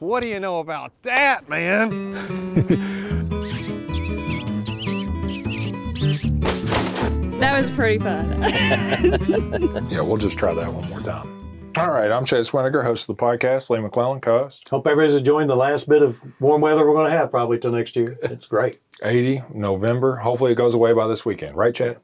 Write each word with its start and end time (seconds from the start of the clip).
What 0.00 0.24
do 0.24 0.28
you 0.28 0.40
know 0.40 0.58
about 0.58 0.90
that, 1.02 1.48
man? 1.48 2.14
That 7.38 7.60
was 7.60 7.70
pretty 7.70 7.98
fun. 7.98 8.42
Yeah, 9.90 10.00
we'll 10.00 10.16
just 10.16 10.36
try 10.38 10.52
that 10.54 10.72
one 10.72 10.88
more 10.88 11.00
time. 11.00 11.72
All 11.76 11.90
right, 11.90 12.10
I'm 12.10 12.24
Chase 12.24 12.50
Winiger, 12.50 12.82
host 12.82 13.08
of 13.08 13.16
the 13.16 13.22
podcast. 13.22 13.70
Lee 13.70 13.78
McClellan, 13.78 14.20
co-host. 14.20 14.68
Hope 14.68 14.86
everybody's 14.86 15.14
enjoying 15.14 15.46
the 15.46 15.54
last 15.56 15.88
bit 15.88 16.02
of 16.02 16.20
warm 16.40 16.60
weather 16.60 16.86
we're 16.86 16.94
going 16.94 17.10
to 17.10 17.16
have 17.16 17.30
probably 17.30 17.58
till 17.58 17.70
next 17.72 17.94
year. 17.94 18.18
It's 18.22 18.46
great. 18.46 18.78
80 19.02 19.44
November. 19.52 20.16
Hopefully, 20.16 20.52
it 20.52 20.56
goes 20.56 20.74
away 20.74 20.92
by 20.92 21.06
this 21.06 21.24
weekend, 21.24 21.56
right, 21.56 21.74
Chad? 21.74 21.98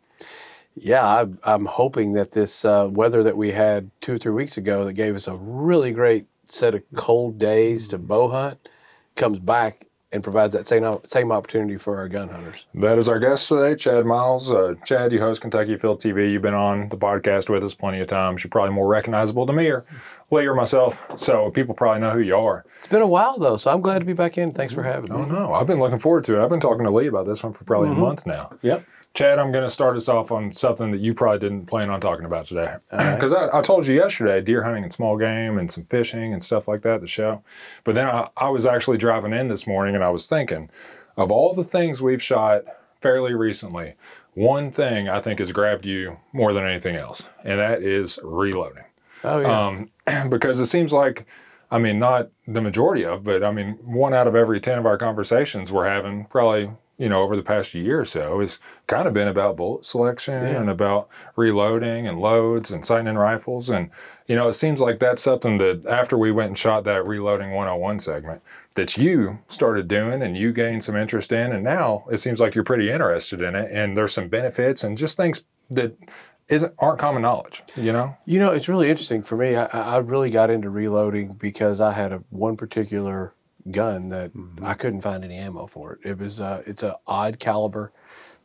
Yeah, 0.76 1.04
I, 1.04 1.26
I'm 1.42 1.64
hoping 1.66 2.12
that 2.12 2.30
this 2.32 2.64
uh, 2.64 2.88
weather 2.90 3.24
that 3.24 3.36
we 3.36 3.50
had 3.50 3.90
two 4.00 4.12
or 4.14 4.18
three 4.18 4.32
weeks 4.32 4.56
ago 4.58 4.84
that 4.84 4.92
gave 4.92 5.16
us 5.16 5.26
a 5.26 5.34
really 5.34 5.90
great 5.92 6.26
set 6.50 6.74
of 6.74 6.82
cold 6.96 7.38
days 7.38 7.88
to 7.88 7.98
mm-hmm. 7.98 8.06
bow 8.06 8.28
hunt 8.28 8.68
comes 9.16 9.38
back 9.38 9.86
and 10.12 10.24
provides 10.24 10.52
that 10.54 10.66
same 10.66 10.98
same 11.04 11.30
opportunity 11.30 11.76
for 11.76 11.96
our 11.96 12.08
gun 12.08 12.28
hunters. 12.28 12.66
That 12.74 12.98
is 12.98 13.08
our 13.08 13.20
guest 13.20 13.46
today, 13.48 13.76
Chad 13.76 14.04
Miles. 14.04 14.52
Uh, 14.52 14.74
Chad, 14.84 15.12
you 15.12 15.20
host 15.20 15.40
Kentucky 15.40 15.74
Afield 15.74 16.00
TV. 16.00 16.32
You've 16.32 16.42
been 16.42 16.54
on 16.54 16.88
the 16.88 16.96
podcast 16.96 17.48
with 17.48 17.62
us 17.62 17.74
plenty 17.74 18.00
of 18.00 18.08
times. 18.08 18.42
You're 18.42 18.50
probably 18.50 18.74
more 18.74 18.88
recognizable 18.88 19.46
to 19.46 19.52
me 19.52 19.68
or 19.68 19.84
Lee 20.32 20.46
or 20.46 20.54
myself, 20.54 21.04
so 21.16 21.50
people 21.50 21.74
probably 21.74 22.00
know 22.00 22.10
who 22.10 22.20
you 22.20 22.36
are. 22.36 22.64
It's 22.78 22.88
been 22.88 23.02
a 23.02 23.06
while 23.06 23.38
though, 23.38 23.56
so 23.56 23.70
I'm 23.70 23.80
glad 23.80 24.00
to 24.00 24.04
be 24.04 24.12
back 24.12 24.36
in. 24.36 24.52
Thanks 24.52 24.74
for 24.74 24.82
mm-hmm. 24.82 24.90
having 24.90 25.12
me. 25.12 25.16
Oh 25.16 25.24
no, 25.26 25.54
I've 25.54 25.66
been 25.66 25.78
looking 25.78 26.00
forward 26.00 26.24
to 26.24 26.40
it. 26.40 26.42
I've 26.42 26.50
been 26.50 26.60
talking 26.60 26.84
to 26.84 26.90
Lee 26.90 27.06
about 27.06 27.26
this 27.26 27.42
one 27.42 27.52
for 27.52 27.64
probably 27.64 27.90
a 27.90 27.92
mm-hmm. 27.92 28.00
month 28.00 28.26
now. 28.26 28.50
Yep. 28.62 28.84
Chad, 29.12 29.38
I'm 29.38 29.50
going 29.50 29.64
to 29.64 29.70
start 29.70 29.96
us 29.96 30.08
off 30.08 30.30
on 30.30 30.52
something 30.52 30.92
that 30.92 31.00
you 31.00 31.14
probably 31.14 31.40
didn't 31.40 31.66
plan 31.66 31.90
on 31.90 32.00
talking 32.00 32.24
about 32.24 32.46
today. 32.46 32.76
Because 32.90 33.32
I, 33.32 33.48
I 33.52 33.60
told 33.60 33.86
you 33.86 33.96
yesterday 33.96 34.40
deer 34.40 34.62
hunting 34.62 34.84
and 34.84 34.92
small 34.92 35.18
game 35.18 35.58
and 35.58 35.70
some 35.70 35.84
fishing 35.84 36.32
and 36.32 36.42
stuff 36.42 36.68
like 36.68 36.82
that 36.82 37.00
the 37.00 37.08
show. 37.08 37.42
But 37.82 37.96
then 37.96 38.06
I, 38.06 38.28
I 38.36 38.48
was 38.48 38.66
actually 38.66 38.98
driving 38.98 39.32
in 39.32 39.48
this 39.48 39.66
morning 39.66 39.96
and 39.96 40.04
I 40.04 40.10
was 40.10 40.28
thinking 40.28 40.70
of 41.16 41.30
all 41.30 41.52
the 41.52 41.64
things 41.64 42.00
we've 42.00 42.22
shot 42.22 42.62
fairly 43.00 43.34
recently, 43.34 43.94
one 44.34 44.70
thing 44.70 45.08
I 45.08 45.20
think 45.20 45.38
has 45.38 45.52
grabbed 45.52 45.86
you 45.86 46.16
more 46.32 46.52
than 46.52 46.64
anything 46.64 46.96
else, 46.96 47.28
and 47.44 47.58
that 47.58 47.82
is 47.82 48.18
reloading. 48.22 48.84
Oh 49.24 49.40
yeah. 49.40 49.66
Um, 49.66 49.90
because 50.30 50.60
it 50.60 50.66
seems 50.66 50.92
like, 50.92 51.26
I 51.70 51.78
mean, 51.78 51.98
not 51.98 52.30
the 52.46 52.60
majority 52.60 53.04
of, 53.04 53.22
but 53.22 53.42
I 53.42 53.52
mean, 53.52 53.78
one 53.82 54.14
out 54.14 54.26
of 54.26 54.34
every 54.34 54.60
10 54.60 54.78
of 54.78 54.86
our 54.86 54.98
conversations 54.98 55.70
we're 55.70 55.88
having 55.88 56.24
probably, 56.26 56.70
you 57.00 57.08
know, 57.08 57.22
over 57.22 57.34
the 57.34 57.42
past 57.42 57.72
year 57.72 58.02
or 58.02 58.04
so 58.04 58.40
has 58.40 58.58
kind 58.86 59.08
of 59.08 59.14
been 59.14 59.28
about 59.28 59.56
bullet 59.56 59.86
selection 59.86 60.34
and 60.34 60.68
about 60.68 61.08
reloading 61.34 62.06
and 62.06 62.20
loads 62.20 62.72
and 62.72 62.84
sighting 62.84 63.06
in 63.06 63.16
rifles. 63.16 63.70
And, 63.70 63.88
you 64.26 64.36
know, 64.36 64.46
it 64.48 64.52
seems 64.52 64.82
like 64.82 64.98
that's 64.98 65.22
something 65.22 65.56
that 65.56 65.86
after 65.86 66.18
we 66.18 66.30
went 66.30 66.48
and 66.48 66.58
shot 66.58 66.84
that 66.84 67.06
reloading 67.06 67.52
101 67.52 68.00
segment, 68.00 68.42
that 68.74 68.98
you 68.98 69.38
started 69.46 69.88
doing 69.88 70.20
and 70.20 70.36
you 70.36 70.52
gained 70.52 70.84
some 70.84 70.94
interest 70.94 71.32
in. 71.32 71.52
And 71.52 71.64
now 71.64 72.04
it 72.10 72.18
seems 72.18 72.38
like 72.38 72.54
you're 72.54 72.64
pretty 72.64 72.90
interested 72.90 73.40
in 73.40 73.54
it. 73.54 73.70
And 73.72 73.96
there's 73.96 74.12
some 74.12 74.28
benefits 74.28 74.84
and 74.84 74.98
just 74.98 75.16
things 75.16 75.42
that 75.70 75.96
isn't 76.48 76.74
aren't 76.80 76.98
common 76.98 77.22
knowledge, 77.22 77.62
you 77.76 77.92
know? 77.92 78.14
You 78.26 78.40
know, 78.40 78.50
it's 78.50 78.68
really 78.68 78.90
interesting 78.90 79.22
for 79.22 79.36
me. 79.36 79.56
I, 79.56 79.64
I 79.66 79.80
I 79.80 79.96
really 79.98 80.30
got 80.30 80.50
into 80.50 80.68
reloading 80.68 81.32
because 81.32 81.80
I 81.80 81.92
had 81.92 82.12
a 82.12 82.22
one 82.28 82.58
particular 82.58 83.32
gun 83.70 84.08
that 84.10 84.30
I 84.62 84.74
couldn't 84.74 85.00
find 85.02 85.24
any 85.24 85.36
ammo 85.36 85.66
for 85.66 85.92
it. 85.94 85.98
It 86.08 86.18
was 86.18 86.40
uh, 86.40 86.62
it's 86.66 86.82
a 86.82 86.96
odd 87.06 87.38
caliber. 87.38 87.92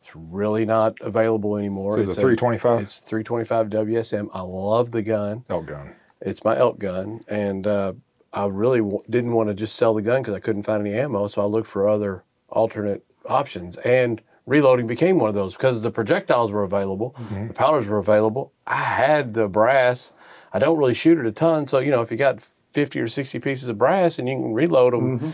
It's 0.02 0.10
really 0.14 0.64
not 0.64 1.00
available 1.00 1.56
anymore. 1.56 1.92
So 1.94 2.00
It's 2.02 2.18
a- 2.18 2.20
325 2.20 2.80
It's 2.82 2.98
325 3.00 3.68
WSM. 3.70 4.28
I 4.32 4.40
love 4.42 4.90
the 4.92 5.02
gun. 5.02 5.44
elk 5.50 5.66
gun. 5.66 5.90
It's 6.20 6.44
my 6.44 6.56
elk 6.56 6.78
gun, 6.78 7.24
and 7.28 7.66
uh, 7.66 7.92
I 8.32 8.46
really 8.46 8.78
w- 8.78 9.02
didn't 9.10 9.32
want 9.32 9.48
to 9.48 9.54
just 9.54 9.76
sell 9.76 9.94
the 9.94 10.02
gun 10.02 10.22
because 10.22 10.34
I 10.34 10.40
couldn't 10.40 10.62
find 10.62 10.86
any 10.86 10.96
ammo. 10.96 11.26
So 11.28 11.42
I 11.42 11.44
looked 11.44 11.68
for 11.68 11.88
other 11.88 12.24
alternate 12.48 13.04
options, 13.26 13.76
and 13.78 14.22
reloading 14.46 14.86
became 14.86 15.18
one 15.18 15.28
of 15.28 15.34
those 15.34 15.54
because 15.54 15.82
the 15.82 15.90
projectiles 15.90 16.52
were 16.52 16.62
available, 16.62 17.14
the 17.48 17.52
powders 17.52 17.86
were 17.86 17.98
available. 17.98 18.52
I 18.66 18.76
had 18.82 19.34
the 19.34 19.48
brass. 19.48 20.12
I 20.52 20.58
don't 20.58 20.78
really 20.78 20.94
shoot 20.94 21.18
it 21.18 21.26
a 21.26 21.32
ton, 21.32 21.66
so 21.66 21.80
you 21.80 21.90
know 21.90 22.00
if 22.00 22.10
you 22.10 22.16
got 22.16 22.38
50 22.76 23.00
or 23.00 23.08
60 23.08 23.38
pieces 23.38 23.70
of 23.70 23.78
brass 23.78 24.18
and 24.18 24.28
you 24.28 24.34
can 24.34 24.52
reload 24.52 24.92
them 24.92 25.18
mm-hmm. 25.18 25.30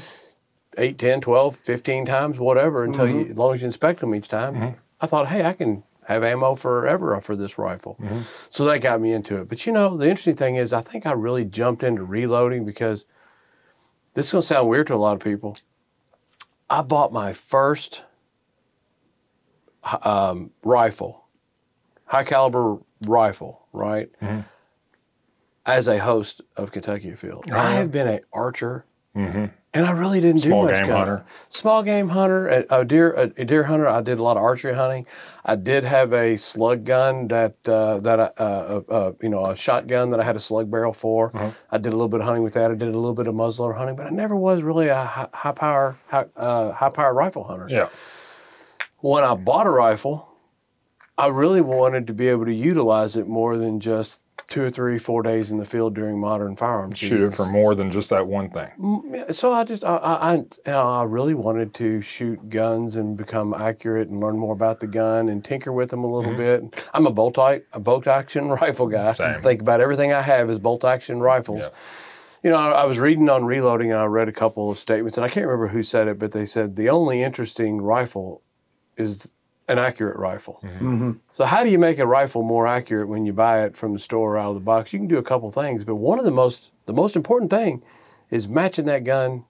8, 0.79 0.97
10, 0.97 1.21
12, 1.23 1.57
15 1.57 2.07
times, 2.07 2.39
whatever, 2.39 2.85
until 2.85 3.09
you, 3.09 3.15
mm-hmm. 3.17 3.33
as 3.33 3.37
long 3.37 3.55
as 3.57 3.61
you 3.63 3.67
inspect 3.67 3.99
them 3.99 4.15
each 4.15 4.29
time. 4.29 4.55
Mm-hmm. 4.55 4.79
I 5.01 5.07
thought, 5.09 5.27
hey, 5.27 5.45
I 5.45 5.53
can 5.53 5.83
have 6.05 6.23
ammo 6.23 6.55
forever 6.55 7.21
for 7.21 7.35
this 7.35 7.59
rifle. 7.59 7.99
So 8.49 8.65
that 8.67 8.79
got 8.79 9.01
me 9.01 9.13
into 9.13 9.39
it. 9.39 9.49
But 9.49 9.67
you 9.67 9.73
know, 9.73 9.97
the 9.97 10.09
interesting 10.09 10.37
thing 10.37 10.55
is, 10.55 10.73
I 10.73 10.83
think 10.83 11.05
I 11.05 11.13
really 11.13 11.45
jumped 11.45 11.83
into 11.83 12.05
reloading 12.05 12.65
because 12.65 13.07
this 14.15 14.27
is 14.27 14.33
going 14.33 14.43
to 14.43 14.47
sound 14.47 14.69
weird 14.69 14.87
to 14.87 14.95
a 14.95 14.97
lot 14.97 15.15
of 15.15 15.21
people. 15.21 15.59
I 16.71 16.83
bought 16.83 17.13
my 17.13 17.33
first 17.33 18.03
um, 19.83 20.53
rifle, 20.63 21.25
high 22.05 22.25
caliber 22.25 22.79
rifle, 23.05 23.67
right? 23.73 24.11
As 25.65 25.87
a 25.87 25.99
host 25.99 26.41
of 26.57 26.73
Kentucky 26.73 27.11
Afield. 27.11 27.51
I 27.53 27.75
have 27.75 27.93
been 27.93 28.09
an 28.09 28.21
archer, 28.33 28.85
and 29.15 29.51
I 29.75 29.91
really 29.93 30.21
didn't 30.21 30.41
Small 30.41 30.63
do 30.67 30.73
much 30.73 30.81
game 30.81 30.89
gun. 30.89 30.99
hunter. 30.99 31.25
Small 31.51 31.83
game 31.85 32.09
hunter, 32.09 32.49
a, 32.49 32.81
a 32.81 32.85
deer, 32.85 33.13
a, 33.13 33.31
a 33.41 33.45
deer 33.45 33.63
hunter. 33.63 33.87
I 33.87 34.01
did 34.01 34.19
a 34.19 34.23
lot 34.25 34.37
of 34.37 34.43
archery 34.43 34.75
hunting. 34.75 35.07
I 35.45 35.55
did 35.55 35.85
have 35.85 36.13
a 36.13 36.37
slug 36.37 36.85
gun 36.85 37.29
that 37.29 37.55
uh, 37.69 37.99
that 38.01 38.19
I, 38.19 38.25
uh, 38.43 38.83
uh, 38.89 38.93
uh, 38.93 39.13
you 39.23 39.29
know 39.29 39.47
a 39.47 39.57
shotgun 39.57 40.11
that 40.11 40.19
I 40.21 40.25
had 40.25 40.35
a 40.35 40.41
slug 40.41 40.69
barrel 40.71 40.93
for. 40.93 41.31
Uh-huh. 41.35 41.53
I 41.71 41.79
did 41.79 41.89
a 41.93 41.97
little 41.97 42.09
bit 42.09 42.21
of 42.21 42.27
hunting 42.27 42.43
with 42.43 42.55
that. 42.55 42.71
I 42.71 42.75
did 42.75 42.89
a 42.89 42.99
little 42.99 43.15
bit 43.15 43.29
of 43.29 43.35
muzzleloader 43.35 43.77
hunting, 43.77 43.95
but 43.97 44.07
I 44.07 44.11
never 44.11 44.35
was 44.35 44.63
really 44.63 44.89
a 44.89 45.05
high, 45.05 45.29
high 45.33 45.53
power 45.53 45.97
high, 46.09 46.25
uh, 46.37 46.73
high 46.73 46.91
power 46.91 47.15
rifle 47.15 47.45
hunter 47.45 47.69
Yeah. 47.71 47.89
when 49.01 49.23
I 49.23 49.35
bought 49.35 49.67
a 49.69 49.71
rifle, 49.71 50.29
I 51.17 51.29
really 51.29 51.61
wanted 51.61 52.09
to 52.09 52.13
be 52.15 52.27
able 52.29 52.47
to 52.47 52.55
utilize 52.55 53.15
it 53.17 53.29
more 53.29 53.57
than 53.57 53.79
just 53.79 54.22
two 54.53 54.63
or 54.63 54.71
three, 54.71 54.99
four 54.99 55.23
days 55.23 55.51
in 55.51 55.57
the 55.57 55.65
field 55.65 55.95
during 55.95 56.21
modern 56.21 56.55
firearms. 56.55 56.99
Shoot 56.99 57.21
it 57.21 57.35
for 57.35 57.47
more 57.47 57.75
than 57.75 57.91
just 57.91 58.11
that 58.11 58.27
one 58.27 58.51
thing. 58.51 59.25
So 59.33 59.51
I 59.51 59.65
just 59.65 59.83
I, 59.83 59.97
I 59.97 60.13
I 60.13 60.35
you 60.35 60.47
know, 60.67 60.91
I 60.91 61.05
really 61.05 61.33
wanted 61.33 61.73
to 61.75 62.03
shoot 62.03 62.51
guns 62.51 62.97
and 62.97 63.17
become 63.17 63.55
accurate 63.55 64.11
and 64.11 64.21
learn 64.21 64.39
more 64.39 64.53
about 64.53 64.79
the 64.79 64.87
gun 64.87 65.31
and 65.31 65.43
tinker 65.43 65.73
with 65.73 65.89
them 65.89 66.05
a 66.05 66.07
little 66.07 66.35
mm-hmm. 66.35 66.67
bit. 66.67 66.85
I'm 66.93 67.07
a 67.07 67.11
bolt 67.11 67.39
a 67.39 67.81
bolt 67.81 68.07
action 68.07 68.49
rifle 68.61 68.89
guy. 68.89 69.13
Same. 69.13 69.41
Think 69.41 69.63
about 69.63 69.81
everything 69.81 70.13
I 70.13 70.21
have 70.21 70.51
is 70.51 70.59
bolt 70.59 70.85
action 70.85 71.21
rifles. 71.21 71.61
Yeah. 71.63 71.71
You 72.43 72.51
know, 72.51 72.57
I, 72.57 72.83
I 72.83 72.85
was 72.85 72.99
reading 72.99 73.31
on 73.31 73.47
reloading 73.47 73.91
and 73.91 74.01
I 74.01 74.05
read 74.05 74.29
a 74.29 74.33
couple 74.33 74.71
of 74.71 74.79
statements 74.79 75.17
and 75.17 75.25
I 75.25 75.31
can't 75.31 75.47
remember 75.47 75.69
who 75.69 75.83
said 75.83 76.09
it, 76.09 76.19
but 76.19 76.33
they 76.33 76.45
said 76.45 76.77
the 76.77 76.91
only 76.91 77.23
interesting 77.23 77.81
rifle 77.81 78.43
is 78.99 79.33
an 79.73 79.79
accurate 79.79 80.17
rifle. 80.17 80.61
Mm-hmm. 80.63 81.13
So 81.33 81.45
how 81.45 81.65
do 81.65 81.71
you 81.71 81.79
make 81.79 81.99
a 81.99 82.07
rifle 82.07 82.43
more 82.43 82.67
accurate 82.67 83.09
when 83.09 83.25
you 83.27 83.33
buy 83.33 83.65
it 83.65 83.77
from 83.77 83.93
the 83.95 83.99
store 83.99 84.35
or 84.35 84.39
out 84.39 84.51
of 84.51 84.55
the 84.55 84.61
box? 84.61 84.93
You 84.93 84.99
can 84.99 85.09
do 85.09 85.19
a 85.19 85.23
couple 85.23 85.51
things, 85.51 85.83
but 85.85 85.97
one 85.97 86.19
of 86.19 86.25
the 86.25 86.31
most 86.31 86.71
the 86.87 86.93
most 86.93 87.17
important 87.17 87.51
thing 87.51 87.83
is 88.31 88.47
matching 88.49 88.85
that 88.87 89.05
gun 89.05 89.45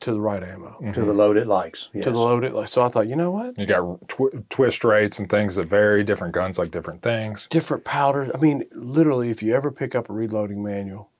to 0.00 0.12
the 0.12 0.20
right 0.20 0.42
ammo 0.42 0.78
To 0.94 1.02
the 1.02 1.12
load 1.12 1.36
it 1.36 1.46
likes. 1.46 1.90
Yes. 1.92 2.04
to 2.04 2.10
the 2.10 2.18
load 2.18 2.42
it. 2.42 2.54
likes. 2.54 2.70
So 2.72 2.82
I 2.82 2.88
thought, 2.88 3.06
you 3.06 3.16
know 3.16 3.30
what? 3.30 3.58
You 3.58 3.66
got 3.66 4.08
tw- 4.08 4.48
twist 4.48 4.82
rates 4.82 5.18
and 5.18 5.28
things 5.28 5.56
that 5.56 5.68
vary. 5.68 6.02
Different 6.04 6.32
guns 6.32 6.58
like 6.58 6.70
different 6.70 7.02
things. 7.02 7.46
Different 7.50 7.84
powders. 7.84 8.30
I 8.34 8.38
mean, 8.38 8.64
literally, 8.72 9.28
if 9.30 9.42
you 9.42 9.54
ever 9.54 9.70
pick 9.70 9.94
up 9.94 10.08
a 10.08 10.12
reloading 10.14 10.62
manual, 10.62 11.10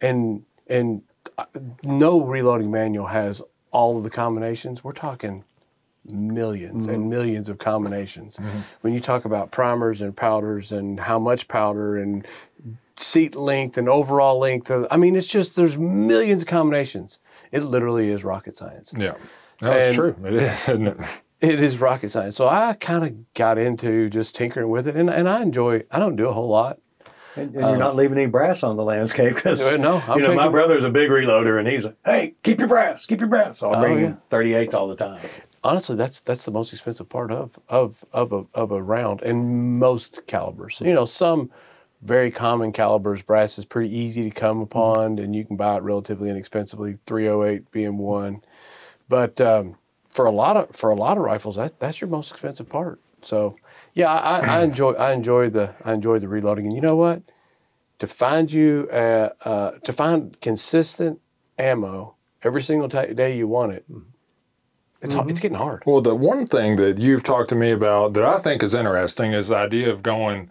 and 0.00 0.42
and 0.68 1.02
uh, 1.36 1.44
no 1.82 2.22
reloading 2.22 2.70
manual 2.70 3.06
has 3.08 3.42
all 3.72 3.98
of 3.98 4.04
the 4.04 4.10
combinations. 4.10 4.82
We're 4.82 4.92
talking 4.92 5.44
1000000s 6.08 6.70
and 6.70 6.82
mm-hmm. 6.82 7.08
millions 7.08 7.48
of 7.48 7.58
combinations. 7.58 8.36
Mm-hmm. 8.36 8.58
When 8.80 8.94
you 8.94 9.00
talk 9.00 9.24
about 9.24 9.50
primers 9.50 10.00
and 10.00 10.16
powders 10.16 10.72
and 10.72 10.98
how 10.98 11.18
much 11.18 11.46
powder 11.48 11.98
and 11.98 12.26
seat 12.96 13.34
length 13.36 13.76
and 13.78 13.88
overall 13.88 14.38
length, 14.38 14.70
of, 14.70 14.86
I 14.90 14.96
mean, 14.96 15.16
it's 15.16 15.28
just 15.28 15.56
there's 15.56 15.76
millions 15.76 16.42
of 16.42 16.48
combinations. 16.48 17.18
It 17.52 17.64
literally 17.64 18.08
is 18.08 18.24
rocket 18.24 18.56
science. 18.56 18.92
Yeah. 18.96 19.14
That's 19.58 19.86
And- 19.86 19.94
true. 19.94 20.16
It 20.24 20.34
is, 20.34 20.68
isn't 20.68 20.86
it? 20.86 21.22
It 21.40 21.62
is 21.62 21.78
rocket 21.78 22.10
science. 22.10 22.36
So 22.36 22.46
I 22.46 22.74
kind 22.74 23.02
of 23.02 23.32
got 23.32 23.56
into 23.56 24.10
just 24.10 24.34
tinkering 24.34 24.68
with 24.68 24.86
it, 24.86 24.94
and, 24.94 25.08
and 25.08 25.26
I 25.26 25.40
enjoy. 25.40 25.84
I 25.90 25.98
don't 25.98 26.14
do 26.14 26.28
a 26.28 26.34
whole 26.34 26.48
lot. 26.50 26.80
And, 27.34 27.54
and 27.54 27.64
you're 27.64 27.78
not 27.78 27.92
um, 27.92 27.96
leaving 27.96 28.18
any 28.18 28.26
brass 28.26 28.62
on 28.62 28.76
the 28.76 28.84
landscape 28.84 29.36
because 29.36 29.66
Uh, 29.66 29.78
no, 29.78 30.02
I'm 30.06 30.18
you 30.18 30.22
know 30.24 30.34
my 30.34 30.42
picking- 30.42 30.52
brother's 30.52 30.84
a 30.84 30.90
big 30.90 31.08
reloader 31.08 31.58
and 31.58 31.66
he's 31.66 31.86
like, 31.86 31.96
hey, 32.04 32.34
keep 32.42 32.58
your 32.58 32.68
brass, 32.68 33.06
keep 33.06 33.20
your 33.20 33.28
brass. 33.30 33.58
So 33.58 33.70
I 33.70 33.78
Oh, 33.78 33.80
bring 33.80 34.00
yeah. 34.00 34.14
38s 34.30 34.74
all 34.74 34.86
the 34.86 34.96
time. 34.96 35.20
Honestly, 35.62 35.96
that's 35.96 36.20
that's 36.20 36.44
the 36.44 36.50
most 36.50 36.72
expensive 36.72 37.08
part 37.08 37.30
of 37.30 37.58
of 37.68 38.04
of 38.12 38.32
a, 38.32 38.44
of 38.54 38.72
a 38.72 38.82
round, 38.82 39.22
and 39.22 39.78
most 39.78 40.20
calibers. 40.26 40.80
You 40.80 40.94
know, 40.94 41.04
some 41.04 41.50
very 42.02 42.30
common 42.30 42.72
calibers, 42.72 43.22
brass 43.22 43.58
is 43.58 43.64
pretty 43.64 43.94
easy 43.94 44.24
to 44.24 44.30
come 44.30 44.60
upon, 44.60 45.18
and 45.18 45.34
you 45.34 45.44
can 45.44 45.56
buy 45.56 45.76
it 45.76 45.82
relatively 45.82 46.30
inexpensively. 46.30 46.98
308 47.06 47.70
being 47.70 47.98
one, 47.98 48.42
but 49.08 49.40
um, 49.40 49.76
for 50.08 50.26
a 50.26 50.30
lot 50.30 50.56
of 50.56 50.74
for 50.74 50.90
a 50.90 50.96
lot 50.96 51.16
of 51.16 51.24
rifles, 51.24 51.56
that 51.56 51.78
that's 51.78 52.00
your 52.00 52.08
most 52.08 52.30
expensive 52.30 52.68
part. 52.68 53.00
So, 53.22 53.56
yeah, 53.94 54.10
I, 54.10 54.40
I 54.40 54.62
enjoy 54.62 54.92
I 54.92 55.12
enjoy 55.12 55.50
the 55.50 55.74
I 55.84 55.92
enjoy 55.92 56.18
the 56.18 56.28
reloading, 56.28 56.66
and 56.66 56.74
you 56.74 56.80
know 56.80 56.96
what? 56.96 57.22
To 57.98 58.06
find 58.06 58.50
you 58.50 58.88
uh, 58.90 59.30
uh, 59.44 59.70
to 59.84 59.92
find 59.92 60.40
consistent 60.40 61.20
ammo 61.58 62.14
every 62.42 62.62
single 62.62 62.88
ta 62.88 63.04
day 63.04 63.36
you 63.36 63.46
want 63.46 63.72
it. 63.72 63.84
It's 65.02 65.14
Mm-hmm. 65.14 65.30
it's 65.30 65.40
getting 65.40 65.56
hard. 65.56 65.82
Well, 65.86 66.00
the 66.02 66.14
one 66.14 66.46
thing 66.46 66.76
that 66.76 66.98
you've 66.98 67.22
talked 67.22 67.48
to 67.50 67.54
me 67.54 67.70
about 67.70 68.14
that 68.14 68.24
I 68.24 68.36
think 68.38 68.62
is 68.62 68.74
interesting 68.74 69.32
is 69.32 69.48
the 69.48 69.56
idea 69.56 69.90
of 69.90 70.02
going 70.02 70.50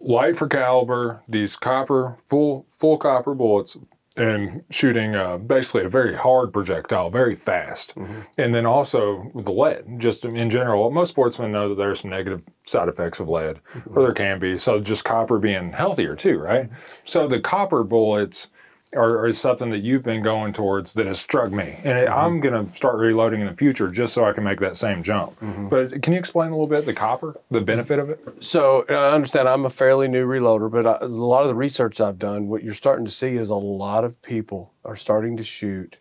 light 0.00 0.36
for 0.36 0.48
caliber, 0.48 1.22
these 1.28 1.56
copper 1.56 2.16
full 2.26 2.66
full 2.68 2.98
copper 2.98 3.34
bullets, 3.34 3.76
and 4.16 4.64
shooting 4.70 5.14
uh, 5.14 5.38
basically 5.38 5.84
a 5.84 5.88
very 5.88 6.12
hard 6.14 6.52
projectile, 6.52 7.08
very 7.08 7.36
fast, 7.36 7.94
and 8.36 8.52
then 8.52 8.66
also 8.66 9.30
the 9.36 9.52
lead. 9.52 9.84
Just 9.98 10.24
in 10.24 10.50
general, 10.50 10.90
most 10.90 11.10
sportsmen 11.10 11.52
know 11.52 11.68
that 11.68 11.76
there's 11.76 12.00
some 12.00 12.10
negative 12.10 12.42
side 12.64 12.88
effects 12.88 13.20
of 13.20 13.28
lead, 13.28 13.60
or 13.94 14.02
there 14.02 14.12
can 14.12 14.40
be. 14.40 14.58
So 14.58 14.80
just 14.80 15.04
copper 15.04 15.38
being 15.38 15.70
healthier 15.72 16.16
too, 16.16 16.38
right? 16.38 16.68
So 17.04 17.28
the 17.28 17.38
copper 17.40 17.84
bullets 17.84 18.48
are, 18.94 19.26
are 19.26 19.32
something 19.32 19.68
that 19.68 19.80
you've 19.80 20.02
been 20.02 20.22
going 20.22 20.52
towards 20.52 20.94
that 20.94 21.06
has 21.06 21.20
struck 21.20 21.52
me, 21.52 21.78
and 21.84 21.98
it, 21.98 22.08
I'm 22.08 22.40
mm-hmm. 22.40 22.40
going 22.40 22.66
to 22.66 22.74
start 22.74 22.96
reloading 22.96 23.40
in 23.40 23.46
the 23.46 23.54
future 23.54 23.88
just 23.88 24.14
so 24.14 24.24
I 24.24 24.32
can 24.32 24.44
make 24.44 24.58
that 24.60 24.76
same 24.76 25.02
jump. 25.02 25.38
Mm-hmm. 25.40 25.68
But 25.68 26.02
can 26.02 26.14
you 26.14 26.18
explain 26.18 26.48
a 26.48 26.52
little 26.52 26.66
bit 26.66 26.86
the 26.86 26.94
copper, 26.94 27.38
the 27.50 27.60
benefit 27.60 27.98
of 27.98 28.08
it? 28.08 28.20
So 28.40 28.86
uh, 28.88 28.94
I 28.94 29.14
understand 29.14 29.48
I'm 29.48 29.66
a 29.66 29.70
fairly 29.70 30.08
new 30.08 30.26
reloader, 30.26 30.70
but 30.70 30.86
I, 30.86 31.04
a 31.04 31.08
lot 31.08 31.42
of 31.42 31.48
the 31.48 31.54
research 31.54 32.00
I've 32.00 32.18
done, 32.18 32.48
what 32.48 32.64
you're 32.64 32.72
starting 32.72 33.04
to 33.04 33.10
see 33.10 33.36
is 33.36 33.50
a 33.50 33.54
lot 33.54 34.04
of 34.04 34.20
people 34.22 34.72
are 34.84 34.96
starting 34.96 35.36
to 35.36 35.44
shoot 35.44 35.96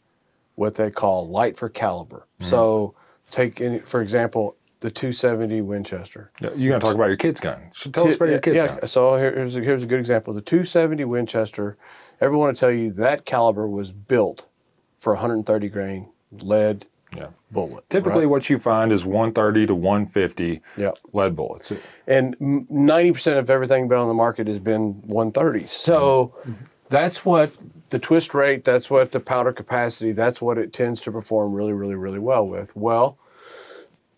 what 0.56 0.75
they 0.75 0.90
call 0.90 1.28
light 1.28 1.57
for 1.57 1.68
caliber. 1.68 2.25
Mm-hmm. 2.40 2.50
So 2.50 2.95
take 3.31 3.60
any, 3.60 3.80
for 3.80 4.01
example, 4.01 4.56
the 4.80 4.92
270 4.92 5.62
Winchester. 5.62 6.31
Yeah, 6.40 6.51
You're 6.56 6.69
going 6.69 6.81
to 6.81 6.86
talk 6.86 6.95
about 6.95 7.07
your 7.07 7.18
kid's 7.18 7.40
gun. 7.40 7.69
So 7.74 7.90
tell 7.90 8.06
us 8.06 8.16
about 8.16 8.30
your 8.30 8.40
kid's 8.40 8.57
yeah, 8.57 8.68
gun. 8.68 8.88
So 8.88 9.18
here- 9.18 9.33
here's 9.33 9.56
a, 9.56 9.62
here's 9.62 9.83
a 9.83 9.88
good 9.88 10.00
example. 10.00 10.33
The 10.33 10.42
270 10.42 11.04
Winchester. 11.06 11.78
Everyone 12.22 12.48
will 12.48 12.56
tell 12.56 12.72
you 12.72 12.92
that 12.94 13.25
caliber 13.25 13.68
was 13.68 13.92
built 13.92 14.46
for 15.00 15.14
130 15.14 15.69
grain 15.69 16.10
lead 16.31 16.86
Yeah. 17.16 17.28
bullet. 17.52 17.90
Typically, 17.90 18.22
right? 18.22 18.30
what 18.30 18.50
you 18.50 18.60
find 18.60 18.92
is 18.92 19.06
130 19.06 19.68
to 19.68 19.75
150 19.75 20.62
Yep. 20.78 20.98
lead 21.14 21.36
bullets. 21.36 21.72
and 22.08 22.36
90% 22.40 23.38
of 23.38 23.50
everything 23.50 23.88
been 23.88 23.98
on 24.00 24.08
the 24.08 24.14
market 24.14 24.48
has 24.48 24.60
been 24.60 24.96
130s. 25.08 25.69
So 25.69 26.34
mm-hmm. 26.42 26.54
that's 26.90 27.24
what 27.24 27.52
the 27.90 28.00
twist 28.00 28.34
rate, 28.34 28.66
that's 28.66 28.90
what 28.90 29.12
the 29.12 29.19
powder 29.19 29.54
capacity, 29.54 30.12
that's 30.12 30.42
what 30.42 30.58
it 30.58 30.74
tends 30.74 31.00
to 31.02 31.12
perform 31.12 31.54
really, 31.54 31.74
really, 31.74 31.96
really 31.96 32.19
well 32.19 32.46
with. 32.48 32.75
Well, 32.75 33.18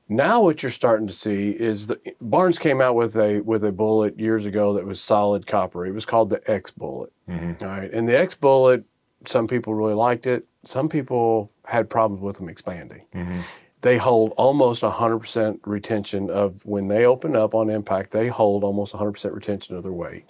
now 0.09 0.41
what 0.41 0.61
you're 0.61 0.71
starting 0.71 1.07
to 1.07 1.13
see 1.13 1.51
is 1.51 1.88
the 1.88 2.00
Barnes 2.19 2.57
came 2.57 2.81
out 2.81 2.95
with 2.95 3.15
a 3.15 3.39
with 3.41 3.63
a 3.63 3.71
bullet 3.71 4.19
years 4.19 4.45
ago 4.45 4.73
that 4.73 4.85
was 4.85 5.00
solid 5.00 5.45
copper. 5.47 5.85
It 5.85 5.94
was 5.94 6.06
called 6.06 6.29
the 6.29 6.41
X 6.51 6.71
bullet. 6.71 7.11
Mhm. 7.29 7.61
All 7.61 7.67
right, 7.69 7.91
and 7.94 8.07
the 8.07 8.17
X 8.19 8.33
bullet, 8.35 8.83
some 9.25 9.47
people 9.47 9.73
really 9.73 9.94
liked 9.94 10.25
it. 10.25 10.45
Some 10.65 10.89
people 10.89 11.50
had 11.63 11.89
problems 11.89 12.21
with 12.21 12.38
them 12.38 12.50
expanding 12.50 13.03
Mhm. 13.15 13.41
they 13.81 13.95
hold 13.95 14.33
almost 14.35 14.83
100% 14.83 15.59
retention 15.65 16.29
of 16.31 16.53
when 16.65 16.88
they 16.89 17.05
open 17.05 17.35
up 17.35 17.53
on 17.55 17.69
impact 17.69 18.12
they 18.12 18.27
hold 18.27 18.63
almost 18.63 18.94
100% 18.94 19.33
retention 19.33 19.75
of 19.77 19.83
their 19.83 19.91
weight 19.94 20.25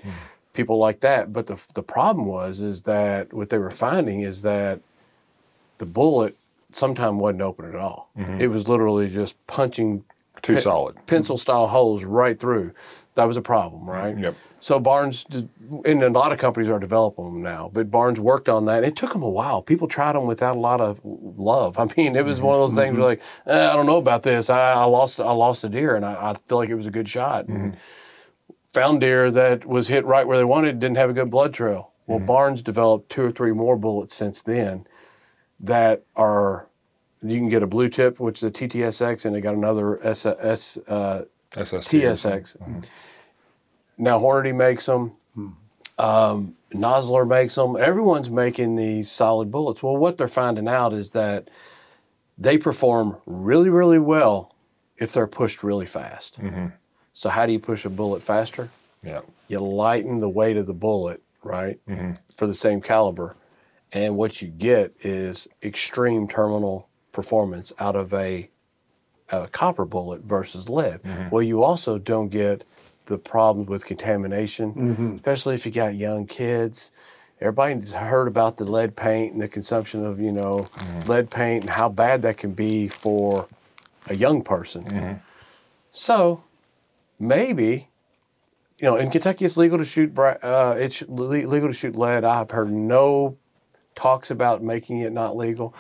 people 0.53 0.77
like 0.77 0.99
that 0.99 1.31
but 1.33 1.47
the, 1.47 1.55
the 1.73 1.81
problem 1.81 2.25
was 2.27 2.59
is 2.59 2.83
that 2.83 3.31
what 3.33 3.49
they 3.49 3.57
were 3.57 3.71
finding 3.71 4.19
is 4.21 4.41
that 4.41 4.79
the 5.77 5.85
bullet 5.85 6.35
sometime 6.71 7.19
wasn't 7.19 7.41
open 7.41 7.65
at 7.65 7.75
all 7.75 8.11
mm-hmm. 8.17 8.39
it 8.39 8.47
was 8.47 8.67
literally 8.67 9.09
just 9.09 9.35
punching 9.47 10.03
Too 10.41 10.55
Pe- 10.55 10.59
solid. 10.59 10.95
pencil 11.07 11.37
style 11.37 11.67
holes 11.67 12.03
right 12.03 12.39
through 12.39 12.71
that 13.15 13.25
was 13.25 13.37
a 13.37 13.41
problem 13.41 13.89
right 13.89 14.17
Yep. 14.17 14.35
so 14.59 14.79
Barnes, 14.79 15.25
did- 15.29 15.49
and 15.85 16.03
a 16.03 16.09
lot 16.09 16.31
of 16.31 16.39
companies 16.39 16.69
are 16.69 16.79
developing 16.79 17.25
them 17.25 17.41
now, 17.41 17.69
but 17.71 17.91
Barnes 17.91 18.19
worked 18.19 18.49
on 18.49 18.65
that. 18.65 18.83
It 18.83 18.95
took 18.95 19.13
them 19.13 19.21
a 19.21 19.29
while. 19.29 19.61
People 19.61 19.87
tried 19.87 20.13
them 20.13 20.25
without 20.25 20.57
a 20.57 20.59
lot 20.59 20.81
of 20.81 20.99
love. 21.03 21.77
I 21.77 21.87
mean, 21.97 22.15
it 22.15 22.25
was 22.25 22.37
mm-hmm. 22.37 22.47
one 22.47 22.55
of 22.55 22.61
those 22.69 22.77
things 22.77 22.93
mm-hmm. 22.93 23.01
where 23.01 23.09
like, 23.09 23.21
eh, 23.45 23.69
I 23.69 23.75
don't 23.75 23.85
know 23.85 23.97
about 23.97 24.23
this. 24.23 24.49
I, 24.49 24.73
I 24.73 24.85
lost, 24.85 25.19
I 25.19 25.31
lost 25.31 25.63
a 25.63 25.69
deer, 25.69 25.95
and 25.95 26.05
I, 26.05 26.31
I 26.31 26.35
feel 26.47 26.57
like 26.57 26.69
it 26.69 26.75
was 26.75 26.87
a 26.87 26.91
good 26.91 27.07
shot. 27.07 27.47
And 27.47 27.77
found 28.73 29.01
deer 29.01 29.31
that 29.31 29.65
was 29.65 29.87
hit 29.87 30.05
right 30.05 30.27
where 30.27 30.37
they 30.37 30.43
wanted, 30.43 30.79
didn't 30.79 30.97
have 30.97 31.09
a 31.09 31.13
good 31.13 31.29
blood 31.29 31.53
trail. 31.53 31.91
Well, 32.07 32.19
Barnes 32.19 32.63
developed 32.63 33.11
two 33.11 33.21
or 33.21 33.31
three 33.31 33.51
more 33.51 33.75
bullets 33.75 34.15
since 34.15 34.41
then 34.41 34.87
that 35.61 36.03
are. 36.15 36.65
You 37.21 37.37
can 37.37 37.49
get 37.49 37.63
a 37.63 37.67
blue 37.67 37.89
tip, 37.89 38.19
which 38.19 38.37
is 38.39 38.43
a 38.43 38.51
TTSX, 38.51 39.25
and 39.25 39.35
they 39.35 39.41
got 39.41 39.53
another 39.55 40.01
SS, 40.05 40.77
uh. 40.87 41.25
TSX. 41.51 42.55
Now 43.97 44.19
Hornady 44.19 44.55
makes 44.55 44.85
them. 44.85 45.13
Um, 45.97 46.55
Nosler 46.73 47.27
makes 47.27 47.55
them. 47.55 47.75
Everyone's 47.75 48.29
making 48.29 48.75
these 48.75 49.11
solid 49.11 49.51
bullets. 49.51 49.83
Well, 49.83 49.97
what 49.97 50.17
they're 50.17 50.27
finding 50.29 50.67
out 50.67 50.93
is 50.93 51.09
that 51.11 51.49
they 52.37 52.57
perform 52.57 53.17
really, 53.25 53.69
really 53.69 53.99
well 53.99 54.55
if 54.97 55.11
they're 55.11 55.27
pushed 55.27 55.61
really 55.63 55.85
fast. 55.85 56.39
Mhm. 56.39 56.71
So 57.13 57.27
how 57.29 57.45
do 57.45 57.51
you 57.51 57.59
push 57.59 57.83
a 57.83 57.89
bullet 57.89 58.23
faster? 58.23 58.69
Yeah. 59.03 59.21
You 59.49 59.59
lighten 59.59 60.19
the 60.21 60.29
weight 60.29 60.55
of 60.55 60.67
the 60.67 60.73
bullet, 60.73 61.21
right, 61.43 61.79
Mhm. 61.89 62.17
for 62.37 62.47
the 62.47 62.55
same 62.55 62.79
caliber, 62.79 63.35
and 63.91 64.15
what 64.15 64.41
you 64.41 64.49
get 64.49 64.93
is 65.01 65.47
extreme 65.63 66.27
terminal 66.27 66.87
performance 67.11 67.73
out 67.79 67.95
of 67.95 68.13
a, 68.13 68.49
a 69.29 69.47
copper 69.47 69.85
bullet 69.85 70.21
versus 70.21 70.69
lead. 70.69 71.01
Mm-hmm. 71.03 71.29
Well, 71.29 71.43
you 71.43 71.63
also 71.63 71.97
don't 71.97 72.29
get 72.29 72.63
the 73.07 73.17
problems 73.17 73.67
with 73.69 73.85
contamination, 73.85 74.73
mm-hmm. 74.73 75.15
especially 75.15 75.55
if 75.55 75.65
you 75.65 75.71
got 75.71 75.95
young 75.95 76.27
kids. 76.27 76.91
Everybody's 77.41 77.93
heard 77.93 78.27
about 78.27 78.57
the 78.57 78.65
lead 78.65 78.95
paint 78.95 79.33
and 79.33 79.41
the 79.41 79.47
consumption 79.47 80.05
of, 80.05 80.19
you 80.19 80.31
know, 80.31 80.67
mm-hmm. 80.75 81.09
lead 81.09 81.31
paint 81.31 81.63
and 81.63 81.69
how 81.69 81.89
bad 81.89 82.21
that 82.21 82.37
can 82.37 82.51
be 82.51 82.89
for 82.89 83.47
a 84.07 84.15
young 84.15 84.43
person. 84.43 85.19
So 85.91 86.43
maybe, 87.17 87.87
you 88.79 88.85
know, 88.87 88.97
in 88.97 89.09
Kentucky 89.09 89.45
it's 89.45 89.57
legal 89.57 89.77
to 89.77 89.85
shoot. 89.85 90.17
Uh, 90.17 90.75
it's 90.77 91.01
legal 91.07 91.69
to 91.69 91.73
shoot 91.73 91.95
lead. 91.95 92.23
I've 92.23 92.51
heard 92.51 92.71
no 92.71 93.37
talks 93.95 94.31
about 94.31 94.63
making 94.63 94.99
it 94.99 95.11
not 95.11 95.35
legal. 95.35 95.75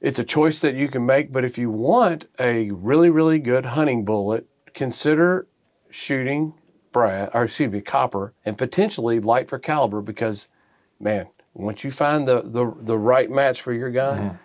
It's 0.00 0.18
a 0.18 0.24
choice 0.24 0.58
that 0.60 0.74
you 0.74 0.88
can 0.88 1.06
make, 1.06 1.32
but 1.32 1.44
if 1.44 1.56
you 1.56 1.70
want 1.70 2.26
a 2.40 2.70
really, 2.72 3.10
really 3.10 3.38
good 3.38 3.64
hunting 3.64 4.04
bullet, 4.04 4.46
consider 4.74 5.46
shooting 5.90 6.54
brass, 6.92 7.30
or 7.32 7.44
excuse 7.44 7.70
me, 7.70 7.80
copper, 7.80 8.34
and 8.44 8.58
potentially 8.58 9.20
light 9.20 9.48
for 9.48 9.58
caliber 9.58 10.00
because, 10.00 10.48
man, 10.98 11.26
once 11.54 11.84
you 11.84 11.90
find 11.90 12.26
the 12.26 12.42
the, 12.42 12.72
the 12.80 12.98
right 12.98 13.30
match 13.30 13.62
for 13.62 13.72
your 13.72 13.90
gun, 13.90 14.38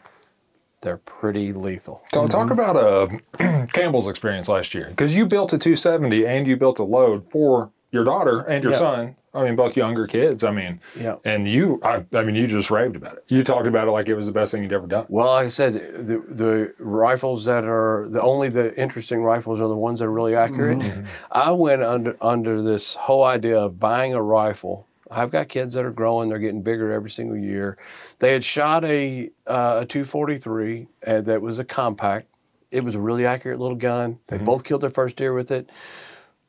they're 0.82 0.98
pretty 0.98 1.54
lethal. 1.54 2.04
So 2.14 2.28
talk 2.28 2.52
about 2.52 2.76
uh, 2.76 3.08
Campbell's 3.74 4.08
experience 4.08 4.48
last 4.48 4.74
year 4.74 4.88
because 4.90 5.16
you 5.16 5.26
built 5.26 5.54
a 5.54 5.58
270 5.58 6.26
and 6.26 6.46
you 6.48 6.56
built 6.56 6.80
a 6.80 6.84
load 6.84 7.30
for 7.32 7.72
your 7.92 8.04
daughter 8.04 8.42
and 8.42 8.64
your 8.64 8.74
Yeah. 8.74 8.80
son. 8.80 9.16
I 9.34 9.44
mean, 9.44 9.56
both 9.56 9.78
younger 9.78 10.08
kids. 10.08 10.44
I 10.44 10.50
mean, 10.52 10.80
Yeah. 11.00 11.16
and 11.24 11.48
you, 11.48 11.80
I, 11.84 12.04
I 12.14 12.24
mean, 12.24 12.34
you 12.34 12.48
just 12.48 12.72
raved 12.72 12.96
about 12.96 13.18
it. 13.18 13.24
You 13.28 13.44
talked 13.44 13.68
about 13.68 13.88
it 13.88 13.92
like 13.92 14.08
it 14.10 14.16
was 14.16 14.26
the 14.26 14.32
best 14.32 14.52
thing 14.52 14.64
you'd 14.64 14.74
ever 14.74 14.88
done. 14.88 15.06
Well, 15.10 15.28
like 15.28 15.46
I 15.46 15.50
said, 15.50 15.74
the 16.08 16.24
the 16.28 16.74
rifles 16.80 17.46
that 17.46 17.64
are 17.66 18.08
the 18.10 18.22
only 18.22 18.50
the 18.50 18.76
interesting 18.80 19.22
rifles 19.24 19.60
are 19.60 19.68
the 19.68 19.78
ones 19.78 20.00
that 20.00 20.06
are 20.06 20.12
really 20.12 20.36
accurate. 20.36 20.82
I 21.32 21.52
went 21.52 21.84
under 21.84 22.18
under 22.20 22.62
this 22.64 22.96
whole 22.96 23.24
idea 23.24 23.60
of 23.60 23.80
buying 23.80 24.14
a 24.16 24.22
rifle. 24.22 24.88
I've 25.12 25.30
got 25.32 25.48
kids 25.50 25.74
that 25.76 25.86
are 25.86 25.92
growing; 25.92 26.30
they're 26.30 26.40
getting 26.40 26.64
bigger 26.64 26.92
every 26.92 27.12
single 27.12 27.38
year. 27.38 27.78
They 28.20 28.34
had 28.34 28.44
shot 28.44 28.84
a 28.86 29.30
uh, 29.46 29.80
a 29.82 29.86
243 29.86 30.88
uh, 31.06 31.22
that 31.22 31.42
was 31.42 31.60
a 31.60 31.64
compact. 31.64 32.28
It 32.72 32.84
was 32.84 32.96
a 32.96 33.00
really 33.00 33.26
accurate 33.26 33.60
little 33.60 33.78
gun. 33.78 34.18
They 34.28 34.38
both 34.40 34.64
killed 34.66 34.82
their 34.82 34.90
first 34.90 35.16
deer 35.16 35.34
with 35.34 35.52
it. 35.52 35.70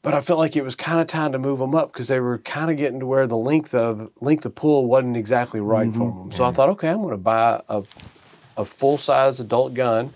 But 0.08 0.16
I 0.16 0.22
felt 0.22 0.38
like 0.38 0.56
it 0.56 0.64
was 0.64 0.74
kind 0.74 1.02
of 1.02 1.06
time 1.06 1.32
to 1.32 1.38
move 1.38 1.58
them 1.58 1.74
up 1.74 1.92
because 1.92 2.08
they 2.08 2.18
were 2.18 2.38
kind 2.38 2.70
of 2.70 2.78
getting 2.78 2.98
to 3.00 3.04
where 3.04 3.26
the 3.26 3.36
length 3.36 3.74
of 3.74 4.10
length 4.22 4.46
of 4.46 4.54
pull 4.54 4.86
wasn't 4.86 5.18
exactly 5.18 5.60
right 5.60 5.92
for 5.92 6.10
mm-hmm. 6.10 6.30
them. 6.30 6.32
So 6.34 6.44
I 6.44 6.50
thought, 6.50 6.70
okay, 6.70 6.88
I'm 6.88 7.02
going 7.02 7.10
to 7.10 7.18
buy 7.18 7.60
a 7.68 7.82
a 8.56 8.64
full 8.64 8.96
size 8.96 9.38
adult 9.38 9.74
gun, 9.74 10.14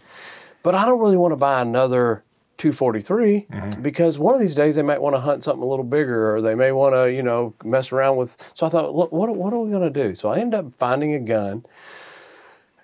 but 0.63 0.75
I 0.75 0.87
don't 0.87 0.99
really 0.99 1.19
want 1.19 1.33
to 1.33 1.37
buy 1.37 1.61
another 1.61 2.25
243 2.57 3.47
mm-hmm. 3.51 3.83
because 3.83 4.19
one 4.19 4.35
of 4.35 4.41
these 4.41 4.55
days 4.55 4.77
they 4.77 4.83
might 4.83 5.01
want 5.03 5.15
to 5.15 5.21
hunt 5.21 5.45
something 5.45 5.63
a 5.63 5.67
little 5.67 5.85
bigger 5.85 6.35
or 6.35 6.41
they 6.41 6.55
may 6.55 6.73
want 6.73 6.95
to, 6.95 7.13
you 7.13 7.23
know, 7.23 7.53
mess 7.63 7.93
around 7.93 8.17
with. 8.17 8.37
So 8.55 8.65
I 8.65 8.71
thought, 8.71 8.95
what, 8.95 9.13
what, 9.13 9.37
what 9.37 9.53
are 9.53 9.59
we 9.59 9.71
going 9.71 9.93
to 9.93 10.09
do? 10.09 10.15
So 10.15 10.31
I 10.31 10.39
ended 10.39 10.59
up 10.59 10.73
finding 10.75 11.13
a 11.15 11.21
gun 11.21 11.67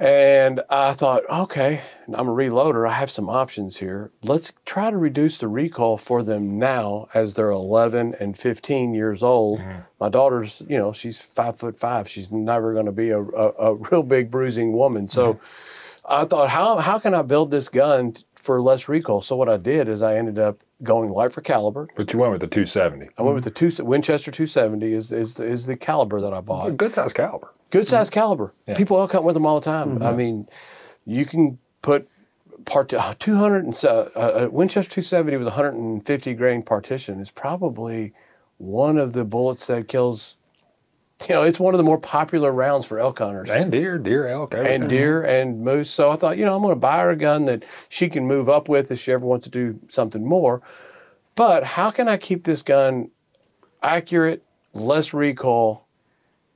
and 0.01 0.61
I 0.71 0.93
thought, 0.93 1.23
okay, 1.29 1.81
I'm 2.13 2.29
a 2.29 2.33
reloader. 2.33 2.89
I 2.89 2.93
have 2.95 3.11
some 3.11 3.29
options 3.29 3.79
here. 3.79 4.13
Let's 4.23 4.53
try 4.65 4.91
to 4.91 4.97
reduce 4.97 5.39
the 5.39 5.49
recoil 5.49 5.97
for 5.99 6.23
them 6.23 6.59
now 6.59 7.09
as 7.15 7.35
they're 7.35 7.51
11 7.51 8.15
and 8.21 8.39
15 8.39 8.95
years 8.95 9.23
old. 9.25 9.59
Mm-hmm. 9.59 9.81
My 9.99 10.09
daughter's, 10.09 10.63
you 10.69 10.79
know, 10.79 10.93
she's 10.93 11.19
five 11.19 11.59
foot 11.59 11.77
five. 11.77 12.09
She's 12.09 12.31
never 12.31 12.75
going 12.75 12.87
to 12.87 12.93
be 12.93 13.11
a, 13.11 13.21
a, 13.21 13.49
a 13.59 13.75
real 13.75 14.05
big 14.05 14.31
bruising 14.31 14.73
woman. 14.73 15.09
So 15.09 15.35
mm-hmm. 15.35 16.13
I 16.13 16.25
thought, 16.25 16.49
how, 16.49 16.79
how 16.79 17.01
can 17.01 17.15
I 17.15 17.23
build 17.23 17.51
this 17.51 17.69
gun 17.69 18.17
for 18.37 18.63
less 18.63 18.89
recoil? 18.89 19.21
So 19.21 19.35
what 19.35 19.49
I 19.49 19.57
did 19.57 19.89
is 19.89 20.01
I 20.01 20.17
ended 20.17 20.39
up 20.39 20.61
going 20.85 21.11
light 21.11 21.33
for 21.33 21.41
caliber. 21.41 21.89
But 21.97 22.13
you 22.13 22.21
went 22.21 22.31
with 22.31 22.41
the 22.41 22.47
270. 22.47 23.07
I 23.19 23.23
went 23.23 23.31
mm-hmm. 23.31 23.35
with 23.35 23.45
the 23.45 23.51
two, 23.51 23.85
Winchester 23.85 24.31
270 24.31 24.93
is, 24.93 25.11
is, 25.11 25.41
is 25.41 25.67
the 25.67 25.77
caliber 25.77 26.21
that 26.21 26.33
I 26.33 26.41
bought. 26.41 26.69
A 26.69 26.73
good 26.73 26.95
size 26.95 27.13
caliber. 27.13 27.53
Good 27.71 27.87
size 27.89 28.11
caliber. 28.11 28.55
Yeah. 28.67 28.77
People 28.77 28.99
elk 28.99 29.13
hunt 29.13 29.25
with 29.25 29.35
them 29.35 29.47
all 29.47 29.61
the 29.61 29.65
time. 29.65 30.03
I 30.03 30.13
mean, 30.13 30.49
you 31.05 31.25
can 31.27 31.59
put 31.83 32.09
part 32.65 32.93
uh, 32.93 33.15
200 33.19 33.65
and 33.65 33.77
so- 33.77 34.11
uh, 34.17 34.47
a 34.47 34.51
Winchester 34.51 34.91
270 35.01 35.37
with 35.37 35.47
150 35.47 36.35
grain 36.35 36.63
partition 36.63 37.21
is 37.21 37.31
probably 37.31 38.13
one 38.59 38.99
of 38.99 39.13
the 39.13 39.25
bullets 39.25 39.67
that 39.67 39.89
kills. 39.89 40.37
You 41.29 41.35
know, 41.35 41.43
it's 41.43 41.59
one 41.59 41.75
of 41.75 41.79
the 41.79 41.85
more 41.85 41.99
popular 41.99 42.53
rounds 42.53 42.87
for 42.87 43.01
elk 43.01 43.19
hunters 43.19 43.49
And 43.51 43.73
deer, 43.73 43.99
deer, 43.99 44.29
elk, 44.29 44.55
everything. 44.55 44.83
and 44.83 44.89
deer 44.91 45.23
and 45.25 45.63
moose. 45.65 45.91
So 45.91 46.11
I 46.11 46.17
thought, 46.17 46.39
you 46.39 46.45
know, 46.45 46.55
I'm 46.55 46.63
going 46.63 46.71
to 46.75 46.77
buy 46.79 47.01
her 47.01 47.11
a 47.11 47.17
gun 47.17 47.45
that 47.47 47.65
she 47.89 48.09
can 48.09 48.25
move 48.25 48.49
up 48.49 48.69
with 48.69 48.93
if 48.93 49.01
she 49.01 49.11
ever 49.11 49.27
wants 49.27 49.43
to 49.45 49.51
do 49.51 49.81
something 49.89 50.25
more. 50.25 50.63
But 51.35 51.65
how 51.65 51.91
can 51.91 52.07
I 52.09 52.19
keep 52.19 52.45
this 52.45 52.63
gun 52.63 53.11
accurate, 53.83 54.45
less 54.75 55.13
recoil, 55.13 55.88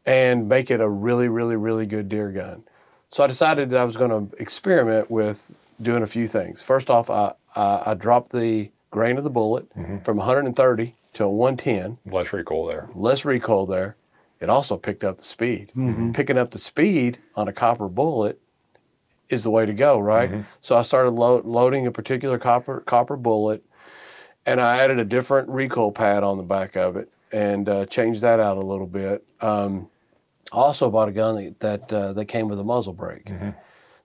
and 0.06 0.48
make 0.48 0.70
it 0.70 0.80
a 0.80 0.88
really, 0.88 1.28
really, 1.28 1.56
really 1.56 1.86
good 1.86 2.08
deer 2.08 2.30
gun? 2.30 2.64
So 3.10 3.22
I 3.22 3.26
decided 3.26 3.70
that 3.70 3.78
I 3.78 3.84
was 3.84 3.96
going 3.96 4.10
to 4.10 4.36
experiment 4.36 5.10
with 5.10 5.50
doing 5.80 6.02
a 6.02 6.06
few 6.06 6.26
things. 6.26 6.62
First 6.62 6.90
off, 6.90 7.10
I, 7.10 7.34
I, 7.54 7.82
I 7.86 7.94
dropped 7.94 8.32
the 8.32 8.70
grain 8.90 9.18
of 9.18 9.24
the 9.24 9.30
bullet 9.30 9.68
mm-hmm. 9.76 9.98
from 9.98 10.16
130 10.16 10.94
to 11.14 11.28
110 11.28 11.98
Less 12.06 12.32
recoil 12.32 12.66
there. 12.68 12.88
less 12.94 13.24
recoil 13.24 13.66
there. 13.66 13.96
It 14.40 14.48
also 14.48 14.76
picked 14.76 15.04
up 15.04 15.18
the 15.18 15.24
speed. 15.24 15.70
Mm-hmm. 15.76 16.12
Picking 16.12 16.38
up 16.38 16.50
the 16.50 16.58
speed 16.58 17.18
on 17.36 17.48
a 17.48 17.52
copper 17.52 17.88
bullet 17.88 18.40
is 19.28 19.44
the 19.44 19.50
way 19.50 19.66
to 19.66 19.72
go, 19.72 19.98
right? 19.98 20.30
Mm-hmm. 20.30 20.42
So 20.62 20.76
I 20.76 20.82
started 20.82 21.10
lo- 21.10 21.42
loading 21.44 21.86
a 21.86 21.92
particular 21.92 22.38
copper 22.38 22.80
copper 22.80 23.16
bullet, 23.16 23.62
and 24.44 24.60
I 24.60 24.78
added 24.78 24.98
a 24.98 25.04
different 25.04 25.48
recoil 25.48 25.92
pad 25.92 26.24
on 26.24 26.38
the 26.38 26.42
back 26.42 26.76
of 26.76 26.96
it 26.96 27.10
and 27.32 27.68
uh, 27.68 27.86
changed 27.86 28.20
that 28.20 28.40
out 28.40 28.56
a 28.56 28.60
little 28.60 28.86
bit. 28.86 29.24
Um, 29.40 29.88
also 30.50 30.90
bought 30.90 31.08
a 31.08 31.12
gun 31.12 31.36
that 31.36 31.60
that, 31.60 31.92
uh, 31.92 32.12
that 32.12 32.26
came 32.26 32.48
with 32.48 32.60
a 32.60 32.64
muzzle 32.64 32.92
brake. 32.92 33.28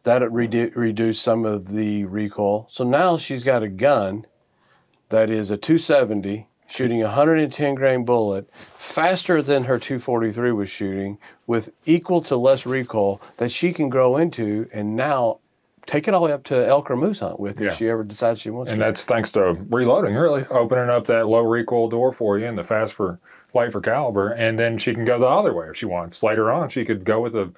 That 0.04 0.22
redu- 0.22 0.76
reduced 0.76 1.22
some 1.22 1.44
of 1.46 1.70
the 1.70 2.06
recoil. 2.06 2.68
So 2.72 2.84
now 2.84 3.18
she's 3.18 3.44
got 3.44 3.64
a 3.64 3.68
gun 3.68 4.26
that 5.10 5.30
is 5.30 5.52
a 5.52 5.58
270 5.58 6.48
shooting 6.68 7.02
a 7.02 7.06
110 7.06 7.76
grain 7.76 8.04
bullet 8.06 8.50
faster 8.78 9.42
than 9.42 9.64
her 9.66 9.80
243 9.80 10.52
was 10.52 10.70
shooting 10.70 11.18
with 11.46 11.70
equal 11.86 12.22
to 12.22 12.36
less 12.36 12.66
recoil 12.66 13.22
that 13.38 13.52
she 13.52 13.72
can 13.72 13.90
grow 13.90 14.18
into 14.18 14.70
and 14.74 14.96
now 14.96 15.40
take 15.88 16.08
it 16.08 16.14
all 16.14 16.20
the 16.22 16.28
way 16.28 16.34
up 16.34 16.44
to 16.44 16.68
elk 16.68 16.92
or 16.92 16.96
moose 16.96 17.20
hunt 17.20 17.40
with 17.40 17.60
Yeah. 17.60 17.68
if 17.70 17.76
she 17.78 17.90
ever 17.90 18.04
decides 18.04 18.40
she 18.40 18.50
wants 18.52 18.70
And 18.72 18.80
to. 18.80 18.86
And 18.86 18.90
that's 18.94 19.06
thanks 19.06 19.32
to 19.32 19.54
reloading, 19.70 20.14
really, 20.16 20.46
opening 20.52 20.90
up 20.90 21.08
that 21.08 21.28
low 21.28 21.42
recoil 21.42 21.90
door 21.90 22.12
for 22.12 22.38
you 22.38 22.46
and 22.46 22.58
the 22.58 22.64
fast 22.64 22.94
for 22.94 23.20
light 23.54 23.72
for 23.72 23.82
caliber. 23.82 24.30
And 24.34 24.60
then 24.60 24.78
she 24.78 24.94
can 24.94 25.06
go 25.06 25.18
the 25.18 25.28
other 25.28 25.54
way 25.54 25.68
if 25.70 25.78
she 25.78 25.86
wants. 25.86 26.22
Later 26.22 26.52
on, 26.52 26.70
she 26.70 26.86
could 26.86 27.04
go 27.06 27.22
with 27.22 27.36
a, 27.36 27.52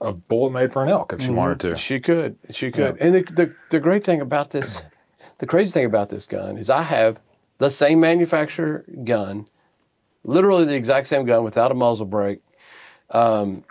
a 0.00 0.12
bullet 0.12 0.50
made 0.50 0.72
for 0.72 0.82
an 0.82 0.88
elk 0.90 1.12
if 1.12 1.22
she 1.22 1.30
wanted 1.30 1.60
to. 1.60 1.76
She 1.76 2.00
could. 2.00 2.36
She 2.50 2.70
could. 2.70 2.98
And 3.00 3.14
the, 3.14 3.22
the, 3.32 3.54
the 3.70 3.80
great 3.80 4.04
thing 4.04 4.20
about 4.20 4.50
this, 4.50 4.82
the 5.38 5.46
crazy 5.46 5.70
thing 5.70 5.86
about 5.86 6.08
this 6.10 6.26
gun 6.26 6.58
is 6.58 6.68
I 6.68 6.82
have 6.82 7.20
the 7.58 7.70
same 7.70 8.00
manufacturer 8.00 8.84
gun, 9.04 9.46
literally 10.24 10.64
the 10.64 10.74
exact 10.74 11.06
same 11.06 11.24
gun 11.24 11.44
without 11.44 11.70
a 11.70 11.74
muzzle 11.74 12.06
brake. 12.06 12.40
Um, 13.10 13.64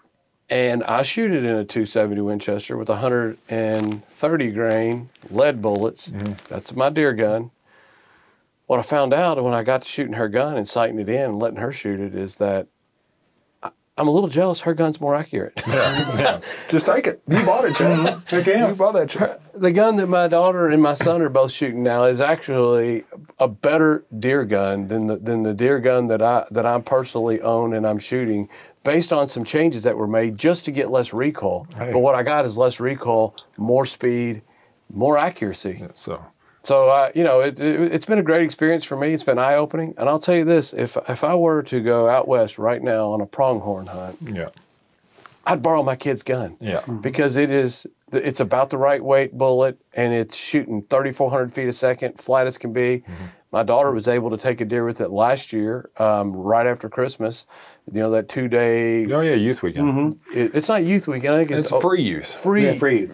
and 0.49 0.83
I 0.85 1.03
shoot 1.03 1.31
it 1.31 1.43
in 1.43 1.55
a 1.55 1.65
270 1.65 2.21
Winchester 2.21 2.77
with 2.77 2.89
130 2.89 4.51
grain 4.51 5.09
lead 5.29 5.61
bullets. 5.61 6.09
Mm-hmm. 6.09 6.33
That's 6.47 6.73
my 6.75 6.89
deer 6.89 7.13
gun. 7.13 7.51
What 8.67 8.79
I 8.79 8.83
found 8.83 9.13
out 9.13 9.41
when 9.43 9.53
I 9.53 9.63
got 9.63 9.81
to 9.83 9.87
shooting 9.87 10.13
her 10.13 10.27
gun 10.27 10.57
and 10.57 10.67
sighting 10.67 10.99
it 10.99 11.09
in 11.09 11.21
and 11.21 11.39
letting 11.39 11.59
her 11.59 11.71
shoot 11.71 11.99
it 11.99 12.13
is 12.15 12.35
that 12.37 12.67
I- 13.63 13.71
I'm 13.97 14.07
a 14.09 14.11
little 14.11 14.29
jealous 14.29 14.59
her 14.61 14.73
gun's 14.73 14.99
more 14.99 15.15
accurate. 15.15 15.53
yeah, 15.67 16.17
yeah. 16.17 16.41
Just 16.69 16.85
take 16.85 17.07
it. 17.07 17.21
You 17.29 17.45
bought 17.45 17.63
it, 17.65 17.75
Chad. 17.75 17.97
Yeah. 17.97 18.19
Mm-hmm. 18.41 18.69
You 18.69 18.75
bought 18.75 18.93
that, 18.93 19.09
Chad. 19.09 19.39
the 19.53 19.71
gun 19.71 19.95
that 19.97 20.07
my 20.07 20.27
daughter 20.27 20.67
and 20.67 20.81
my 20.83 20.93
son 20.95 21.21
are 21.21 21.29
both 21.29 21.53
shooting 21.53 21.81
now 21.81 22.03
is 22.03 22.19
actually 22.19 23.05
a 23.39 23.47
better 23.47 24.03
deer 24.19 24.43
gun 24.43 24.87
than 24.89 25.07
the 25.07 25.15
than 25.17 25.43
the 25.43 25.53
deer 25.53 25.79
gun 25.79 26.07
that 26.07 26.21
I 26.21 26.45
that 26.51 26.65
I 26.65 26.77
personally 26.81 27.39
own 27.41 27.73
and 27.73 27.87
I'm 27.87 27.99
shooting 27.99 28.49
based 28.87 29.11
on 29.11 29.27
some 29.27 29.43
changes 29.43 29.83
that 29.83 29.97
were 29.97 30.07
made 30.07 30.39
just 30.39 30.63
to 30.63 30.71
get 30.71 30.89
less 30.89 31.11
recoil. 31.11 31.67
Hey. 31.75 31.91
But 31.91 31.99
what 31.99 32.15
I 32.15 32.23
got 32.23 32.45
is 32.45 32.55
less 32.55 32.79
recoil, 32.79 33.35
more 33.57 33.85
speed, 33.85 34.41
more 34.89 35.17
accuracy. 35.17 35.83
So, 35.93 36.23
So 36.63 36.87
uh, 36.89 37.11
you 37.13 37.25
know, 37.25 37.41
it, 37.41 37.59
it, 37.59 37.93
it's 37.93 38.05
been 38.05 38.17
a 38.19 38.23
great 38.23 38.43
experience 38.43 38.85
for 38.85 38.95
me. 38.95 39.11
It's 39.13 39.23
been 39.23 39.37
eye 39.39 39.55
opening, 39.55 39.93
and 39.97 40.07
I'll 40.07 40.19
tell 40.19 40.35
you 40.35 40.45
this: 40.45 40.73
if 40.73 40.95
if 41.09 41.25
I 41.25 41.35
were 41.35 41.61
to 41.63 41.81
go 41.81 42.07
out 42.07 42.29
west 42.29 42.57
right 42.57 42.81
now 42.81 43.11
on 43.11 43.19
a 43.19 43.25
pronghorn 43.25 43.87
hunt, 43.87 44.17
yeah. 44.33 44.47
I'd 45.45 45.61
borrow 45.61 45.83
my 45.83 45.95
kid's 45.95 46.23
gun 46.23 46.55
Yeah. 46.61 46.81
because 47.01 47.35
it 47.37 47.49
is 47.51 47.85
it's 48.13 48.39
about 48.39 48.69
the 48.69 48.77
right 48.77 49.03
weight 49.03 49.37
bullet 49.37 49.77
and 49.93 50.13
it's 50.13 50.35
shooting 50.35 50.81
3400 50.89 51.53
feet 51.53 51.67
a 51.67 51.73
second 51.73 52.19
flat 52.21 52.47
as 52.47 52.57
can 52.57 52.71
be 52.73 53.03
my 53.51 53.63
daughter 53.63 53.91
was 53.91 54.07
able 54.07 54.29
to 54.29 54.37
take 54.37 54.59
a 54.61 54.65
deer 54.65 54.85
with 54.85 54.99
it 55.01 55.09
last 55.09 55.53
year 55.53 55.89
um, 55.97 56.33
right 56.35 56.67
after 56.67 56.89
christmas 56.89 57.45
you 57.91 57.99
know 58.01 58.11
that 58.11 58.27
two 58.29 58.47
day 58.47 59.05
Oh, 59.11 59.21
yeah, 59.21 59.35
youth 59.35 59.63
weekend. 59.63 60.19
it, 60.33 60.51
it's 60.53 60.67
not 60.67 60.83
youth 60.83 61.07
weekend 61.07 61.33
i 61.33 61.37
think 61.39 61.51
it's, 61.51 61.71
It's 61.71 61.81
free 61.81 62.01
youth. 62.03 62.33
free, 62.33 62.65
Yeah, 62.65 62.73
free. 62.77 63.09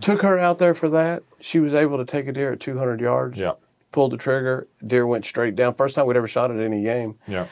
took 0.00 0.22
her 0.22 0.38
out 0.38 0.58
there 0.58 0.74
for 0.74 0.88
that 0.90 1.22
she 1.40 1.58
was 1.60 1.74
able 1.74 1.98
to 1.98 2.04
take 2.04 2.26
a 2.28 2.32
deer 2.32 2.52
at 2.52 2.60
200 2.60 3.00
yards 3.00 3.36
Yeah. 3.38 3.52
pulled 3.92 4.12
the 4.12 4.16
trigger 4.16 4.68
deer 4.86 5.06
went 5.06 5.24
straight 5.24 5.56
down 5.56 5.74
first 5.74 5.94
time 5.94 6.06
we'd 6.06 6.16
ever 6.16 6.28
shot 6.28 6.50
at 6.50 6.58
any 6.60 6.82
game 6.82 7.16
Yeah. 7.26 7.46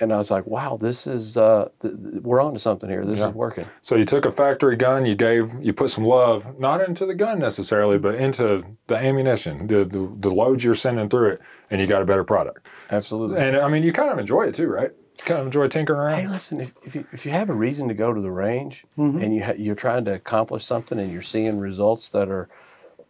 And 0.00 0.12
i 0.12 0.16
was 0.16 0.30
like 0.30 0.46
wow 0.46 0.76
this 0.80 1.06
is 1.06 1.36
uh, 1.36 1.68
th- 1.82 1.94
th- 1.94 2.22
we're 2.22 2.40
on 2.40 2.52
to 2.52 2.58
something 2.58 2.88
here 2.90 3.04
this 3.04 3.18
Yeah. 3.18 3.28
is 3.28 3.34
working 3.34 3.64
So 3.80 3.96
you 3.96 4.04
took 4.04 4.24
a 4.26 4.30
factory 4.30 4.76
gun, 4.76 5.06
you 5.06 5.14
gave, 5.14 5.54
you 5.62 5.72
put 5.72 5.90
some 5.90 6.04
love, 6.04 6.58
not 6.58 6.80
into 6.86 7.06
the 7.06 7.14
gun 7.14 7.38
necessarily, 7.38 7.98
but 7.98 8.14
into 8.16 8.64
the 8.88 8.96
ammunition, 8.96 9.66
the, 9.66 9.84
the, 9.84 10.12
the 10.20 10.28
loads 10.30 10.62
you're 10.64 10.74
sending 10.74 11.08
through 11.08 11.30
it, 11.32 11.40
and 11.70 11.80
you 11.80 11.86
got 11.86 12.02
a 12.02 12.04
better 12.04 12.24
product. 12.24 12.66
absolutely 12.90 13.38
And 13.40 13.56
I 13.56 13.68
mean, 13.68 13.82
you 13.82 13.92
kind 13.92 14.10
of 14.10 14.18
enjoy 14.18 14.46
it 14.48 14.54
too, 14.54 14.66
right? 14.68 14.90
You 15.18 15.24
kind 15.24 15.40
of 15.40 15.46
enjoy 15.46 15.68
tinkering 15.68 15.98
around. 15.98 16.20
Hey, 16.20 16.28
listen, 16.28 16.60
if, 16.60 16.74
if, 16.84 16.94
you, 16.94 17.06
if 17.12 17.24
you 17.24 17.32
have 17.32 17.48
a 17.48 17.54
reason 17.54 17.88
to 17.88 17.94
go 17.94 18.12
to 18.12 18.20
the 18.20 18.30
range 18.30 18.84
and 18.96 19.34
you 19.34 19.42
ha- 19.44 19.54
you're 19.56 19.74
trying 19.74 20.04
to 20.06 20.14
accomplish 20.14 20.64
something 20.66 20.98
and 21.00 21.10
you're 21.12 21.22
seeing 21.22 21.58
results 21.58 22.08
that 22.10 22.28
are 22.28 22.48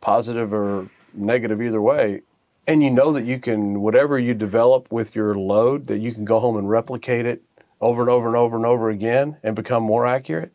positive 0.00 0.52
or 0.52 0.88
negative 1.14 1.60
either 1.62 1.82
way, 1.82 2.20
and 2.66 2.82
you 2.82 2.90
know 2.90 3.12
that 3.12 3.24
you 3.24 3.38
can, 3.38 3.80
whatever 3.80 4.18
you 4.18 4.34
develop 4.34 4.90
with 4.90 5.14
your 5.14 5.34
load, 5.34 5.86
that 5.86 5.98
you 5.98 6.12
can 6.12 6.24
go 6.24 6.40
home 6.40 6.56
and 6.56 6.68
replicate 6.68 7.26
it 7.26 7.42
over 7.80 8.02
and 8.02 8.10
over 8.10 8.26
and 8.26 8.36
over 8.36 8.56
and 8.56 8.66
over 8.66 8.90
again 8.90 9.36
and 9.42 9.54
become 9.54 9.82
more 9.82 10.06
accurate, 10.06 10.52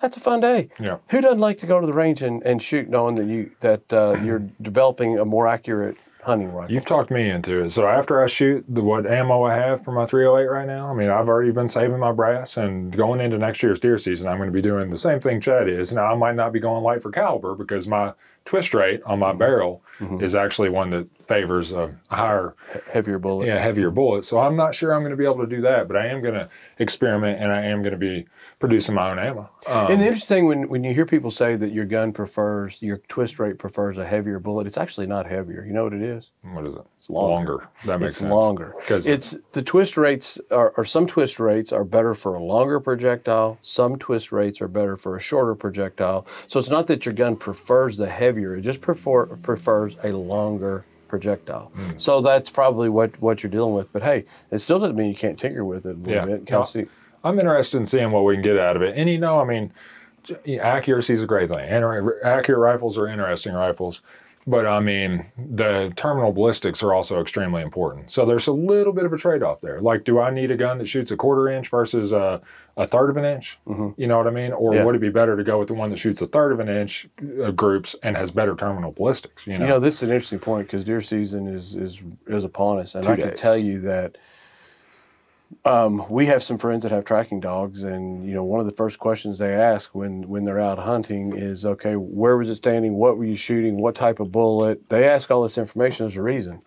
that's 0.00 0.16
a 0.16 0.20
fun 0.20 0.40
day. 0.40 0.68
Yeah. 0.78 0.98
Who 1.08 1.20
doesn't 1.20 1.38
like 1.38 1.58
to 1.58 1.66
go 1.66 1.80
to 1.80 1.86
the 1.86 1.92
range 1.92 2.22
and, 2.22 2.42
and 2.42 2.62
shoot 2.62 2.88
knowing 2.88 3.14
that 3.16 3.26
you 3.26 3.50
that 3.60 3.92
uh, 3.92 4.16
you're 4.24 4.42
developing 4.60 5.18
a 5.18 5.24
more 5.24 5.46
accurate 5.46 5.96
hunting 6.22 6.52
rifle? 6.52 6.72
You've 6.72 6.84
talked 6.84 7.10
me 7.10 7.30
into 7.30 7.62
it. 7.62 7.70
So 7.70 7.86
after 7.86 8.22
I 8.22 8.26
shoot 8.26 8.64
the 8.68 8.82
what 8.82 9.06
ammo 9.06 9.44
I 9.44 9.54
have 9.54 9.84
for 9.84 9.92
my 9.92 10.04
308 10.04 10.48
right 10.50 10.66
now, 10.66 10.88
I 10.88 10.94
mean, 10.94 11.08
I've 11.08 11.28
already 11.28 11.52
been 11.52 11.68
saving 11.68 11.98
my 11.98 12.12
brass, 12.12 12.56
and 12.56 12.94
going 12.94 13.20
into 13.20 13.38
next 13.38 13.62
year's 13.62 13.78
deer 13.78 13.96
season, 13.96 14.28
I'm 14.28 14.36
going 14.36 14.48
to 14.48 14.52
be 14.52 14.62
doing 14.62 14.90
the 14.90 14.98
same 14.98 15.20
thing 15.20 15.40
Chad 15.40 15.68
is. 15.68 15.92
Now 15.92 16.06
I 16.06 16.14
might 16.16 16.34
not 16.34 16.52
be 16.52 16.60
going 16.60 16.82
light 16.82 17.02
for 17.02 17.10
caliber 17.10 17.54
because 17.54 17.86
my 17.86 18.12
twist 18.46 18.72
rate 18.72 19.02
on 19.04 19.18
my 19.18 19.30
mm-hmm. 19.30 19.38
barrel 19.38 19.82
mm-hmm. 19.98 20.24
is 20.24 20.34
actually 20.34 20.70
one 20.70 20.88
that 20.90 21.06
favors 21.26 21.72
a 21.72 21.94
higher 22.08 22.54
Heavier 22.90 23.18
bullet. 23.18 23.46
yeah, 23.46 23.58
heavier 23.58 23.90
bullet. 23.90 24.24
So 24.24 24.38
I'm 24.38 24.56
not 24.56 24.74
sure 24.74 24.94
I'm 24.94 25.02
going 25.02 25.10
to 25.10 25.16
be 25.16 25.24
able 25.24 25.40
to 25.40 25.46
do 25.46 25.60
that, 25.62 25.88
but 25.88 25.96
I 25.96 26.06
am 26.06 26.22
going 26.22 26.34
to 26.34 26.48
experiment 26.78 27.42
and 27.42 27.52
I 27.52 27.62
am 27.62 27.82
going 27.82 27.92
to 27.92 27.98
be 27.98 28.26
producing 28.58 28.94
my 28.94 29.10
own 29.10 29.18
ammo. 29.18 29.50
Um, 29.66 29.90
And 29.92 30.00
the 30.00 30.06
interesting 30.06 30.34
thing 30.36 30.46
when, 30.46 30.68
when 30.68 30.82
you 30.82 30.94
hear 30.94 31.04
people 31.04 31.30
say 31.30 31.56
that 31.56 31.72
your 31.72 31.84
gun 31.84 32.10
prefers 32.12 32.80
your 32.80 32.98
twist 33.08 33.38
rate 33.38 33.58
prefers 33.58 33.98
a 33.98 34.06
heavier 34.06 34.38
bullet, 34.38 34.66
it's 34.66 34.78
actually 34.78 35.06
not 35.06 35.26
heavier. 35.26 35.64
You 35.66 35.74
know 35.74 35.84
what 35.84 35.92
it 35.92 36.02
is? 36.02 36.30
what 36.42 36.66
is 36.66 36.74
it? 36.76 36.82
It's 36.98 37.10
longer. 37.10 37.52
longer. 37.52 37.68
That 37.84 38.00
makes 38.00 38.12
it's 38.12 38.18
sense. 38.20 38.30
longer. 38.30 38.74
because 38.80 39.06
It's 39.06 39.34
the 39.52 39.62
twist 39.62 39.96
rates 39.98 40.38
are, 40.50 40.72
or 40.78 40.84
some 40.86 41.06
twist 41.06 41.38
rates 41.38 41.70
are 41.72 41.84
better 41.84 42.14
for 42.14 42.34
a 42.34 42.42
longer 42.42 42.80
projectile. 42.80 43.58
Some 43.60 43.98
twist 43.98 44.32
rates 44.32 44.60
are 44.62 44.68
better 44.68 44.96
for 44.96 45.16
a 45.16 45.20
shorter 45.20 45.54
projectile. 45.54 46.26
So 46.46 46.58
it's 46.58 46.70
not 46.70 46.86
that 46.86 47.04
your 47.04 47.14
gun 47.14 47.36
prefers 47.36 47.96
the 47.98 48.08
heavier; 48.08 48.56
it 48.56 48.62
just 48.62 48.80
prefer, 48.80 49.26
prefers 49.26 49.96
a 50.02 50.12
longer 50.12 50.84
projectile. 51.08 51.70
Hmm. 51.74 51.98
So 51.98 52.20
that's 52.22 52.48
probably 52.48 52.88
what 52.88 53.20
what 53.20 53.42
you're 53.42 53.50
dealing 53.50 53.74
with. 53.74 53.92
But 53.92 54.02
hey, 54.02 54.24
it 54.50 54.58
still 54.60 54.78
doesn't 54.78 54.96
mean 54.96 55.08
you 55.10 55.14
can't 55.14 55.38
tinker 55.38 55.64
with 55.64 55.84
it 55.84 55.90
a 55.96 55.98
little 55.98 56.14
Yeah. 56.14 56.24
bit. 56.24 56.36
Kind 56.46 56.50
No. 56.50 56.60
of 56.60 56.68
see. 56.68 56.86
I'm 57.26 57.38
interested 57.38 57.78
in 57.78 57.86
seeing 57.86 58.10
what 58.12 58.24
we 58.24 58.34
can 58.34 58.42
get 58.42 58.58
out 58.58 58.76
of 58.76 58.82
it. 58.82 58.96
And 58.96 59.08
you 59.10 59.18
know, 59.18 59.40
I 59.40 59.44
mean, 59.44 59.72
accuracy 60.60 61.12
is 61.12 61.22
a 61.22 61.26
great 61.26 61.48
thing. 61.48 61.60
And 61.60 61.84
accurate 62.24 62.60
rifles 62.60 62.98
are 62.98 63.06
interesting 63.06 63.52
rifles. 63.52 64.02
But 64.48 64.64
I 64.64 64.78
mean, 64.78 65.26
the 65.36 65.92
terminal 65.96 66.30
ballistics 66.32 66.80
are 66.80 66.94
also 66.94 67.20
extremely 67.20 67.62
important. 67.62 68.12
So 68.12 68.24
there's 68.24 68.46
a 68.46 68.52
little 68.52 68.92
bit 68.92 69.04
of 69.04 69.12
a 69.12 69.16
trade 69.18 69.42
off 69.42 69.60
there. 69.60 69.80
Like, 69.80 70.04
do 70.04 70.20
I 70.20 70.30
need 70.30 70.52
a 70.52 70.56
gun 70.56 70.78
that 70.78 70.86
shoots 70.86 71.10
a 71.10 71.16
quarter 71.16 71.48
inch 71.48 71.68
versus 71.68 72.12
a, 72.12 72.40
a 72.76 72.86
third 72.86 73.10
of 73.10 73.16
an 73.16 73.24
inch? 73.24 73.58
You 73.96 74.06
know 74.06 74.18
what 74.18 74.28
I 74.28 74.30
mean? 74.30 74.52
Or 74.52 74.70
Mm-hmm. 74.70 74.76
Yeah. 74.78 74.84
would 74.84 74.94
it 74.94 75.00
be 75.00 75.08
better 75.08 75.36
to 75.36 75.42
go 75.42 75.58
with 75.58 75.66
the 75.66 75.74
one 75.74 75.90
that 75.90 75.96
shoots 75.98 76.22
a 76.22 76.26
third 76.26 76.52
of 76.52 76.60
an 76.60 76.68
inch 76.68 77.08
uh, 77.42 77.50
groups 77.50 77.96
and 78.04 78.16
has 78.16 78.30
better 78.30 78.54
terminal 78.54 78.92
ballistics? 78.92 79.48
You 79.48 79.58
know, 79.58 79.64
You 79.64 79.70
know, 79.72 79.80
this 79.80 79.96
is 79.96 80.02
an 80.04 80.10
interesting 80.10 80.38
point 80.38 80.68
because 80.68 80.84
deer 80.84 81.00
season 81.00 81.48
is 81.48 81.74
is 81.74 81.98
is 82.28 82.44
upon 82.44 82.78
us, 82.78 82.94
and 82.94 83.02
Two 83.02 83.10
I 83.10 83.16
can 83.16 83.34
tell 83.34 83.56
you 83.58 83.80
that 83.80 84.16
um, 85.64 86.04
we 86.08 86.26
have 86.26 86.42
some 86.42 86.58
friends 86.58 86.82
that 86.82 86.92
have 86.92 87.04
tracking 87.04 87.40
dogs, 87.40 87.82
and 87.82 88.26
you 88.26 88.34
know, 88.34 88.44
one 88.44 88.60
of 88.60 88.66
the 88.66 88.72
first 88.72 88.98
questions 88.98 89.38
they 89.38 89.54
ask 89.54 89.94
when 89.94 90.28
when 90.28 90.44
they're 90.44 90.60
out 90.60 90.78
hunting 90.78 91.36
is, 91.36 91.64
okay, 91.64 91.94
where 91.94 92.36
was 92.36 92.48
it 92.48 92.56
standing? 92.56 92.94
What 92.94 93.16
were 93.16 93.24
you 93.24 93.36
shooting? 93.36 93.76
What 93.80 93.94
type 93.94 94.20
of 94.20 94.32
bullet? 94.32 94.88
They 94.88 95.08
ask 95.08 95.30
all 95.30 95.42
this 95.42 95.58
information. 95.58 96.06
There's 96.06 96.16
a 96.16 96.22
reason. 96.22 96.62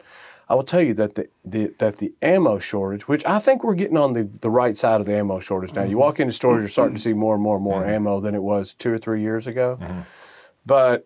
I 0.48 0.56
will 0.56 0.64
tell 0.64 0.82
you 0.82 0.96
that 0.96 1.14
the, 1.16 1.30
the 1.46 1.74
that 1.78 1.98
the 1.98 2.14
ammo 2.22 2.58
shortage, 2.58 3.08
which 3.08 3.24
I 3.26 3.40
think 3.40 3.64
we're 3.64 3.76
getting 3.76 3.98
on 3.98 4.14
the, 4.14 4.28
the 4.42 4.50
right 4.50 4.76
side 4.76 5.00
of 5.00 5.08
the 5.08 5.16
ammo 5.16 5.40
shortage 5.40 5.74
now. 5.74 5.84
You 5.84 5.98
walk 5.98 6.20
into 6.20 6.34
stores, 6.34 6.62
you're 6.62 6.70
starting 6.70 6.96
to 6.96 7.02
see 7.02 7.14
more 7.14 7.36
and 7.36 7.44
more 7.44 7.56
and 7.56 7.64
more 7.64 7.86
ammo 7.86 8.20
than 8.20 8.34
it 8.34 8.42
was 8.42 8.74
two 8.74 8.92
or 8.92 8.98
three 8.98 9.22
years 9.22 9.46
ago. 9.46 9.78
But 10.66 11.06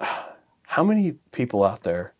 how 0.00 0.82
many 0.84 1.12
people 1.32 1.64
out 1.64 1.82
there 1.84 2.14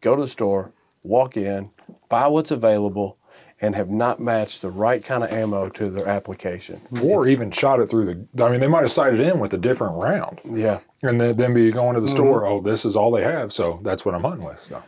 go 0.00 0.14
to 0.14 0.22
the 0.22 0.28
store, 0.28 0.72
walk 1.02 1.36
in, 1.36 1.70
buy 2.08 2.26
what's 2.26 2.50
available, 2.50 3.16
and 3.60 3.74
have 3.74 3.88
not 3.88 4.20
matched 4.20 4.60
the 4.60 4.70
right 4.70 5.02
kind 5.04 5.24
of 5.24 5.32
ammo 5.32 5.68
to 5.70 5.88
their 5.88 6.06
application? 6.06 6.80
Or 7.02 7.26
even 7.26 7.50
shot 7.50 7.80
it 7.80 7.86
through 7.86 8.04
the. 8.04 8.44
I 8.44 8.50
mean, 8.50 8.60
they 8.60 8.66
might 8.66 8.82
have 8.82 8.92
sighted 8.92 9.20
in 9.20 9.38
with 9.38 9.54
a 9.54 9.58
different 9.58 9.94
round, 9.94 10.40
Yeah. 10.44 10.80
and 11.02 11.20
then, 11.20 11.36
then 11.36 11.54
be 11.54 11.70
going 11.70 11.94
to 11.94 12.00
the 12.00 12.06
mm-hmm. 12.06 12.16
store. 12.16 12.46
Oh, 12.46 12.60
this 12.60 12.84
is 12.84 12.96
all 12.96 13.10
they 13.10 13.22
have, 13.22 13.52
so 13.52 13.80
that's 13.82 14.04
what 14.04 14.14
I'm 14.14 14.22
hunting 14.22 14.44
with. 14.44 14.60
So. 14.60 14.82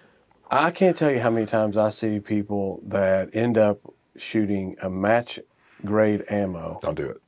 I 0.51 0.71
can't 0.71 0.97
tell 0.97 1.11
you 1.11 1.21
how 1.21 1.31
many 1.31 1.47
times 1.47 1.77
I 1.77 1.91
see 1.91 2.21
people 2.21 2.81
that 2.87 3.35
end 3.35 3.59
up 3.59 3.81
shooting 4.17 4.77
a 4.83 4.91
match 4.91 5.39
grade 5.85 6.25
ammo 6.29 6.79
Don't 6.83 6.95
do 6.95 7.09
it. 7.09 7.23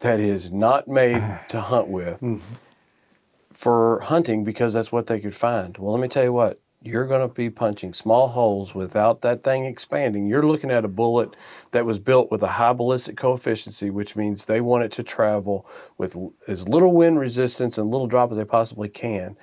that 0.00 0.20
is 0.20 0.52
not 0.52 0.88
made 0.88 1.22
to 1.48 1.60
hunt 1.60 1.88
with 1.88 2.20
mm-hmm. 2.20 2.54
for 3.52 4.00
hunting 4.00 4.44
because 4.44 4.74
that's 4.74 4.92
what 4.92 5.06
they 5.06 5.20
could 5.20 5.34
find. 5.34 5.78
Well, 5.78 5.92
let 5.92 6.00
me 6.00 6.08
tell 6.08 6.24
you 6.24 6.32
what, 6.32 6.60
you're 6.84 7.06
going 7.06 7.26
to 7.26 7.34
be 7.34 7.48
punching 7.48 7.94
small 7.94 8.28
holes 8.28 8.74
without 8.74 9.22
that 9.22 9.42
thing 9.42 9.64
expanding. 9.64 10.28
You're 10.28 10.46
looking 10.46 10.70
at 10.70 10.84
a 10.84 10.88
bullet 10.88 11.34
that 11.70 11.86
was 11.86 11.98
built 11.98 12.30
with 12.30 12.42
a 12.42 12.46
high 12.46 12.74
ballistic 12.74 13.16
coefficient, 13.16 13.94
which 13.94 14.14
means 14.16 14.44
they 14.44 14.60
want 14.60 14.84
it 14.84 14.92
to 14.92 15.02
travel 15.02 15.66
with 15.96 16.14
as 16.46 16.68
little 16.68 16.92
wind 16.92 17.18
resistance 17.18 17.78
and 17.78 17.90
little 17.90 18.06
drop 18.06 18.30
as 18.30 18.36
they 18.36 18.44
possibly 18.44 18.90
can. 18.90 19.34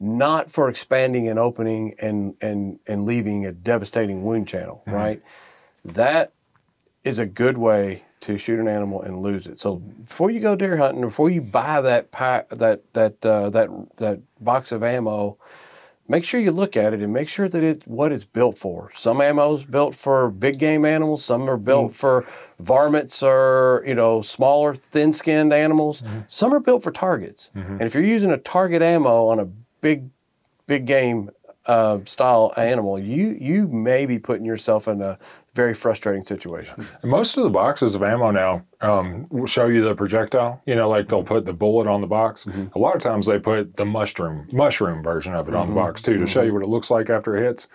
Not 0.00 0.50
for 0.50 0.68
expanding 0.68 1.28
and 1.28 1.38
opening 1.38 1.94
and, 2.00 2.34
and, 2.40 2.78
and 2.86 3.06
leaving 3.06 3.46
a 3.46 3.52
devastating 3.52 4.24
wound 4.24 4.48
channel, 4.48 4.82
right? 4.86 5.22
That 5.84 6.32
is 7.04 7.18
a 7.18 7.26
good 7.26 7.56
way 7.58 8.04
to 8.22 8.36
shoot 8.38 8.58
an 8.58 8.66
animal 8.68 9.02
and 9.02 9.22
lose 9.22 9.46
it. 9.46 9.60
So 9.60 9.76
before 9.76 10.30
you 10.30 10.40
go 10.40 10.56
deer 10.56 10.76
hunting, 10.76 11.00
before 11.00 11.30
you 11.30 11.40
buy 11.40 11.80
that 11.80 12.10
pack, 12.10 12.48
that 12.50 12.82
that 12.92 13.24
uh, 13.24 13.50
that 13.50 13.68
that 13.98 14.20
box 14.40 14.72
of 14.72 14.82
ammo, 14.82 15.38
make 16.08 16.24
sure 16.24 16.40
you 16.40 16.50
look 16.50 16.76
at 16.76 16.94
it 16.94 17.00
and 17.00 17.12
make 17.12 17.28
sure 17.28 17.48
that 17.48 17.62
it's 17.62 17.86
what 17.86 18.12
it's 18.12 18.24
built 18.24 18.58
for. 18.58 18.90
Some 18.94 19.20
ammo 19.20 19.56
is 19.56 19.64
built 19.64 19.94
for 19.94 20.30
big 20.30 20.58
game 20.58 20.84
animals. 20.84 21.24
Some 21.24 21.48
are 21.48 21.56
built 21.56 21.92
mm. 21.92 21.94
for 21.94 22.26
varmints 22.60 23.22
or 23.22 23.84
you 23.86 23.94
know 23.94 24.22
smaller, 24.22 24.74
thin-skinned 24.74 25.52
animals. 25.52 26.00
Mm-hmm. 26.00 26.20
Some 26.28 26.52
are 26.54 26.60
built 26.60 26.82
for 26.82 26.90
targets. 26.90 27.50
Mm-hmm. 27.54 27.72
And 27.72 27.82
if 27.82 27.94
you're 27.94 28.04
using 28.04 28.30
a 28.30 28.38
target 28.38 28.82
ammo 28.82 29.28
on 29.28 29.38
a 29.38 29.44
big 29.80 30.08
big 30.66 30.86
game 30.86 31.30
uh, 31.66 31.98
style 32.06 32.50
mm-hmm. 32.50 32.60
animal, 32.60 32.98
you 32.98 33.36
you 33.40 33.68
may 33.68 34.06
be 34.06 34.18
putting 34.18 34.46
yourself 34.46 34.88
in 34.88 35.02
a 35.02 35.18
very 35.58 35.74
frustrating 35.74 36.24
situation. 36.24 36.86
And 37.02 37.10
most 37.10 37.36
of 37.36 37.42
the 37.42 37.50
boxes 37.50 37.96
of 37.96 38.02
ammo 38.04 38.30
now 38.30 38.64
um, 38.80 39.26
will 39.30 39.48
show 39.48 39.66
you 39.66 39.82
the 39.82 39.92
projectile. 39.92 40.62
You 40.66 40.76
know, 40.76 40.88
like 40.88 41.08
they'll 41.08 41.24
put 41.24 41.44
the 41.44 41.52
bullet 41.52 41.88
on 41.88 42.00
the 42.00 42.06
box. 42.06 42.44
Mm-hmm. 42.44 42.66
A 42.76 42.78
lot 42.78 42.94
of 42.94 43.02
times 43.02 43.26
they 43.26 43.40
put 43.40 43.76
the 43.76 43.84
mushroom 43.84 44.46
mushroom 44.52 45.02
version 45.02 45.34
of 45.34 45.48
it 45.48 45.56
on 45.56 45.66
the 45.66 45.72
mm-hmm. 45.72 45.80
box 45.80 46.00
too 46.00 46.16
to 46.16 46.26
show 46.26 46.42
you 46.42 46.54
what 46.54 46.62
it 46.62 46.68
looks 46.68 46.92
like 46.92 47.10
after 47.10 47.36
it 47.36 47.44
hits. 47.44 47.68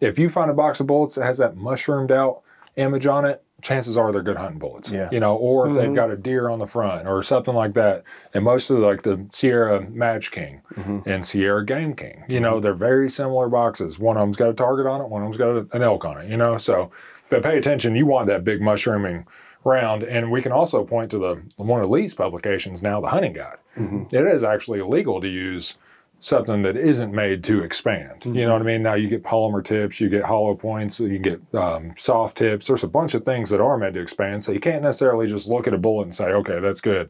If 0.00 0.18
you 0.18 0.28
find 0.28 0.50
a 0.50 0.54
box 0.54 0.80
of 0.80 0.86
bullets 0.86 1.14
that 1.14 1.24
has 1.24 1.38
that 1.38 1.56
mushroomed 1.56 2.12
out 2.12 2.42
image 2.76 3.06
on 3.06 3.24
it, 3.24 3.42
chances 3.62 3.96
are 3.96 4.12
they're 4.12 4.22
good 4.22 4.36
hunting 4.36 4.58
bullets. 4.58 4.90
Yeah. 4.92 5.08
You 5.10 5.20
know, 5.20 5.36
or 5.36 5.68
if 5.68 5.74
they've 5.74 5.84
mm-hmm. 5.84 5.94
got 5.94 6.10
a 6.10 6.16
deer 6.16 6.50
on 6.50 6.58
the 6.58 6.66
front 6.66 7.08
or 7.08 7.22
something 7.22 7.54
like 7.54 7.72
that. 7.74 8.04
And 8.34 8.44
most 8.44 8.68
of 8.68 8.78
the, 8.78 8.86
like 8.86 9.02
the 9.02 9.26
Sierra 9.32 9.80
Match 9.88 10.30
King 10.30 10.60
and 11.06 11.24
Sierra 11.24 11.64
Game 11.64 11.94
King, 11.94 12.22
you 12.28 12.40
know, 12.40 12.60
they're 12.60 12.74
very 12.74 13.08
similar 13.08 13.48
boxes. 13.48 13.98
One 13.98 14.18
of 14.18 14.22
them's 14.22 14.36
got 14.36 14.50
a 14.50 14.54
target 14.54 14.86
on 14.86 15.00
it, 15.00 15.08
one 15.08 15.22
of 15.22 15.26
them's 15.26 15.38
got 15.38 15.56
a, 15.56 15.66
an 15.76 15.82
elk 15.82 16.04
on 16.04 16.20
it, 16.20 16.28
you 16.28 16.36
know. 16.36 16.58
So 16.58 16.90
if 17.30 17.42
they 17.42 17.48
pay 17.50 17.56
attention, 17.58 17.94
you 17.94 18.06
want 18.06 18.26
that 18.26 18.44
big 18.44 18.60
mushrooming 18.60 19.26
round. 19.64 20.02
And 20.02 20.30
we 20.30 20.42
can 20.42 20.52
also 20.52 20.84
point 20.84 21.10
to 21.12 21.18
the 21.18 21.42
one 21.56 21.80
of 21.80 21.88
Lee's 21.90 22.14
publications 22.14 22.82
now, 22.82 23.00
the 23.00 23.08
hunting 23.08 23.32
guide. 23.34 23.58
It 23.76 24.26
is 24.26 24.42
actually 24.44 24.80
illegal 24.80 25.20
to 25.20 25.28
use 25.28 25.76
something 26.22 26.60
that 26.62 26.76
isn't 26.76 27.12
made 27.14 27.42
to 27.44 27.62
expand. 27.62 28.24
You 28.26 28.44
know 28.44 28.52
what 28.52 28.60
I 28.62 28.64
mean? 28.64 28.82
Now 28.82 28.92
you 28.94 29.08
get 29.08 29.22
polymer 29.22 29.64
tips, 29.64 30.00
you 30.00 30.10
get 30.10 30.22
hollow 30.22 30.54
points, 30.54 31.00
you 31.00 31.18
get 31.18 31.40
um, 31.54 31.94
soft 31.96 32.36
tips. 32.36 32.66
There's 32.66 32.84
a 32.84 32.88
bunch 32.88 33.14
of 33.14 33.24
things 33.24 33.48
that 33.50 33.60
are 33.60 33.78
made 33.78 33.94
to 33.94 34.00
expand. 34.00 34.42
So 34.42 34.52
you 34.52 34.60
can't 34.60 34.82
necessarily 34.82 35.26
just 35.26 35.48
look 35.48 35.66
at 35.66 35.72
a 35.72 35.78
bullet 35.78 36.02
and 36.04 36.14
say, 36.14 36.26
okay, 36.26 36.58
that's 36.60 36.80
good. 36.82 37.08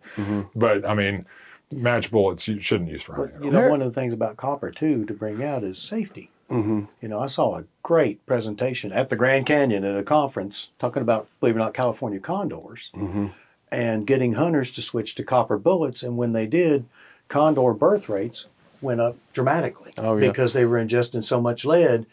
But 0.55 0.87
I 0.89 0.95
mean, 0.95 1.27
match 1.73 2.11
bullets 2.13 2.47
you 2.47 2.61
shouldn't 2.61 2.91
use 2.91 3.03
for 3.03 3.15
But, 3.17 3.31
hunting. 3.33 3.45
you 3.45 3.51
know, 3.51 3.69
one 3.69 3.81
of 3.83 3.93
the 3.93 4.01
things 4.01 4.13
about 4.15 4.37
copper 4.37 4.71
too 4.71 5.05
to 5.07 5.15
bring 5.15 5.43
out 5.43 5.65
is 5.65 5.79
safety. 5.79 6.31
Mm-hmm. 6.51 6.85
You 7.01 7.09
know, 7.09 7.21
I 7.21 7.27
saw 7.27 7.57
a 7.59 7.65
great 7.83 8.25
presentation 8.27 8.93
at 8.93 9.09
the 9.09 9.17
Grand 9.17 9.47
Canyon 9.47 9.85
at 9.85 9.97
a 9.97 10.03
conference 10.03 10.71
talking 10.79 11.03
about, 11.03 11.29
believe 11.41 11.55
it 11.55 11.59
or 11.59 11.61
not, 11.61 11.75
California 11.75 12.21
condors 12.21 12.91
Mm-hmm. 12.95 13.27
and 13.71 14.07
getting 14.07 14.35
hunters 14.35 14.73
to 14.73 14.83
switch 14.83 15.15
to 15.15 15.23
copper 15.25 15.59
bullets. 15.59 16.03
And 16.03 16.17
when 16.17 16.33
they 16.33 16.47
did, 16.47 16.87
condor 17.29 17.73
birth 17.73 18.09
rates 18.09 18.47
went 18.81 19.01
up 19.01 19.17
dramatically 19.33 19.93
Oh, 19.99 20.17
yeah. 20.17 20.29
because 20.29 20.53
they 20.53 20.65
were 20.65 20.83
ingesting 20.85 21.25
so 21.25 21.41
much 21.41 21.65
lead 21.65 22.07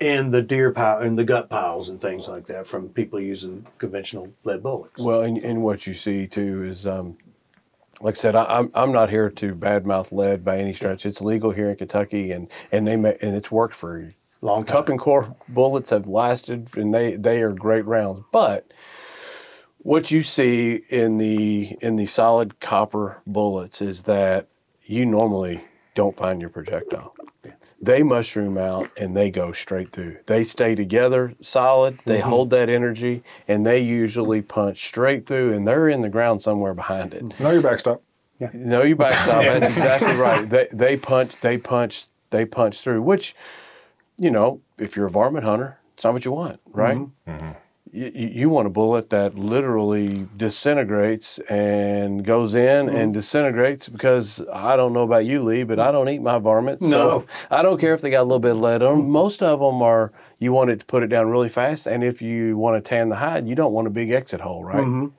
in 0.00 0.30
the 0.30 0.42
deer 0.42 0.72
pile 0.72 1.00
in 1.02 1.16
the 1.16 1.24
gut 1.24 1.48
piles 1.48 1.88
and 1.88 2.00
things 2.00 2.26
like 2.28 2.46
that 2.46 2.66
from 2.66 2.88
people 2.88 3.20
using 3.20 3.66
conventional 3.78 4.32
lead 4.44 4.62
bullets. 4.62 5.00
Well, 5.02 5.22
and, 5.22 5.36
and 5.38 5.62
what 5.62 5.86
you 5.86 5.94
see 5.94 6.26
too 6.26 6.64
is, 6.64 6.86
um, 6.86 7.18
like 8.00 8.14
I 8.14 8.18
said, 8.18 8.34
I, 8.34 8.44
I'm 8.44 8.70
I'm 8.74 8.92
not 8.92 9.10
here 9.10 9.30
to 9.30 9.54
badmouth 9.54 10.12
lead 10.12 10.44
by 10.44 10.58
any 10.58 10.74
stretch. 10.74 11.06
It's 11.06 11.20
legal 11.20 11.50
here 11.50 11.70
in 11.70 11.76
Kentucky, 11.76 12.32
and 12.32 12.48
and 12.70 12.86
they 12.86 12.96
ma- 12.96 13.12
and 13.20 13.36
it's 13.36 13.50
worked 13.50 13.74
for 13.74 14.10
Long 14.40 14.64
time. 14.64 14.72
cup 14.74 14.88
and 14.88 14.98
core 14.98 15.36
bullets 15.48 15.90
have 15.90 16.06
lasted, 16.08 16.76
and 16.76 16.92
they 16.94 17.16
they 17.16 17.42
are 17.42 17.52
great 17.52 17.84
rounds. 17.86 18.24
But 18.32 18.72
what 19.78 20.10
you 20.10 20.22
see 20.22 20.82
in 20.88 21.18
the 21.18 21.76
in 21.80 21.96
the 21.96 22.06
solid 22.06 22.58
copper 22.60 23.20
bullets 23.26 23.80
is 23.82 24.02
that 24.02 24.48
you 24.84 25.06
normally 25.06 25.62
don't 25.94 26.16
find 26.16 26.40
your 26.40 26.50
projectile. 26.50 27.14
They 27.82 28.04
mushroom 28.04 28.56
out 28.56 28.90
and 28.96 29.16
they 29.16 29.28
go 29.30 29.50
straight 29.52 29.90
through. 29.90 30.18
They 30.26 30.44
stay 30.44 30.76
together 30.76 31.34
solid, 31.42 31.98
they 32.04 32.20
mm-hmm. 32.20 32.28
hold 32.28 32.50
that 32.50 32.68
energy, 32.68 33.24
and 33.48 33.66
they 33.66 33.80
usually 33.80 34.40
punch 34.40 34.86
straight 34.86 35.26
through 35.26 35.52
and 35.52 35.66
they're 35.66 35.88
in 35.88 36.00
the 36.00 36.08
ground 36.08 36.42
somewhere 36.42 36.74
behind 36.74 37.12
it. 37.12 37.40
Know 37.40 37.50
your 37.50 37.62
backstop. 37.62 38.00
Yeah. 38.38 38.50
No, 38.54 38.82
you 38.82 38.96
backstop. 38.96 39.42
That's 39.42 39.68
exactly 39.74 40.14
right. 40.14 40.48
They 40.48 40.68
they 40.72 40.96
punch, 40.96 41.40
they 41.40 41.58
punch, 41.58 42.06
they 42.30 42.44
punch 42.44 42.80
through. 42.80 43.02
Which, 43.02 43.34
you 44.16 44.30
know, 44.30 44.60
if 44.78 44.96
you're 44.96 45.06
a 45.06 45.10
varmint 45.10 45.44
hunter, 45.44 45.78
it's 45.94 46.04
not 46.04 46.12
what 46.12 46.24
you 46.24 46.32
want, 46.32 46.60
right? 46.66 46.96
You, 46.96 47.12
you 47.92 48.10
you 48.14 48.48
want 48.48 48.66
a 48.66 48.70
bullet 48.70 49.10
that 49.10 49.34
literally 49.36 50.26
disintegrates 50.36 51.38
and 51.50 52.24
goes 52.24 52.54
in 52.54 52.88
and 52.88 53.12
disintegrates 53.12 53.88
because 53.88 54.42
I 54.52 54.76
don't 54.76 54.92
know 54.92 55.02
about 55.02 55.26
you, 55.26 55.42
Lee, 55.42 55.62
but 55.62 55.78
I 55.78 55.92
don't 55.92 56.08
eat 56.08 56.22
my 56.22 56.38
varmints. 56.38 56.82
No. 56.82 56.88
So 56.88 57.26
I 57.50 57.62
don't 57.62 57.78
care 57.78 57.94
if 57.94 58.00
they 58.00 58.10
got 58.10 58.22
a 58.22 58.24
little 58.24 58.38
bit 58.38 58.52
of 58.52 58.58
lead 58.58 58.82
on 58.82 58.98
them. 58.98 59.10
Most 59.10 59.42
of 59.42 59.60
them 59.60 59.82
are 59.82 60.10
you 60.38 60.52
want 60.52 60.70
it 60.70 60.80
to 60.80 60.86
put 60.86 61.02
it 61.02 61.08
down 61.08 61.28
really 61.28 61.48
fast, 61.48 61.86
and 61.86 62.02
if 62.02 62.22
you 62.22 62.56
want 62.56 62.82
to 62.82 62.88
tan 62.88 63.08
the 63.10 63.16
hide, 63.16 63.46
you 63.46 63.54
don't 63.54 63.72
want 63.72 63.86
a 63.86 63.90
big 63.90 64.10
exit 64.10 64.40
hole, 64.40 64.64
right? 64.64 65.10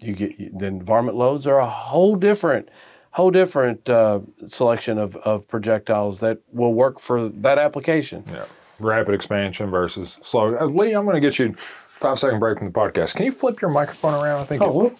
you 0.00 0.14
get 0.14 0.58
then 0.58 0.80
varmint 0.82 1.16
loads 1.16 1.46
are 1.46 1.58
a 1.58 1.68
whole 1.68 2.14
different 2.14 2.68
whole 3.10 3.30
different 3.30 3.88
uh, 3.88 4.20
selection 4.46 4.96
of, 4.98 5.16
of 5.16 5.48
projectiles 5.48 6.20
that 6.20 6.38
will 6.52 6.74
work 6.74 7.00
for 7.00 7.28
that 7.30 7.58
application 7.58 8.22
Yeah. 8.30 8.44
Rapid 8.80 9.12
expansion 9.12 9.70
versus 9.70 10.18
slow. 10.22 10.56
Uh, 10.56 10.66
Lee, 10.66 10.92
I'm 10.92 11.04
going 11.04 11.16
to 11.16 11.20
get 11.20 11.36
you 11.40 11.46
a 11.46 11.54
five 11.98 12.18
second 12.18 12.38
break 12.40 12.58
from 12.58 12.68
the 12.68 12.72
podcast. 12.72 13.14
Can 13.14 13.26
you 13.26 13.32
flip 13.32 13.60
your 13.60 13.70
microphone 13.70 14.14
around? 14.14 14.40
I 14.40 14.44
think. 14.44 14.62
Oh, 14.62 14.86
it, 14.86 14.96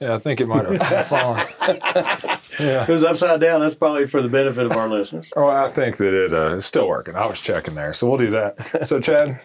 yeah, 0.00 0.14
I 0.14 0.18
think 0.18 0.40
it 0.40 0.46
might 0.46 0.64
have 0.64 1.06
fallen. 1.08 1.46
If 1.60 2.88
it 2.88 2.92
was 2.92 3.04
upside 3.04 3.40
down, 3.40 3.60
that's 3.60 3.74
probably 3.74 4.06
for 4.06 4.22
the 4.22 4.28
benefit 4.30 4.64
of 4.64 4.72
our 4.72 4.88
listeners. 4.88 5.30
Oh, 5.36 5.48
I 5.48 5.66
think 5.66 5.98
that 5.98 6.14
it 6.14 6.32
uh, 6.32 6.54
is 6.56 6.64
still 6.64 6.88
working. 6.88 7.16
I 7.16 7.26
was 7.26 7.40
checking 7.40 7.74
there, 7.74 7.92
so 7.92 8.08
we'll 8.08 8.18
do 8.18 8.30
that. 8.30 8.86
So, 8.86 8.98
Chad, 8.98 9.40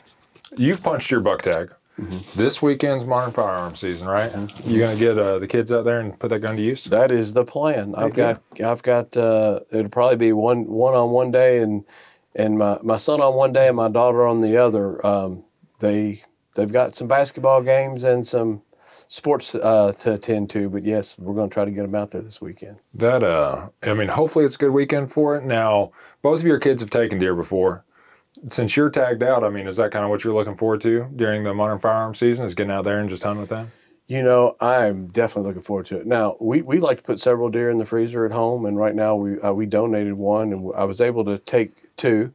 you've 0.55 0.81
punched 0.81 1.11
your 1.11 1.19
buck 1.19 1.41
tag. 1.41 1.73
This 2.35 2.61
weekend's 2.61 3.05
modern 3.05 3.31
firearms 3.31 3.79
season, 3.79 4.07
right? 4.07 4.29
You're 4.65 4.85
gonna 4.85 4.99
get 4.99 5.17
uh, 5.17 5.39
the 5.39 5.47
kids 5.47 5.71
out 5.71 5.85
there 5.85 6.01
and 6.01 6.17
put 6.19 6.29
that 6.29 6.39
gun 6.39 6.57
to 6.57 6.61
use? 6.61 6.83
that 6.85 7.09
is 7.09 7.31
the 7.31 7.45
plan 7.45 7.95
i've 7.95 8.13
got 8.13 8.41
i've 8.63 8.83
got 8.83 9.15
uh, 9.15 9.61
it'll 9.71 9.89
probably 9.89 10.17
be 10.17 10.33
one 10.33 10.65
one 10.67 10.93
on 10.93 11.11
one 11.11 11.31
day 11.31 11.59
and 11.59 11.85
and 12.35 12.57
my, 12.57 12.77
my 12.83 12.97
son 12.97 13.21
on 13.21 13.33
one 13.35 13.53
day 13.53 13.67
and 13.67 13.77
my 13.77 13.87
daughter 13.87 14.27
on 14.27 14.41
the 14.41 14.57
other 14.57 15.05
um, 15.05 15.41
they 15.79 16.21
they've 16.55 16.71
got 16.71 16.95
some 16.95 17.07
basketball 17.07 17.61
games 17.61 18.03
and 18.03 18.25
some 18.25 18.61
sports 19.07 19.53
uh, 19.53 19.93
to 19.99 20.13
attend 20.13 20.49
to 20.49 20.67
but 20.67 20.83
yes 20.83 21.15
we're 21.19 21.35
going 21.35 21.47
to 21.49 21.53
try 21.53 21.63
to 21.63 21.69
get 21.71 21.83
them 21.83 21.93
out 21.93 22.09
there 22.09 22.21
this 22.21 22.41
weekend 22.41 22.81
That 22.95 23.23
uh, 23.23 23.69
I 23.83 23.93
mean, 23.93 24.07
hopefully 24.07 24.45
it's 24.45 24.55
a 24.55 24.57
good 24.57 24.71
weekend 24.71 25.11
for 25.11 25.35
it. 25.35 25.43
Now, 25.43 25.91
both 26.23 26.39
of 26.39 26.47
your 26.47 26.59
kids 26.59 26.81
have 26.81 26.89
taken 26.89 27.19
deer 27.19 27.35
before. 27.35 27.85
since 28.47 28.75
you're 28.75 28.89
tagged 28.89 29.21
out, 29.21 29.43
I 29.43 29.49
mean, 29.49 29.67
is 29.67 29.77
that 29.77 29.91
kind 29.91 30.03
of 30.03 30.09
what 30.09 30.23
you're 30.23 30.33
looking 30.33 30.55
forward 30.55 30.81
to 30.81 31.07
during 31.15 31.43
the 31.43 31.53
modern 31.53 31.77
firearms 31.77 32.17
season? 32.17 32.45
Is 32.45 32.55
getting 32.55 32.71
out 32.71 32.83
there 32.83 32.99
and 32.99 33.07
just 33.07 33.23
hunting 33.23 33.41
with 33.41 33.49
them? 33.49 33.71
You 34.07 34.21
know, 34.23 34.55
I'm 34.59 35.07
definitely 35.07 35.49
looking 35.49 35.63
forward 35.63 35.87
to 35.87 35.97
it. 35.97 36.05
Now, 36.05 36.37
we, 36.39 36.61
we 36.61 36.79
like 36.79 36.97
to 36.97 37.03
put 37.03 37.19
several 37.19 37.49
deer 37.49 37.71
in 37.71 37.79
the 37.79 37.85
freezer 37.87 38.23
at 38.23 38.31
home, 38.31 38.65
and 38.67 38.77
right 38.77 38.93
now 38.93 39.15
we 39.15 39.39
uh, 39.39 39.51
we 39.51 39.65
donated 39.65 40.13
one, 40.13 40.53
and 40.53 40.71
I 40.75 40.83
was 40.83 41.01
able 41.01 41.25
to 41.25 41.37
take 41.39 41.71
2 41.97 42.31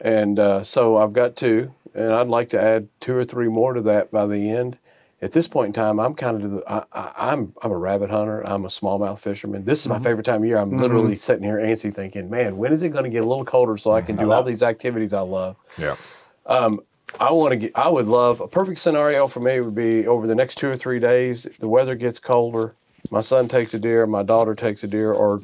and 0.00 0.38
uh, 0.38 0.64
so 0.64 0.96
I've 0.96 1.12
got 1.12 1.36
two, 1.36 1.72
and 1.96 2.12
I'd 2.12 2.28
like 2.28 2.50
to 2.50 2.60
add 2.60 2.88
two 3.00 3.16
or 3.16 3.24
three 3.24 3.48
more 3.48 3.72
to 3.72 3.80
that 3.82 4.10
by 4.10 4.26
the 4.26 4.50
end. 4.50 4.78
At 5.22 5.32
this 5.32 5.48
point 5.48 5.68
in 5.68 5.72
time, 5.72 5.98
I'm 5.98 6.14
kind 6.14 6.42
of 6.42 6.62
I, 6.68 6.84
I, 6.92 7.32
I'm 7.32 7.54
I'm 7.62 7.72
a 7.72 7.76
rabbit 7.76 8.10
hunter. 8.10 8.48
I'm 8.48 8.66
a 8.66 8.68
smallmouth 8.68 9.18
fisherman. 9.18 9.64
This 9.64 9.80
is 9.80 9.88
my 9.88 9.94
mm-hmm. 9.94 10.04
favorite 10.04 10.24
time 10.24 10.42
of 10.42 10.48
year. 10.48 10.58
I'm 10.58 10.76
literally 10.76 11.14
mm-hmm. 11.14 11.20
sitting 11.20 11.42
here 11.42 11.56
antsy 11.56 11.92
thinking, 11.92 12.28
man, 12.28 12.58
when 12.58 12.72
is 12.72 12.82
it 12.82 12.90
going 12.90 13.04
to 13.04 13.10
get 13.10 13.24
a 13.24 13.26
little 13.26 13.44
colder 13.44 13.78
so 13.78 13.92
I 13.92 14.02
can 14.02 14.16
mm-hmm. 14.16 14.26
do 14.26 14.32
all 14.32 14.42
these 14.42 14.62
activities 14.62 15.14
I 15.14 15.20
love? 15.20 15.56
Yeah. 15.78 15.96
Um, 16.44 16.80
I 17.18 17.32
want 17.32 17.52
to 17.52 17.56
get. 17.56 17.72
I 17.74 17.88
would 17.88 18.08
love 18.08 18.42
a 18.42 18.48
perfect 18.48 18.78
scenario 18.78 19.26
for 19.26 19.40
me 19.40 19.60
would 19.60 19.74
be 19.74 20.06
over 20.06 20.26
the 20.26 20.34
next 20.34 20.56
two 20.56 20.68
or 20.68 20.76
three 20.76 21.00
days. 21.00 21.46
The 21.60 21.68
weather 21.68 21.94
gets 21.94 22.18
colder. 22.18 22.74
My 23.10 23.22
son 23.22 23.48
takes 23.48 23.72
a 23.72 23.78
deer. 23.78 24.06
My 24.06 24.22
daughter 24.22 24.54
takes 24.54 24.84
a 24.84 24.86
deer, 24.86 25.12
or 25.12 25.40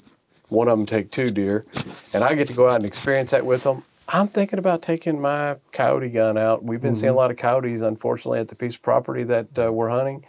one 0.49 0.69
of 0.69 0.77
them 0.77 0.87
take 0.87 1.11
two 1.11 1.31
deer, 1.31 1.65
and 2.13 2.23
I 2.23 2.35
get 2.35 2.47
to 2.49 2.55
go 2.55 2.69
out 2.69 2.77
and 2.77 2.85
experience 2.85 3.31
that 3.31 3.47
with 3.47 3.63
them. 3.63 3.85
I'm 4.09 4.29
thinking 4.29 4.59
about 4.59 4.83
taking 4.83 5.21
my 5.21 5.57
coyote 5.73 6.09
gun 6.09 6.37
out. 6.37 6.65
We've 6.65 6.81
been 6.81 6.95
seeing 6.95 7.09
a 7.09 7.13
mm-hmm. 7.13 7.19
lot 7.19 7.31
of 7.31 7.37
coyotes, 7.37 7.81
unfortunately, 7.81 8.41
at 8.41 8.49
the 8.49 8.55
piece 8.55 8.75
of 8.75 8.83
property 8.83 9.25
that 9.25 9.59
uh, 9.59 9.73
we're 9.73 9.89
hunting. 9.89 10.25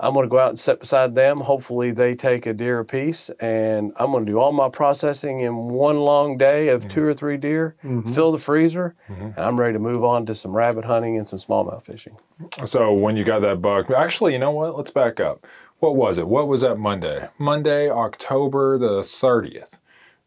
I'm 0.00 0.12
going 0.12 0.24
to 0.24 0.28
go 0.28 0.38
out 0.38 0.48
and 0.48 0.58
sit 0.58 0.80
beside 0.80 1.14
them. 1.14 1.38
Hopefully, 1.38 1.92
they 1.92 2.14
take 2.14 2.46
a 2.46 2.52
deer 2.52 2.80
apiece, 2.80 3.30
and 3.40 3.92
I'm 3.96 4.10
going 4.10 4.26
to 4.26 4.32
do 4.32 4.38
all 4.38 4.52
my 4.52 4.68
processing 4.68 5.40
in 5.40 5.68
one 5.68 5.98
long 6.00 6.36
day 6.36 6.68
of 6.68 6.88
two 6.88 7.02
or 7.02 7.14
three 7.14 7.36
deer. 7.36 7.76
Mm-hmm. 7.84 8.12
Fill 8.12 8.32
the 8.32 8.38
freezer, 8.38 8.96
mm-hmm. 9.08 9.26
and 9.26 9.38
I'm 9.38 9.58
ready 9.58 9.74
to 9.74 9.78
move 9.78 10.04
on 10.04 10.26
to 10.26 10.34
some 10.34 10.52
rabbit 10.52 10.84
hunting 10.84 11.16
and 11.16 11.28
some 11.28 11.38
smallmouth 11.38 11.84
fishing. 11.84 12.16
So 12.64 12.92
when 12.92 13.16
you 13.16 13.24
got 13.24 13.42
that 13.42 13.62
buck, 13.62 13.90
actually, 13.90 14.32
you 14.32 14.38
know 14.38 14.50
what? 14.50 14.76
Let's 14.76 14.90
back 14.90 15.20
up. 15.20 15.46
What 15.78 15.96
was 15.96 16.18
it? 16.18 16.26
What 16.26 16.48
was 16.48 16.62
that 16.62 16.76
Monday? 16.76 17.28
Monday, 17.38 17.88
October 17.88 18.78
the 18.78 19.00
30th. 19.00 19.78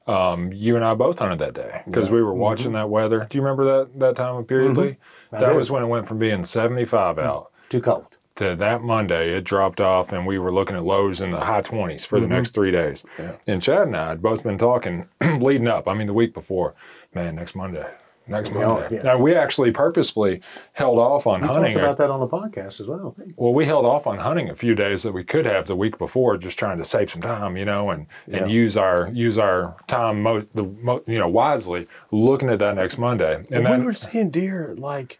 Um, 0.07 0.53
you 0.53 0.75
and 0.77 0.85
I 0.85 0.93
both 0.93 1.19
hunted 1.19 1.39
that 1.39 1.53
day 1.53 1.81
because 1.85 2.09
we 2.09 2.21
were 2.21 2.31
mm-hmm. 2.31 2.39
watching 2.39 2.71
that 2.73 2.89
weather. 2.89 3.27
Do 3.29 3.37
you 3.37 3.41
remember 3.41 3.65
that 3.65 3.99
that 3.99 4.15
time 4.15 4.35
of 4.35 4.47
period, 4.47 4.71
mm-hmm. 4.71 4.81
Lee? 4.81 4.97
I 5.33 5.41
That 5.41 5.51
do. 5.51 5.57
was 5.57 5.69
when 5.69 5.83
it 5.83 5.87
went 5.87 6.07
from 6.07 6.19
being 6.19 6.43
75 6.43 7.17
mm. 7.17 7.23
out 7.23 7.51
Too 7.69 7.81
cold. 7.81 8.07
to 8.35 8.55
that 8.55 8.81
Monday. 8.81 9.35
It 9.35 9.43
dropped 9.43 9.81
off, 9.81 10.13
and 10.13 10.25
we 10.25 10.39
were 10.39 10.51
looking 10.51 10.77
at 10.77 10.85
lows 10.85 11.19
in 11.19 11.31
the 11.31 11.39
high 11.41 11.61
20s 11.61 12.05
for 12.05 12.19
the 12.19 12.25
mm-hmm. 12.25 12.35
next 12.35 12.51
three 12.51 12.71
days. 12.71 13.03
And 13.47 13.61
Chad 13.61 13.87
and 13.87 13.97
I 13.97 14.09
had 14.09 14.21
both 14.21 14.43
been 14.43 14.57
talking 14.57 15.07
leading 15.39 15.67
up. 15.67 15.87
I 15.87 15.93
mean, 15.93 16.07
the 16.07 16.13
week 16.13 16.33
before. 16.33 16.73
Man, 17.13 17.35
next 17.35 17.55
Monday. 17.55 17.85
Next 18.27 18.51
Yeah, 18.51 18.65
Monday. 18.67 18.95
yeah. 18.97 19.01
Now 19.03 19.17
we 19.17 19.35
actually 19.35 19.71
purposefully 19.71 20.41
held 20.73 20.99
off 20.99 21.25
on 21.27 21.41
We 21.41 21.47
hunting. 21.47 21.73
talked 21.73 21.77
about 21.85 21.97
that 21.97 22.09
on 22.09 22.19
the 22.19 22.27
podcast 22.27 22.81
as 22.81 22.87
well. 22.87 23.15
Well, 23.35 23.53
we 23.53 23.65
held 23.65 23.85
off 23.85 24.05
on 24.07 24.17
hunting 24.17 24.49
a 24.49 24.55
few 24.55 24.75
days 24.75 25.03
that 25.03 25.13
we 25.13 25.23
could 25.23 25.45
have 25.45 25.65
the 25.67 25.75
week 25.75 25.97
before, 25.97 26.37
just 26.37 26.59
trying 26.59 26.77
to 26.77 26.83
save 26.83 27.09
some 27.09 27.21
time, 27.21 27.55
you 27.57 27.65
know, 27.65 27.89
and, 27.91 28.05
and 28.25 28.35
Yeah. 28.35 28.45
use 28.47 28.75
our 28.77 29.09
use 29.13 29.37
our 29.37 29.75
time 29.87 30.21
mo- 30.21 30.45
the 30.55 30.63
mo- 30.63 31.03
you 31.07 31.17
know 31.19 31.27
wisely, 31.29 31.87
looking 32.11 32.49
at 32.49 32.59
that 32.59 32.75
next 32.75 32.97
Monday. 32.97 33.35
And 33.35 33.51
And 33.51 33.65
then 33.65 33.79
we 33.79 33.85
were 33.85 33.93
seeing 33.93 34.29
deer 34.29 34.75
like 34.77 35.19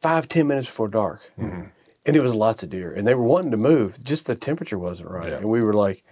five, 0.00 0.28
ten 0.28 0.46
minutes 0.46 0.68
before 0.68 0.88
dark. 0.88 1.20
Mm-hmm. 1.38 1.62
And 2.06 2.16
it 2.16 2.20
was 2.20 2.32
lots 2.34 2.62
of 2.62 2.70
deer. 2.70 2.92
And 2.94 3.06
they 3.06 3.14
were 3.14 3.24
wanting 3.24 3.50
to 3.50 3.56
move. 3.56 4.02
Just 4.02 4.26
the 4.26 4.34
temperature 4.34 4.78
wasn't 4.78 5.10
right. 5.10 5.28
Yeah. 5.28 5.36
And 5.38 5.48
we 5.48 5.60
were 5.62 5.74
like, 5.74 6.02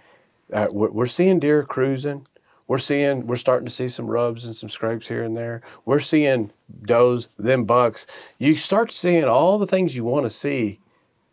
uh, 0.53 0.67
we're, 0.71 0.91
we're 0.91 1.05
seeing 1.07 1.39
deer 1.39 1.63
cruising. 1.63 2.27
We're 2.67 2.77
seeing, 2.77 3.25
we're 3.27 3.37
starting 3.37 3.65
to 3.65 3.73
see 3.73 3.87
some 3.87 4.07
rubs 4.07 4.45
and 4.45 4.55
some 4.55 4.69
scrapes 4.69 5.07
here 5.07 5.23
and 5.23 5.35
there. 5.37 5.61
We're 5.85 5.99
seeing 5.99 6.51
does, 6.83 7.29
then 7.37 7.63
bucks. 7.63 8.07
You 8.39 8.55
start 8.55 8.91
seeing 8.91 9.23
all 9.23 9.57
the 9.57 9.67
things 9.67 9.95
you 9.95 10.03
want 10.03 10.25
to 10.25 10.29
see, 10.29 10.79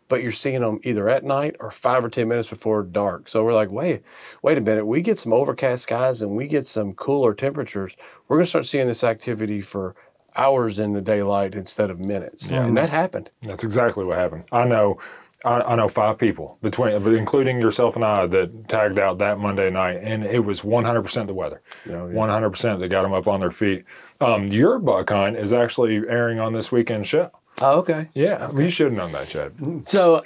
but 0.07 0.21
you're 0.21 0.31
seeing 0.31 0.61
them 0.61 0.79
either 0.83 1.09
at 1.09 1.23
night 1.23 1.57
or 1.59 1.71
five 1.71 2.05
or 2.05 2.09
10 2.09 2.27
minutes 2.27 2.49
before 2.49 2.83
dark. 2.83 3.27
So 3.27 3.43
we're 3.43 3.53
like, 3.53 3.71
wait, 3.71 4.03
wait 4.43 4.57
a 4.57 4.61
minute. 4.61 4.85
We 4.85 5.01
get 5.01 5.17
some 5.17 5.33
overcast 5.33 5.83
skies 5.83 6.21
and 6.21 6.31
we 6.37 6.47
get 6.47 6.67
some 6.67 6.93
cooler 6.93 7.33
temperatures. 7.33 7.95
We're 8.27 8.37
going 8.37 8.45
to 8.45 8.49
start 8.49 8.65
seeing 8.65 8.87
this 8.87 9.03
activity 9.03 9.61
for 9.61 9.95
hours 10.35 10.79
in 10.79 10.93
the 10.93 11.01
daylight 11.01 11.55
instead 11.55 11.89
of 11.89 11.99
minutes. 11.99 12.47
Yeah. 12.47 12.65
And 12.65 12.77
that 12.77 12.89
happened. 12.89 13.29
that's 13.41 13.63
exactly 13.63 14.03
what 14.03 14.17
happened. 14.17 14.43
I 14.51 14.65
know. 14.65 14.99
I, 15.43 15.61
I 15.61 15.75
know 15.75 15.87
five 15.87 16.17
people 16.17 16.57
between, 16.61 16.93
including 16.93 17.59
yourself 17.59 17.95
and 17.95 18.05
I, 18.05 18.25
that 18.27 18.69
tagged 18.69 18.97
out 18.97 19.17
that 19.19 19.37
Monday 19.37 19.69
night, 19.69 19.99
and 20.01 20.23
it 20.23 20.39
was 20.39 20.61
100% 20.61 21.27
the 21.27 21.33
weather. 21.33 21.61
Oh, 21.87 22.07
yeah. 22.07 22.13
100% 22.13 22.79
that 22.79 22.87
got 22.89 23.03
them 23.03 23.13
up 23.13 23.27
on 23.27 23.41
their 23.41 23.51
feet. 23.51 23.83
Um, 24.21 24.47
your 24.47 24.79
buck 24.79 25.09
hunt 25.09 25.35
is 25.37 25.51
actually 25.53 25.95
airing 26.07 26.39
on 26.39 26.53
this 26.53 26.71
weekend 26.71 27.05
show. 27.05 27.31
Oh, 27.61 27.79
okay. 27.79 28.09
Yeah, 28.13 28.51
you 28.51 28.67
should 28.67 28.87
have 28.87 28.93
known 28.93 29.13
that, 29.13 29.29
Chad. 29.29 29.53
So, 29.87 30.21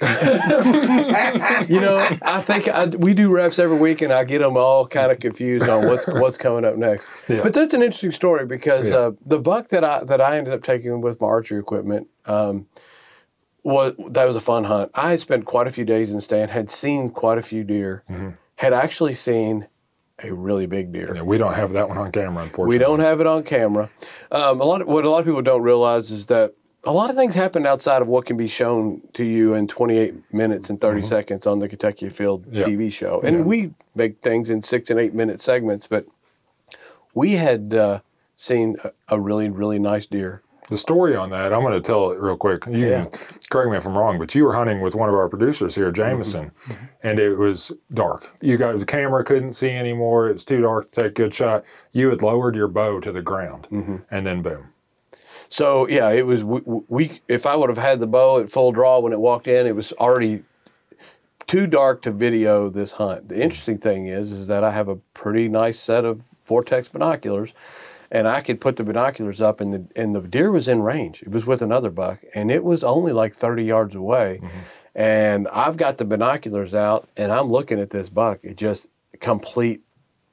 you 1.68 1.80
know, 1.80 1.96
I 2.22 2.40
think 2.40 2.66
I, 2.68 2.86
we 2.86 3.14
do 3.14 3.30
reps 3.30 3.58
every 3.60 3.78
week, 3.78 4.02
and 4.02 4.12
I 4.12 4.24
get 4.24 4.40
them 4.40 4.56
all 4.56 4.86
kind 4.86 5.12
of 5.12 5.20
confused 5.20 5.68
on 5.68 5.86
what's 5.86 6.06
what's 6.08 6.36
coming 6.36 6.64
up 6.64 6.76
next. 6.76 7.06
Yeah. 7.28 7.40
But 7.42 7.52
that's 7.52 7.72
an 7.74 7.82
interesting 7.82 8.10
story 8.12 8.46
because 8.46 8.90
Yeah. 8.90 8.96
uh, 8.96 9.10
the 9.26 9.38
buck 9.38 9.68
that 9.68 9.84
I 9.84 10.02
that 10.04 10.20
I 10.20 10.38
ended 10.38 10.54
up 10.54 10.64
taking 10.64 11.00
with 11.00 11.20
my 11.20 11.28
archery 11.28 11.60
equipment 11.60 12.08
um, 12.26 12.66
was 13.62 13.94
that 14.08 14.24
was 14.24 14.36
a 14.36 14.40
fun 14.40 14.64
hunt. 14.64 14.90
I 14.94 15.10
had 15.10 15.20
spent 15.20 15.44
quite 15.44 15.66
a 15.66 15.70
few 15.70 15.84
days 15.84 16.10
in 16.10 16.20
stand, 16.20 16.50
had 16.50 16.70
seen 16.70 17.10
quite 17.10 17.38
a 17.38 17.42
few 17.42 17.64
deer, 17.64 18.02
had 18.56 18.72
actually 18.72 19.14
seen 19.14 19.66
a 20.22 20.32
really 20.32 20.66
big 20.66 20.92
deer. 20.92 21.12
Yeah, 21.14 21.22
we 21.22 21.38
don't 21.38 21.54
have 21.54 21.72
that 21.72 21.88
one 21.88 21.96
on 21.98 22.12
camera, 22.12 22.44
unfortunately. 22.44 22.74
We 22.74 22.78
don't 22.78 23.00
have 23.00 23.20
it 23.20 23.26
on 23.26 23.42
camera. 23.42 23.88
Um, 24.30 24.60
a 24.60 24.64
lot 24.64 24.82
of, 24.82 24.86
what 24.88 25.04
a 25.04 25.10
lot 25.10 25.18
of 25.20 25.24
people 25.24 25.40
don't 25.42 25.62
realize 25.62 26.10
is 26.10 26.26
that 26.26 26.52
a 26.84 26.92
lot 26.92 27.08
of 27.10 27.16
things 27.16 27.34
happen 27.34 27.66
outside 27.66 28.00
of 28.02 28.08
what 28.08 28.24
can 28.26 28.36
be 28.36 28.46
shown 28.48 29.00
to 29.14 29.24
you 29.24 29.54
in 29.54 29.66
28 29.68 30.14
minutes 30.32 30.68
and 30.70 30.80
30 30.80 31.02
seconds 31.02 31.46
on 31.46 31.58
the 31.58 31.68
Kentucky 31.68 32.06
Afield 32.06 32.44
Mm-hmm. 32.46 32.56
Yeah. 32.56 32.64
TV 32.64 32.92
show. 32.92 33.20
And 33.22 33.36
Yeah. 33.38 33.42
we 33.44 33.70
make 33.94 34.20
things 34.22 34.48
in 34.50 34.62
six 34.62 34.88
and 34.90 34.98
eight 35.00 35.14
minute 35.14 35.40
segments, 35.40 35.86
but 35.86 36.06
we 37.14 37.32
had 37.32 37.74
uh, 37.74 38.00
seen 38.36 38.76
a, 38.84 38.92
a 39.08 39.20
really, 39.20 39.48
really 39.50 39.78
nice 39.78 40.06
deer. 40.06 40.42
The 40.70 40.78
story 40.78 41.16
on 41.16 41.30
that, 41.30 41.52
I'm 41.52 41.62
going 41.62 41.74
to 41.74 41.80
tell 41.80 42.10
it 42.12 42.20
real 42.20 42.36
quick. 42.36 42.64
You 42.66 42.78
Yeah. 42.78 43.04
can 43.06 43.18
correct 43.50 43.70
me 43.70 43.76
if 43.76 43.86
I'm 43.86 43.98
wrong, 43.98 44.18
but 44.18 44.34
you 44.34 44.44
were 44.44 44.54
hunting 44.54 44.80
with 44.80 44.94
one 44.94 45.08
of 45.08 45.14
our 45.14 45.28
producers 45.28 45.74
here, 45.74 45.86
mm-hmm. 45.86 45.94
Jameson, 45.94 46.50
mm-hmm. 46.50 46.84
and 47.02 47.18
it 47.18 47.34
was 47.34 47.72
dark. 47.92 48.30
You 48.40 48.56
got 48.56 48.78
the 48.78 48.86
camera 48.86 49.24
couldn't 49.24 49.52
see 49.52 49.70
anymore. 49.70 50.28
It 50.28 50.32
was 50.32 50.44
too 50.44 50.62
dark 50.62 50.90
to 50.92 51.00
take 51.02 51.10
a 51.10 51.14
good 51.14 51.34
shot. 51.34 51.64
You 51.92 52.08
had 52.08 52.22
lowered 52.22 52.54
your 52.54 52.68
bow 52.68 53.00
to 53.00 53.12
the 53.12 53.22
ground, 53.22 53.66
mm-hmm. 53.70 53.96
and 54.10 54.24
then 54.24 54.42
boom. 54.42 54.68
So 55.48 55.88
yeah, 55.88 56.10
it 56.10 56.24
was 56.24 56.44
we, 56.44 56.60
we. 56.88 57.20
If 57.26 57.44
I 57.44 57.56
would 57.56 57.68
have 57.68 57.78
had 57.78 57.98
the 57.98 58.06
bow 58.06 58.38
at 58.38 58.50
full 58.50 58.70
draw 58.70 59.00
when 59.00 59.12
it 59.12 59.18
walked 59.18 59.48
in, 59.48 59.66
it 59.66 59.74
was 59.74 59.92
already 59.94 60.44
too 61.48 61.66
dark 61.66 62.00
to 62.02 62.12
video 62.12 62.70
this 62.70 62.92
hunt. 62.92 63.28
The 63.28 63.42
interesting 63.42 63.76
thing 63.76 64.06
is, 64.06 64.30
is 64.30 64.46
that 64.46 64.62
I 64.62 64.70
have 64.70 64.86
a 64.86 64.94
pretty 65.14 65.48
nice 65.48 65.80
set 65.80 66.04
of 66.04 66.20
Vortex 66.46 66.86
binoculars, 66.86 67.52
and 68.10 68.26
I 68.26 68.40
could 68.40 68.60
put 68.60 68.76
the 68.76 68.84
binoculars 68.84 69.40
up, 69.40 69.60
and 69.60 69.72
the 69.72 69.86
and 69.96 70.14
the 70.14 70.20
deer 70.20 70.50
was 70.50 70.68
in 70.68 70.82
range. 70.82 71.22
It 71.22 71.30
was 71.30 71.46
with 71.46 71.62
another 71.62 71.90
buck, 71.90 72.20
and 72.34 72.50
it 72.50 72.64
was 72.64 72.82
only 72.82 73.12
like 73.12 73.34
30 73.34 73.64
yards 73.64 73.94
away. 73.94 74.40
Mm-hmm. 74.42 74.58
And 74.94 75.48
I've 75.48 75.76
got 75.76 75.98
the 75.98 76.04
binoculars 76.04 76.74
out, 76.74 77.08
and 77.16 77.30
I'm 77.30 77.48
looking 77.48 77.78
at 77.78 77.90
this 77.90 78.08
buck. 78.08 78.40
It 78.42 78.56
just 78.56 78.88
complete 79.20 79.82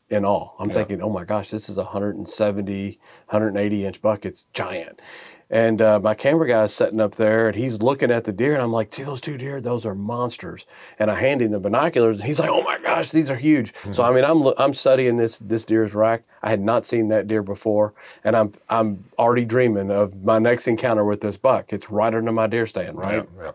in 0.10 0.26
all. 0.26 0.56
I'm 0.60 0.70
thinking, 0.70 1.02
oh 1.02 1.10
my 1.10 1.26
gosh, 1.26 1.50
this 1.52 1.70
is 1.70 1.78
a 1.78 1.84
170, 1.84 3.00
180 3.28 3.86
inch 3.86 4.02
buck. 4.02 4.26
It's 4.26 4.46
giant. 4.54 5.02
And 5.50 5.82
uh, 5.82 6.00
my 6.02 6.14
camera 6.14 6.46
guy's 6.46 6.74
sitting 6.74 7.00
up 7.00 7.16
there 7.16 7.48
and 7.48 7.56
he's 7.56 7.76
looking 7.82 8.12
at 8.12 8.26
the 8.26 8.34
deer 8.34 8.54
and 8.54 8.62
I'm 8.62 8.74
like, 8.74 8.94
see 8.94 9.04
those 9.04 9.22
two 9.22 9.38
deer? 9.38 9.62
Those 9.62 9.86
are 9.86 9.96
monsters. 9.96 10.66
And 11.00 11.10
I 11.10 11.16
hand 11.16 11.42
him 11.42 11.52
the 11.52 11.60
binoculars 11.60 12.18
and 12.18 12.26
he's 12.28 12.38
like, 12.40 12.50
oh 12.50 12.64
my 12.64 12.78
gosh, 12.80 13.12
these 13.12 13.30
are 13.30 13.36
huge. 13.38 13.74
So 13.94 14.04
I 14.04 14.14
mean, 14.14 14.26
I'm 14.26 14.46
I'm 14.58 14.74
studying 14.74 15.16
this 15.16 15.38
this 15.40 15.64
deer's 15.64 15.94
rack. 15.94 16.24
I 16.44 16.50
had 16.50 16.60
not 16.60 16.86
seen 16.86 17.08
that 17.10 17.28
deer 17.28 17.44
before, 17.44 17.94
and 18.26 18.36
I'm 18.36 18.52
I'm 18.70 19.06
already 19.18 19.46
dreaming 19.46 19.90
of 19.90 20.22
my 20.24 20.38
next 20.38 20.68
encounter 20.68 21.06
with 21.06 21.22
this 21.22 21.38
buck. 21.38 21.72
It's 21.72 21.90
right 21.90 22.14
under 22.14 22.32
my 22.34 22.48
deer 22.48 22.66
stand, 22.68 22.98
right? 22.98 23.26
Yeah, 23.42 23.52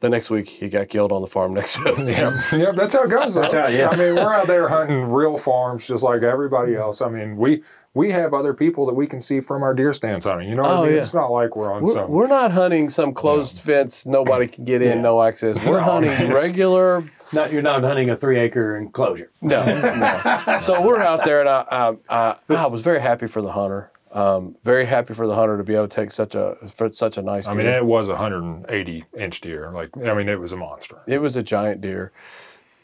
The 0.00 0.10
next 0.10 0.28
week 0.28 0.48
he 0.48 0.68
got 0.68 0.88
killed 0.90 1.12
on 1.12 1.22
the 1.22 1.26
farm 1.28 1.54
next 1.54 1.74
to 1.76 1.94
us. 1.94 2.20
yeah. 2.20 2.42
yeah, 2.56 2.70
that's 2.72 2.92
how 2.92 3.04
it 3.04 3.10
goes. 3.10 3.34
That's 3.36 3.54
how- 3.54 3.68
yeah. 3.68 3.88
I 3.88 3.96
mean, 3.96 4.16
we're 4.16 4.34
out 4.34 4.46
there 4.48 4.68
hunting 4.68 5.10
real 5.10 5.38
farms 5.38 5.86
just 5.86 6.02
like 6.02 6.22
everybody 6.22 6.76
else. 6.76 7.00
I 7.00 7.08
mean, 7.08 7.38
we 7.38 7.62
we 7.96 8.10
have 8.10 8.34
other 8.34 8.52
people 8.52 8.84
that 8.84 8.92
we 8.92 9.06
can 9.06 9.18
see 9.20 9.40
from 9.40 9.62
our 9.62 9.72
deer 9.72 9.90
stands 9.94 10.26
hunting. 10.26 10.48
You 10.50 10.54
know 10.56 10.62
what 10.62 10.70
Oh, 10.70 10.74
I 10.80 10.82
mean? 10.84 10.92
yeah. 10.92 10.98
It's 10.98 11.14
not 11.14 11.30
like 11.32 11.56
we're 11.56 11.72
on 11.72 11.82
We're, 11.82 11.92
some. 11.94 12.10
we're 12.10 12.26
not 12.26 12.52
hunting 12.52 12.90
some 12.90 13.14
closed 13.14 13.60
fence, 13.62 14.04
nobody 14.04 14.46
can 14.46 14.64
get 14.66 14.82
in, 14.82 15.00
no 15.00 15.22
access. 15.22 15.56
We're 15.66 15.78
No, 15.80 15.82
hunting 15.84 16.10
man, 16.10 16.30
regular. 16.30 17.02
Not 17.32 17.52
you're 17.52 17.62
not 17.62 17.82
hunting 17.82 18.10
a 18.10 18.16
three 18.16 18.38
acre 18.38 18.76
enclosure. 18.76 19.30
No, 19.40 19.64
no. 19.64 20.58
So 20.60 20.80
we're 20.86 21.00
out 21.00 21.24
there, 21.24 21.40
and 21.40 21.48
I, 21.48 21.64
I, 21.70 22.34
I, 22.50 22.54
I 22.54 22.66
was 22.66 22.82
very 22.82 23.00
happy 23.00 23.26
for 23.28 23.40
the 23.40 23.50
hunter. 23.50 23.90
Um, 24.12 24.56
very 24.62 24.84
happy 24.84 25.14
for 25.14 25.26
the 25.26 25.34
hunter 25.34 25.56
to 25.56 25.64
be 25.64 25.74
able 25.74 25.88
to 25.88 25.94
take 25.94 26.12
such 26.12 26.34
a 26.34 26.56
for 26.74 26.92
such 26.92 27.16
a 27.16 27.22
nice. 27.22 27.46
I 27.48 27.54
mean, 27.54 27.64
deer. 27.66 27.78
it 27.78 27.84
was 27.86 28.08
a 28.08 28.12
180 28.12 29.04
inch 29.18 29.40
deer. 29.40 29.70
Like, 29.72 29.88
I 30.06 30.12
mean, 30.14 30.28
it 30.28 30.38
was 30.38 30.52
a 30.52 30.56
monster. 30.56 30.98
it 31.06 31.18
was 31.18 31.34
a 31.36 31.42
giant 31.42 31.80
deer. 31.80 32.12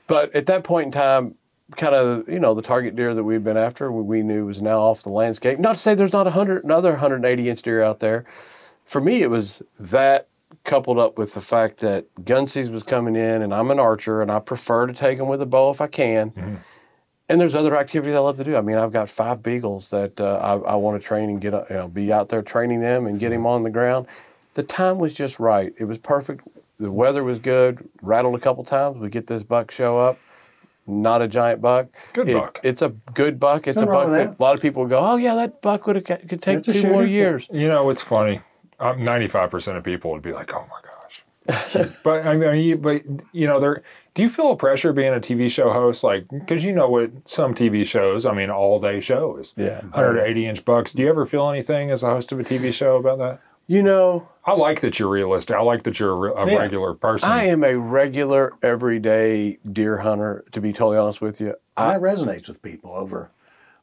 But 0.07 0.35
at 0.35 0.46
that 0.46 0.64
point 0.64 0.87
in 0.87 0.92
time, 0.92 1.35
kind 1.76 1.94
of 1.94 2.28
you 2.28 2.38
know 2.38 2.54
the 2.54 2.62
target 2.62 2.96
deer 2.96 3.14
that 3.14 3.24
we'd 3.24 3.44
been 3.44 3.56
after 3.56 3.90
we, 3.90 4.22
knew 4.22 4.46
was 4.46 4.62
now 4.62 4.78
off 4.80 5.02
the 5.02 5.11
landscape. 5.11 5.58
Not 5.58 5.72
to 5.72 5.78
say 5.78 5.94
there's 5.94 6.12
not 6.12 6.26
a 6.26 6.30
hundred 6.30 6.64
another 6.64 6.90
180 6.90 7.48
inch 7.50 7.62
deer 7.62 7.82
out 7.82 8.00
there. 8.00 8.24
For 8.87 9.00
me, 9.00 9.22
it 9.22 9.30
was 9.30 9.62
that 9.80 10.28
coupled 10.64 10.98
up 10.98 11.18
with 11.18 11.35
the 11.35 11.40
fact 11.40 11.78
that 11.78 12.06
gun 12.24 12.46
season 12.46 12.74
was 12.74 12.82
coming 12.82 13.16
in, 13.16 13.42
and 13.42 13.54
I'm 13.54 13.70
an 13.70 13.80
archer, 13.80 14.22
and 14.22 14.30
I 14.30 14.38
prefer 14.38 14.87
to 14.87 14.92
take 14.92 15.18
them 15.18 15.28
with 15.28 15.40
a 15.42 15.46
bow 15.46 15.70
if 15.70 15.80
I 15.80 15.87
can. 15.87 16.32
And 17.28 17.40
there's 17.40 17.54
other 17.54 17.76
activities 17.76 18.14
I 18.14 18.18
love 18.18 18.37
to 18.37 18.44
do. 18.44 18.56
I 18.56 18.61
mean, 18.61 18.76
I've 18.76 18.92
got 18.92 19.08
five 19.08 19.42
beagles 19.42 19.88
that 19.90 20.20
uh, 20.20 20.37
I, 20.37 20.72
I 20.72 20.74
want 20.74 21.00
to 21.00 21.06
train 21.06 21.30
and 21.30 21.40
get, 21.40 21.54
uh, 21.54 21.64
you 21.70 21.76
know, 21.76 21.88
be 21.88 22.12
out 22.12 22.28
there 22.28 22.42
training 22.42 22.80
them 22.80 23.06
and 23.06 23.18
get 23.18 23.30
them 23.30 23.46
on 23.46 23.62
the 23.62 23.70
ground. 23.70 24.06
The 24.54 24.62
time 24.62 24.98
was 24.98 25.14
just 25.14 25.40
right. 25.40 25.72
It 25.78 25.85
was 25.85 25.96
perfect. 25.96 26.46
The 26.78 26.90
weather 26.90 27.24
was 27.24 27.38
good. 27.38 27.88
Rattled 28.02 28.35
a 28.35 28.38
couple 28.38 28.64
times. 28.64 28.98
We 28.98 29.08
get 29.08 29.26
this 29.26 29.42
buck 29.42 29.70
show 29.70 29.98
up. 29.98 30.18
Not 30.87 31.23
a 31.23 31.29
giant 31.29 31.61
buck. 31.61 31.88
Good 32.12 32.29
It- 32.29 32.35
buck. 32.35 32.61
It's 32.62 32.83
a 32.83 32.88
good 33.14 33.38
buck. 33.38 33.68
It's 33.68 33.77
Nothing 33.77 33.88
a 33.88 33.92
buck 33.92 34.05
with 34.07 34.14
that 34.14 34.37
a 34.38 34.42
lot 34.42 34.57
of 34.57 34.61
people 34.61 34.87
go, 34.87 34.99
oh 34.99 35.16
yeah, 35.16 35.35
that 35.37 35.62
buck 35.62 35.87
would 35.87 35.97
have 35.97 36.05
could 36.05 36.42
take 36.42 36.62
That's 36.62 36.83
two 36.83 36.88
more 36.88 37.05
years. 37.05 37.49
You 37.53 37.68
know, 37.68 37.88
it's 37.90 38.03
funny. 38.03 38.40
Um, 38.81 38.99
95% 38.99 39.77
of 39.77 39.85
people 39.85 40.11
would 40.11 40.23
be 40.23 40.33
like, 40.33 40.53
oh 40.55 40.66
my 40.68 40.81
gosh. 40.83 41.25
but 42.05 42.27
I 42.27 42.37
mean, 42.37 42.62
you, 42.62 42.77
but 42.77 43.03
you 43.33 43.47
know, 43.47 43.61
there. 43.61 43.83
Do 44.14 44.23
you 44.23 44.29
feel 44.29 44.53
a 44.53 44.57
pressure 44.57 44.92
being 44.92 45.14
a 45.14 45.21
TV 45.21 45.51
show 45.51 45.73
host, 45.73 46.05
like 46.05 46.27
because 46.29 46.64
you 46.64 46.73
know 46.73 46.88
what 46.88 47.11
some 47.29 47.55
TV 47.55 47.87
shows? 47.87 48.27
I 48.27 48.35
mean, 48.35 48.51
all 48.51 48.79
day 48.79 49.01
shows. 49.01 49.55
Yeah. 49.57 49.81
180 49.81 50.47
inch 50.47 50.64
bucks. 50.64 50.92
Do 50.92 51.03
you 51.03 51.09
ever 51.09 51.27
feel 51.27 51.49
anything 51.49 51.90
as 51.90 52.03
a 52.03 52.07
host 52.09 52.31
of 52.33 52.38
a 52.40 52.45
TV 52.45 52.73
show 52.73 52.97
about 52.97 53.18
that? 53.18 53.40
You 53.66 53.83
know, 53.83 54.29
I 54.44 54.55
like 54.55 54.81
that 54.81 54.98
you're 54.98 55.09
realistic. 55.09 55.57
I 55.57 55.61
like 55.61 55.85
that 55.85 56.01
you're 56.01 56.11
a, 56.11 56.16
re- 56.16 56.33
a 56.37 56.46
Yeah. 56.46 56.59
regular 56.59 56.94
person. 56.94 57.31
I 57.31 57.44
am 57.44 57.62
a 57.64 57.77
regular, 57.79 58.53
everyday 58.62 59.59
deer 59.72 59.98
hunter. 59.98 60.44
To 60.53 60.61
be 60.61 60.72
totally 60.72 60.98
honest 60.98 61.20
with 61.20 61.40
you, 61.40 61.55
I, 61.77 61.92
that 61.92 62.01
resonates 62.01 62.48
with 62.48 62.61
people 62.61 62.92
over 62.92 63.29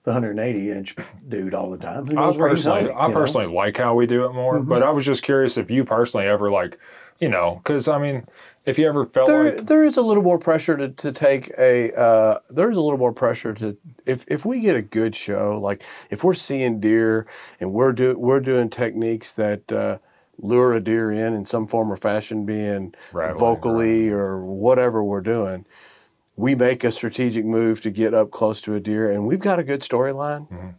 the 0.03 0.11
180 0.11 0.71
inch 0.71 0.95
dude 1.27 1.53
all 1.53 1.69
the 1.69 1.77
time. 1.77 2.05
Who 2.05 2.17
I 2.17 2.25
knows 2.25 2.37
where 2.37 2.49
personally, 2.49 2.81
hunting, 2.81 2.97
I 2.97 3.07
you 3.07 3.13
know? 3.13 3.19
personally 3.19 3.47
like 3.47 3.77
how 3.77 3.95
we 3.95 4.05
do 4.05 4.25
it 4.25 4.33
more, 4.33 4.59
but 4.59 4.79
mm-hmm. 4.79 4.87
I 4.87 4.91
was 4.91 5.05
just 5.05 5.23
curious 5.23 5.57
if 5.57 5.71
you 5.71 5.83
personally 5.83 6.27
ever 6.27 6.51
like, 6.51 6.77
you 7.19 7.29
know, 7.29 7.61
because 7.63 7.87
I 7.87 7.97
mean, 7.97 8.25
if 8.65 8.77
you 8.77 8.87
ever 8.87 9.05
felt 9.05 9.27
there, 9.27 9.55
like, 9.55 9.65
there 9.65 9.83
is 9.83 9.97
a 9.97 10.01
little 10.01 10.23
more 10.23 10.37
pressure 10.37 10.77
to, 10.77 10.89
to 10.89 11.11
take 11.11 11.51
a 11.57 11.93
uh, 11.97 12.39
there's 12.49 12.77
a 12.77 12.81
little 12.81 12.97
more 12.97 13.13
pressure 13.13 13.53
to 13.53 13.77
if, 14.05 14.25
if 14.27 14.45
we 14.45 14.59
get 14.59 14.75
a 14.75 14.81
good 14.81 15.15
show 15.15 15.59
like 15.61 15.83
if 16.09 16.23
we're 16.23 16.33
seeing 16.33 16.79
deer 16.79 17.25
and 17.59 17.71
we're 17.71 17.91
do 17.91 18.17
we're 18.17 18.39
doing 18.39 18.69
techniques 18.69 19.31
that 19.33 19.71
uh, 19.71 19.97
lure 20.37 20.73
a 20.73 20.79
deer 20.79 21.11
in 21.11 21.33
in 21.33 21.45
some 21.45 21.67
form 21.67 21.91
or 21.91 21.97
fashion 21.97 22.45
being 22.45 22.93
Rattling, 23.11 23.39
vocally 23.39 24.09
or 24.09 24.43
whatever 24.43 25.03
we're 25.03 25.21
doing 25.21 25.65
we 26.35 26.55
make 26.55 26.83
a 26.83 26.91
strategic 26.91 27.45
move 27.45 27.81
to 27.81 27.89
get 27.89 28.13
up 28.13 28.31
close 28.31 28.61
to 28.61 28.75
a 28.75 28.79
deer 28.79 29.11
and 29.11 29.25
we've 29.25 29.41
got 29.41 29.59
a 29.59 29.63
good 29.63 29.81
storyline. 29.81 30.75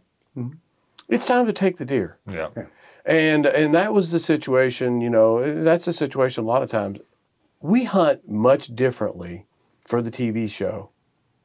It's 1.07 1.25
time 1.25 1.45
to 1.45 1.53
take 1.53 1.77
the 1.77 1.85
deer. 1.85 2.17
Yeah, 2.31 2.47
and 3.05 3.45
and 3.45 3.73
that 3.75 3.93
was 3.93 4.11
the 4.11 4.19
situation 4.19 5.01
you 5.01 5.09
know 5.09 5.63
that's 5.63 5.85
the 5.85 5.93
situation 5.93 6.43
a 6.43 6.47
lot 6.47 6.63
of 6.63 6.69
times 6.69 6.99
we 7.61 7.83
hunt 7.83 8.29
much 8.29 8.75
differently 8.75 9.45
for 9.81 10.01
the 10.01 10.11
tv 10.11 10.49
show. 10.49 10.89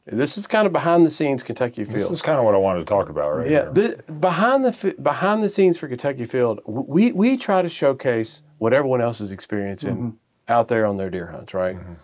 This 0.07 0.38
is 0.38 0.46
kind 0.46 0.68
of 0.68 0.72
behind 0.72 1.05
the 1.05 1.11
scenes 1.11 1.42
kentucky 1.42 1.83
Afield. 1.83 1.96
this 1.96 2.11
is 2.11 2.22
kind 2.22 2.38
of 2.38 2.44
what 2.44 2.55
I 2.55 2.59
wanted 2.59 2.79
to 2.79 2.85
talk 2.85 3.09
about 3.09 3.37
right 3.37 3.50
yeah 3.50 3.70
the, 3.70 4.00
behind 4.20 4.64
the 4.64 4.94
behind 5.02 5.42
the 5.42 5.48
scenes 5.48 5.76
for 5.76 5.88
kentucky 5.88 6.22
afield 6.22 6.61
we 6.64 7.11
we 7.11 7.37
try 7.37 7.61
to 7.61 7.68
showcase 7.68 8.42
what 8.59 8.72
everyone 8.72 9.00
else 9.00 9.20
is 9.20 9.33
experiencing 9.33 9.96
mm-hmm. 9.96 10.11
out 10.48 10.68
there 10.68 10.87
on 10.87 10.96
their 10.96 11.11
deer 11.11 11.26
hunts 11.26 11.55
right? 11.55 11.76
Mm-hmm. 11.76 11.94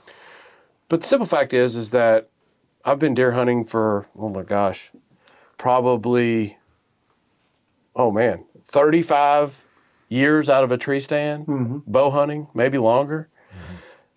But 0.88 1.00
the 1.00 1.06
simple 1.06 1.26
fact 1.26 1.52
is 1.52 1.76
is 1.76 1.90
that 1.90 2.28
i've 2.84 2.98
been 2.98 3.14
deer 3.14 3.32
hunting 3.32 3.64
for 3.64 4.08
oh 4.18 4.28
my 4.28 4.42
gosh 4.42 4.90
probably 5.56 6.58
oh 7.94 8.10
man 8.10 8.44
35 8.66 9.64
years 10.08 10.48
out 10.48 10.64
of 10.64 10.72
a 10.72 10.76
tree 10.76 10.98
stand 10.98 11.46
mm-hmm. 11.46 11.78
bow 11.86 12.10
hunting 12.10 12.48
maybe 12.52 12.78
longer 12.78 13.28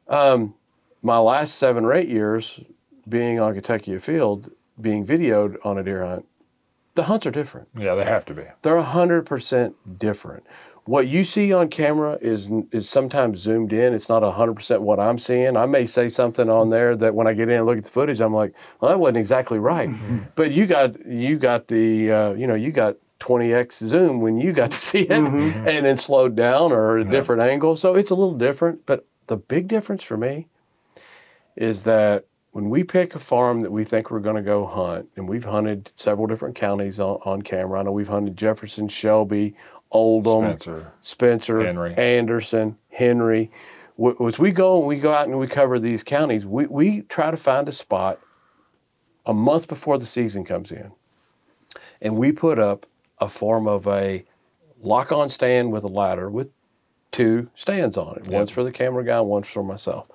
um, 0.07 0.53
my 1.01 1.17
last 1.17 1.55
seven 1.55 1.85
or 1.85 1.93
eight 1.93 2.09
years 2.09 2.59
being 3.07 3.39
on 3.39 3.53
kentucky 3.53 3.93
afield 3.93 4.51
being 4.81 5.05
videoed 5.05 5.55
on 5.63 5.77
a 5.77 5.83
deer 5.83 6.05
hunt 6.05 6.25
the 6.95 7.03
hunts 7.03 7.25
are 7.25 7.31
different. 7.31 7.67
Yeah, 7.77 7.93
they 7.95 8.05
have 8.05 8.25
to 8.25 8.33
be. 8.33 8.43
they're 8.61 8.81
100% 8.81 9.73
different. 9.97 10.45
What 10.85 11.07
you 11.07 11.25
see 11.25 11.51
on 11.51 11.67
camera 11.69 12.17
is 12.21 12.49
is 12.71 12.87
sometimes 12.87 13.39
zoomed 13.39 13.73
in. 13.73 13.93
It's 13.93 14.07
not 14.07 14.21
100% 14.21 14.79
what 14.81 14.99
i'm 14.99 15.17
seeing. 15.17 15.57
I 15.57 15.65
may 15.65 15.85
say 15.85 16.09
something 16.09 16.47
on 16.47 16.69
there 16.69 16.95
that 16.95 17.13
when 17.13 17.25
i 17.27 17.33
get 17.33 17.49
in 17.49 17.57
and 17.57 17.65
look 17.65 17.79
at 17.79 17.83
the 17.85 17.89
footage 17.89 18.21
i'm 18.21 18.33
like 18.35 18.53
well 18.79 18.91
that 18.91 18.99
wasn't 18.99 19.17
exactly 19.17 19.57
right. 19.59 19.91
But 20.35 20.51
you 20.51 20.67
got 20.67 21.03
you 21.05 21.37
got 21.37 21.67
the 21.67 22.11
uh, 22.11 22.33
you 22.33 22.45
know 22.45 22.53
you 22.55 22.71
got 22.71 22.97
20x 23.19 23.83
zoom 23.83 24.21
when 24.21 24.37
you 24.37 24.53
got 24.53 24.71
to 24.71 24.77
see 24.77 25.01
it 25.01 25.11
and 25.11 25.85
then 25.85 25.97
slowed 25.97 26.35
down 26.35 26.71
or 26.71 26.99
a 26.99 27.03
different 27.03 27.41
angle. 27.41 27.75
So 27.77 27.95
it's 27.95 28.11
a 28.11 28.15
little 28.15 28.37
different 28.37 28.85
but 28.85 29.05
the 29.27 29.37
big 29.37 29.67
difference 29.67 30.03
for 30.03 30.17
me 30.17 30.47
is 31.55 31.83
that 31.83 32.25
when 32.51 32.69
we 32.69 32.83
pick 32.83 33.15
a 33.15 33.19
farm 33.19 33.61
that 33.61 33.71
we 33.71 33.83
think 33.83 34.11
we're 34.11 34.19
going 34.19 34.37
to 34.37 34.41
go 34.41 34.65
hunt, 34.65 35.09
and 35.17 35.27
we've 35.27 35.43
hunted 35.43 35.91
several 35.97 36.25
different 36.25 36.55
counties 36.55 36.99
on, 36.99 37.19
on 37.25 37.41
camera. 37.41 37.81
I 37.81 37.83
know 37.83 37.91
we've 37.91 38.07
hunted 38.07 38.37
Jefferson, 38.37 38.87
Shelby, 38.87 39.55
Oldham, 39.91 40.57
Spencer. 40.57 40.91
Spencer, 41.01 41.63
Henry. 41.65 41.93
Anderson, 41.95 42.77
Henry. 42.89 43.51
As 44.25 44.39
we 44.39 44.51
go 44.51 44.79
and 44.79 44.87
we 44.87 44.99
go 44.99 45.13
out 45.13 45.27
and 45.27 45.37
we 45.37 45.47
cover 45.47 45.79
these 45.79 46.03
counties, 46.03 46.45
we, 46.45 46.65
we 46.67 47.01
try 47.01 47.29
to 47.29 47.37
find 47.37 47.67
a 47.67 47.73
spot 47.73 48.19
a 49.25 49.33
month 49.33 49.67
before 49.67 49.97
the 49.97 50.05
season 50.05 50.45
comes 50.45 50.71
in. 50.71 50.91
And 52.01 52.15
we 52.15 52.31
put 52.31 52.57
up 52.57 52.85
a 53.19 53.27
form 53.27 53.67
of 53.67 53.87
a 53.87 54.23
lock 54.81 55.11
on 55.11 55.29
stand 55.29 55.71
with 55.71 55.83
a 55.83 55.89
ladder 55.89 56.29
with 56.29 56.49
two 57.15 57.49
stands 57.55 57.95
on 57.95 58.17
it. 58.17 58.27
One's 58.27 58.51
for 58.51 58.63
the 58.63 58.71
camera 58.71 59.03
guy, 59.03 59.21
one's 59.21 59.49
for 59.49 59.63
myself. 59.63 60.05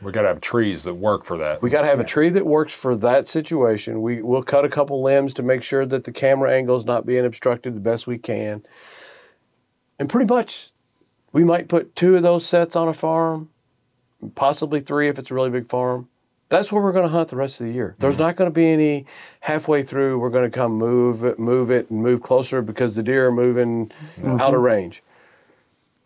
We 0.00 0.10
got 0.10 0.22
to 0.22 0.28
have 0.28 0.40
trees 0.40 0.84
that 0.84 0.94
work 0.94 1.24
for 1.24 1.36
that. 1.38 1.60
We 1.60 1.68
got 1.68 1.82
to 1.82 1.86
have 1.86 2.00
a 2.00 2.04
tree 2.04 2.30
that 2.30 2.46
works 2.46 2.72
for 2.74 2.96
that 2.96 3.26
situation. 3.26 4.00
We 4.00 4.22
will 4.22 4.42
cut 4.42 4.64
a 4.64 4.68
couple 4.68 5.02
limbs 5.02 5.34
to 5.34 5.42
make 5.42 5.62
sure 5.62 5.84
that 5.86 6.04
the 6.04 6.12
camera 6.12 6.52
angle 6.52 6.78
is 6.78 6.84
not 6.84 7.06
being 7.06 7.26
obstructed 7.26 7.74
the 7.74 7.80
best 7.80 8.06
we 8.06 8.18
can. 8.18 8.62
And 9.98 10.08
pretty 10.08 10.26
much, 10.26 10.70
we 11.32 11.44
might 11.44 11.68
put 11.68 11.94
two 11.94 12.16
of 12.16 12.22
those 12.22 12.46
sets 12.46 12.74
on 12.74 12.88
a 12.88 12.94
farm, 12.94 13.50
possibly 14.34 14.80
three 14.80 15.08
if 15.08 15.18
it's 15.18 15.30
a 15.30 15.34
really 15.34 15.50
big 15.50 15.68
farm. 15.68 16.08
That's 16.48 16.70
where 16.70 16.82
we're 16.82 16.92
going 16.92 17.06
to 17.06 17.10
hunt 17.10 17.28
the 17.28 17.36
rest 17.36 17.60
of 17.60 17.66
the 17.66 17.72
year. 17.72 17.96
There's 17.98 18.14
mm-hmm. 18.14 18.22
not 18.22 18.36
going 18.36 18.50
to 18.50 18.54
be 18.54 18.66
any 18.66 19.04
halfway 19.40 19.82
through. 19.82 20.18
We're 20.18 20.30
going 20.30 20.50
to 20.50 20.54
come 20.54 20.72
move 20.72 21.24
it, 21.24 21.38
move 21.38 21.70
it, 21.70 21.90
and 21.90 22.02
move 22.02 22.22
closer 22.22 22.62
because 22.62 22.96
the 22.96 23.02
deer 23.02 23.26
are 23.26 23.32
moving 23.32 23.88
mm-hmm. 24.16 24.40
out 24.40 24.54
of 24.54 24.60
range. 24.60 25.02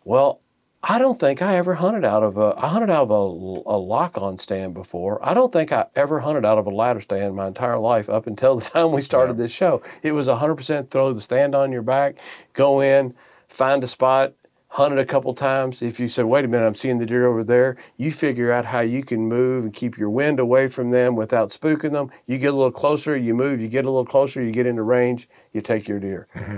Well, 0.03 0.41
I 0.83 0.97
don't 0.97 1.19
think 1.19 1.43
I 1.43 1.57
ever 1.57 1.75
hunted 1.75 2.03
out 2.03 2.23
of 2.23 2.37
a. 2.37 2.55
I 2.57 2.67
hunted 2.69 2.89
out 2.89 3.03
of 3.03 3.11
a, 3.11 3.69
a 3.69 3.77
lock-on 3.77 4.37
stand 4.39 4.73
before. 4.73 5.23
I 5.23 5.35
don't 5.35 5.53
think 5.53 5.71
I 5.71 5.85
ever 5.95 6.19
hunted 6.19 6.43
out 6.43 6.57
of 6.57 6.65
a 6.65 6.71
ladder 6.71 7.01
stand 7.01 7.35
my 7.35 7.47
entire 7.47 7.77
life 7.77 8.09
up 8.09 8.25
until 8.25 8.55
the 8.59 8.65
time 8.65 8.91
we 8.91 9.01
started 9.01 9.37
this 9.37 9.51
show. 9.51 9.83
It 10.01 10.13
was 10.13 10.27
100% 10.27 10.89
throw 10.89 11.13
the 11.13 11.21
stand 11.21 11.53
on 11.53 11.71
your 11.71 11.83
back, 11.83 12.15
go 12.53 12.81
in, 12.81 13.13
find 13.47 13.83
a 13.83 13.87
spot, 13.87 14.33
hunt 14.69 14.93
it 14.93 14.99
a 14.99 15.05
couple 15.05 15.35
times. 15.35 15.83
If 15.83 15.99
you 15.99 16.09
said, 16.09 16.25
"Wait 16.25 16.45
a 16.45 16.47
minute, 16.47 16.65
I'm 16.65 16.75
seeing 16.75 16.97
the 16.97 17.05
deer 17.05 17.27
over 17.27 17.43
there," 17.43 17.77
you 17.97 18.11
figure 18.11 18.51
out 18.51 18.65
how 18.65 18.79
you 18.79 19.03
can 19.03 19.29
move 19.29 19.65
and 19.65 19.73
keep 19.73 19.99
your 19.99 20.09
wind 20.09 20.39
away 20.39 20.67
from 20.67 20.89
them 20.89 21.15
without 21.15 21.49
spooking 21.49 21.91
them. 21.91 22.09
You 22.25 22.39
get 22.39 22.53
a 22.53 22.57
little 22.57 22.71
closer, 22.71 23.15
you 23.15 23.35
move, 23.35 23.61
you 23.61 23.67
get 23.67 23.85
a 23.85 23.89
little 23.89 24.05
closer, 24.05 24.41
you 24.41 24.51
get 24.51 24.65
into 24.65 24.81
range, 24.81 25.29
you 25.53 25.61
take 25.61 25.87
your 25.87 25.99
deer. 25.99 26.27
Mm-hmm. 26.35 26.57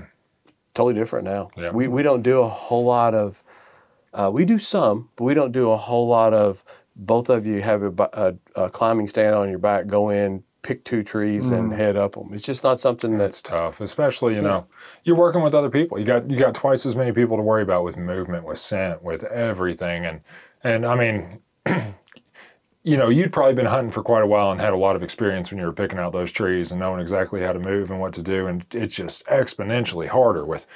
Totally 0.75 0.93
different 0.93 1.25
now. 1.25 1.49
Yeah. 1.55 1.71
We 1.71 1.87
we 1.87 2.03
don't 2.03 2.23
do 2.23 2.39
a 2.39 2.49
whole 2.49 2.85
lot 2.85 3.13
of. 3.13 3.41
Uh, 4.13 4.29
we 4.31 4.45
do 4.45 4.59
some, 4.59 5.09
but 5.15 5.23
we 5.23 5.33
don't 5.33 5.51
do 5.51 5.71
a 5.71 5.77
whole 5.77 6.07
lot 6.07 6.33
of. 6.33 6.63
Both 6.95 7.29
of 7.29 7.47
you 7.47 7.61
have 7.61 7.81
a, 7.81 8.09
a, 8.13 8.65
a 8.65 8.69
climbing 8.69 9.07
stand 9.07 9.33
on 9.33 9.49
your 9.49 9.57
back, 9.57 9.87
go 9.87 10.09
in, 10.09 10.43
pick 10.61 10.83
two 10.85 11.03
trees, 11.03 11.49
and 11.49 11.73
head 11.73 11.97
up 11.97 12.13
them. 12.13 12.33
It's 12.33 12.43
just 12.43 12.63
not 12.63 12.79
something 12.79 13.17
that's 13.17 13.41
That's 13.41 13.49
tough, 13.49 13.81
especially 13.81 14.35
you 14.35 14.41
know 14.41 14.65
you're 15.03 15.15
working 15.15 15.41
with 15.41 15.53
other 15.53 15.69
people. 15.69 15.99
You 15.99 16.05
got 16.05 16.29
you 16.29 16.37
got 16.37 16.55
twice 16.55 16.85
as 16.85 16.95
many 16.95 17.11
people 17.11 17.37
to 17.37 17.43
worry 17.43 17.63
about 17.63 17.83
with 17.83 17.97
movement, 17.97 18.45
with 18.45 18.57
scent, 18.57 19.03
with 19.03 19.23
everything, 19.25 20.05
and 20.05 20.21
and 20.63 20.85
I 20.85 20.95
mean, 20.95 21.41
you 22.83 22.97
know, 22.97 23.09
you'd 23.09 23.31
probably 23.31 23.53
been 23.53 23.65
hunting 23.65 23.91
for 23.91 24.03
quite 24.03 24.23
a 24.23 24.27
while 24.27 24.51
and 24.51 24.59
had 24.59 24.73
a 24.73 24.77
lot 24.77 24.95
of 24.95 25.03
experience 25.03 25.49
when 25.51 25.59
you 25.59 25.65
were 25.65 25.71
picking 25.73 25.99
out 25.99 26.11
those 26.11 26.31
trees 26.31 26.71
and 26.71 26.79
knowing 26.79 26.99
exactly 26.99 27.41
how 27.41 27.53
to 27.53 27.59
move 27.59 27.91
and 27.91 27.99
what 27.99 28.13
to 28.13 28.21
do, 28.21 28.47
and 28.47 28.65
it's 28.73 28.95
just 28.95 29.25
exponentially 29.27 30.07
harder 30.07 30.45
with 30.45 30.67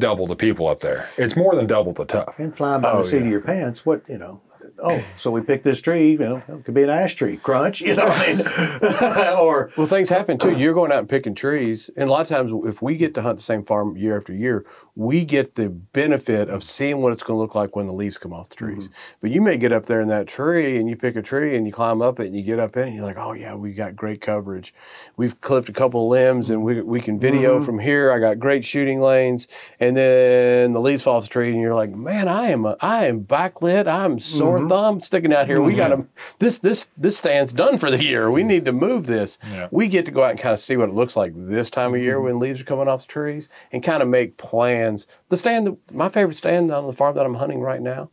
double 0.00 0.26
the 0.26 0.34
people 0.34 0.66
up 0.66 0.80
there. 0.80 1.08
It's 1.16 1.36
more 1.36 1.54
than 1.54 1.66
double 1.66 1.92
the 1.92 2.04
tough. 2.04 2.40
And 2.40 2.54
flying 2.56 2.80
by 2.80 2.90
Oh, 2.92 2.98
the 2.98 3.04
seat 3.04 3.18
yeah. 3.18 3.22
of 3.24 3.28
your 3.30 3.40
pants, 3.42 3.86
what, 3.86 4.02
you 4.08 4.18
know, 4.18 4.40
oh, 4.82 5.02
so 5.16 5.30
we 5.30 5.40
picked 5.40 5.64
this 5.64 5.80
tree. 5.80 6.12
You 6.12 6.18
know, 6.18 6.36
it 6.36 6.64
could 6.64 6.74
be 6.74 6.82
an 6.82 6.90
ash 6.90 7.14
tree. 7.14 7.36
Crunch. 7.36 7.80
You 7.80 7.94
know 7.94 8.06
what 8.06 8.28
I 8.28 8.34
mean? 8.34 9.38
or 9.38 9.70
Well, 9.76 9.86
things 9.86 10.08
happen 10.08 10.38
too. 10.38 10.56
You're 10.58 10.74
going 10.74 10.92
out 10.92 10.98
and 10.98 11.08
picking 11.08 11.34
trees, 11.34 11.90
and 11.96 12.08
a 12.08 12.12
lot 12.12 12.22
of 12.22 12.28
times, 12.28 12.52
if 12.66 12.82
we 12.82 12.96
get 12.96 13.14
to 13.14 13.22
hunt 13.22 13.36
the 13.36 13.42
same 13.42 13.64
farm 13.64 13.96
year 13.96 14.16
after 14.16 14.34
year, 14.34 14.66
we 14.94 15.24
get 15.24 15.54
the 15.54 15.68
benefit 15.68 16.50
of 16.50 16.62
seeing 16.62 17.00
what 17.00 17.12
it's 17.12 17.22
going 17.22 17.36
to 17.36 17.40
look 17.40 17.54
like 17.54 17.74
when 17.74 17.86
the 17.86 17.92
leaves 17.92 18.18
come 18.18 18.32
off 18.32 18.50
the 18.50 18.56
trees. 18.56 18.84
Mm-hmm. 18.84 18.92
But 19.22 19.30
you 19.30 19.40
may 19.40 19.56
get 19.56 19.72
up 19.72 19.86
there 19.86 20.00
in 20.02 20.08
that 20.08 20.26
tree, 20.26 20.78
and 20.78 20.88
you 20.88 20.96
pick 20.96 21.16
a 21.16 21.22
tree, 21.22 21.56
and 21.56 21.66
you 21.66 21.72
climb 21.72 22.02
up 22.02 22.20
it, 22.20 22.26
and 22.26 22.36
you 22.36 22.42
get 22.42 22.58
up 22.58 22.76
in 22.76 22.82
it, 22.82 22.86
and 22.88 22.96
you're 22.96 23.06
like, 23.06 23.16
"Oh 23.16 23.32
yeah, 23.32 23.54
we 23.54 23.72
got 23.72 23.96
great 23.96 24.20
coverage. 24.20 24.74
We've 25.16 25.40
clipped 25.40 25.68
a 25.68 25.72
couple 25.72 26.04
of 26.04 26.10
limbs, 26.10 26.50
and 26.50 26.62
we 26.62 26.82
we 26.82 27.00
can 27.00 27.18
video 27.18 27.56
mm-hmm. 27.56 27.64
from 27.64 27.78
here. 27.78 28.12
I 28.12 28.18
got 28.18 28.38
great 28.38 28.64
shooting 28.64 29.00
lanes." 29.00 29.48
And 29.80 29.96
then 29.96 30.72
the 30.72 30.80
leaves 30.80 31.04
fall 31.04 31.16
off 31.16 31.24
the 31.24 31.28
tree, 31.30 31.50
and 31.50 31.60
you're 31.60 31.74
like, 31.74 31.90
"Man, 31.90 32.28
I 32.28 32.50
am 32.50 32.66
a, 32.66 32.76
I 32.80 33.06
am 33.06 33.24
backlit. 33.24 33.86
I'm 33.86 34.20
sore 34.20 34.58
mm-hmm. 34.58 34.68
Thumb 34.72 35.00
sticking 35.00 35.32
out 35.32 35.46
here. 35.46 35.60
We 35.60 35.74
got 35.74 35.90
mm-hmm. 35.90 36.02
to 36.02 36.38
this 36.38 36.58
this 36.58 36.88
this 36.96 37.16
stand's 37.16 37.52
done 37.52 37.78
for 37.78 37.90
the 37.90 38.02
year. 38.02 38.30
We 38.30 38.40
mm-hmm. 38.40 38.48
need 38.48 38.64
to 38.64 38.72
move 38.72 39.06
this." 39.06 39.38
Yeah. 39.50 39.68
we 39.70 39.88
get 39.88 40.04
to 40.06 40.10
go 40.10 40.24
out 40.24 40.30
and 40.30 40.40
kind 40.40 40.52
of 40.52 40.60
see 40.60 40.76
what 40.76 40.88
it 40.88 40.94
looks 40.94 41.16
like 41.16 41.32
this 41.36 41.70
time 41.70 41.94
of 41.94 42.00
year 42.00 42.16
mm-hmm. 42.16 42.24
when 42.24 42.38
leaves 42.38 42.60
are 42.60 42.64
coming 42.64 42.88
off 42.88 43.06
the 43.06 43.12
trees 43.12 43.48
and 43.72 43.82
kind 43.82 44.02
of 44.02 44.08
make 44.08 44.38
plans. 44.38 45.06
The 45.28 45.36
stand, 45.36 45.76
my 45.90 46.08
favorite 46.08 46.36
stand 46.36 46.70
on 46.70 46.86
the 46.86 46.92
farm 46.92 47.14
that 47.16 47.26
I'm 47.26 47.34
hunting 47.34 47.60
right 47.60 47.82
now, 47.82 48.10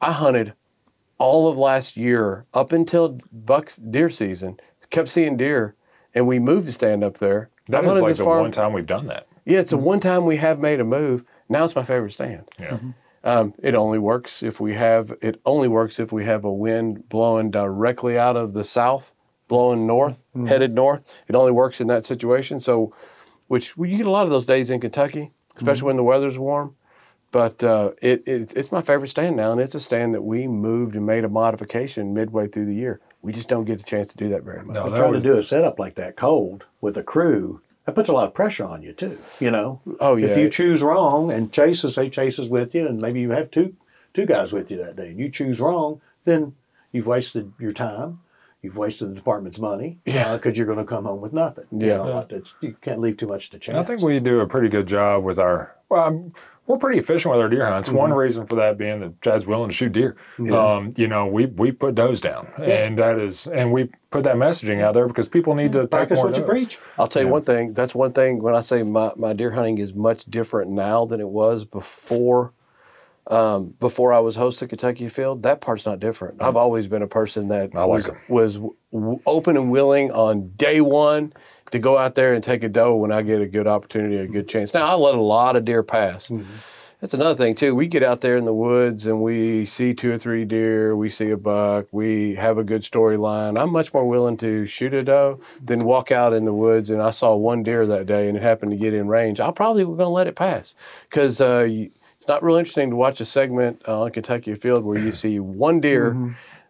I 0.00 0.12
hunted 0.12 0.54
all 1.18 1.48
of 1.48 1.58
last 1.58 1.96
year 1.96 2.46
up 2.54 2.72
until 2.72 3.18
bucks 3.32 3.76
deer 3.76 4.10
season, 4.10 4.58
kept 4.90 5.08
seeing 5.08 5.36
deer, 5.36 5.74
and 6.14 6.26
we 6.26 6.38
moved 6.38 6.66
the 6.66 6.72
stand 6.72 7.04
up 7.04 7.18
there. 7.18 7.48
That 7.68 7.84
I've 7.84 7.96
is 7.96 8.02
like 8.02 8.16
the 8.16 8.24
farm- 8.24 8.42
one 8.42 8.50
time 8.50 8.72
we've 8.72 8.86
done 8.86 9.06
that. 9.06 9.26
Yeah, 9.44 9.60
it's 9.60 9.70
the 9.70 9.76
one 9.76 10.00
time 10.00 10.24
we 10.24 10.36
have 10.36 10.58
made 10.58 10.80
a 10.80 10.84
move. 10.84 11.24
Now 11.48 11.64
it's 11.64 11.76
my 11.76 11.84
favorite 11.84 12.12
stand. 12.12 12.48
Yeah. 12.58 12.78
Um, 13.24 13.54
it 13.62 13.74
only 13.74 13.98
works 13.98 14.42
if 14.42 14.60
we 14.60 14.74
have 14.74 15.12
it 15.22 15.40
only 15.46 15.66
works 15.66 15.98
if 15.98 16.12
we 16.12 16.24
have 16.26 16.44
a 16.44 16.52
wind 16.52 17.08
blowing 17.08 17.50
directly 17.50 18.18
out 18.18 18.36
of 18.36 18.52
the 18.52 18.64
south, 18.64 19.12
blowing 19.48 19.86
north, 19.86 20.20
headed 20.46 20.74
north. 20.74 21.10
It 21.26 21.34
only 21.34 21.52
works 21.52 21.80
in 21.80 21.86
that 21.86 22.04
situation. 22.04 22.60
So, 22.60 22.94
which 23.48 23.76
well, 23.76 23.88
you 23.88 23.96
get 23.96 24.06
a 24.06 24.10
lot 24.10 24.24
of 24.24 24.30
those 24.30 24.44
days 24.46 24.70
in 24.70 24.78
Kentucky, 24.78 25.32
especially 25.56 25.86
when 25.86 25.96
the 25.96 26.02
weather's 26.02 26.38
warm. 26.38 26.76
But 27.32 27.64
uh, 27.64 27.92
it, 28.02 28.22
it 28.28 28.52
it's 28.54 28.70
my 28.70 28.82
favorite 28.82 29.08
stand 29.08 29.36
now, 29.36 29.52
and 29.52 29.60
it's 29.60 29.74
a 29.74 29.80
stand 29.80 30.14
that 30.14 30.22
we 30.22 30.46
moved 30.46 30.94
and 30.94 31.04
made 31.06 31.24
a 31.24 31.28
modification 31.28 32.12
midway 32.14 32.46
through 32.46 32.66
the 32.66 32.74
year. 32.74 33.00
We 33.22 33.32
just 33.32 33.48
don't 33.48 33.64
get 33.64 33.80
a 33.80 33.84
chance 33.84 34.08
to 34.12 34.16
do 34.18 34.28
that 34.28 34.42
very 34.44 34.58
much. 34.58 34.68
No, 34.68 34.84
But 34.84 34.90
that 34.90 34.98
trying 34.98 35.12
was- 35.12 35.24
to 35.24 35.28
do 35.32 35.38
a 35.38 35.42
setup 35.42 35.78
like 35.78 35.94
that 35.94 36.14
cold 36.16 36.64
with 36.82 36.96
a 36.98 37.02
crew, 37.02 37.60
that 37.84 37.94
puts 37.94 38.08
a 38.08 38.12
lot 38.12 38.26
of 38.26 38.34
pressure 38.34 38.64
on 38.64 38.82
you 38.82 38.92
too. 38.92 39.18
You 39.40 39.50
know, 39.50 39.80
Oh, 40.00 40.16
yeah. 40.16 40.28
if 40.28 40.36
you 40.36 40.48
choose 40.48 40.82
wrong 40.82 41.32
and 41.32 41.52
chases, 41.52 41.94
say 41.94 42.08
chases 42.10 42.48
with 42.48 42.74
you, 42.74 42.86
and 42.86 43.00
maybe 43.00 43.20
you 43.20 43.30
have 43.32 43.50
two 43.50 43.76
two 44.12 44.26
guys 44.26 44.52
with 44.52 44.70
you 44.70 44.76
that 44.78 44.96
day, 44.96 45.08
and 45.08 45.18
you 45.18 45.28
choose 45.28 45.60
wrong, 45.60 46.00
then 46.24 46.54
you've 46.92 47.06
wasted 47.06 47.52
your 47.58 47.72
time. 47.72 48.20
You've 48.62 48.76
wasted 48.78 49.10
the 49.10 49.14
department's 49.14 49.58
money 49.58 49.98
Yeah. 50.06 50.28
Uh, 50.32 50.36
because 50.38 50.56
you're 50.56 50.66
going 50.66 50.78
to 50.78 50.84
come 50.86 51.04
home 51.04 51.20
with 51.20 51.34
nothing. 51.34 51.66
You 51.70 51.86
Yeah. 51.88 51.96
know, 51.98 52.14
like 52.14 52.28
that's, 52.30 52.54
you 52.62 52.76
can't 52.80 52.98
leave 53.00 53.18
too 53.18 53.26
much 53.26 53.50
to 53.50 53.58
chance. 53.58 53.76
I 53.76 53.82
think 53.82 54.00
we 54.00 54.18
do 54.20 54.40
a 54.40 54.46
pretty 54.48 54.68
good 54.70 54.86
job 54.86 55.22
with 55.22 55.38
our. 55.38 55.74
Well, 55.90 56.02
I'm- 56.04 56.32
we're 56.66 56.78
pretty 56.78 56.98
efficient 56.98 57.30
with 57.32 57.40
our 57.40 57.48
deer 57.48 57.66
hunts. 57.66 57.90
One 57.90 58.10
Mm-hmm. 58.10 58.18
reason 58.18 58.46
for 58.46 58.54
that 58.56 58.78
being 58.78 59.00
that 59.00 59.20
Chad's 59.20 59.46
willing 59.46 59.68
to 59.68 59.74
shoot 59.74 59.92
deer. 59.92 60.16
Um, 60.38 60.90
you 60.96 61.06
know, 61.08 61.26
we 61.26 61.46
we 61.46 61.72
put 61.72 61.94
does 61.94 62.20
down, 62.20 62.48
and 62.58 62.98
that 62.98 63.18
is, 63.18 63.46
and 63.48 63.72
we 63.72 63.90
put 64.10 64.24
that 64.24 64.36
messaging 64.36 64.80
out 64.82 64.94
there 64.94 65.06
because 65.06 65.28
people 65.28 65.54
need 65.54 65.72
to 65.72 65.86
practice 65.86 66.18
more 66.18 66.28
what 66.28 66.36
you 66.38 66.44
preach. 66.44 66.78
I'll 66.98 67.06
tell 67.06 67.22
you 67.22 67.28
Yeah. 67.28 67.32
one 67.32 67.42
thing. 67.42 67.74
That's 67.74 67.94
one 67.94 68.12
thing 68.12 68.42
when 68.42 68.54
I 68.54 68.60
say 68.60 68.82
my, 68.82 69.12
my 69.16 69.32
deer 69.34 69.50
hunting 69.50 69.78
is 69.78 69.92
much 69.94 70.24
different 70.24 70.70
now 70.70 71.04
than 71.04 71.20
it 71.20 71.28
was 71.28 71.64
before. 71.64 72.52
Um, 73.26 73.72
before 73.80 74.12
I 74.12 74.18
was 74.18 74.36
host 74.36 74.60
of 74.60 74.68
Kentucky 74.68 75.06
Afield, 75.06 75.44
that 75.44 75.62
part's 75.62 75.86
not 75.86 75.98
different. 75.98 76.42
I've 76.42 76.56
always 76.56 76.86
been 76.86 77.00
a 77.00 77.06
person 77.06 77.48
that 77.48 77.70
I 77.74 77.84
like 77.84 77.88
was, 77.88 78.08
'em. 78.10 78.16
was 78.28 78.54
w- 78.92 79.20
open 79.24 79.56
and 79.56 79.70
willing 79.70 80.10
on 80.12 80.50
day 80.58 80.82
one 80.82 81.32
to 81.70 81.78
go 81.78 81.98
out 81.98 82.14
there 82.14 82.34
and 82.34 82.44
take 82.44 82.62
a 82.62 82.68
doe 82.68 82.94
when 82.94 83.12
I 83.12 83.22
get 83.22 83.40
a 83.40 83.46
good 83.46 83.66
opportunity, 83.66 84.16
a 84.18 84.26
good 84.26 84.48
chance. 84.48 84.74
Now 84.74 84.86
I 84.86 84.94
let 84.94 85.14
a 85.14 85.20
lot 85.20 85.56
of 85.56 85.64
deer 85.64 85.82
pass. 85.82 86.30
That's 87.00 87.12
another 87.12 87.34
thing 87.36 87.54
too. 87.54 87.74
We 87.74 87.86
get 87.86 88.02
out 88.02 88.22
there 88.22 88.36
in 88.38 88.46
the 88.46 88.54
woods 88.54 89.04
and 89.06 89.20
we 89.20 89.66
see 89.66 89.92
two 89.92 90.10
or 90.10 90.16
three 90.16 90.46
deer, 90.46 90.96
we 90.96 91.10
see 91.10 91.30
a 91.30 91.36
buck, 91.36 91.86
we 91.92 92.34
have 92.36 92.56
a 92.56 92.64
good 92.64 92.80
storyline. 92.82 93.60
I'm 93.60 93.70
much 93.70 93.92
more 93.92 94.08
willing 94.08 94.38
to 94.38 94.66
shoot 94.66 94.94
a 94.94 95.02
doe 95.02 95.38
than 95.62 95.84
walk 95.84 96.10
out 96.12 96.32
in 96.32 96.46
the 96.46 96.54
woods 96.54 96.88
and 96.88 97.02
I 97.02 97.10
saw 97.10 97.34
one 97.36 97.62
deer 97.62 97.86
that 97.86 98.06
day 98.06 98.28
and 98.28 98.38
it 98.38 98.42
happened 98.42 98.70
to 98.70 98.78
get 98.78 98.94
in 98.94 99.06
range. 99.08 99.38
I'll 99.38 99.52
probably 99.52 99.84
going 99.84 99.98
to 99.98 100.08
let 100.08 100.28
it 100.28 100.34
pass 100.36 100.74
because 101.10 101.42
uh, 101.42 101.66
it's 101.68 102.26
not 102.28 102.42
real 102.42 102.56
interesting 102.56 102.88
to 102.90 102.96
watch 102.96 103.20
a 103.20 103.26
segment 103.26 103.82
uh, 103.86 104.02
on 104.02 104.10
Kentucky 104.10 104.52
Afield 104.52 104.82
where 104.84 104.98
you 104.98 105.12
see 105.12 105.38
one 105.40 105.80
deer. 105.80 106.14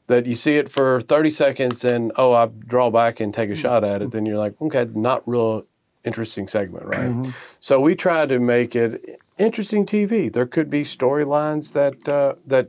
That 0.07 0.27
you 0.27 0.35
see 0.35 0.57
it 0.57 0.69
for 0.69 1.01
30 1.01 1.31
seconds 1.31 1.85
and 1.85 2.13
oh, 2.17 2.33
I 2.35 2.47
draw 2.47 2.91
back 2.91 3.21
and 3.21 3.33
take 3.33 3.49
a 3.49 3.53
mm-hmm. 3.55 3.63
shot 3.63 3.85
at 3.85 4.03
it, 4.03 4.11
then 4.11 4.27
you're 4.27 4.39
like, 4.39 4.61
okay, 4.61 4.87
not 4.95 5.27
real 5.27 5.65
interesting 6.05 6.47
segment, 6.47 6.85
right? 6.85 7.09
Mm-hmm. 7.09 7.31
So 7.61 7.81
we 7.81 7.95
try 7.95 8.27
to 8.27 8.39
make 8.39 8.77
it 8.77 9.19
interesting 9.39 9.87
TV. 9.87 10.31
There 10.31 10.47
could 10.47 10.69
be 10.69 10.85
storylines 10.85 11.73
that 11.73 12.07
uh, 12.07 12.35
that 12.47 12.69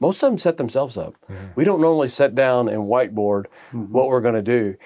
most 0.00 0.22
of 0.22 0.30
them 0.30 0.38
set 0.38 0.56
themselves 0.56 0.96
up. 0.96 1.14
Mm-hmm. 1.30 1.46
We 1.54 1.64
don't 1.64 1.80
normally 1.80 2.08
sit 2.08 2.34
down 2.34 2.68
and 2.68 2.82
whiteboard 2.82 3.44
what 3.70 4.08
we're 4.08 4.20
going 4.20 4.34
to 4.34 4.42
do. 4.42 4.76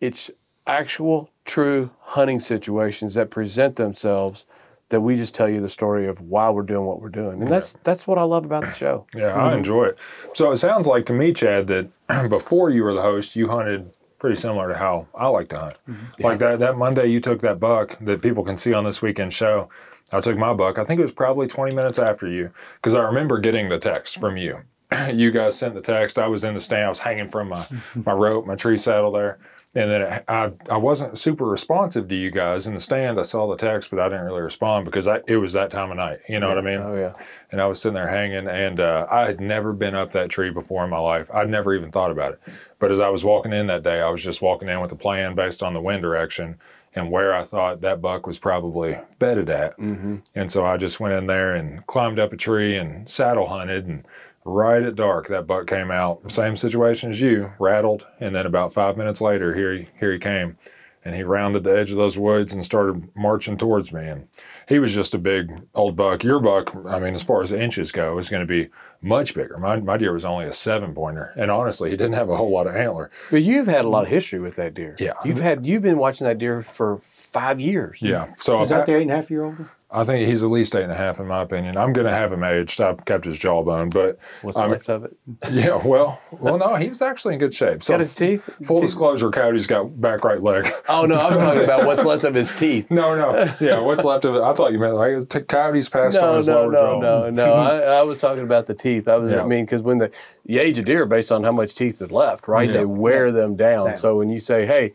It's 0.00 0.30
actual, 0.66 1.30
true 1.44 1.90
hunting 2.00 2.38
situations 2.38 3.14
that 3.14 3.30
present 3.30 3.76
themselves 3.76 4.44
that 4.92 5.00
we 5.00 5.16
just 5.16 5.34
tell 5.34 5.48
you 5.48 5.60
the 5.60 5.70
story 5.70 6.06
of 6.06 6.20
why 6.20 6.48
we're 6.50 6.62
doing 6.62 6.84
what 6.84 7.00
we're 7.00 7.08
doing, 7.08 7.40
and 7.40 7.48
that's 7.48 7.72
that's 7.82 8.06
what 8.06 8.18
I 8.18 8.22
love 8.22 8.44
about 8.44 8.62
the 8.62 8.72
show. 8.72 9.06
Yeah, 9.14 9.34
I 9.34 9.48
mm-hmm. 9.48 9.58
enjoy 9.58 9.84
it. 9.86 9.98
So 10.34 10.52
it 10.52 10.58
sounds 10.58 10.86
like 10.86 11.06
to 11.06 11.12
me, 11.12 11.32
Chad, 11.32 11.66
that 11.68 11.88
before 12.28 12.70
you 12.70 12.84
were 12.84 12.92
the 12.92 13.02
host, 13.02 13.34
you 13.34 13.48
hunted 13.48 13.90
pretty 14.18 14.36
similar 14.36 14.68
to 14.68 14.78
how 14.78 15.08
I 15.14 15.26
like 15.28 15.48
to 15.48 15.58
hunt. 15.58 15.76
Mm-hmm. 15.88 16.22
Like 16.22 16.38
that 16.38 16.58
that 16.60 16.76
Monday 16.76 17.06
you 17.08 17.20
took 17.20 17.40
that 17.40 17.58
buck 17.58 17.98
that 18.02 18.22
people 18.22 18.44
can 18.44 18.56
see 18.56 18.74
on 18.74 18.84
this 18.84 19.02
weekend 19.02 19.32
show. 19.32 19.68
I 20.12 20.20
took 20.20 20.36
my 20.36 20.52
buck. 20.52 20.78
I 20.78 20.84
think 20.84 20.98
it 20.98 21.02
was 21.02 21.12
probably 21.12 21.46
20 21.46 21.74
minutes 21.74 21.98
after 21.98 22.28
you 22.28 22.50
because 22.76 22.94
I 22.94 23.00
remember 23.00 23.38
getting 23.38 23.70
the 23.70 23.78
text 23.78 24.18
from 24.18 24.36
you. 24.36 24.60
you 25.12 25.30
guys 25.30 25.56
sent 25.56 25.74
the 25.74 25.80
text. 25.80 26.18
I 26.18 26.26
was 26.26 26.44
in 26.44 26.54
the 26.54 26.60
stand. 26.60 26.84
I 26.84 26.88
was 26.90 26.98
hanging 26.98 27.28
from 27.28 27.48
my, 27.48 27.66
my 27.94 28.12
rope, 28.12 28.46
my 28.46 28.56
tree 28.56 28.76
saddle 28.76 29.10
there. 29.10 29.38
And 29.74 29.90
then 29.90 30.22
I, 30.28 30.52
I 30.68 30.76
wasn't 30.76 31.16
super 31.16 31.46
responsive 31.46 32.06
to 32.08 32.14
you 32.14 32.30
guys 32.30 32.66
in 32.66 32.74
the 32.74 32.80
stand. 32.80 33.18
I 33.18 33.22
saw 33.22 33.46
the 33.46 33.56
text, 33.56 33.90
but 33.90 33.98
I 33.98 34.08
didn't 34.08 34.26
really 34.26 34.42
respond 34.42 34.84
because 34.84 35.08
I, 35.08 35.20
it 35.26 35.38
was 35.38 35.54
that 35.54 35.70
time 35.70 35.90
of 35.90 35.96
night. 35.96 36.18
You 36.28 36.40
know 36.40 36.48
what 36.48 36.58
I 36.58 36.62
mean? 36.62 36.78
Oh 36.78 36.94
yeah, 36.94 37.14
and 37.50 37.60
I 37.60 37.66
was 37.66 37.80
sitting 37.80 37.94
there 37.94 38.08
hanging, 38.08 38.48
and 38.48 38.80
uh, 38.80 39.06
I 39.10 39.26
had 39.26 39.40
never 39.40 39.72
been 39.72 39.94
up 39.94 40.12
that 40.12 40.28
tree 40.28 40.50
before 40.50 40.84
in 40.84 40.90
my 40.90 40.98
life. 40.98 41.30
I'd 41.32 41.48
never 41.48 41.74
even 41.74 41.90
thought 41.90 42.10
about 42.10 42.32
it. 42.34 42.40
But 42.78 42.92
as 42.92 43.00
I 43.00 43.08
was 43.08 43.24
walking 43.24 43.52
in 43.52 43.66
that 43.68 43.82
day, 43.82 44.02
I 44.02 44.10
was 44.10 44.22
just 44.22 44.42
walking 44.42 44.68
in 44.68 44.80
with 44.80 44.92
a 44.92 44.96
plan 44.96 45.34
based 45.34 45.62
on 45.62 45.72
the 45.72 45.80
wind 45.80 46.02
direction 46.02 46.58
and 46.94 47.10
where 47.10 47.34
I 47.34 47.42
thought 47.42 47.80
that 47.80 48.02
buck 48.02 48.26
was 48.26 48.38
probably 48.38 48.98
bedded 49.18 49.48
at. 49.48 49.78
mm-hmm. 49.78 50.16
And 50.34 50.50
so 50.50 50.66
I 50.66 50.76
just 50.76 51.00
went 51.00 51.14
in 51.14 51.26
there 51.26 51.54
and 51.54 51.86
climbed 51.86 52.18
up 52.18 52.32
a 52.32 52.36
tree 52.36 52.76
and 52.76 53.08
saddle 53.08 53.48
hunted. 53.48 53.86
And 53.86 54.04
right 54.44 54.82
at 54.82 54.94
dark, 54.96 55.28
that 55.28 55.46
buck 55.46 55.66
came 55.66 55.90
out. 55.90 56.30
Same 56.30 56.56
situation 56.56 57.10
as 57.10 57.20
you, 57.20 57.52
rattled. 57.58 58.06
And 58.20 58.34
then 58.34 58.46
about 58.46 58.72
five 58.72 58.96
minutes 58.96 59.20
later, 59.20 59.54
here 59.54 59.74
he, 59.74 59.86
here 59.98 60.12
he 60.12 60.18
came. 60.18 60.56
And 61.04 61.16
he 61.16 61.24
rounded 61.24 61.64
the 61.64 61.76
edge 61.76 61.90
of 61.90 61.96
those 61.96 62.16
woods 62.16 62.52
and 62.52 62.64
started 62.64 63.08
marching 63.16 63.56
towards 63.56 63.92
me. 63.92 64.06
And 64.06 64.28
he 64.68 64.78
was 64.78 64.94
just 64.94 65.14
a 65.14 65.18
big 65.18 65.50
old 65.74 65.96
buck. 65.96 66.22
Your 66.22 66.38
buck, 66.38 66.76
I 66.86 67.00
mean, 67.00 67.14
as 67.14 67.24
far 67.24 67.42
as 67.42 67.50
the 67.50 67.60
inches 67.60 67.90
go, 67.90 68.18
is 68.18 68.28
going 68.28 68.46
to 68.46 68.46
be 68.46 68.70
much 69.00 69.34
bigger. 69.34 69.58
My, 69.58 69.80
my 69.80 69.96
deer 69.96 70.12
was 70.12 70.24
only 70.24 70.44
a 70.44 70.52
seven 70.52 70.94
pointer. 70.94 71.32
And 71.36 71.50
honestly, 71.50 71.90
he 71.90 71.96
didn't 71.96 72.14
have 72.14 72.30
a 72.30 72.36
whole 72.36 72.52
lot 72.52 72.68
of 72.68 72.76
antler. 72.76 73.10
but 73.32 73.42
you've 73.42 73.66
had 73.66 73.84
a 73.84 73.88
lot 73.88 74.04
of 74.04 74.10
history 74.10 74.38
with 74.38 74.54
that 74.54 74.74
deer. 74.74 74.94
Yeah. 75.00 75.14
you've 75.24 75.40
had 75.40 75.66
you've 75.66 75.82
been 75.82 75.98
watching 75.98 76.24
that 76.28 76.38
deer 76.38 76.62
for 76.62 77.00
five 77.08 77.58
years. 77.58 77.98
Yeah. 78.00 78.32
So 78.36 78.60
Is 78.62 78.70
I've 78.70 78.78
that 78.78 78.86
the 78.86 78.94
eight 78.96 79.02
and 79.02 79.10
a 79.10 79.16
half 79.16 79.28
year 79.28 79.42
old? 79.42 79.56
I 79.94 80.04
think 80.04 80.26
he's 80.26 80.42
at 80.42 80.50
least 80.50 80.74
eight 80.74 80.84
and 80.84 80.92
a 80.92 80.96
half, 80.96 81.20
in 81.20 81.26
my 81.26 81.42
opinion. 81.42 81.76
I'm 81.76 81.92
going 81.92 82.06
to 82.06 82.12
have 82.12 82.32
him 82.32 82.42
aged. 82.42 82.80
I've 82.80 83.04
kept 83.04 83.24
his 83.26 83.38
jawbone, 83.38 83.90
but 83.90 84.18
What's 84.40 84.56
I 84.56 84.62
mean- 84.62 84.70
left 84.72 84.88
of 84.88 85.04
it? 85.04 85.16
yeah, 85.50 85.76
well, 85.84 86.20
well, 86.32 86.56
no, 86.58 86.74
he 86.76 86.88
was 86.88 87.02
actually 87.02 87.34
in 87.34 87.40
good 87.40 87.52
shape. 87.52 87.82
So 87.82 87.92
Got 87.92 88.00
his 88.00 88.14
teeth? 88.14 88.48
full 88.64 88.80
disclosure, 88.80 89.30
Coyote's 89.30 89.66
got 89.66 90.00
back 90.00 90.24
right 90.24 90.40
leg. 90.42 90.66
Oh 90.88 91.04
no, 91.04 91.16
I 91.16 91.28
was 91.30 91.38
talking 91.38 91.64
about 91.64 91.84
what's 91.86 92.04
left 92.04 92.24
of 92.24 92.34
his 92.34 92.50
teeth. 92.56 92.90
no, 92.90 93.14
no, 93.16 93.54
yeah, 93.60 93.78
what's 93.78 94.04
left 94.04 94.24
of 94.24 94.34
it? 94.34 94.40
I 94.40 94.52
thought 94.54 94.72
you 94.72 94.78
meant 94.78 94.94
like 94.94 95.28
t- 95.28 95.40
Cody's 95.40 95.88
passed 95.88 96.18
on 96.18 96.30
No, 96.30 96.36
his 96.36 96.48
no, 96.48 96.54
lower 96.62 96.72
no, 96.72 96.78
jaw. 96.78 97.00
no, 97.00 97.30
no. 97.30 97.52
I, 97.54 97.78
I 97.98 98.02
was 98.02 98.18
talking 98.18 98.44
about 98.44 98.66
the 98.66 98.74
teeth. 98.74 99.08
I 99.08 99.16
was, 99.16 99.30
Yeah. 99.30 99.42
I 99.42 99.46
mean, 99.46 99.64
because 99.64 99.82
when 99.82 99.98
the, 99.98 100.10
the 100.46 100.58
age 100.58 100.78
of 100.78 100.86
deer 100.86 101.06
based 101.06 101.30
on 101.30 101.44
how 101.44 101.52
much 101.52 101.74
teeth 101.74 102.00
is 102.00 102.10
left, 102.10 102.48
right? 102.48 102.68
Yeah. 102.68 102.78
They 102.78 102.84
wear 102.84 103.30
them 103.30 103.56
down. 103.56 103.88
Down. 103.88 103.96
So 103.96 104.16
when 104.18 104.28
you 104.30 104.40
say, 104.40 104.66
"Hey, 104.66 104.92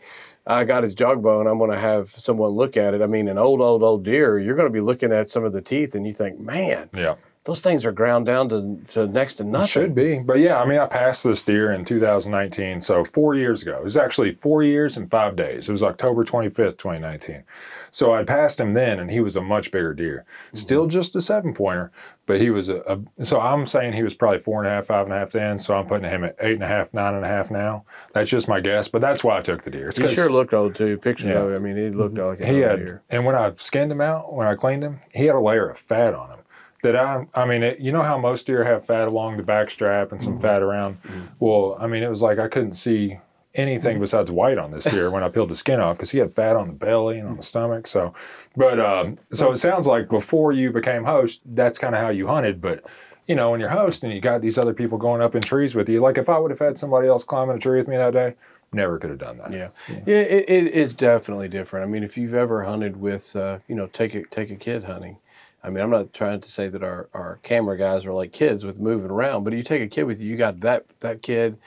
I 0.48 0.64
got 0.64 0.84
his 0.84 0.96
jog 0.96 1.22
bone," 1.22 1.46
I'm 1.46 1.58
going 1.58 1.72
to 1.72 1.80
have 1.80 2.12
someone 2.18 2.52
look 2.52 2.78
at 2.78 2.94
it. 2.94 3.02
I 3.02 3.08
mean, 3.08 3.28
an 3.28 3.38
old, 3.38 3.62
old, 3.62 3.84
old 3.84 4.04
deer, 4.04 4.40
you're 4.40 4.56
going 4.56 4.68
to 4.68 4.74
be 4.74 4.80
looking 4.82 5.12
at 5.12 5.30
some 5.30 5.44
of 5.44 5.54
the 5.54 5.62
teeth, 5.62 5.94
and 5.94 6.08
you 6.08 6.14
think, 6.14 6.40
"Man, 6.40 6.90
Yeah, 6.96 7.16
those 7.48 7.62
things 7.62 7.86
are 7.86 7.94
ground 7.94 8.26
down 8.26 8.50
to, 8.50 8.78
to 8.90 9.08
next 9.08 9.36
to 9.36 9.46
nothing. 9.46 9.68
Should 9.68 9.96
be. 9.96 10.20
But 10.20 10.40
yeah, 10.40 10.60
I 10.60 10.66
mean, 10.66 10.80
I 10.80 10.86
passed 10.86 11.24
this 11.24 11.42
deer 11.42 11.72
in 11.72 11.86
2019. 11.86 12.82
So 12.82 13.06
four 13.06 13.36
years 13.36 13.62
ago. 13.62 13.78
It 13.78 13.84
was 13.84 13.96
actually 13.96 14.34
four 14.34 14.64
years 14.64 14.98
and 14.98 15.10
five 15.10 15.38
days. 15.38 15.70
It 15.70 15.72
was 15.72 15.82
October 15.82 16.26
25th, 16.26 16.78
2019. 16.78 17.46
So 17.90 18.14
I 18.14 18.26
passed 18.26 18.60
him 18.60 18.74
then, 18.74 19.00
and 19.00 19.10
he 19.10 19.22
was 19.22 19.38
a 19.38 19.42
much 19.42 19.72
bigger 19.72 19.94
deer. 19.94 20.26
Mm-hmm. 20.28 20.58
Still 20.58 20.88
just 20.88 21.16
a 21.16 21.22
seven 21.22 21.54
pointer, 21.54 21.90
but 22.26 22.42
he 22.42 22.50
was 22.50 22.68
a, 22.68 22.82
a. 22.86 23.24
So 23.24 23.40
I'm 23.40 23.66
saying 23.66 23.94
he 23.94 24.04
was 24.04 24.14
probably 24.14 24.40
four 24.40 24.62
and 24.62 24.68
a 24.68 24.72
half, 24.72 24.88
five 24.88 25.06
and 25.06 25.16
a 25.16 25.20
half 25.20 25.32
then. 25.32 25.58
So 25.58 25.74
I'm 25.74 25.88
putting 25.88 26.10
him 26.10 26.26
at 26.26 26.36
eight 26.42 26.56
and 26.56 26.64
a 26.64 26.68
half, 26.68 26.94
nine 26.94 27.14
and 27.14 27.24
a 27.24 27.30
half 27.30 27.50
now. 27.50 27.86
That's 28.14 28.30
just 28.30 28.50
my 28.50 28.60
guess. 28.60 28.90
But 28.90 29.00
that's 29.00 29.24
why 29.24 29.38
I 29.38 29.42
took 29.42 29.64
the 29.64 29.72
deer. 29.72 29.88
It's 29.88 29.98
He 29.98 30.14
sure 30.14 30.30
looked 30.30 30.54
old 30.54 30.76
too. 30.76 30.98
Pictures 30.98 31.28
Yeah. 31.28 31.44
of 31.44 31.54
it. 31.54 31.56
I 31.56 31.60
mean, 31.60 31.78
he 31.78 31.92
looked 31.92 32.16
mm-hmm. 32.16 32.42
like 32.42 32.44
he 32.44 32.60
had, 32.60 32.86
deer. 32.86 33.04
and 33.10 33.26
when 33.26 33.36
I 33.36 33.54
skinned 33.56 33.90
him 33.90 34.02
out, 34.02 34.34
when 34.34 34.48
I 34.48 34.56
cleaned 34.56 34.84
him, 34.84 35.00
he 35.14 35.28
had 35.28 35.38
a 35.38 35.40
layer 35.40 35.70
of 35.70 35.78
fat 35.78 36.14
on 36.14 36.32
him. 36.32 36.40
That 36.84 36.96
I, 36.96 37.26
I 37.34 37.46
mean, 37.46 37.64
it, 37.64 37.80
you 37.80 37.92
know 37.92 38.04
how 38.04 38.18
most 38.18 38.46
deer 38.46 38.64
have 38.64 38.86
fat 38.86 39.08
along 39.08 39.38
the 39.38 39.44
back 39.44 39.70
strap 39.70 40.12
and 40.12 40.22
some 40.22 40.34
Mm-hmm. 40.34 40.42
fat 40.42 40.62
around. 40.62 40.98
Well, 41.40 41.76
I 41.80 41.88
mean, 41.88 42.04
it 42.04 42.10
was 42.10 42.22
like 42.22 42.40
I 42.40 42.48
couldn't 42.48 42.74
see 42.74 43.18
Mm-hmm. 43.56 43.62
anything 43.62 44.00
besides 44.00 44.30
white 44.30 44.60
on 44.60 44.70
this 44.70 44.84
deer 44.92 45.10
when 45.10 45.24
I 45.24 45.30
peeled 45.30 45.50
the 45.50 45.56
skin 45.56 45.80
off 45.80 45.98
because 45.98 46.12
he 46.12 46.20
had 46.20 46.32
fat 46.32 46.56
on 46.56 46.68
the 46.68 46.74
belly 46.74 47.18
and 47.18 47.28
on 47.28 47.38
the 47.38 47.42
stomach. 47.44 47.88
So, 47.88 48.14
but 48.56 48.80
um, 48.80 49.18
so 49.32 49.52
it 49.52 49.56
sounds 49.58 49.88
like 49.88 50.10
before 50.10 50.52
you 50.52 50.72
became 50.72 51.04
host, 51.04 51.42
that's 51.46 51.80
kind 51.80 51.96
of 51.96 52.02
how 52.02 52.10
you 52.10 52.28
hunted. 52.28 52.62
But 52.62 52.84
you 53.26 53.34
know, 53.36 53.50
when 53.52 53.60
you're 53.60 53.70
host 53.70 54.04
and 54.04 54.14
you 54.14 54.22
got 54.22 54.42
these 54.42 54.58
other 54.60 54.74
people 54.76 54.98
going 55.00 55.22
up 55.22 55.34
in 55.36 55.42
trees 55.42 55.74
with 55.74 55.90
you, 55.90 56.00
like 56.02 56.20
if 56.20 56.30
I 56.30 56.38
would 56.38 56.52
have 56.52 56.60
had 56.60 56.78
somebody 56.78 57.08
else 57.08 57.24
climbing 57.24 57.56
a 57.56 57.60
tree 57.60 57.78
with 57.80 57.88
me 57.88 57.98
that 57.98 58.14
day, 58.14 58.36
never 58.72 59.00
could 59.00 59.10
have 59.10 59.20
done 59.20 59.40
that. 59.40 59.52
Yeah, 59.52 59.70
yeah, 60.06 60.14
it, 60.20 60.50
it 60.50 60.68
is 60.74 60.94
definitely 60.94 61.48
different. 61.48 61.84
I 61.86 61.90
mean, 61.90 62.04
if 62.04 62.16
you've 62.18 62.36
ever 62.36 62.64
hunted 62.64 62.96
with, 62.98 63.36
uh, 63.36 63.58
you 63.68 63.74
know, 63.76 63.88
take 63.88 64.14
a 64.14 64.24
take 64.26 64.52
a 64.52 64.56
kid 64.56 64.84
hunting. 64.84 65.18
I 65.64 65.70
mean, 65.70 65.84
I'm 65.84 65.90
not 65.90 66.14
trying 66.14 66.42
to 66.42 66.52
say 66.52 66.68
that 66.70 66.84
our, 66.84 67.10
our 67.14 67.40
camera 67.44 67.78
guys 67.78 68.06
are 68.06 68.14
like 68.14 68.32
kids 68.32 68.64
with 68.64 68.80
moving 68.80 69.12
around, 69.12 69.44
but 69.44 69.54
you 69.54 69.64
take 69.64 69.82
a 69.82 69.88
kid 69.88 70.04
with 70.04 70.20
you, 70.20 70.30
you 70.30 70.38
got 70.38 70.60
that 70.62 70.86
that 71.00 71.22
kid. 71.22 71.58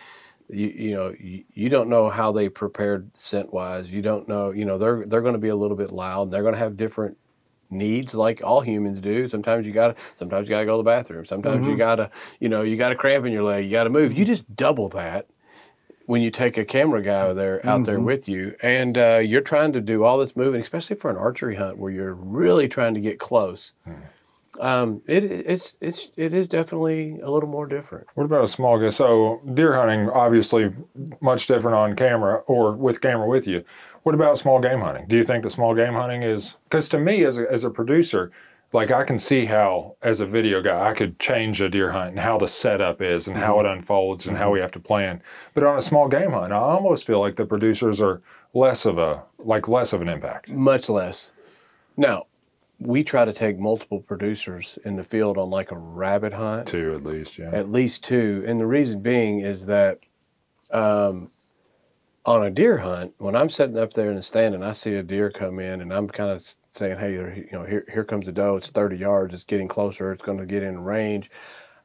You 0.48 0.66
you 0.68 0.94
know 0.94 1.14
you, 1.18 1.44
you 1.54 1.68
don't 1.68 1.88
know 1.88 2.10
how 2.10 2.32
they 2.32 2.48
prepared 2.48 3.10
scent 3.16 3.52
wise. 3.52 3.90
You 3.90 4.02
don't 4.02 4.28
know 4.28 4.50
you 4.50 4.64
know 4.64 4.78
they're 4.78 5.04
they're 5.06 5.20
going 5.22 5.34
to 5.34 5.40
be 5.40 5.48
a 5.48 5.56
little 5.56 5.76
bit 5.76 5.92
loud. 5.92 6.22
And 6.24 6.32
They're 6.32 6.42
going 6.42 6.54
to 6.54 6.58
have 6.58 6.76
different 6.76 7.16
needs 7.70 8.14
like 8.14 8.42
all 8.42 8.60
humans 8.60 9.00
do. 9.00 9.28
Sometimes 9.28 9.66
you 9.66 9.72
gotta 9.72 9.94
sometimes 10.18 10.48
you 10.48 10.54
gotta 10.54 10.66
go 10.66 10.72
to 10.72 10.78
the 10.78 10.82
bathroom. 10.82 11.24
Sometimes 11.26 11.62
you 11.64 11.72
mm-hmm. 11.72 11.78
gotta 11.78 12.10
you 12.40 12.48
know 12.48 12.62
you 12.62 12.76
got 12.76 12.92
a 12.92 12.96
cramp 12.96 13.24
in 13.26 13.32
your 13.32 13.44
leg. 13.44 13.64
You 13.64 13.70
got 13.70 13.84
to 13.84 13.90
move. 13.90 14.12
You 14.12 14.24
just 14.24 14.56
double 14.56 14.88
that 14.90 15.26
when 16.06 16.22
you 16.22 16.30
take 16.30 16.58
a 16.58 16.64
camera 16.64 17.02
guy 17.02 17.32
there 17.32 17.64
out 17.66 17.84
there 17.84 18.00
with 18.00 18.28
you 18.28 18.54
and 18.62 18.98
uh, 18.98 19.18
you're 19.18 19.40
trying 19.40 19.72
to 19.72 19.80
do 19.80 20.04
all 20.04 20.18
this 20.18 20.34
moving 20.36 20.60
especially 20.60 20.96
for 20.96 21.10
an 21.10 21.16
archery 21.16 21.56
hunt 21.56 21.78
where 21.78 21.92
you're 21.92 22.14
really 22.14 22.68
trying 22.68 22.94
to 22.94 23.00
get 23.00 23.18
close 23.18 23.72
um, 24.58 25.00
it, 25.06 25.24
it's 25.24 25.76
it's 25.80 26.08
it 26.16 26.34
is 26.34 26.48
definitely 26.48 27.20
a 27.20 27.30
little 27.30 27.48
more 27.48 27.66
different 27.66 28.08
What 28.14 28.24
about 28.24 28.42
a 28.42 28.48
small 28.48 28.78
guy? 28.78 28.88
So 28.88 29.40
deer 29.54 29.74
hunting, 29.74 30.10
obviously, 30.10 30.72
much 31.20 31.46
different 31.46 31.76
on 31.76 31.94
camera 31.96 32.38
or 32.46 32.72
with 32.72 33.00
camera 33.00 33.28
with 33.28 33.46
you. 33.46 33.64
What 34.02 34.14
about 34.14 34.36
small 34.38 34.60
game 34.60 34.80
hunting? 34.80 35.06
Do 35.06 35.16
you 35.16 35.22
think 35.22 35.44
that 35.44 35.50
small 35.50 35.74
game 35.74 35.94
hunting 35.94 36.22
is? 36.24 36.56
Because 36.64 36.88
to 36.90 36.98
me, 36.98 37.24
as 37.24 37.38
a, 37.38 37.50
as 37.50 37.64
a 37.64 37.70
producer, 37.70 38.32
like 38.72 38.90
I 38.90 39.04
can 39.04 39.18
see 39.18 39.44
how, 39.44 39.96
as 40.02 40.20
a 40.20 40.26
video 40.26 40.62
guy, 40.62 40.90
I 40.90 40.94
could 40.94 41.18
change 41.18 41.60
a 41.60 41.68
deer 41.68 41.90
hunt 41.90 42.10
and 42.10 42.20
how 42.20 42.38
the 42.38 42.46
setup 42.46 43.02
is 43.02 43.26
and 43.26 43.36
how 43.36 43.58
it 43.60 43.66
unfolds 43.66 44.28
and 44.28 44.36
how 44.36 44.50
we 44.50 44.60
have 44.60 44.70
to 44.72 44.80
plan. 44.80 45.22
But 45.54 45.64
on 45.64 45.76
a 45.76 45.82
small 45.82 46.08
game 46.08 46.32
hunt, 46.32 46.52
I 46.52 46.56
almost 46.56 47.06
feel 47.06 47.20
like 47.20 47.36
the 47.36 47.46
producers 47.46 48.00
are 48.00 48.22
less 48.54 48.86
of 48.86 48.98
a 48.98 49.24
like 49.38 49.68
less 49.68 49.92
of 49.92 50.02
an 50.02 50.08
impact. 50.08 50.50
much 50.50 50.88
less 50.88 51.30
now 51.96 52.26
we 52.80 53.04
try 53.04 53.24
to 53.24 53.32
take 53.32 53.58
multiple 53.58 54.00
producers 54.00 54.78
in 54.84 54.96
the 54.96 55.04
field 55.04 55.36
on 55.36 55.50
like 55.50 55.70
a 55.70 55.76
rabbit 55.76 56.32
hunt 56.32 56.66
Two 56.66 56.94
at 56.94 57.04
least, 57.04 57.38
yeah. 57.38 57.50
at 57.52 57.70
least 57.70 58.02
two. 58.02 58.42
And 58.46 58.58
the 58.58 58.66
reason 58.66 59.00
being 59.02 59.40
is 59.40 59.66
that 59.66 59.98
um, 60.70 61.30
on 62.24 62.44
a 62.44 62.50
deer 62.50 62.78
hunt, 62.78 63.12
when 63.18 63.36
I'm 63.36 63.50
sitting 63.50 63.78
up 63.78 63.92
there 63.92 64.10
in 64.10 64.16
the 64.16 64.22
stand 64.22 64.54
and 64.54 64.64
I 64.64 64.72
see 64.72 64.94
a 64.94 65.02
deer 65.02 65.30
come 65.30 65.58
in, 65.58 65.82
and 65.82 65.92
I'm 65.92 66.08
kind 66.08 66.30
of 66.30 66.42
saying, 66.72 66.98
"Hey, 66.98 67.12
you 67.12 67.48
know, 67.52 67.64
here 67.64 67.84
here 67.92 68.04
comes 68.04 68.26
the 68.26 68.32
doe. 68.32 68.56
It's 68.56 68.70
30 68.70 68.96
yards. 68.96 69.34
It's 69.34 69.44
getting 69.44 69.68
closer. 69.68 70.12
It's 70.12 70.22
going 70.22 70.38
to 70.38 70.46
get 70.46 70.62
in 70.62 70.82
range." 70.84 71.30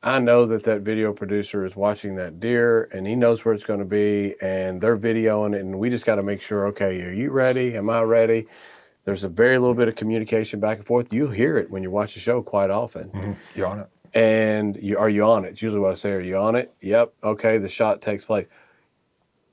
I 0.03 0.19
know 0.19 0.45
that 0.45 0.63
that 0.63 0.81
video 0.81 1.13
producer 1.13 1.65
is 1.65 1.75
watching 1.75 2.15
that 2.17 2.39
deer 2.39 2.89
and 2.93 3.07
he 3.07 3.15
knows 3.15 3.43
where 3.43 3.55
it's 3.55 3.63
going 3.63 3.79
to 3.79 3.85
be 3.85 4.35
and 4.39 4.79
they're 4.79 4.97
videoing 4.97 5.55
it 5.55 5.61
and 5.61 5.79
we 5.79 5.89
just 5.89 6.05
got 6.05 6.15
to 6.15 6.21
make 6.23 6.41
sure 6.43 6.67
okay 6.67 7.01
are 7.01 7.11
you 7.11 7.31
ready 7.31 7.75
am 7.75 7.89
I 7.89 8.01
ready 8.03 8.45
there's 9.05 9.23
a 9.23 9.29
very 9.29 9.57
little 9.57 9.73
bit 9.73 9.87
of 9.87 9.95
communication 9.95 10.59
back 10.59 10.77
and 10.77 10.85
forth 10.85 11.11
you'll 11.11 11.31
hear 11.31 11.57
it 11.57 11.71
when 11.71 11.81
you 11.81 11.89
watch 11.89 12.13
the 12.13 12.19
show 12.19 12.43
quite 12.43 12.69
often 12.69 13.09
Mhm. 13.09 13.35
You 13.55 13.65
on 13.65 13.79
it? 13.79 13.87
and 14.13 14.75
you 14.75 14.95
are 14.99 15.09
you 15.09 15.23
on 15.23 15.43
it? 15.43 15.53
It's 15.53 15.63
usually 15.63 15.81
what 15.81 15.91
I 15.91 15.95
say. 15.95 16.11
Are 16.11 16.21
you 16.21 16.37
on 16.37 16.55
it? 16.55 16.71
Yep. 16.81 17.11
Okay. 17.23 17.57
The 17.57 17.69
shot 17.69 18.03
takes 18.03 18.23
place. 18.23 18.45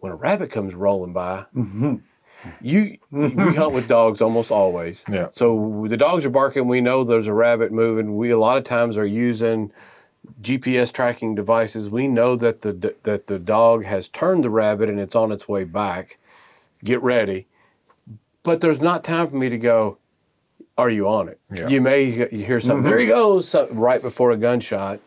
When 0.01 0.13
a 0.13 0.17
rabbit 0.17 0.51
comes 0.51 0.75
rolling 0.75 1.15
by, 1.15 1.47
you 2.61 2.99
we 3.11 3.31
hunt 3.55 3.73
with 3.73 3.89
dogs 3.89 4.21
almost 4.21 4.51
always. 4.51 5.03
Yeah. 5.13 5.29
So 5.33 5.87
the 5.89 5.97
dogs 5.97 6.25
are 6.25 6.31
barking. 6.31 6.69
We 6.69 6.81
know 6.81 7.05
there's 7.05 7.27
a 7.27 7.35
rabbit 7.35 7.71
moving. 7.73 8.17
We 8.17 8.31
a 8.31 8.39
lot 8.39 8.57
of 8.57 8.65
times 8.65 8.97
are 8.97 9.07
using 9.07 9.71
GPS 10.41 10.93
tracking 10.93 11.35
devices. 11.35 11.91
We 11.91 12.09
know 12.09 12.37
that 12.37 12.63
the 12.63 12.95
that 13.03 13.27
the 13.27 13.39
dog 13.39 13.85
has 13.85 14.09
turned 14.09 14.45
the 14.45 14.51
rabbit 14.51 14.89
and 14.89 14.99
it's 14.99 15.15
on 15.15 15.33
its 15.33 15.49
way 15.49 15.65
back. 15.65 16.19
Get 16.83 17.03
ready. 17.03 17.47
But 18.43 18.61
there's 18.61 18.81
not 18.81 19.05
time 19.05 19.29
for 19.29 19.37
me 19.37 19.49
to 19.49 19.59
go. 19.59 19.99
Are 20.79 20.91
you 20.91 21.07
on 21.09 21.29
it? 21.29 21.39
Yeah. 21.55 21.69
You 21.69 21.81
may 21.81 22.05
you 22.05 22.45
hear 22.45 22.61
something. 22.61 22.83
There 22.83 22.99
he 22.99 23.07
goes, 23.07 23.55
right 23.73 24.01
before 24.01 24.31
a 24.31 24.37
gunshot. 24.37 25.01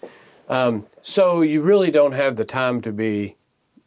Um, 0.47 0.85
so 1.01 1.41
you 1.41 1.61
really 1.61 1.89
don't 1.89 2.11
have 2.11 2.35
the 2.35 2.45
time 2.45 2.81
to 2.81 2.91
be 2.91 3.35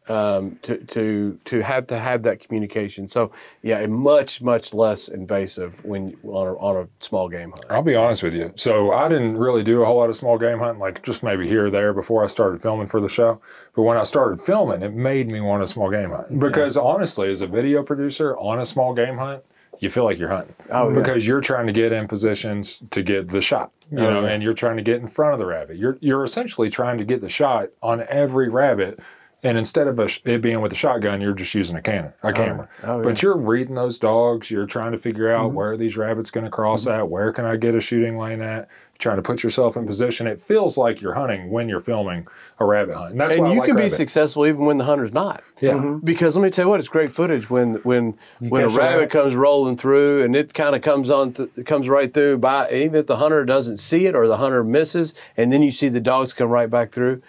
um, 0.08 0.58
to 0.62 0.78
to 0.78 1.38
to 1.44 1.60
have 1.60 1.86
to 1.88 1.98
have 1.98 2.22
that 2.22 2.40
communication. 2.40 3.08
So 3.08 3.30
yeah, 3.62 3.84
much 3.86 4.40
much 4.40 4.72
less 4.74 5.08
invasive 5.08 5.74
when 5.84 6.16
on 6.24 6.46
a, 6.48 6.54
on 6.58 6.76
a 6.84 6.88
small 7.04 7.28
game 7.28 7.50
hunt. 7.50 7.66
I'll 7.70 7.82
be 7.82 7.94
honest 7.94 8.22
with 8.22 8.34
you. 8.34 8.52
So 8.56 8.92
I 8.92 9.08
didn't 9.08 9.36
really 9.36 9.62
do 9.62 9.82
a 9.82 9.86
whole 9.86 9.96
lot 9.98 10.08
of 10.08 10.16
small 10.16 10.38
game 10.38 10.58
hunting, 10.58 10.80
like 10.80 11.02
just 11.02 11.22
maybe 11.22 11.46
here 11.48 11.66
or 11.66 11.70
there 11.70 11.92
before 11.92 12.24
I 12.24 12.26
started 12.26 12.60
filming 12.62 12.86
for 12.86 13.00
the 13.00 13.08
show. 13.08 13.40
But 13.74 13.82
when 13.82 13.96
I 13.96 14.02
started 14.02 14.40
filming, 14.40 14.82
it 14.82 14.94
made 14.94 15.30
me 15.30 15.40
want 15.40 15.62
a 15.62 15.66
small 15.66 15.90
game 15.90 16.10
hunt. 16.10 16.38
Because 16.40 16.76
honestly, 16.76 17.30
as 17.30 17.40
a 17.42 17.46
video 17.46 17.82
producer 17.82 18.36
on 18.38 18.60
a 18.60 18.64
small 18.64 18.94
game 18.94 19.18
hunt, 19.18 19.42
you 19.80 19.88
feel 19.88 20.02
like 20.04 20.18
you're 20.18 20.28
hunting. 20.28 20.54
Oh, 20.72 20.88
yeah. 20.88 20.94
Because 20.96 21.24
you're 21.24 21.40
trying 21.40 21.66
to 21.68 21.72
get 21.72 21.92
in 21.92 22.08
positions 22.08 22.82
to 22.90 23.00
get 23.02 23.28
the 23.28 23.40
shot. 23.40 23.70
You 23.92 23.98
Oh, 24.00 24.10
know, 24.10 24.20
yeah. 24.22 24.30
and 24.32 24.42
you're 24.42 24.52
trying 24.52 24.76
to 24.76 24.82
get 24.82 25.00
in 25.00 25.06
front 25.06 25.34
of 25.34 25.38
the 25.38 25.46
rabbit. 25.46 25.76
You're 25.76 25.96
you're 26.00 26.24
essentially 26.24 26.68
trying 26.68 26.98
to 26.98 27.04
get 27.04 27.20
the 27.20 27.28
shot 27.28 27.68
on 27.80 28.04
every 28.08 28.48
rabbit. 28.48 28.98
And 29.44 29.56
instead 29.56 29.86
of 29.86 30.00
a, 30.00 30.08
it 30.24 30.42
being 30.42 30.60
with 30.60 30.72
a 30.72 30.76
shotgun, 30.76 31.20
you're 31.20 31.32
just 31.32 31.54
using 31.54 31.76
a 31.76 31.82
cannon, 31.82 32.12
a 32.24 32.28
oh, 32.28 32.32
camera. 32.32 32.68
Oh, 32.82 33.02
But 33.02 33.22
you're 33.22 33.36
reading 33.36 33.76
those 33.76 33.96
dogs. 33.96 34.50
You're 34.50 34.66
trying 34.66 34.90
to 34.90 34.98
figure 34.98 35.32
out 35.32 35.48
mm-hmm. 35.48 35.56
where 35.56 35.70
are 35.72 35.76
these 35.76 35.96
rabbits 35.96 36.32
going 36.32 36.44
to 36.44 36.50
cross 36.50 36.86
mm-hmm. 36.86 37.00
at? 37.00 37.08
Where 37.08 37.32
can 37.32 37.44
I 37.44 37.56
get 37.56 37.76
a 37.76 37.80
shooting 37.80 38.18
lane 38.18 38.42
at? 38.42 38.68
Trying 38.98 39.14
to 39.14 39.22
put 39.22 39.44
yourself 39.44 39.76
in 39.76 39.86
position. 39.86 40.26
It 40.26 40.40
feels 40.40 40.76
like 40.76 41.00
you're 41.00 41.14
hunting 41.14 41.50
when 41.50 41.68
you're 41.68 41.78
filming 41.78 42.26
a 42.58 42.64
rabbit 42.64 42.96
hunt. 42.96 43.12
And 43.12 43.20
that's 43.20 43.36
and 43.36 43.44
why 43.44 43.50
I 43.50 43.52
you 43.52 43.60
like 43.60 43.68
can 43.68 43.76
be 43.76 43.88
successful 43.88 44.44
even 44.44 44.64
when 44.64 44.76
the 44.76 44.84
hunter's 44.84 45.12
not. 45.12 45.44
Yeah. 45.60 45.74
Mm-hmm. 45.74 45.98
Because 45.98 46.34
let 46.34 46.42
me 46.42 46.50
tell 46.50 46.64
you 46.64 46.68
what, 46.70 46.80
it's 46.80 46.88
great 46.88 47.12
footage 47.12 47.48
when 47.48 47.74
when 47.84 48.18
when 48.40 48.64
a 48.64 48.68
rabbit 48.68 48.78
rabbit. 48.78 49.10
comes 49.10 49.36
rolling 49.36 49.76
through 49.76 50.24
and 50.24 50.34
it 50.34 50.52
kind 50.52 50.74
of 50.74 50.82
comes 50.82 51.10
on 51.10 51.34
th- 51.34 51.64
comes 51.64 51.88
right 51.88 52.12
through 52.12 52.38
by 52.38 52.68
even 52.72 52.98
if 52.98 53.06
the 53.06 53.18
hunter 53.18 53.44
doesn't 53.44 53.76
see 53.76 54.06
it 54.06 54.16
or 54.16 54.26
the 54.26 54.38
hunter 54.38 54.64
misses 54.64 55.14
and 55.36 55.52
then 55.52 55.62
you 55.62 55.70
see 55.70 55.88
the 55.88 56.00
dogs 56.00 56.32
come 56.32 56.48
right 56.48 56.68
back 56.68 56.90
through, 56.90 57.22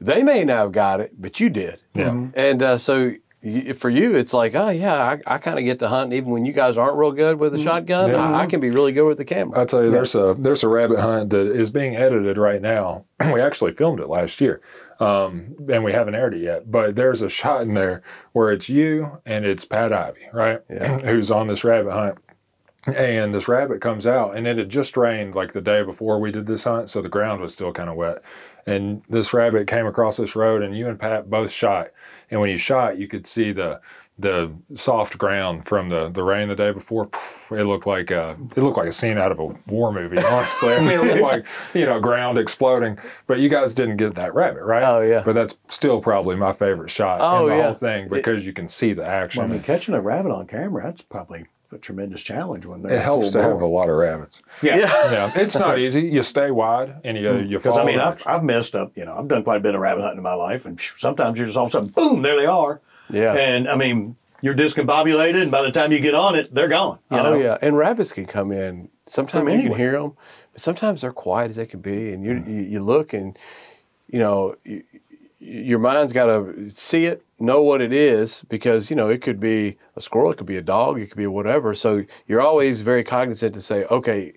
they 0.00 0.22
may 0.22 0.44
not 0.44 0.56
have 0.58 0.72
got 0.72 1.00
it, 1.00 1.12
but 1.20 1.40
you 1.40 1.48
did. 1.48 1.80
Yeah. 1.94 2.26
And 2.34 2.62
uh, 2.62 2.78
so 2.78 3.12
y- 3.42 3.72
for 3.72 3.88
you, 3.90 4.14
it's 4.14 4.32
like, 4.34 4.54
oh 4.54 4.68
yeah, 4.68 4.94
I, 5.26 5.34
I 5.34 5.38
kind 5.38 5.58
of 5.58 5.64
get 5.64 5.78
to 5.78 5.88
hunt 5.88 6.12
even 6.12 6.30
when 6.30 6.44
you 6.44 6.52
guys 6.52 6.76
aren't 6.76 6.96
real 6.96 7.12
good 7.12 7.38
with 7.38 7.54
a 7.54 7.58
shotgun. 7.58 8.10
Yeah. 8.10 8.16
I, 8.16 8.42
I 8.42 8.46
can 8.46 8.60
be 8.60 8.70
really 8.70 8.92
good 8.92 9.06
with 9.06 9.18
the 9.18 9.24
camera. 9.24 9.58
I'll 9.58 9.66
tell 9.66 9.84
you, 9.84 9.90
there's 9.90 10.14
a 10.14 10.34
there's 10.38 10.62
a 10.64 10.68
rabbit 10.68 10.98
hunt 11.00 11.30
that 11.30 11.46
is 11.46 11.70
being 11.70 11.96
edited 11.96 12.36
right 12.38 12.60
now. 12.60 13.04
we 13.32 13.40
actually 13.40 13.72
filmed 13.72 14.00
it 14.00 14.08
last 14.08 14.40
year, 14.40 14.60
um, 15.00 15.54
and 15.70 15.82
we 15.82 15.92
haven't 15.92 16.14
aired 16.14 16.34
it 16.34 16.42
yet. 16.42 16.70
But 16.70 16.96
there's 16.96 17.22
a 17.22 17.28
shot 17.28 17.62
in 17.62 17.74
there 17.74 18.02
where 18.32 18.52
it's 18.52 18.68
you 18.68 19.20
and 19.24 19.44
it's 19.46 19.64
Pat 19.64 19.92
Ivy, 19.92 20.26
right? 20.32 20.60
Who's 21.04 21.30
on 21.30 21.46
this 21.46 21.64
rabbit 21.64 21.92
hunt. 21.92 22.18
And 22.96 23.34
this 23.34 23.48
rabbit 23.48 23.80
comes 23.80 24.06
out, 24.06 24.36
and 24.36 24.46
it 24.46 24.58
had 24.58 24.68
just 24.68 24.96
rained 24.96 25.34
like 25.34 25.52
the 25.52 25.60
day 25.60 25.82
before 25.82 26.20
we 26.20 26.30
did 26.30 26.46
this 26.46 26.62
hunt, 26.62 26.88
so 26.88 27.02
the 27.02 27.08
ground 27.08 27.40
was 27.40 27.52
still 27.52 27.72
kind 27.72 27.90
of 27.90 27.96
wet. 27.96 28.22
And 28.66 29.02
this 29.08 29.32
rabbit 29.32 29.68
came 29.68 29.86
across 29.86 30.16
this 30.16 30.34
road, 30.34 30.62
and 30.62 30.76
you 30.76 30.88
and 30.88 30.98
Pat 30.98 31.30
both 31.30 31.50
shot. 31.50 31.88
And 32.30 32.40
when 32.40 32.50
you 32.50 32.56
shot, 32.56 32.98
you 32.98 33.06
could 33.08 33.24
see 33.24 33.52
the 33.52 33.80
the 34.18 34.50
soft 34.72 35.18
ground 35.18 35.66
from 35.68 35.90
the, 35.90 36.08
the 36.08 36.22
rain 36.24 36.48
the 36.48 36.56
day 36.56 36.70
before. 36.72 37.06
It 37.50 37.64
looked 37.64 37.86
like 37.86 38.10
a, 38.10 38.34
it 38.56 38.62
looked 38.62 38.78
like 38.78 38.88
a 38.88 38.92
scene 38.92 39.18
out 39.18 39.30
of 39.30 39.38
a 39.38 39.44
war 39.70 39.92
movie. 39.92 40.16
Honestly, 40.24 40.72
I 40.72 40.78
mean, 40.80 40.88
it 40.92 41.02
looked 41.02 41.20
like 41.20 41.44
you 41.74 41.84
know 41.84 42.00
ground 42.00 42.38
exploding. 42.38 42.96
But 43.26 43.40
you 43.40 43.50
guys 43.50 43.74
didn't 43.74 43.98
get 43.98 44.14
that 44.14 44.34
rabbit, 44.34 44.62
right? 44.62 44.82
Oh, 44.82 45.02
yeah. 45.02 45.22
But 45.22 45.34
that's 45.34 45.58
still 45.68 46.00
probably 46.00 46.34
my 46.34 46.52
favorite 46.54 46.88
shot 46.88 47.20
Oh, 47.20 47.44
in 47.44 47.50
the 47.50 47.56
yeah. 47.58 47.62
whole 47.64 47.74
thing 47.74 48.08
because 48.08 48.46
you 48.46 48.54
can 48.54 48.66
see 48.66 48.94
the 48.94 49.04
action. 49.04 49.42
Well, 49.42 49.50
I 49.50 49.54
mean, 49.54 49.62
catching 49.62 49.94
a 49.94 50.00
rabbit 50.00 50.32
on 50.32 50.46
camera, 50.46 50.82
that's 50.82 51.02
probably 51.02 51.44
a 51.72 51.78
tremendous 51.78 52.22
challenge 52.22 52.64
when 52.66 52.82
they're 52.82 52.96
It 52.96 53.02
helps 53.02 53.32
to 53.32 53.42
have 53.42 53.60
a 53.60 53.66
lot 53.66 53.88
of 53.88 53.96
rabbits. 53.96 54.42
Yeah. 54.62 54.76
Yeah, 54.76 55.32
it's 55.36 55.56
not 55.56 55.78
easy. 55.78 56.02
You 56.02 56.22
stay 56.22 56.50
wide 56.50 56.96
and 57.04 57.16
you 57.16 57.36
you 57.38 57.58
Because 57.58 57.74
follow. 57.76 57.82
I 57.82 57.86
mean, 57.86 58.00
I've. 58.00 58.22
I've 58.26 58.42
messed 58.44 58.74
up. 58.74 58.92
You 58.96 59.04
know, 59.04 59.16
I've 59.16 59.28
done 59.28 59.42
quite 59.44 59.56
a 59.56 59.60
bit 59.60 59.74
of 59.74 59.80
rabbit 59.80 60.02
hunting 60.02 60.18
in 60.18 60.22
my 60.22 60.34
life, 60.34 60.64
and 60.66 60.80
sometimes 60.98 61.38
you're 61.38 61.46
just 61.46 61.56
all 61.58 61.64
of 61.64 61.70
a 61.70 61.72
sudden, 61.72 61.88
boom, 61.88 62.22
there 62.22 62.36
they 62.36 62.46
are. 62.46 62.80
Yeah. 63.10 63.34
And 63.34 63.68
I 63.68 63.76
mean, 63.76 64.16
you're 64.42 64.54
discombobulated, 64.54 65.42
and 65.42 65.50
by 65.50 65.62
the 65.62 65.72
time 65.72 65.92
you 65.92 66.00
get 66.00 66.14
on 66.14 66.34
it, 66.34 66.52
they're 66.54 66.68
gone. 66.68 66.98
You 67.10 67.18
oh 67.18 67.22
know? 67.22 67.34
yeah, 67.36 67.58
and 67.62 67.76
rabbits 67.76 68.12
can 68.12 68.26
come 68.26 68.52
in. 68.52 68.88
Sometimes 69.06 69.44
you 69.46 69.50
anywhere. 69.52 69.70
can 69.70 69.78
hear 69.78 69.92
them, 69.92 70.12
but 70.52 70.60
sometimes 70.62 71.00
they're 71.00 71.12
quiet 71.12 71.50
as 71.50 71.56
they 71.56 71.66
can 71.66 71.80
be, 71.80 72.12
and 72.12 72.24
you 72.24 72.32
Mm. 72.32 72.48
you, 72.48 72.60
you 72.62 72.82
look 72.82 73.12
and 73.12 73.38
you 74.10 74.18
know 74.18 74.56
you, 74.64 74.82
your 75.38 75.78
mind's 75.78 76.12
got 76.12 76.26
to 76.26 76.70
see 76.70 77.06
it, 77.06 77.22
know 77.38 77.62
what 77.62 77.80
it 77.80 77.92
is, 77.92 78.42
because 78.48 78.90
you 78.90 78.96
know 78.96 79.08
it 79.08 79.22
could 79.22 79.40
be 79.40 79.76
a 79.96 80.00
squirrel, 80.00 80.32
it 80.32 80.38
could 80.38 80.46
be 80.46 80.56
a 80.56 80.62
dog, 80.62 81.00
it 81.00 81.08
could 81.08 81.18
be 81.18 81.26
whatever. 81.26 81.74
So 81.74 82.04
you're 82.26 82.40
always 82.40 82.80
very 82.80 83.04
cognizant 83.04 83.54
to 83.54 83.60
say, 83.60 83.84
okay, 83.84 84.32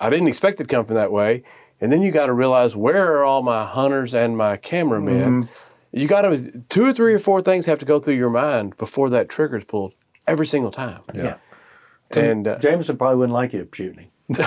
I 0.00 0.10
didn't 0.10 0.28
expect 0.28 0.60
it 0.60 0.64
to 0.64 0.74
come 0.74 0.84
from 0.84 0.96
that 0.96 1.12
way, 1.12 1.42
and 1.80 1.90
then 1.90 2.02
you 2.02 2.10
got 2.10 2.26
to 2.26 2.32
realize 2.32 2.76
where 2.76 3.16
are 3.16 3.24
all 3.24 3.42
my 3.42 3.64
hunters 3.64 4.14
and 4.14 4.36
my 4.36 4.56
cameramen. 4.56 5.44
Mm-hmm. 5.44 5.98
You 5.98 6.08
got 6.08 6.22
to 6.22 6.62
two 6.68 6.84
or 6.84 6.92
three 6.92 7.14
or 7.14 7.18
four 7.18 7.40
things 7.40 7.66
have 7.66 7.78
to 7.78 7.86
go 7.86 8.00
through 8.00 8.16
your 8.16 8.30
mind 8.30 8.76
before 8.78 9.10
that 9.10 9.28
trigger 9.28 9.58
is 9.58 9.64
pulled 9.64 9.94
every 10.26 10.46
single 10.46 10.72
time. 10.72 11.02
Yeah. 11.14 11.36
And 12.16 12.46
uh, 12.46 12.58
Jameson 12.58 12.96
probably 12.96 13.16
wouldn't 13.16 13.34
like 13.34 13.52
you 13.52 13.68
shooting 13.72 14.10
him. 14.28 14.38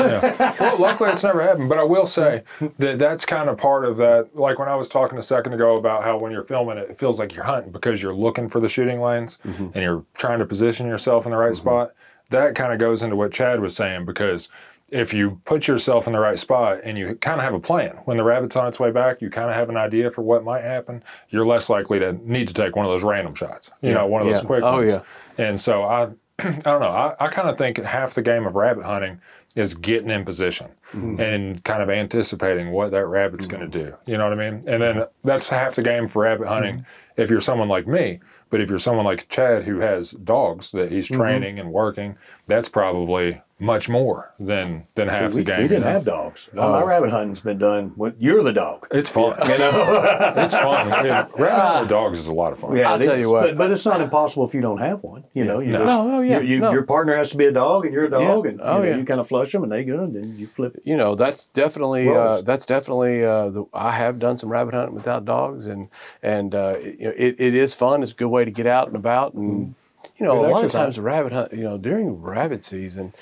well, 0.60 0.78
luckily 0.80 1.10
it's 1.12 1.24
never 1.24 1.42
happened. 1.42 1.70
But 1.70 1.78
I 1.78 1.84
will 1.84 2.06
say 2.06 2.44
that 2.80 3.00
that's 3.00 3.26
kind 3.26 3.50
of 3.50 3.58
part 3.58 3.86
of 3.86 3.98
that. 3.98 4.30
Like 4.36 4.60
when 4.60 4.68
I 4.68 4.76
was 4.76 4.90
talking 4.90 5.18
a 5.18 5.22
second 5.24 5.54
ago 5.54 5.78
about 5.78 6.04
how 6.04 6.18
when 6.18 6.32
you're 6.32 6.42
filming 6.44 6.78
it, 6.78 6.90
it 6.90 6.98
feels 6.98 7.20
like 7.20 7.34
you're 7.36 7.44
hunting 7.44 7.72
because 7.72 8.02
you're 8.02 8.14
looking 8.14 8.50
for 8.50 8.60
the 8.60 8.70
shooting 8.70 9.02
lanes 9.02 9.40
mm-hmm. 9.46 9.66
and 9.66 9.76
you're 9.76 10.04
trying 10.16 10.40
to 10.40 10.46
position 10.46 10.88
yourself 10.88 11.26
in 11.26 11.32
the 11.32 11.38
right 11.38 11.52
mm-hmm. 11.52 11.68
spot. 11.68 11.92
That 12.30 12.56
kind 12.56 12.74
of 12.74 12.80
goes 12.80 13.04
into 13.04 13.16
what 13.16 13.32
Chad 13.32 13.60
was 13.62 13.76
saying 13.76 14.06
because 14.06 14.50
if 14.90 15.14
you 15.14 15.40
put 15.44 15.68
yourself 15.68 16.08
in 16.08 16.14
the 16.14 16.20
right 16.20 16.40
spot 16.40 16.80
and 16.84 16.98
you 16.98 17.16
kind 17.16 17.40
of 17.40 17.44
have 17.44 17.54
a 17.54 17.60
plan, 17.60 17.92
when 18.06 18.18
the 18.18 18.24
rabbit's 18.24 18.56
on 18.56 18.68
its 18.68 18.80
way 18.80 18.90
back, 18.90 19.22
you 19.22 19.30
kind 19.30 19.50
of 19.50 19.56
have 19.56 19.70
an 19.70 19.76
idea 19.78 20.10
for 20.10 20.22
what 20.22 20.44
might 20.44 20.64
happen. 20.64 21.04
You're 21.30 21.46
less 21.46 21.70
likely 21.70 22.00
to 22.00 22.14
need 22.30 22.48
to 22.48 22.54
take 22.54 22.76
one 22.76 22.86
of 22.86 22.92
those 22.92 23.04
random 23.04 23.36
shots. 23.36 23.70
You 23.82 23.94
know, 23.94 24.06
one 24.08 24.22
of 24.22 24.28
those 24.28 24.42
Yeah. 24.42 24.48
quick 24.48 24.64
Oh, 24.64 24.74
ones. 24.78 24.92
yeah. 24.92 25.02
And 25.38 25.60
so 25.60 25.84
I, 25.84 26.04
I 26.40 26.52
don't 26.52 26.80
know. 26.80 26.88
I, 26.88 27.16
I 27.20 27.28
kind 27.28 27.50
of 27.50 27.58
think 27.58 27.78
half 27.78 28.14
the 28.14 28.22
game 28.22 28.46
of 28.46 28.56
rabbit 28.56 28.86
hunting 28.86 29.20
is 29.58 29.74
getting 29.74 30.12
in 30.12 30.24
position 30.24 30.68
mm-hmm. 30.94 31.20
and 31.20 31.64
kind 31.64 31.82
of 31.82 31.90
anticipating 31.90 32.72
what 32.72 32.92
that 32.92 33.08
rabbit's 33.08 33.48
going 33.48 33.68
to 33.68 33.78
mm-hmm. 33.78 33.90
do. 33.90 33.98
You 34.06 34.16
know 34.20 34.26
what 34.26 34.40
I 34.40 34.52
mean? 34.52 34.64
And 34.68 34.80
then 34.80 35.04
that's 35.24 35.50
half 35.50 35.74
the 35.74 35.82
game 35.82 36.06
for 36.06 36.22
rabbit 36.22 36.48
hunting. 36.48 36.76
Mm-hmm. 36.76 37.22
If 37.22 37.32
you're 37.32 37.40
someone 37.40 37.68
like 37.68 37.88
me, 37.88 38.20
but 38.52 38.62
if 38.62 38.70
you're 38.70 38.78
someone 38.78 39.04
like 39.04 39.28
Chad 39.30 39.64
who 39.64 39.80
has 39.80 40.12
dogs 40.12 40.72
that 40.74 40.92
he's 40.92 41.08
training 41.08 41.58
and 41.58 41.74
working, 41.74 42.16
that's 42.46 42.70
probably 42.70 43.42
much 43.60 43.90
more 43.90 44.32
than 44.40 44.86
than 44.94 45.08
half 45.08 45.32
we, 45.32 45.38
the 45.38 45.44
game. 45.44 45.58
we 45.58 45.64
you 45.64 45.70
didn't 45.70 45.84
know? 45.84 45.90
have 45.90 46.06
dogs. 46.06 46.48
All 46.56 46.72
my 46.72 46.84
rabbit 46.84 47.10
hunting's 47.10 47.42
been 47.42 47.58
done 47.58 47.92
when 47.96 48.16
you're 48.20 48.44
the 48.44 48.54
dog. 48.54 48.86
It's 48.92 49.10
fun. 49.10 49.36
You 49.50 49.58
know? 49.58 50.34
it's 50.38 50.54
fun. 50.54 50.88
Yeah, 51.08 51.28
rabbit 51.38 51.50
hunting 51.62 51.80
with 51.82 51.90
dogs 51.90 52.20
is 52.20 52.28
a 52.28 52.36
lot 52.36 52.54
of 52.54 52.60
fun. 52.60 52.76
Yeah, 52.76 52.92
I'll 52.92 53.00
tell 53.00 53.14
is. 53.14 53.20
you 53.20 53.32
what. 53.32 53.42
But, 53.44 53.58
but 53.58 53.72
it's 53.72 53.86
not 53.86 54.00
impossible 54.00 54.46
if 54.48 54.54
you 54.54 54.62
don't 54.62 54.78
have 54.78 55.02
one. 55.02 55.24
You 55.34 55.46
know, 55.46 55.60
you 55.60 55.72
No. 55.72 55.80
just, 55.80 55.88
No, 55.98 56.18
oh, 56.18 56.22
yeah, 56.22 56.40
you, 56.40 56.56
you, 56.56 56.60
no. 56.60 56.72
your 56.72 56.84
partner 56.84 57.16
has 57.16 57.32
to 57.32 57.38
be 57.38 57.46
a 57.46 57.52
dog, 57.52 57.86
and 57.86 57.94
you're 57.94 58.06
a 58.06 58.10
dog, 58.12 58.46
and 58.46 58.62
Oh, 58.62 58.78
you, 58.78 58.84
know, 58.84 58.90
yeah. 58.90 58.98
you 58.98 59.06
kind 59.06 59.20
of 59.20 59.28
flush 59.28 59.52
them, 59.52 59.64
and 59.64 59.72
they 59.72 59.84
go, 59.84 60.04
and 60.04 60.16
then 60.16 60.38
you 60.38 60.46
flip 60.46 60.76
it. 60.76 60.84
you 60.86 60.96
know 60.96 61.16
that's 61.16 61.48
definitely 61.48 62.10
uh, 62.10 62.42
that's 62.42 62.66
definitely 62.66 63.24
uh, 63.26 63.50
the, 63.50 63.66
I 63.74 63.92
have 63.92 64.20
done 64.20 64.38
some 64.38 64.50
rabbit 64.50 64.76
hunting 64.76 64.94
without 64.94 65.26
dogs 65.26 65.66
and 65.66 65.88
and 66.22 66.54
uh, 66.54 66.76
it, 66.78 67.00
you 67.00 67.06
know 67.08 67.14
it, 67.18 67.36
it 67.40 67.56
is 67.56 67.74
fun. 67.74 68.04
It's 68.04 68.12
a 68.12 68.16
good 68.16 68.28
way 68.28 68.46
to 68.46 68.52
get 68.52 68.68
out 68.68 68.88
and 68.88 68.96
about 68.96 69.34
and 69.34 69.74
you 70.18 70.26
know. 70.26 70.40
Good 70.42 70.50
a 70.50 70.52
lot 70.52 70.66
of 70.66 70.72
times 70.72 70.96
the 70.96 71.02
rabbit 71.02 71.32
hunt 71.34 71.54
you 71.54 71.64
know 71.64 71.78
during 71.78 72.22
rabbit 72.22 72.64
season 72.64 73.14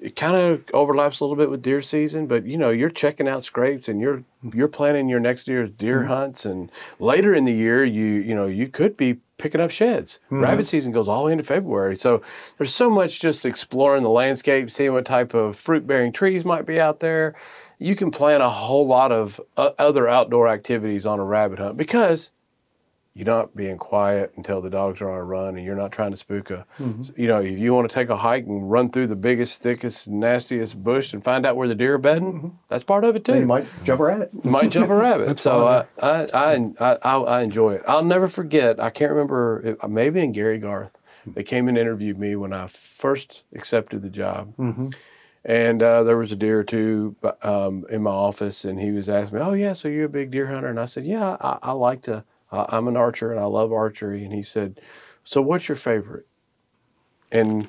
it 0.00 0.14
kind 0.16 0.36
of 0.36 0.62
overlaps 0.72 1.20
a 1.20 1.24
little 1.24 1.36
bit 1.36 1.50
with 1.50 1.62
deer 1.62 1.82
season, 1.82 2.26
but 2.26 2.44
you 2.46 2.56
know 2.56 2.70
you're 2.70 2.90
checking 2.90 3.28
out 3.28 3.44
scrapes 3.44 3.88
and 3.88 4.00
you're 4.00 4.22
you're 4.54 4.68
planning 4.68 5.08
your 5.08 5.20
next 5.20 5.48
year's 5.48 5.70
deer 5.70 6.00
Mm-hmm. 6.00 6.08
hunts 6.08 6.44
and 6.46 6.70
later 7.00 7.34
in 7.34 7.44
the 7.44 7.52
year 7.52 7.84
you 7.84 8.04
you 8.04 8.34
know 8.34 8.46
you 8.46 8.68
could 8.68 8.96
be 8.96 9.18
picking 9.38 9.60
up 9.60 9.70
sheds. 9.70 10.18
Mm-hmm. 10.26 10.40
Rabbit 10.42 10.66
season 10.66 10.92
goes 10.92 11.06
all 11.08 11.20
the 11.22 11.26
way 11.26 11.32
into 11.32 11.44
February, 11.44 11.96
so 11.96 12.22
there's 12.58 12.74
so 12.74 12.88
much 12.90 13.20
just 13.20 13.44
exploring 13.46 14.02
the 14.02 14.10
landscape, 14.10 14.70
seeing 14.70 14.92
what 14.92 15.04
type 15.04 15.34
of 15.34 15.56
fruit 15.56 15.86
bearing 15.86 16.12
trees 16.12 16.44
might 16.44 16.66
be 16.66 16.80
out 16.80 17.00
there. 17.00 17.34
You 17.80 17.94
can 17.94 18.10
plan 18.10 18.40
a 18.40 18.50
whole 18.50 18.86
lot 18.88 19.12
of 19.12 19.40
uh, 19.56 19.70
other 19.78 20.08
outdoor 20.08 20.48
activities 20.48 21.06
on 21.06 21.20
a 21.20 21.24
rabbit 21.24 21.60
hunt 21.60 21.76
because 21.76 22.30
you're 23.18 23.26
not 23.26 23.56
being 23.56 23.76
quiet 23.76 24.32
until 24.36 24.60
the 24.60 24.70
dogs 24.70 25.00
are 25.00 25.10
on 25.10 25.18
a 25.18 25.24
run 25.24 25.56
and 25.56 25.64
you're 25.66 25.74
not 25.74 25.90
trying 25.90 26.12
to 26.12 26.16
spook 26.16 26.50
a 26.50 26.64
Mm-hmm. 26.78 27.20
you 27.20 27.26
know 27.26 27.38
if 27.40 27.58
you 27.58 27.74
want 27.74 27.90
to 27.90 27.94
take 27.94 28.08
a 28.10 28.16
hike 28.16 28.46
and 28.46 28.70
run 28.70 28.90
through 28.90 29.08
the 29.08 29.16
biggest 29.16 29.60
thickest 29.60 30.06
nastiest 30.06 30.82
bush 30.84 31.12
and 31.12 31.24
find 31.24 31.44
out 31.44 31.56
where 31.56 31.66
the 31.66 31.74
deer 31.74 31.94
are 31.94 31.98
bedding 31.98 32.56
that's 32.68 32.84
part 32.84 33.02
of 33.04 33.16
it 33.16 33.24
too 33.24 33.32
Then 33.32 33.40
you 33.42 33.46
might 33.48 33.66
jump 33.84 34.00
a 34.00 34.04
rabbit. 34.04 34.30
You 34.44 34.50
might 34.50 34.70
jump 34.70 34.88
a 34.90 34.94
rabbit 35.06 35.38
so 35.38 35.66
I. 35.66 35.84
I, 36.00 36.26
I, 36.78 36.96
I, 37.02 37.16
I 37.18 37.42
enjoy 37.42 37.74
it 37.74 37.82
i'll 37.88 38.04
never 38.04 38.28
forget 38.28 38.78
i 38.78 38.90
can't 38.90 39.10
remember 39.10 39.62
if, 39.64 39.88
maybe 39.88 40.20
in 40.20 40.30
gary 40.32 40.58
garth 40.58 40.92
they 41.26 41.42
came 41.42 41.66
and 41.68 41.76
interviewed 41.76 42.18
me 42.18 42.36
when 42.36 42.52
i 42.52 42.66
first 42.68 43.42
accepted 43.54 44.02
the 44.02 44.10
job 44.10 44.54
Mm-hmm. 44.58 44.90
and 45.44 45.82
uh, 45.82 46.02
there 46.04 46.16
was 46.16 46.30
a 46.32 46.36
deer 46.36 46.60
or 46.60 46.64
two 46.64 47.16
um, 47.42 47.84
in 47.90 48.02
my 48.02 48.10
office, 48.10 48.64
and 48.64 48.78
he 48.80 48.90
was 48.90 49.08
asking 49.08 49.38
me, 49.38 49.44
"Oh 49.44 49.52
yeah, 49.54 49.72
so 49.72 49.88
you're 49.88 50.06
a 50.06 50.08
big 50.08 50.30
deer 50.30 50.46
hunter?" 50.46 50.68
And 50.68 50.80
I 50.80 50.84
said, 50.86 51.04
"Yeah, 51.06 51.36
I, 51.40 51.58
I 51.62 51.72
like 51.72 52.02
to. 52.02 52.24
I, 52.50 52.66
I'm 52.68 52.88
an 52.88 52.96
archer, 52.96 53.30
and 53.30 53.40
I 53.40 53.44
love 53.44 53.72
archery." 53.72 54.24
And 54.24 54.32
he 54.32 54.42
said, 54.42 54.80
"So 55.24 55.42
what's 55.42 55.68
your 55.68 55.76
favorite?" 55.76 56.26
And 57.30 57.68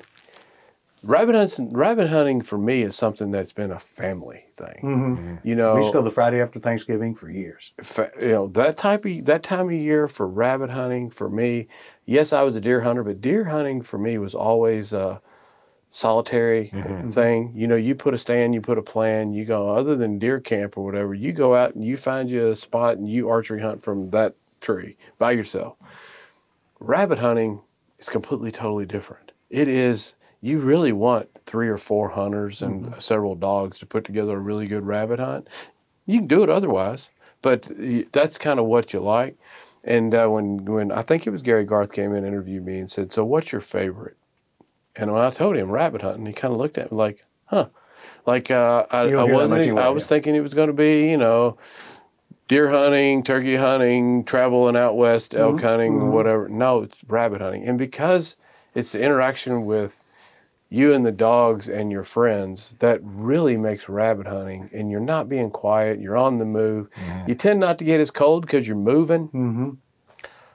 rabbit 1.02 1.34
hunting, 1.34 1.72
rabbit 1.72 2.08
hunting 2.08 2.42
for 2.42 2.58
me 2.58 2.82
is 2.82 2.96
something 2.96 3.30
that's 3.30 3.52
been 3.52 3.70
a 3.70 3.78
family 3.78 4.44
thing. 4.56 4.80
Mm-hmm. 4.82 5.14
mm-hmm. 5.14 5.48
You 5.48 5.54
know, 5.54 5.74
We 5.74 5.80
used 5.80 5.92
to 5.92 5.98
go 5.98 6.02
the 6.02 6.10
Friday 6.10 6.40
after 6.40 6.60
Thanksgiving 6.60 7.14
for 7.14 7.30
years. 7.30 7.72
fa- 7.82 8.12
you 8.20 8.28
know 8.28 8.48
that 8.48 8.76
type 8.76 9.04
of 9.04 9.24
that 9.26 9.42
time 9.42 9.66
of 9.66 9.72
year 9.72 10.08
for 10.08 10.26
rabbit 10.26 10.70
hunting 10.70 11.10
for 11.10 11.28
me 11.28 11.68
yes 12.06 12.32
i 12.32 12.42
was 12.42 12.56
a 12.56 12.60
deer 12.60 12.80
hunter 12.80 13.02
but 13.02 13.20
deer 13.20 13.44
hunting 13.44 13.82
for 13.82 13.98
me 13.98 14.18
was 14.18 14.34
always 14.34 14.92
a 14.92 15.20
solitary 15.90 16.70
mm-hmm. 16.72 16.92
Mm-hmm. 16.92 17.10
thing 17.10 17.52
you 17.54 17.66
know 17.66 17.76
you 17.76 17.94
put 17.94 18.14
a 18.14 18.18
stand 18.18 18.54
you 18.54 18.60
put 18.60 18.78
a 18.78 18.82
plan 18.82 19.32
you 19.32 19.44
go 19.44 19.70
other 19.70 19.96
than 19.96 20.18
deer 20.18 20.38
camp 20.38 20.76
or 20.76 20.84
whatever 20.84 21.14
you 21.14 21.32
go 21.32 21.54
out 21.56 21.74
and 21.74 21.84
you 21.84 21.96
find 21.96 22.30
you 22.30 22.48
a 22.48 22.56
spot 22.56 22.96
and 22.96 23.08
you 23.08 23.28
archery 23.28 23.60
hunt 23.60 23.82
from 23.82 24.10
that 24.10 24.34
tree 24.60 24.96
by 25.18 25.30
yourself 25.32 25.76
rabbit 26.78 27.18
hunting 27.18 27.60
is 27.98 28.08
completely 28.08 28.50
totally 28.52 28.86
different 28.86 29.32
it 29.50 29.68
is 29.68 30.14
you 30.40 30.58
really 30.58 30.92
want 30.92 31.28
three 31.46 31.68
or 31.68 31.76
four 31.76 32.08
hunters 32.08 32.62
and 32.62 32.94
several 33.02 33.34
dogs 33.34 33.78
to 33.78 33.86
put 33.86 34.04
together 34.04 34.36
a 34.36 34.40
really 34.40 34.66
good 34.66 34.84
rabbit 34.86 35.18
hunt 35.18 35.46
you 36.06 36.18
can 36.18 36.26
do 36.26 36.42
it 36.42 36.50
otherwise, 36.50 37.08
but 37.40 37.70
that's 38.10 38.36
kind 38.36 38.58
of 38.58 38.66
what 38.66 38.92
you 38.92 38.98
like. 38.98 39.36
And 39.84 40.12
uh, 40.12 40.26
when 40.26 40.64
when 40.64 40.90
I 40.90 41.02
think 41.02 41.24
it 41.24 41.30
was 41.30 41.40
Gary 41.40 41.64
Garth 41.64 41.92
came 41.92 42.10
in 42.12 42.18
and 42.24 42.26
interviewed 42.26 42.64
me 42.66 42.80
and 42.80 42.90
said, 42.90 43.12
"So 43.12 43.24
what's 43.24 43.52
your 43.52 43.60
favorite?" 43.60 44.16
And 44.96 45.12
when 45.12 45.22
I 45.22 45.30
told 45.30 45.54
him 45.56 45.70
rabbit 45.70 46.02
hunting, 46.02 46.26
he 46.26 46.32
kind 46.32 46.52
of 46.52 46.58
looked 46.58 46.78
at 46.78 46.90
me 46.90 46.98
like, 46.98 47.24
"Huh." 47.46 47.68
Like 48.26 48.50
uh, 48.50 48.86
I, 48.90 49.02
I 49.02 49.22
wasn't. 49.22 49.50
much 49.50 49.66
even- 49.66 49.78
anyway, 49.78 49.82
I 49.82 49.88
was 49.90 50.06
thinking 50.08 50.34
it 50.34 50.40
was 50.40 50.52
going 50.54 50.66
to 50.66 50.72
be, 50.72 51.08
you 51.10 51.16
know, 51.16 51.58
deer 52.50 52.68
hunting, 52.68 53.22
turkey 53.22 53.54
hunting, 53.54 54.24
traveling 54.24 54.76
out 54.76 54.96
west, 54.96 55.34
elk 55.34 55.54
Mm-hmm. 55.58 55.66
hunting, 55.66 56.10
whatever. 56.10 56.48
No, 56.48 56.82
it's 56.82 56.96
rabbit 57.06 57.40
hunting, 57.40 57.66
and 57.66 57.78
because 57.78 58.34
it's 58.74 58.90
the 58.92 59.00
interaction 59.00 59.64
with 59.64 60.00
you 60.68 60.92
and 60.92 61.06
the 61.06 61.12
dogs 61.12 61.68
and 61.68 61.92
your 61.92 62.02
friends 62.02 62.74
that 62.80 62.98
really 63.02 63.56
makes 63.56 63.88
rabbit 63.88 64.26
hunting 64.26 64.68
and 64.72 64.90
you're 64.90 65.00
not 65.00 65.28
being 65.28 65.50
quiet 65.50 66.00
you're 66.00 66.16
on 66.16 66.38
the 66.38 66.44
move. 66.44 66.88
You 67.26 67.34
tend 67.34 67.58
not 67.60 67.78
to 67.78 67.84
get 67.84 68.00
as 68.00 68.10
cold 68.10 68.42
because 68.46 68.66
you're 68.68 68.76
moving. 68.76 69.28
Mm-hmm. 69.28 69.70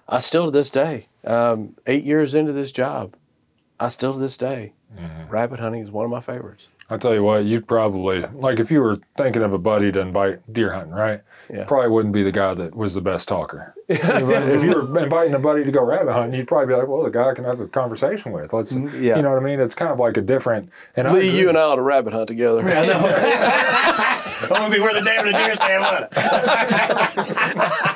i 0.09 0.19
still 0.19 0.45
to 0.45 0.51
this 0.51 0.69
day 0.69 1.07
um, 1.25 1.75
eight 1.87 2.03
years 2.03 2.35
into 2.35 2.51
this 2.53 2.71
job 2.71 3.15
i 3.79 3.89
still 3.89 4.13
to 4.13 4.19
this 4.19 4.37
day 4.37 4.73
rabbit 5.29 5.59
hunting 5.59 5.81
is 5.81 5.91
one 5.91 6.05
of 6.05 6.11
my 6.11 6.21
favorites 6.21 6.67
I 6.87 6.97
tell 6.97 7.15
you 7.15 7.23
what, 7.23 7.45
you'd 7.45 7.67
probably 7.67 8.21
like 8.33 8.59
if 8.59 8.69
you 8.69 8.79
were 8.79 8.97
thinking 9.17 9.41
of 9.41 9.53
a 9.53 9.57
buddy 9.57 9.91
to 9.91 9.99
invite 9.99 10.39
deer 10.53 10.71
hunting, 10.71 10.93
right? 10.93 11.21
Yeah. 11.51 11.63
Probably 11.65 11.89
wouldn't 11.89 12.13
be 12.13 12.21
the 12.21 12.31
guy 12.31 12.53
that 12.53 12.75
was 12.75 12.93
the 12.93 13.01
best 13.01 13.27
talker. 13.27 13.73
if 13.89 14.63
you 14.63 14.69
were 14.71 14.99
inviting 15.03 15.33
a 15.33 15.39
buddy 15.39 15.63
to 15.63 15.71
go 15.71 15.83
rabbit 15.83 16.13
hunting, 16.13 16.37
you'd 16.39 16.47
probably 16.47 16.67
be 16.73 16.79
like, 16.79 16.87
"Well, 16.87 17.03
the 17.03 17.09
guy 17.09 17.29
I 17.29 17.33
can 17.33 17.43
have 17.43 17.59
a 17.59 17.67
conversation 17.67 18.31
with." 18.31 18.53
Let's, 18.53 18.73
mm, 18.73 18.91
Yeah. 19.01 19.15
you 19.15 19.21
know 19.23 19.29
what 19.29 19.37
I 19.41 19.45
mean? 19.45 19.59
It's 19.59 19.75
kind 19.75 19.91
of 19.91 19.99
like 19.99 20.17
a 20.17 20.21
different. 20.21 20.69
And 20.95 21.11
Lee, 21.11 21.27
agree. 21.27 21.39
you 21.39 21.49
and 21.49 21.57
I 21.57 21.61
ought 21.61 21.75
to 21.75 21.81
rabbit 21.83 22.13
hunt 22.13 22.27
together. 22.27 22.61
I 22.67 22.85
know. 22.85 22.99
I 23.05 24.47
want 24.49 24.65
to 24.65 24.69
be 24.71 24.79
where 24.81 24.93
the 24.93 25.01
damn 25.01 25.25
deer 25.25 25.55
stand. 25.55 25.81
would 27.15 27.91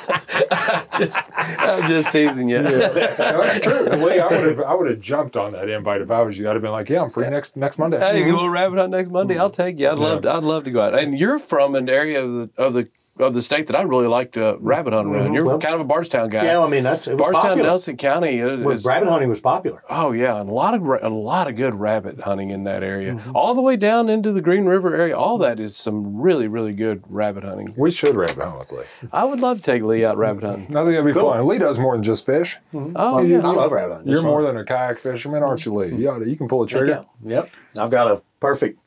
just, 1.00 1.18
I'm 1.36 1.88
just 1.88 2.12
teasing 2.12 2.48
you. 2.48 2.62
That's 2.62 3.60
true. 3.60 3.84
Lee, 3.84 4.20
I 4.20 4.26
would 4.26 4.46
have, 4.46 4.60
I 4.60 4.74
would 4.74 4.88
have 4.90 5.00
jumped 5.00 5.36
on 5.36 5.52
that 5.52 5.68
invite 5.68 6.00
if 6.00 6.10
I 6.10 6.22
was 6.22 6.38
you. 6.38 6.48
I'd 6.48 6.52
have 6.52 6.62
been 6.62 6.70
like, 6.70 6.88
"Yeah, 6.88 7.02
I'm 7.02 7.10
free 7.10 7.28
next 7.28 7.56
next 7.56 7.78
Monday." 7.78 7.98
Hey, 7.98 8.24
you 8.24 8.32
go 8.32 8.46
rabbit 8.46 8.78
hunt 8.78 8.92
next 8.92 9.10
Monday? 9.10 9.38
I'll 9.38 9.50
mm-hmm. 9.50 9.62
take 9.62 9.78
you. 9.78 9.88
I'd 9.88 9.98
love, 9.98 10.22
to, 10.22 10.32
I'd 10.32 10.42
love 10.42 10.64
to 10.64 10.70
go 10.70 10.82
out. 10.82 10.98
And 10.98 11.18
you're 11.18 11.38
from 11.38 11.74
an 11.74 11.88
area 11.88 12.22
of 12.24 12.32
the 12.32 12.62
of 12.62 12.72
the 12.72 12.88
of 13.18 13.34
the 13.34 13.42
state 13.42 13.66
that 13.66 13.76
I 13.76 13.82
really 13.82 14.06
like 14.06 14.32
to 14.32 14.46
uh, 14.46 14.52
mm-hmm. 14.54 14.66
rabbit 14.66 14.92
hunt 14.94 15.06
around. 15.08 15.24
Mm-hmm. 15.26 15.34
You're 15.34 15.44
Well- 15.44 15.58
kind 15.58 15.74
of 15.74 15.80
a 15.80 15.84
Bardstown 15.84 16.30
guy. 16.30 16.44
Yeah, 16.44 16.60
I 16.60 16.68
mean 16.68 16.82
that's 16.82 17.06
it 17.06 17.12
was 17.16 17.20
Bardstown, 17.20 17.42
popular. 17.42 17.68
Nelson 17.68 17.96
County 17.98 18.38
is, 18.38 18.60
When 18.62 18.76
is- 18.76 18.84
rabbit 18.84 19.08
hunting 19.08 19.28
was 19.28 19.40
popular. 19.40 19.82
oh 19.90 20.12
yeah, 20.12 20.40
and 20.40 20.48
a 20.48 20.52
lot 20.52 20.72
of 20.74 20.82
a 20.82 21.08
lot 21.08 21.46
of 21.48 21.56
good 21.56 21.74
rabbit 21.74 22.20
hunting 22.20 22.50
in 22.50 22.64
that 22.64 22.82
area, 22.82 23.12
Mm-hmm. 23.12 23.36
all 23.36 23.54
the 23.54 23.60
way 23.60 23.76
down 23.76 24.08
into 24.08 24.32
the 24.32 24.40
Green 24.40 24.64
River 24.64 24.94
area. 24.96 25.16
All 25.18 25.36
that 25.38 25.60
is 25.60 25.76
some 25.76 26.18
really 26.20 26.48
really 26.48 26.72
good 26.72 27.02
rabbit 27.08 27.44
hunting. 27.44 27.74
We 27.76 27.90
should 27.90 28.14
rabbit 28.16 28.38
hunt 28.42 28.58
with 28.58 28.72
Lee. 28.72 28.84
I 29.12 29.24
would 29.24 29.40
love 29.40 29.58
to 29.58 29.62
take 29.62 29.82
Lee 29.82 30.04
out 30.04 30.16
rabbit 30.16 30.44
hunting. 30.44 30.74
I 30.76 30.82
think 30.84 30.92
that'd 30.92 31.04
be 31.04 31.12
Cool. 31.12 31.30
fun. 31.32 31.46
Lee 31.46 31.58
does 31.58 31.78
more 31.78 31.94
than 31.94 32.02
just 32.02 32.24
fish. 32.24 32.56
Mm-hmm. 32.72 32.92
Oh 32.96 33.18
I 33.18 33.22
yeah, 33.22 33.38
love 33.40 33.72
rabbit 33.72 33.96
hunting. 33.96 34.12
You're 34.12 34.22
more 34.22 34.42
fun. 34.42 34.54
than 34.54 34.62
a 34.62 34.64
kayak 34.64 34.98
fisherman, 34.98 35.42
aren't 35.42 35.66
you, 35.66 35.74
Lee? 35.74 35.94
You, 35.94 36.08
oughta- 36.10 36.28
you 36.28 36.36
can 36.36 36.48
pull 36.48 36.62
a 36.62 36.66
trigger. 36.66 37.04
Yeah. 37.22 37.34
Yep. 37.40 37.50
I've 37.78 37.90
got 37.90 38.06
a 38.10 38.22
perfect 38.40 38.78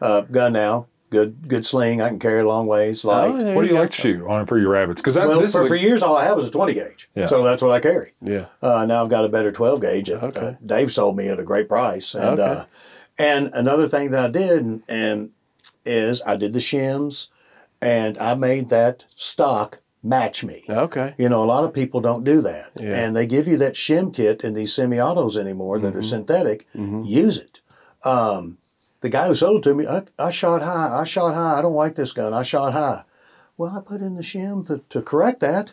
uh, 0.00 0.22
gun 0.22 0.52
now. 0.54 0.86
Good 1.10 1.48
good 1.48 1.64
sling. 1.64 2.02
I 2.02 2.08
can 2.08 2.18
carry 2.18 2.40
a 2.40 2.46
long 2.48 2.66
ways. 2.66 3.04
Light. 3.04 3.28
Oh, 3.42 3.54
What 3.54 3.62
do 3.62 3.68
you 3.68 3.74
go. 3.74 3.80
like 3.80 3.90
to 3.90 3.96
shoot 3.96 4.26
on 4.28 4.44
for 4.46 4.58
your 4.58 4.70
rabbits? 4.70 5.00
Because 5.00 5.16
well, 5.16 5.38
for, 5.38 5.44
is 5.44 5.52
for 5.68 5.74
years, 5.74 6.02
all 6.02 6.16
I 6.16 6.24
had 6.24 6.34
was 6.36 6.46
a 6.46 6.50
20 6.50 6.74
gauge. 6.74 7.08
Yeah. 7.14 7.26
So 7.26 7.42
that's 7.42 7.62
what 7.62 7.70
I 7.70 7.80
carry. 7.80 8.12
Yeah. 8.20 8.46
Uh, 8.60 8.84
now 8.86 9.02
I've 9.02 9.08
got 9.08 9.24
a 9.24 9.28
better 9.28 9.50
12 9.50 9.80
gauge. 9.80 10.08
That, 10.08 10.22
Okay. 10.22 10.40
uh, 10.40 10.52
Dave 10.64 10.92
sold 10.92 11.16
me 11.16 11.28
at 11.28 11.40
a 11.40 11.44
great 11.44 11.68
price. 11.68 12.14
And 12.14 12.38
Okay. 12.38 12.42
uh, 12.60 12.64
and 13.18 13.50
another 13.54 13.88
thing 13.88 14.10
that 14.10 14.24
I 14.24 14.28
did 14.28 14.64
and, 14.64 14.82
and 14.88 15.30
is 15.86 16.20
I 16.26 16.36
did 16.36 16.52
the 16.52 16.58
shims, 16.58 17.28
and 17.80 18.18
I 18.18 18.34
made 18.34 18.68
that 18.68 19.06
stock 19.16 19.80
match 20.02 20.44
me. 20.44 20.64
Okay. 20.68 21.14
You 21.16 21.28
know, 21.30 21.42
a 21.42 21.46
lot 21.46 21.64
of 21.64 21.72
people 21.72 22.00
don't 22.00 22.22
do 22.22 22.40
that, 22.42 22.70
Yeah. 22.78 22.94
and 22.94 23.16
they 23.16 23.24
give 23.26 23.48
you 23.48 23.56
that 23.58 23.72
shim 23.74 24.12
kit 24.14 24.44
in 24.44 24.52
these 24.54 24.72
semi-autos 24.74 25.36
anymore 25.38 25.78
that 25.80 25.96
are 25.96 26.02
synthetic. 26.02 26.66
Use 26.74 27.38
it. 27.38 27.60
Um, 28.04 28.57
the 29.00 29.08
guy 29.08 29.26
who 29.28 29.34
sold 29.34 29.58
it 29.64 29.68
to 29.68 29.74
me, 29.74 29.86
I, 29.86 30.02
I 30.18 30.30
shot 30.30 30.62
high. 30.62 31.00
I 31.00 31.04
shot 31.04 31.34
high. 31.34 31.58
I 31.58 31.62
don't 31.62 31.74
like 31.74 31.94
this 31.94 32.12
gun. 32.12 32.32
I 32.34 32.42
shot 32.42 32.72
high. 32.72 33.04
Well, 33.56 33.76
I 33.76 33.80
put 33.80 34.00
in 34.00 34.14
the 34.14 34.22
shim 34.22 34.66
to, 34.68 34.82
to 34.90 35.02
correct 35.02 35.40
that. 35.40 35.72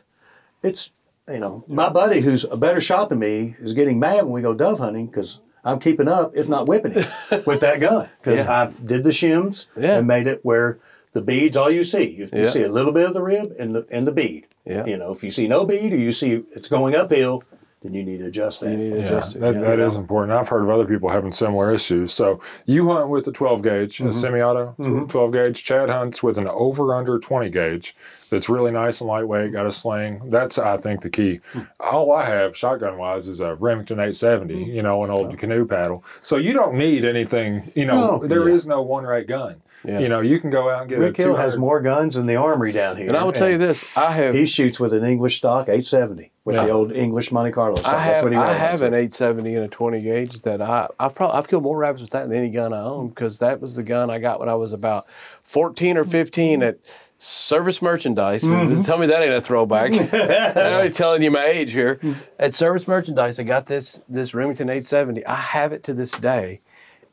It's 0.64 0.92
you 1.30 1.40
know 1.40 1.64
my 1.68 1.90
buddy 1.90 2.22
who's 2.22 2.44
a 2.44 2.58
better 2.58 2.80
shot 2.82 3.10
than 3.10 3.20
me 3.20 3.56
is 3.60 3.74
getting 3.74 4.00
mad 4.00 4.24
when 4.24 4.32
we 4.32 4.42
go 4.42 4.54
dove 4.54 4.80
hunting 4.80 5.08
because 5.08 5.40
I'm 5.64 5.80
keeping 5.80 6.08
up, 6.08 6.36
if 6.36 6.48
not 6.48 6.68
whipping 6.68 6.94
him, 6.94 7.06
with 7.46 7.62
that 7.62 7.80
gun 7.80 8.10
because 8.22 8.44
Yeah. 8.44 8.52
I 8.52 8.66
did 8.86 9.04
the 9.04 9.10
shims 9.10 9.66
Yeah. 9.76 9.98
and 9.98 10.08
made 10.08 10.28
it 10.28 10.40
where 10.44 10.78
the 11.14 11.22
beads 11.22 11.56
all 11.58 11.72
you 11.72 11.84
see. 11.84 12.04
You, 12.12 12.30
you 12.34 12.46
see 12.46 12.62
a 12.64 12.70
little 12.70 12.92
bit 12.92 13.08
of 13.08 13.14
the 13.14 13.22
rib 13.24 13.54
and 13.60 13.74
the 13.76 13.88
and 13.92 14.06
the 14.08 14.12
bead. 14.12 14.48
Yeah. 14.66 14.86
You 14.86 14.98
know, 14.98 15.12
if 15.12 15.24
you 15.24 15.30
see 15.32 15.48
no 15.48 15.66
bead 15.66 15.94
or 15.94 15.98
you 15.98 16.12
see 16.12 16.32
it's 16.56 16.68
going 16.68 16.96
uphill, 16.96 17.44
then 17.86 17.94
you 17.94 18.04
need 18.04 18.18
to 18.20 18.26
adjust 18.26 18.62
that. 18.62 18.72
You 18.72 18.78
need 18.78 18.90
to 18.92 19.00
yeah, 19.00 19.06
adjust 19.06 19.36
it. 19.36 19.40
that, 19.42 19.54
yeah. 19.56 19.62
that 19.62 19.80
is 19.80 19.96
important. 19.96 20.34
I've 20.38 20.48
heard 20.48 20.64
of 20.64 20.70
other 20.70 20.86
people 20.86 21.08
having 21.10 21.32
similar 21.32 21.74
issues. 21.74 22.12
So 22.12 22.40
you 22.66 22.90
hunt 22.92 23.10
with 23.10 23.28
a 23.28 23.32
12 23.32 23.62
gauge, 23.62 23.98
Mm-hmm. 23.98 24.08
a 24.10 24.14
semi-auto 24.14 25.06
12 25.08 25.32
gauge. 25.32 25.64
Chad 25.64 25.90
hunts 25.90 26.22
with 26.24 26.38
an 26.38 26.48
over 26.50 26.94
under 26.96 27.20
20 27.20 27.50
gauge. 27.50 27.96
That's 28.32 28.50
really 28.50 28.72
nice 28.72 29.02
and 29.02 29.08
lightweight. 29.08 29.54
Got 29.54 29.68
a 29.68 29.72
sling. 29.72 30.30
That's 30.30 30.58
I 30.58 30.76
think 30.78 31.02
the 31.02 31.10
key. 31.12 31.40
Hmm. 31.54 31.60
All 31.80 32.12
I 32.12 32.26
have 32.26 32.58
shotgun 32.58 32.98
wise 32.98 33.28
is 33.28 33.40
a 33.40 33.54
Remington 33.56 34.00
870. 34.00 34.54
Hmm. 34.66 34.72
You 34.72 34.82
know, 34.82 35.04
an 35.04 35.12
old 35.12 35.38
canoe 35.38 35.66
paddle. 35.66 36.04
So 36.22 36.38
you 36.38 36.52
don't 36.52 36.76
need 36.76 37.06
anything. 37.06 37.72
You 37.76 37.86
know, 37.86 38.18
No. 38.18 38.28
there 38.28 38.50
is 38.50 38.66
no 38.66 38.82
one 38.82 39.04
right 39.04 39.28
gun. 39.28 39.62
Yeah. 39.88 40.00
You 40.00 40.10
know, 40.10 40.22
you 40.22 40.40
can 40.40 40.50
go 40.50 40.70
out 40.70 40.82
and 40.82 40.90
get 40.90 41.00
Rick 41.00 41.20
a 41.20 41.24
Hill 41.24 41.36
has 41.36 41.58
more 41.58 41.82
guns 41.82 42.16
than 42.16 42.26
the 42.26 42.36
armory 42.36 42.72
down 42.72 42.98
here. 42.98 43.08
And 43.08 43.18
I 43.18 43.24
will 43.24 43.34
tell 43.34 43.50
you 43.50 43.58
this: 43.58 43.84
I 43.96 44.12
have 44.12 44.34
He 44.34 44.46
shoots 44.46 44.80
with 44.80 44.94
an 44.94 45.04
English 45.04 45.38
stock 45.38 45.68
870 45.68 46.32
with 46.46 46.56
the 46.56 46.70
old 46.70 46.92
English 46.92 47.32
Monte 47.32 47.52
Carlo 47.52 47.78
stock. 47.78 47.94
I 47.94 48.08
That's 48.08 48.22
have, 48.22 48.24
what 48.24 48.32
he 48.32 48.38
I 48.38 48.54
have 48.54 48.82
an 48.82 48.94
870 48.94 49.56
and 49.56 49.66
a 49.66 49.68
20 49.68 50.02
gauge 50.02 50.42
that 50.42 50.62
I 50.62 50.88
I've 51.00 51.16
probably 51.16 51.38
I've 51.38 51.48
killed 51.48 51.64
more 51.64 51.78
rabbits 51.78 52.02
with 52.02 52.12
that 52.12 52.30
than 52.30 52.38
any 52.38 52.50
gun 52.50 52.74
I 52.74 52.82
own 52.82 53.10
because 53.10 53.40
that 53.40 53.62
was 53.62 53.76
the 53.76 53.84
gun 53.84 54.10
I 54.10 54.20
got 54.20 54.40
when 54.40 54.50
I 54.50 54.56
was 54.56 54.72
about 54.72 55.06
14 55.44 55.98
or 55.98 56.04
15 56.04 56.64
at 56.64 56.78
Service 57.18 57.82
Merchandise. 57.82 58.44
Mm-hmm. 58.44 58.82
Tell 58.84 58.98
me 58.98 59.08
that 59.08 59.22
ain't 59.22 59.34
a 59.34 59.42
throwback. 59.42 59.92
I'm 60.14 60.74
already 60.74 60.94
telling 60.94 61.24
you 61.24 61.32
my 61.32 61.46
age 61.46 61.72
here. 61.72 62.00
At 62.38 62.54
Service 62.54 62.88
Merchandise, 62.88 63.40
I 63.40 63.44
got 63.44 63.66
this 63.66 64.02
this 64.08 64.34
Remington 64.34 64.70
870. 64.70 65.26
I 65.26 65.36
have 65.36 65.72
it 65.72 65.84
to 65.86 65.94
this 65.94 66.12
day, 66.12 66.60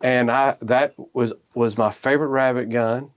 and 0.02 0.30
I 0.30 0.56
that 0.62 0.94
was 1.12 1.32
was 1.54 1.78
my 1.78 1.90
favorite 1.90 2.28
rabbit 2.28 2.70
gun. 2.70 3.10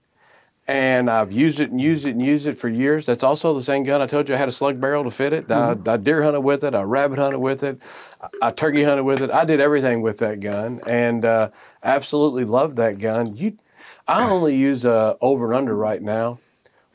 And 0.68 1.08
I've 1.08 1.30
used 1.30 1.60
it 1.60 1.70
and 1.70 1.80
used 1.80 2.06
it 2.06 2.10
and 2.10 2.20
used 2.20 2.48
it 2.48 2.58
for 2.58 2.68
years. 2.68 3.06
That's 3.06 3.22
also 3.22 3.54
the 3.54 3.62
same 3.62 3.84
gun 3.84 4.02
I 4.02 4.08
told 4.08 4.28
you 4.28 4.34
I 4.34 4.38
had 4.38 4.48
a 4.48 4.52
slug 4.52 4.80
barrel 4.80 5.04
to 5.04 5.12
fit 5.12 5.32
it. 5.32 5.48
I, 5.48 5.92
I 5.92 5.96
deer 5.96 6.24
hunted 6.24 6.40
with 6.40 6.64
it. 6.64 6.74
I 6.74 6.82
rabbit 6.82 7.20
hunted 7.20 7.38
with 7.38 7.62
it. 7.62 7.78
I, 8.20 8.48
I 8.48 8.50
turkey 8.50 8.82
hunted 8.82 9.04
with 9.04 9.20
it. 9.20 9.30
I 9.30 9.44
did 9.44 9.60
everything 9.60 10.02
with 10.02 10.18
that 10.18 10.40
gun, 10.40 10.80
and 10.84 11.24
uh, 11.24 11.50
absolutely 11.84 12.44
loved 12.44 12.76
that 12.78 12.98
gun. 12.98 13.36
You, 13.36 13.56
I 14.08 14.28
only 14.28 14.56
use 14.56 14.84
a 14.84 15.16
over 15.20 15.46
and 15.46 15.54
under 15.54 15.76
right 15.76 16.02
now. 16.02 16.40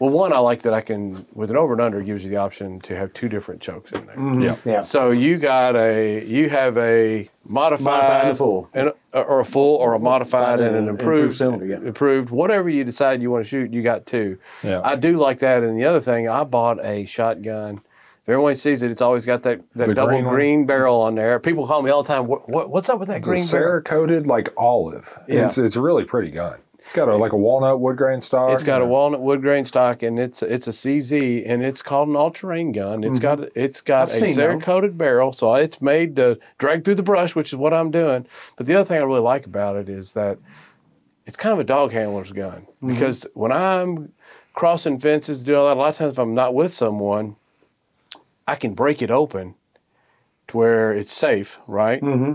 Well, 0.01 0.09
one 0.09 0.33
I 0.33 0.39
like 0.39 0.63
that 0.63 0.73
I 0.73 0.81
can 0.81 1.27
with 1.35 1.51
an 1.51 1.57
over 1.57 1.73
and 1.73 1.81
under 1.81 2.01
gives 2.01 2.23
you 2.23 2.31
the 2.31 2.37
option 2.37 2.79
to 2.81 2.97
have 2.97 3.13
two 3.13 3.29
different 3.29 3.61
chokes 3.61 3.91
in 3.91 4.03
there. 4.07 4.15
Mm-hmm. 4.15 4.41
Yeah. 4.41 4.55
Yeah. 4.65 4.81
So 4.81 5.11
you 5.11 5.37
got 5.37 5.75
a 5.75 6.25
you 6.25 6.49
have 6.49 6.75
a 6.79 7.29
modified, 7.45 7.85
Modified 7.85 8.21
and 8.23 8.31
a 8.31 8.35
full. 8.35 8.69
and 8.73 8.93
a, 9.13 9.19
or 9.19 9.41
a 9.41 9.45
full 9.45 9.75
or 9.75 9.93
a 9.93 9.99
modified 9.99 10.59
and 10.59 10.75
an 10.75 10.89
improved, 10.89 11.01
improved 11.01 11.35
cylinder, 11.35 11.65
yeah. 11.67 11.77
improved 11.77 12.31
whatever 12.31 12.67
you 12.67 12.83
decide 12.83 13.21
you 13.21 13.29
want 13.29 13.45
to 13.45 13.47
shoot. 13.47 13.71
You 13.71 13.83
got 13.83 14.07
two. 14.07 14.39
Yeah. 14.63 14.81
I 14.83 14.95
do 14.95 15.17
like 15.17 15.37
that. 15.41 15.61
And 15.61 15.79
the 15.79 15.85
other 15.85 16.01
thing, 16.01 16.27
I 16.27 16.45
bought 16.45 16.83
a 16.83 17.05
shotgun. 17.05 17.81
If 18.23 18.29
everyone 18.29 18.55
sees 18.55 18.81
it, 18.81 18.89
it's 18.89 19.03
always 19.03 19.23
got 19.23 19.43
that, 19.43 19.61
that 19.75 19.85
The 19.85 19.93
double 19.93 20.13
green 20.13 20.23
green, 20.23 20.65
barrel 20.65 20.99
on 20.99 21.13
there. 21.13 21.39
People 21.39 21.67
call 21.67 21.83
me 21.83 21.91
all 21.91 22.01
the 22.01 22.07
time. 22.11 22.25
What, 22.25 22.49
what 22.49 22.71
what's 22.71 22.89
up 22.89 22.97
with 22.97 23.09
that 23.09 23.17
It's 23.17 23.27
a 23.27 23.29
green 23.29 23.47
barrel? 23.51 23.81
Cerakoted 23.83 24.25
like 24.25 24.51
olive. 24.57 25.15
Yeah. 25.27 25.45
It's 25.45 25.59
it's 25.59 25.75
a 25.75 25.81
really 25.81 26.05
pretty 26.05 26.31
gun. 26.31 26.59
It's 26.91 26.97
got 26.97 27.07
a 27.07 27.15
like 27.15 27.31
a 27.31 27.37
walnut 27.37 27.79
wood 27.79 27.95
grain 27.95 28.19
stock. 28.19 28.51
It's 28.51 28.63
got 28.63 28.81
a 28.81 28.85
walnut 28.85 29.21
wood 29.21 29.41
grain 29.41 29.63
stock, 29.63 30.03
and 30.03 30.19
it's 30.19 30.43
it's 30.43 30.67
a 30.67 30.71
CZ, 30.71 31.49
and 31.49 31.61
it's 31.61 31.81
called 31.81 32.09
an 32.09 32.17
all 32.17 32.31
terrain 32.31 32.73
gun. 32.73 33.05
It's 33.05 33.17
got 33.17 33.39
it's 33.55 33.79
got 33.79 34.09
Mm-hmm. 34.09 34.25
I've 34.25 34.37
a. 34.37 34.59
Cerakoted 34.59 34.97
barrel, 34.97 35.31
so 35.31 35.55
it's 35.55 35.81
made 35.81 36.17
to 36.17 36.37
drag 36.57 36.83
through 36.83 36.95
the 36.95 37.01
brush, 37.01 37.33
which 37.33 37.53
is 37.53 37.55
what 37.55 37.73
I'm 37.73 37.91
doing. 37.91 38.25
But 38.57 38.65
the 38.65 38.75
other 38.75 38.83
thing 38.83 38.97
I 38.97 39.05
really 39.05 39.21
like 39.21 39.45
about 39.45 39.77
it 39.77 39.87
is 39.87 40.11
that 40.15 40.37
it's 41.25 41.37
kind 41.37 41.53
of 41.53 41.59
a 41.59 41.63
dog 41.63 41.93
handler's 41.93 42.33
gun 42.33 42.67
Mm-hmm. 42.67 42.89
because 42.89 43.25
when 43.35 43.53
I'm 43.53 44.11
crossing 44.53 44.99
fences, 44.99 45.43
doing 45.43 45.59
all 45.59 45.67
that. 45.67 45.77
A 45.77 45.79
lot 45.79 45.89
of 45.91 45.95
times, 45.95 46.11
if 46.11 46.19
I'm 46.19 46.33
not 46.35 46.53
with 46.53 46.73
someone, 46.73 47.37
I 48.49 48.55
can 48.57 48.73
break 48.73 49.01
it 49.01 49.11
open 49.11 49.55
to 50.49 50.57
where 50.57 50.91
it's 50.91 51.13
safe, 51.13 51.57
right? 51.67 52.01
Mm-hmm. 52.01 52.33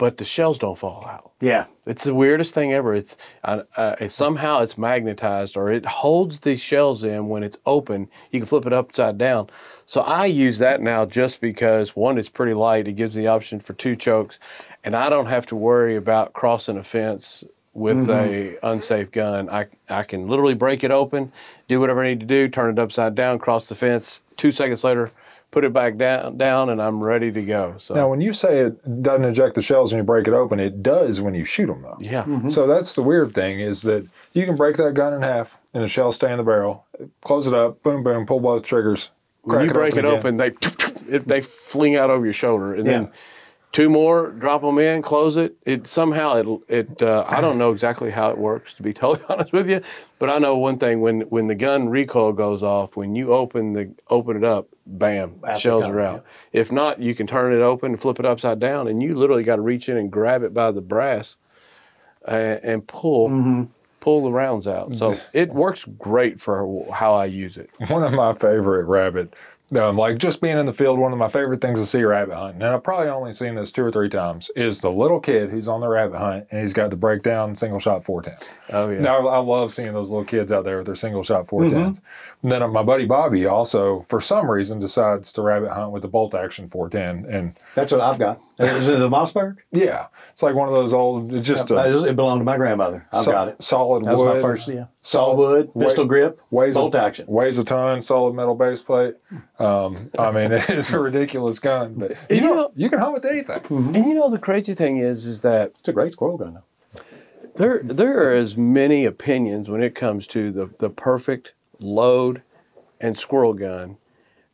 But 0.00 0.16
the 0.16 0.24
shells 0.24 0.56
don't 0.56 0.78
fall 0.78 1.06
out. 1.06 1.32
Yeah. 1.42 1.66
It's 1.84 2.04
the 2.04 2.14
weirdest 2.14 2.54
thing 2.54 2.72
ever. 2.72 2.94
It's 2.94 3.18
uh, 3.44 3.64
uh, 3.76 4.08
somehow 4.08 4.60
it's 4.60 4.78
magnetized 4.78 5.58
or 5.58 5.70
it 5.70 5.84
holds 5.84 6.40
the 6.40 6.56
shells 6.56 7.04
in 7.04 7.28
when 7.28 7.42
it's 7.42 7.58
open. 7.66 8.08
You 8.30 8.40
can 8.40 8.46
flip 8.46 8.64
it 8.64 8.72
upside 8.72 9.18
down. 9.18 9.50
So 9.84 10.00
I 10.00 10.24
use 10.24 10.58
that 10.58 10.80
now 10.80 11.04
just 11.04 11.42
because 11.42 11.94
one, 11.94 12.16
it's 12.16 12.30
pretty 12.30 12.54
light. 12.54 12.88
It 12.88 12.94
gives 12.94 13.14
me 13.14 13.24
the 13.24 13.28
option 13.28 13.60
for 13.60 13.74
two 13.74 13.94
chokes, 13.94 14.38
and 14.84 14.96
I 14.96 15.10
don't 15.10 15.26
have 15.26 15.44
to 15.46 15.54
worry 15.54 15.96
about 15.96 16.32
crossing 16.32 16.78
a 16.78 16.82
fence 16.82 17.44
with 17.74 18.08
a 18.08 18.56
unsafe 18.62 19.10
gun. 19.10 19.50
I 19.50 19.66
I 19.90 20.02
can 20.02 20.28
literally 20.28 20.54
break 20.54 20.82
it 20.82 20.90
open, 20.90 21.30
do 21.68 21.78
whatever 21.78 22.02
I 22.02 22.08
need 22.08 22.20
to 22.20 22.26
do, 22.26 22.48
turn 22.48 22.70
it 22.70 22.78
upside 22.78 23.14
down, 23.14 23.38
cross 23.38 23.68
the 23.68 23.74
fence. 23.74 24.22
Two 24.38 24.50
seconds 24.50 24.82
later, 24.82 25.10
put 25.50 25.64
it 25.64 25.72
back 25.72 25.96
down 25.96 26.36
down, 26.36 26.70
and 26.70 26.80
I'm 26.80 27.02
ready 27.02 27.32
to 27.32 27.42
go. 27.42 27.74
So 27.78 27.94
Now, 27.94 28.08
when 28.08 28.20
you 28.20 28.32
say 28.32 28.58
it 28.60 29.02
doesn't 29.02 29.24
eject 29.24 29.54
the 29.56 29.62
shells 29.62 29.92
when 29.92 29.98
you 29.98 30.04
break 30.04 30.28
it 30.28 30.34
open, 30.34 30.60
it 30.60 30.82
does 30.82 31.20
when 31.20 31.34
you 31.34 31.44
shoot 31.44 31.66
them, 31.66 31.82
though. 31.82 31.96
yeah. 32.00 32.24
So 32.48 32.66
that's 32.66 32.94
the 32.94 33.02
weird 33.02 33.34
thing 33.34 33.60
is 33.60 33.82
that 33.82 34.06
you 34.32 34.46
can 34.46 34.56
break 34.56 34.76
that 34.76 34.94
gun 34.94 35.12
in 35.14 35.22
half 35.22 35.58
and 35.74 35.82
the 35.82 35.88
shells 35.88 36.16
stay 36.16 36.30
in 36.30 36.38
the 36.38 36.44
barrel. 36.44 36.86
Close 37.22 37.46
it 37.46 37.54
up, 37.54 37.82
boom, 37.82 38.02
boom, 38.02 38.26
pull 38.26 38.40
both 38.40 38.62
triggers. 38.62 39.10
when 39.42 39.56
crack 39.56 39.68
you 39.68 39.74
break 39.74 39.94
it 39.96 39.98
again. 40.00 40.10
open, 40.12 40.36
they 40.36 40.48
it, 41.08 41.26
they 41.26 41.40
fling 41.40 41.96
out 41.96 42.10
over 42.10 42.24
your 42.24 42.32
shoulder, 42.34 42.74
and 42.74 42.86
Yeah. 42.86 42.92
then 42.92 43.12
two 43.72 43.88
more, 43.88 44.30
drop 44.32 44.62
them 44.62 44.78
in, 44.80 45.00
close 45.00 45.36
it. 45.36 45.54
It 45.64 45.86
somehow 45.86 46.34
it 46.36 46.46
it 46.68 47.02
uh, 47.02 47.24
I 47.28 47.40
don't 47.40 47.56
know 47.58 47.70
exactly 47.70 48.10
how 48.10 48.30
it 48.30 48.38
works 48.38 48.74
to 48.74 48.82
be 48.82 48.92
totally 49.02 49.24
honest 49.28 49.52
with 49.52 49.68
you, 49.70 49.80
but 50.18 50.28
I 50.30 50.38
know 50.38 50.56
one 50.58 50.78
thing 50.78 51.00
when 51.00 51.22
when 51.22 51.46
the 51.48 51.54
gun 51.54 51.88
recoil 51.88 52.32
goes 52.32 52.62
off, 52.62 52.96
when 52.96 53.14
you 53.14 53.32
open 53.32 53.72
the 53.72 53.92
open 54.08 54.36
it 54.36 54.44
up, 54.44 54.68
bam, 54.98 55.40
shells 55.58 55.84
are 55.84 56.00
out. 56.00 56.24
If 56.52 56.72
not, 56.72 57.00
you 57.00 57.14
can 57.14 57.26
turn 57.26 57.52
it 57.52 57.60
open 57.60 57.92
and 57.92 58.00
flip 58.00 58.18
it 58.18 58.26
upside 58.26 58.58
down, 58.58 58.88
and 58.88 59.02
you 59.02 59.14
literally 59.14 59.44
got 59.44 59.56
to 59.56 59.62
reach 59.62 59.88
in 59.88 59.96
and 59.96 60.10
grab 60.10 60.42
it 60.42 60.52
by 60.52 60.70
the 60.70 60.80
brass 60.80 61.36
and, 62.26 62.60
and 62.62 62.86
pull. 62.86 63.28
Mm-hmm. 63.28 63.64
Pull 64.00 64.24
the 64.24 64.32
rounds 64.32 64.66
out, 64.66 64.94
so 64.94 65.20
it 65.34 65.52
works 65.52 65.84
great 65.98 66.40
for 66.40 66.86
how 66.90 67.12
I 67.12 67.26
use 67.26 67.58
it. 67.58 67.68
One 67.88 68.02
of 68.02 68.12
my 68.12 68.32
favorite 68.32 68.86
rabbit 68.86 69.34
Um, 69.76 69.96
like 69.96 70.18
just 70.18 70.40
being 70.40 70.58
in 70.58 70.66
the 70.66 70.72
field, 70.72 70.98
one 70.98 71.12
of 71.12 71.18
my 71.18 71.28
favorite 71.28 71.60
things 71.60 71.78
to 71.78 71.86
see 71.86 72.02
rabbit 72.02 72.34
hunting, 72.34 72.62
and 72.62 72.74
I've 72.74 72.82
probably 72.82 73.08
only 73.08 73.32
seen 73.32 73.54
this 73.54 73.70
two 73.70 73.84
or 73.84 73.92
three 73.92 74.08
times, 74.08 74.50
is 74.56 74.80
the 74.80 74.90
little 74.90 75.20
kid 75.20 75.48
who's 75.50 75.68
on 75.68 75.80
the 75.80 75.86
rabbit 75.88 76.18
hunt 76.18 76.46
and 76.50 76.60
he's 76.60 76.72
got 76.72 76.90
the 76.90 76.96
breakdown 76.96 77.54
single 77.54 77.78
shot 77.78 78.02
410. 78.04 78.48
Oh 78.72 78.88
yeah. 78.88 78.98
Now 79.00 79.28
I 79.28 79.38
love 79.38 79.70
seeing 79.72 79.92
those 79.92 80.10
little 80.10 80.24
kids 80.24 80.50
out 80.50 80.64
there 80.64 80.78
with 80.78 80.86
their 80.86 80.94
single 80.96 81.22
shot 81.22 81.46
410s. 81.46 82.00
And 82.42 82.50
then 82.50 82.62
uh, 82.62 82.68
my 82.68 82.82
buddy 82.82 83.04
Bobby 83.06 83.46
also, 83.46 84.04
for 84.08 84.20
some 84.20 84.50
reason, 84.50 84.78
decides 84.80 85.30
to 85.32 85.42
rabbit 85.42 85.70
hunt 85.70 85.92
with 85.92 86.02
the 86.02 86.08
bolt 86.08 86.34
action 86.34 86.66
410. 86.66 87.32
And 87.32 87.56
That's 87.74 87.92
what 87.92 88.00
I've 88.00 88.18
got. 88.18 88.40
Is 88.58 88.88
it 88.88 89.00
a 89.00 89.08
Mossberg? 89.08 89.56
yeah, 89.72 90.08
it's 90.30 90.42
like 90.42 90.54
one 90.54 90.68
of 90.68 90.74
those 90.74 90.92
old, 90.92 91.32
it's 91.32 91.48
just 91.48 91.70
Uh, 91.70 91.76
a 91.76 92.06
It 92.08 92.14
belonged 92.16 92.40
to 92.40 92.44
my 92.44 92.56
grandmother. 92.58 93.06
I've 93.12 93.22
so- 93.22 93.32
got 93.32 93.48
it. 93.48 93.62
solid 93.62 94.04
That 94.04 94.12
was 94.14 94.22
wood. 94.22 94.34
my 94.34 94.40
first, 94.40 94.68
yeah. 94.68 94.84
Solid 95.02 95.36
wood, 95.38 95.70
Wait- 95.72 95.84
pistol 95.86 96.04
grip, 96.04 96.40
weighs 96.50 96.74
bolt 96.74 96.94
a, 96.94 97.02
action. 97.02 97.24
Weighs 97.26 97.56
a 97.56 97.64
ton, 97.64 98.02
solid 98.02 98.34
metal 98.34 98.54
base 98.54 98.82
plate. 98.82 99.14
Um, 99.60 100.10
I 100.18 100.30
mean, 100.30 100.52
it's 100.68 100.92
a 100.92 100.98
ridiculous 100.98 101.58
gun, 101.58 101.94
but 101.94 102.10
you, 102.30 102.36
You 102.36 102.40
know, 102.42 102.54
know- 102.54 102.72
you 102.76 102.88
can 102.88 102.98
hunt 102.98 103.12
with 103.12 103.24
anything. 103.26 103.60
And 103.94 103.96
you 104.06 104.14
know 104.14 104.30
the 104.30 104.38
crazy 104.38 104.74
thing 104.74 104.98
is, 104.98 105.26
is 105.26 105.42
that 105.42 105.72
It's 105.80 105.88
a 105.88 105.92
great 105.92 106.12
squirrel 106.12 106.38
gun, 106.38 106.54
though. 106.54 107.00
there 107.56 107.80
there 107.84 108.26
are 108.28 108.32
as 108.32 108.56
many 108.56 109.04
opinions 109.04 109.68
when 109.68 109.82
it 109.82 109.94
comes 109.94 110.26
to 110.28 110.50
the 110.50 110.70
the 110.78 110.88
perfect 110.90 111.52
load 111.78 112.42
and 113.00 113.18
squirrel 113.18 113.52
gun. 113.54 113.96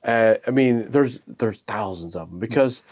Uh, 0.04 0.34
I 0.46 0.50
mean, 0.50 0.90
there's 0.90 1.20
there's 1.26 1.60
thousands 1.62 2.14
of 2.16 2.30
them 2.30 2.38
because 2.40 2.82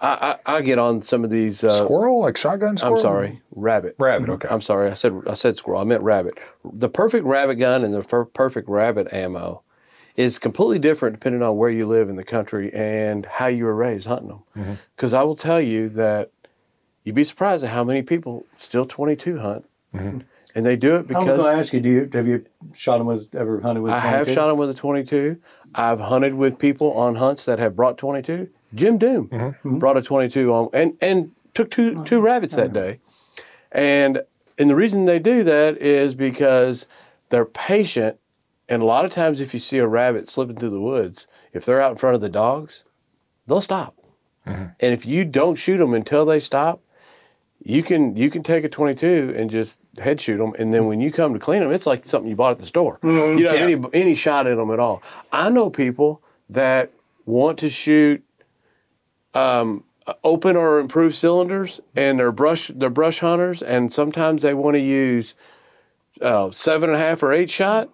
I 0.00 0.38
I, 0.46 0.56
I 0.56 0.60
get 0.62 0.78
on 0.78 1.02
some 1.02 1.24
of 1.24 1.30
these. 1.30 1.62
Uh, 1.64 1.84
Squirrel, 1.84 2.20
like 2.20 2.36
shotgun 2.36 2.76
squirrel. 2.76 2.96
I'm 2.96 3.02
sorry, 3.02 3.42
rabbit. 3.56 3.94
rabbit. 3.98 4.28
Okay. 4.28 4.48
I'm 4.48 4.60
sorry. 4.60 4.90
I 4.90 4.94
said 4.94 5.12
I 5.28 5.34
said 5.34 5.56
squirrel. 5.56 5.80
I 5.80 5.84
meant 5.84 6.02
rabbit. 6.04 6.38
The 6.64 6.88
perfect 6.88 7.24
rabbit 7.26 7.56
gun 7.56 7.84
and 7.84 7.92
the 7.94 8.02
fer- 8.04 8.24
perfect 8.26 8.68
rabbit 8.68 9.12
ammo 9.12 9.62
is 10.16 10.38
completely 10.38 10.78
different 10.78 11.14
depending 11.14 11.42
on 11.42 11.56
where 11.56 11.70
you 11.70 11.86
live 11.86 12.08
in 12.08 12.16
the 12.16 12.24
country 12.24 12.72
and 12.72 13.26
how 13.26 13.46
you 13.46 13.64
were 13.64 13.74
raised 13.74 14.06
hunting 14.06 14.28
them. 14.28 14.78
Because 14.96 15.12
mm-hmm. 15.12 15.20
I 15.20 15.24
will 15.24 15.36
tell 15.36 15.60
you 15.60 15.88
that 15.90 16.30
you'd 17.02 17.14
be 17.14 17.24
surprised 17.24 17.64
at 17.64 17.70
how 17.70 17.84
many 17.84 18.02
people 18.02 18.46
still 18.58 18.84
22 18.84 19.38
hunt, 19.38 19.64
mm-hmm. 19.94 20.18
and 20.54 20.66
they 20.66 20.76
do 20.76 20.96
it 20.96 21.08
because. 21.08 21.28
I 21.28 21.32
was 21.32 21.40
going 21.40 21.54
to 21.54 21.60
ask 21.60 21.72
you, 21.72 21.80
do 21.80 21.88
you 21.88 22.10
have 22.12 22.26
you 22.26 22.44
shot 22.74 22.98
them 22.98 23.06
with 23.06 23.34
ever 23.34 23.60
hunted 23.60 23.82
with? 23.82 23.92
22? 23.92 24.06
I 24.06 24.10
have 24.10 24.30
shot 24.30 24.48
them 24.48 24.56
with 24.56 24.70
a 24.70 24.74
22. 24.74 25.36
I've 25.74 26.00
hunted 26.00 26.34
with 26.34 26.58
people 26.58 26.92
on 26.92 27.16
hunts 27.16 27.44
that 27.46 27.58
have 27.58 27.74
brought 27.74 27.98
22. 27.98 28.48
Jim 28.74 28.98
Doom 28.98 29.28
Mm-hmm. 29.28 29.44
mm-hmm. 29.44 29.78
brought 29.78 29.96
a 29.96 30.02
22 30.02 30.52
on 30.52 30.68
and 30.72 30.96
and 31.00 31.32
took 31.54 31.70
two 31.70 31.96
oh, 31.98 32.04
two 32.04 32.20
rabbits 32.20 32.54
that 32.56 32.72
day. 32.72 33.00
And 33.72 34.22
and 34.58 34.70
the 34.70 34.76
reason 34.76 35.04
they 35.04 35.18
do 35.18 35.44
that 35.44 35.78
is 35.78 36.14
because 36.14 36.86
they're 37.30 37.44
patient. 37.44 38.18
And 38.68 38.82
a 38.82 38.86
lot 38.86 39.04
of 39.04 39.10
times, 39.10 39.40
if 39.40 39.52
you 39.52 39.60
see 39.60 39.78
a 39.78 39.86
rabbit 39.86 40.30
slipping 40.30 40.56
through 40.56 40.70
the 40.70 40.80
woods, 40.80 41.26
if 41.52 41.64
they're 41.64 41.80
out 41.82 41.92
in 41.92 41.98
front 41.98 42.14
of 42.14 42.20
the 42.20 42.28
dogs, 42.28 42.82
they'll 43.46 43.60
stop. 43.60 43.96
And 44.46 44.92
if 44.92 45.06
you 45.06 45.24
don't 45.24 45.56
shoot 45.56 45.78
them 45.78 45.94
until 45.94 46.24
they 46.26 46.38
stop, 46.40 46.80
you 47.62 47.82
can 47.82 48.14
you 48.14 48.30
can 48.30 48.42
take 48.42 48.62
a 48.64 48.68
22 48.68 49.34
and 49.36 49.50
just 49.50 49.78
head 49.98 50.20
shoot 50.20 50.36
them, 50.36 50.52
and 50.58 50.72
then 50.72 50.84
when 50.84 51.00
you 51.00 51.10
come 51.10 51.32
to 51.32 51.38
clean 51.40 51.60
them, 51.60 51.72
it's 51.72 51.86
like 51.86 52.04
something 52.04 52.28
you 52.28 52.36
bought 52.36 52.52
at 52.52 52.58
the 52.58 52.66
store. 52.66 52.98
you 53.38 53.44
don't 53.44 53.54
have 53.54 53.62
any 53.62 53.76
any 53.94 54.14
shot 54.14 54.46
in 54.46 54.56
them 54.56 54.70
at 54.70 54.78
all. 54.78 55.02
I 55.32 55.48
know 55.48 55.70
people 55.70 56.20
that 56.50 56.90
want 57.24 57.58
to 57.60 57.70
shoot 57.70 58.22
um, 59.32 59.84
open 60.22 60.56
or 60.56 60.78
improved 60.78 61.16
cylinders, 61.16 61.80
and 61.96 62.18
they're 62.18 62.32
brush 62.32 62.70
they're 62.74 62.90
brush 62.90 63.20
hunters, 63.20 63.62
and 63.62 63.90
sometimes 63.90 64.42
they 64.42 64.52
want 64.52 64.74
to 64.74 64.80
use 64.80 65.34
uh, 66.20 66.50
seven 66.50 66.90
and 66.90 66.96
a 66.96 67.00
half 67.00 67.22
or 67.22 67.32
eight 67.32 67.48
shot. 67.48 67.88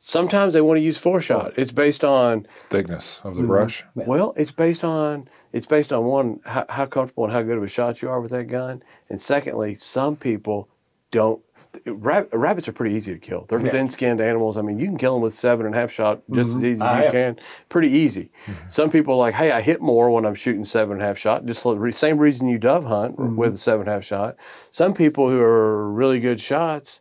Sometimes 0.00 0.54
they 0.54 0.62
want 0.62 0.78
to 0.78 0.82
use 0.82 0.96
four 0.96 1.20
shot. 1.20 1.52
It's 1.56 1.72
based 1.72 2.04
on 2.04 2.46
Thickness 2.70 3.20
of 3.22 3.34
the 3.36 3.42
mm-hmm. 3.42 3.48
brush. 3.48 3.84
well, 3.94 4.32
it's 4.36 4.50
based 4.50 4.82
on 4.82 5.28
it's 5.52 5.66
based 5.66 5.92
on 5.92 6.04
one 6.04 6.40
how, 6.44 6.64
how 6.68 6.86
comfortable 6.86 7.24
and 7.24 7.32
how 7.32 7.42
good 7.42 7.58
of 7.58 7.62
a 7.62 7.68
shot 7.68 8.00
you 8.00 8.08
are 8.08 8.20
with 8.20 8.30
that 8.30 8.44
gun, 8.44 8.82
and 9.10 9.20
secondly, 9.20 9.74
some 9.74 10.16
people 10.16 10.68
don't. 11.10 11.42
Rab- 11.86 12.28
rabbits 12.32 12.66
are 12.66 12.72
pretty 12.72 12.96
easy 12.96 13.12
to 13.12 13.18
kill. 13.18 13.46
They're 13.48 13.60
thin-skinned 13.60 14.20
animals. 14.20 14.56
I 14.56 14.62
mean, 14.62 14.80
you 14.80 14.86
can 14.86 14.96
kill 14.98 15.14
them 15.14 15.22
with 15.22 15.36
seven 15.36 15.66
and 15.66 15.74
a 15.74 15.78
half 15.78 15.92
shot 15.92 16.20
just 16.32 16.48
as 16.48 16.56
mm-hmm. 16.56 16.66
easy 16.66 16.72
as 16.72 16.80
I 16.80 16.96
you 16.96 17.02
have. 17.04 17.12
can. 17.12 17.40
Pretty 17.68 17.90
easy. 17.90 18.32
Mm-hmm. 18.46 18.68
Some 18.70 18.90
people 18.90 19.14
are 19.14 19.18
like, 19.18 19.34
hey, 19.34 19.52
I 19.52 19.60
hit 19.60 19.80
more 19.80 20.10
when 20.10 20.26
I'm 20.26 20.34
shooting 20.34 20.64
seven 20.64 20.94
and 20.94 21.02
a 21.02 21.06
half 21.06 21.16
shot. 21.16 21.46
Just 21.46 21.62
the 21.62 21.76
re- 21.76 21.92
same 21.92 22.18
reason 22.18 22.48
you 22.48 22.58
dove 22.58 22.84
hunt 22.84 23.16
with 23.36 23.54
a 23.54 23.58
seven 23.58 23.82
and 23.82 23.88
a 23.88 23.92
half 23.92 24.04
shot. 24.04 24.34
Some 24.72 24.94
people 24.94 25.30
who 25.30 25.38
are 25.40 25.92
really 25.92 26.18
good 26.18 26.40
shots, 26.40 27.00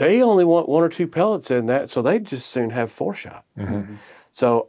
they 0.00 0.22
only 0.22 0.46
want 0.46 0.68
one 0.68 0.82
or 0.82 0.88
two 0.88 1.06
pellets 1.06 1.50
in 1.50 1.66
that, 1.66 1.90
so 1.90 2.00
they 2.00 2.18
just 2.18 2.48
soon 2.48 2.70
have 2.70 2.90
four 2.90 3.14
shot. 3.14 3.44
Mm-hmm. 3.58 3.74
Mm-hmm. 3.74 3.94
So 4.32 4.68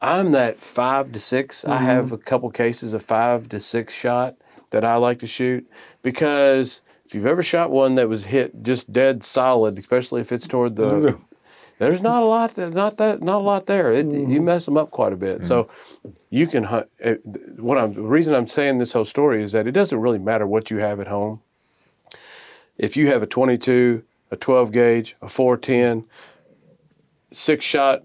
I'm 0.00 0.32
that 0.32 0.56
five 0.56 1.12
to 1.12 1.20
6 1.20 1.64
I 1.64 1.68
mm-hmm. 1.68 1.84
have 1.84 2.12
a 2.12 2.18
couple 2.18 2.50
cases 2.50 2.94
of 2.94 3.04
five 3.04 3.50
to 3.50 3.60
six 3.60 3.92
shot 3.92 4.36
that 4.70 4.82
I 4.82 4.96
like 4.96 5.18
to 5.18 5.26
shoot 5.26 5.68
because 6.02 6.80
if 7.04 7.14
you've 7.14 7.26
ever 7.26 7.42
shot 7.42 7.70
one 7.70 7.96
that 7.96 8.08
was 8.08 8.24
hit 8.24 8.62
just 8.62 8.90
dead 8.90 9.22
solid, 9.22 9.78
especially 9.78 10.22
if 10.22 10.32
it's 10.32 10.46
toward 10.46 10.76
the, 10.76 11.18
there's 11.78 12.00
not 12.00 12.22
a 12.22 12.26
lot, 12.26 12.56
not 12.56 12.96
that, 12.96 13.20
not 13.22 13.40
a 13.40 13.44
lot 13.44 13.66
there. 13.66 13.92
It, 13.92 14.06
You 14.06 14.40
mess 14.40 14.64
them 14.64 14.78
up 14.78 14.90
quite 14.90 15.12
a 15.12 15.16
bit. 15.16 15.44
So 15.44 15.68
you 16.30 16.46
can 16.46 16.64
hunt. 16.64 16.86
What 17.58 17.76
I'm 17.76 17.92
the 17.92 18.02
reason 18.02 18.34
I'm 18.34 18.46
saying 18.46 18.78
this 18.78 18.92
whole 18.92 19.04
story 19.04 19.42
is 19.42 19.52
that 19.52 19.66
it 19.66 19.72
doesn't 19.72 19.98
really 19.98 20.18
matter 20.18 20.46
what 20.46 20.70
you 20.70 20.78
have 20.78 21.00
at 21.00 21.08
home. 21.08 21.42
If 22.78 22.96
you 22.96 23.08
have 23.08 23.22
a 23.22 23.26
22, 23.26 24.04
a 24.30 24.36
12 24.36 24.72
gauge, 24.72 25.16
a 25.22 25.28
410, 25.28 26.04
six 27.32 27.64
shot, 27.64 28.02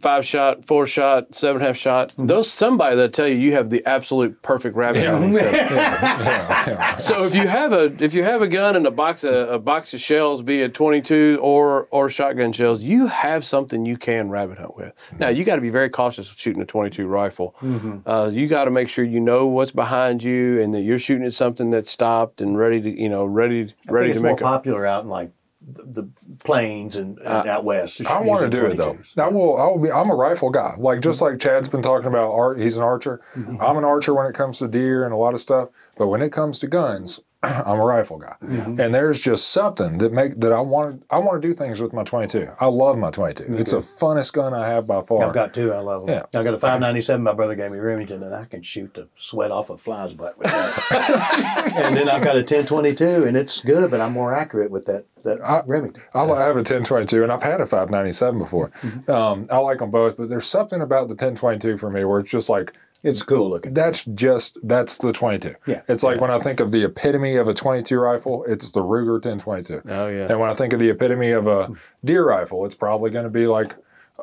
five 0.00 0.26
shot, 0.26 0.64
four 0.64 0.86
shot, 0.86 1.34
seven 1.34 1.60
half 1.60 1.76
shot. 1.76 2.10
Mm-hmm. 2.10 2.26
Those 2.26 2.50
somebody 2.50 2.96
that 2.96 3.12
tell 3.12 3.26
you 3.26 3.36
you 3.36 3.52
have 3.52 3.70
the 3.70 3.84
absolute 3.86 4.40
perfect 4.42 4.76
rabbit 4.76 5.04
hunting 5.04 5.34
setup. 5.34 7.00
So 7.00 7.24
if 7.24 7.34
you 7.34 7.46
have 7.48 7.72
a 7.72 7.94
if 8.02 8.14
you 8.14 8.22
have 8.22 8.42
a 8.42 8.48
gun 8.48 8.76
and 8.76 8.86
a 8.86 8.90
box 8.90 9.24
of 9.24 9.48
a 9.48 9.58
box 9.58 9.94
of 9.94 10.00
shells, 10.00 10.42
be 10.42 10.62
it 10.62 10.74
22 10.74 11.38
or 11.42 11.88
or 11.90 12.08
shotgun 12.08 12.52
shells, 12.52 12.80
you 12.80 13.06
have 13.06 13.44
something 13.44 13.84
you 13.84 13.96
can 13.96 14.28
rabbit 14.28 14.58
hunt 14.58 14.76
with. 14.76 14.94
Mm-hmm. 15.08 15.18
Now 15.18 15.28
you 15.28 15.44
got 15.44 15.56
to 15.56 15.62
be 15.62 15.70
very 15.70 15.90
cautious 15.90 16.28
with 16.28 16.38
shooting 16.38 16.62
a 16.62 16.66
22 16.66 17.06
rifle. 17.06 17.54
Mm-hmm. 17.62 18.08
Uh, 18.08 18.28
you 18.28 18.46
got 18.46 18.64
to 18.64 18.70
make 18.70 18.88
sure 18.88 19.04
you 19.04 19.20
know 19.20 19.46
what's 19.46 19.72
behind 19.72 20.22
you 20.22 20.60
and 20.60 20.74
that 20.74 20.82
you're 20.82 20.98
shooting 20.98 21.26
at 21.26 21.34
something 21.34 21.70
that's 21.70 21.90
stopped 21.90 22.40
and 22.40 22.58
ready 22.58 22.80
to 22.80 22.90
you 22.90 23.08
know 23.08 23.24
ready 23.24 23.74
I 23.88 23.92
ready 23.92 24.08
think 24.08 24.10
it's 24.10 24.20
to 24.20 24.22
more 24.22 24.32
make 24.32 24.40
a 24.40 24.44
popular 24.44 24.86
out 24.86 25.04
in 25.04 25.10
like 25.10 25.32
the, 25.66 25.82
the 26.02 26.10
plains 26.44 26.96
and, 26.96 27.18
and 27.18 27.48
out 27.48 27.64
west. 27.64 28.00
I 28.06 28.20
want 28.20 28.40
to 28.40 28.46
using 28.46 28.60
do 28.60 28.66
it 28.66 28.76
though. 28.76 28.94
22s. 28.94 29.18
I 29.18 29.28
will. 29.28 29.56
I 29.56 29.64
will 29.66 29.78
be. 29.78 29.90
I'm 29.90 30.10
a 30.10 30.14
rifle 30.14 30.50
guy. 30.50 30.74
Like 30.78 31.00
just 31.00 31.20
Mm-hmm. 31.20 31.32
like 31.32 31.40
Chad's 31.40 31.68
been 31.68 31.82
talking 31.82 32.06
about. 32.06 32.32
Art. 32.32 32.60
He's 32.60 32.76
an 32.76 32.82
archer. 32.82 33.20
I'm 33.34 33.76
an 33.76 33.84
archer 33.84 34.14
when 34.14 34.26
it 34.26 34.34
comes 34.34 34.58
to 34.60 34.68
deer 34.68 35.04
and 35.04 35.12
a 35.12 35.16
lot 35.16 35.34
of 35.34 35.40
stuff. 35.40 35.68
But 35.96 36.06
when 36.08 36.22
it 36.22 36.30
comes 36.30 36.58
to 36.60 36.66
guns, 36.66 37.20
I'm 37.42 37.78
a 37.78 37.84
rifle 37.84 38.18
guy. 38.18 38.34
Mm-hmm. 38.42 38.80
And 38.80 38.94
there's 38.94 39.20
just 39.20 39.48
something 39.48 39.98
that 39.98 40.12
make 40.12 40.40
that 40.40 40.52
I 40.52 40.60
want. 40.60 41.04
I 41.10 41.18
want 41.18 41.40
to 41.40 41.48
do 41.48 41.54
things 41.54 41.80
with 41.80 41.92
my 41.92 42.02
22. 42.02 42.48
I 42.60 42.66
love 42.66 42.98
my 42.98 43.10
22. 43.10 43.56
It's 43.56 43.72
the 43.72 43.78
funnest 43.78 44.32
gun 44.32 44.54
I 44.54 44.66
have 44.68 44.86
by 44.86 45.02
far. 45.02 45.24
I've 45.24 45.34
got 45.34 45.52
two. 45.52 45.72
I 45.72 45.78
love 45.78 46.06
them. 46.06 46.14
Yeah. 46.14 46.40
I 46.40 46.42
got 46.42 46.54
a 46.54 46.58
597. 46.58 47.22
My 47.22 47.34
brother 47.34 47.54
gave 47.54 47.70
me 47.70 47.78
Remington, 47.78 48.22
and 48.22 48.34
I 48.34 48.44
can 48.44 48.62
shoot 48.62 48.94
the 48.94 49.08
sweat 49.14 49.50
off 49.50 49.70
a 49.70 49.76
fly's 49.76 50.12
butt 50.12 50.38
with 50.38 50.48
that. 50.48 51.72
and 51.76 51.96
then 51.96 52.08
I've 52.08 52.22
got 52.22 52.36
a 52.36 52.40
1022, 52.40 53.24
and 53.24 53.36
it's 53.36 53.60
good, 53.60 53.90
but 53.90 54.00
I'm 54.00 54.12
more 54.12 54.32
accurate 54.32 54.70
with 54.70 54.86
that 54.86 55.04
that 55.24 55.64
Remington. 55.66 56.02
I 56.14 56.20
I 56.20 56.40
have 56.46 56.56
a 56.56 56.64
1022 56.64 57.22
and 57.22 57.32
I've 57.32 57.42
had 57.42 57.60
a 57.60 57.66
597 57.66 58.38
before. 58.38 58.70
Mm-hmm. 58.80 59.10
Um, 59.10 59.46
I 59.50 59.58
like 59.58 59.78
them 59.78 59.90
both, 59.90 60.16
but 60.16 60.28
there's 60.28 60.46
something 60.46 60.80
about 60.80 61.08
the 61.08 61.14
1022 61.14 61.76
for 61.78 61.90
me 61.90 62.04
where 62.04 62.20
it's 62.20 62.30
just 62.30 62.48
like 62.48 62.72
It's 63.06 63.22
cool 63.22 63.48
looking. 63.48 63.72
that's 63.74 64.04
just 64.04 64.58
that's 64.62 64.98
the 64.98 65.12
22. 65.12 65.54
Yeah. 65.66 65.82
It's 65.88 66.02
like 66.02 66.20
when 66.20 66.30
I 66.30 66.38
think 66.38 66.60
of 66.60 66.72
the 66.72 66.84
epitome 66.84 67.36
of 67.36 67.48
a 67.48 67.54
22 67.54 67.98
rifle, 67.98 68.44
it's 68.44 68.72
the 68.72 68.80
Ruger 68.80 69.12
1022. 69.14 69.82
Oh 69.88 70.08
yeah. 70.08 70.26
And 70.28 70.38
when 70.40 70.50
I 70.50 70.54
think 70.54 70.72
of 70.72 70.80
the 70.80 70.90
epitome 70.90 71.30
of 71.30 71.46
a 71.46 71.70
deer 72.04 72.24
rifle, 72.28 72.64
it's 72.66 72.74
probably 72.74 73.10
going 73.10 73.24
to 73.24 73.30
be 73.30 73.46
like 73.46 73.74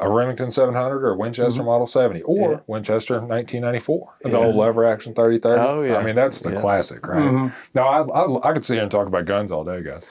a 0.02 0.10
Remington 0.12 0.50
700 0.50 1.06
or 1.06 1.16
Winchester 1.16 1.60
Mm-hmm. 1.62 1.68
Model 1.68 1.86
70 1.86 2.24
or 2.24 2.64
Winchester 2.66 3.14
1994, 3.20 4.14
the 4.24 4.38
old 4.38 4.56
lever 4.56 4.86
action 4.86 5.14
3030. 5.14 5.62
Oh, 5.62 5.82
yeah. 5.84 5.98
I 5.98 6.04
mean, 6.04 6.16
that's 6.16 6.42
the 6.42 6.50
Yeah. 6.52 6.60
classic, 6.62 7.06
right? 7.08 7.22
Mm-hmm. 7.22 7.48
Now, 7.76 7.88
I, 7.88 8.02
I, 8.20 8.50
I 8.50 8.54
could 8.54 8.66
sit 8.66 8.74
here 8.74 8.82
and 8.82 8.92
talk 8.92 9.06
about 9.06 9.26
guns 9.26 9.52
all 9.52 9.64
day, 9.64 9.84
guys. 9.84 10.08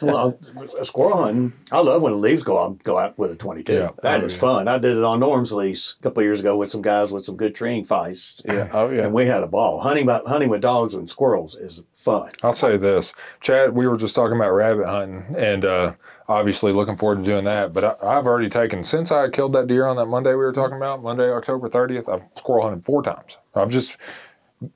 Well, 0.00 0.38
a 0.78 0.84
squirrel 0.84 1.16
hunting, 1.24 1.52
I 1.72 1.80
love 1.80 2.02
when 2.02 2.12
the 2.12 2.18
leaves 2.18 2.42
go 2.42 2.56
out, 2.58 2.82
go 2.84 2.96
out 2.98 3.18
with 3.18 3.32
a 3.32 3.36
22. 3.36 3.72
Yeah. 3.72 3.90
That 4.02 4.22
Oh, 4.22 4.24
is 4.26 4.34
yeah. 4.34 4.40
fun. 4.40 4.68
I 4.68 4.78
did 4.78 4.96
it 4.96 5.02
on 5.04 5.18
Norm's 5.20 5.52
lease 5.52 5.96
a 5.98 6.02
couple 6.02 6.20
of 6.20 6.24
years 6.24 6.40
ago 6.40 6.56
with 6.56 6.70
some 6.70 6.82
guys 6.82 7.12
with 7.12 7.24
some 7.24 7.36
good 7.36 7.54
treeing 7.54 7.84
feists. 7.84 8.40
Yeah. 8.46 8.68
Oh 8.72 8.90
yeah. 8.90 9.04
And 9.04 9.12
we 9.12 9.26
had 9.26 9.42
a 9.42 9.48
ball. 9.48 9.80
Hunting 9.80 10.04
about 10.04 10.26
hunting 10.26 10.48
with 10.48 10.60
dogs 10.60 10.94
and 10.94 11.08
squirrels 11.10 11.54
is 11.54 11.82
fun. 11.92 12.30
I'll 12.42 12.52
say 12.52 12.76
this, 12.76 13.12
Chad. 13.40 13.74
We 13.74 13.86
were 13.88 13.96
just 13.96 14.14
talking 14.14 14.36
about 14.36 14.50
rabbit 14.52 14.86
hunting, 14.86 15.24
and 15.36 15.64
uh, 15.64 15.92
obviously 16.28 16.72
looking 16.72 16.96
forward 16.96 17.18
to 17.18 17.24
doing 17.24 17.44
that. 17.44 17.72
But 17.72 17.84
I, 18.02 18.18
I've 18.18 18.26
already 18.26 18.48
taken 18.48 18.84
since 18.84 19.10
I 19.10 19.28
killed 19.30 19.52
that 19.54 19.66
deer 19.66 19.86
on 19.86 19.96
that 19.96 20.06
Monday 20.06 20.30
we 20.30 20.36
were 20.36 20.52
talking 20.52 20.76
about, 20.76 21.02
Monday, 21.02 21.30
October 21.30 21.68
30th. 21.68 22.08
I've 22.12 22.22
squirrel 22.36 22.62
hunted 22.68 22.84
four 22.84 23.02
times. 23.02 23.36
I've 23.54 23.70
just, 23.70 23.96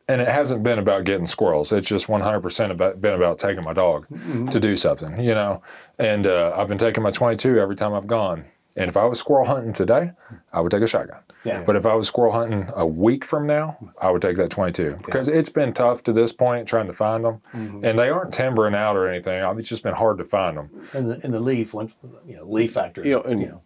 and 0.09 0.20
it 0.20 0.28
hasn't 0.28 0.62
been 0.62 0.78
about 0.78 1.05
getting 1.05 1.26
squirrels. 1.26 1.72
It's 1.72 1.89
just 1.89 2.07
100% 2.07 2.70
about 2.70 3.01
been 3.01 3.14
about 3.14 3.39
taking 3.39 3.64
my 3.64 3.72
dog 3.72 4.07
to 4.51 4.61
do 4.61 4.76
something, 4.76 5.18
you 5.20 5.35
know. 5.35 5.62
And 5.99 6.26
uh, 6.26 6.53
I've 6.57 6.68
been 6.68 6.78
taking 6.78 7.03
my 7.03 7.11
22 7.11 7.59
every 7.59 7.76
time 7.76 7.93
I've 7.93 8.07
gone. 8.07 8.45
And 8.74 8.89
if 8.89 8.97
I 8.97 9.05
was 9.05 9.18
squirrel 9.18 9.45
hunting 9.45 9.72
today, 9.74 10.12
I 10.53 10.61
would 10.62 10.70
take 10.70 10.83
a 10.83 10.87
shotgun. 10.87 11.18
Yeah. 11.45 11.62
But 11.62 11.76
if 11.76 11.85
I 11.85 11.95
was 11.95 12.07
squirrel 12.09 12.33
hunting 12.33 12.66
a 12.74 12.87
week 12.87 13.24
from 13.24 13.47
now, 13.47 13.76
I 14.01 14.11
would 14.11 14.22
take 14.22 14.37
that 14.39 14.49
22 14.51 14.99
because 15.05 15.28
it's 15.28 15.51
been 15.51 15.72
tough 15.74 16.03
to 16.05 16.12
this 16.12 16.33
point 16.33 16.66
trying 16.68 16.87
to 16.87 16.93
find 16.95 17.22
them, 17.24 17.43
Mm-hmm. 17.53 17.85
and 17.85 17.99
they 17.99 18.09
aren't 18.09 18.33
timbering 18.33 18.74
out 18.74 18.97
or 18.97 19.09
anything. 19.09 19.43
It's 19.59 19.68
just 19.68 19.83
been 19.83 19.93
hard 19.95 20.16
to 20.18 20.24
find 20.24 20.57
them. 20.57 20.70
And 20.95 21.11
the, 21.11 21.20
and 21.24 21.35
the 21.35 21.41
leaf, 21.41 21.74
once 21.74 21.95
you 22.26 22.37
know, 22.37 22.45
leaf 22.45 22.72
factors. 22.72 23.05
You 23.05 23.16
know, 23.16 23.22
and- 23.22 23.43
you 23.43 23.49
know. 23.49 23.62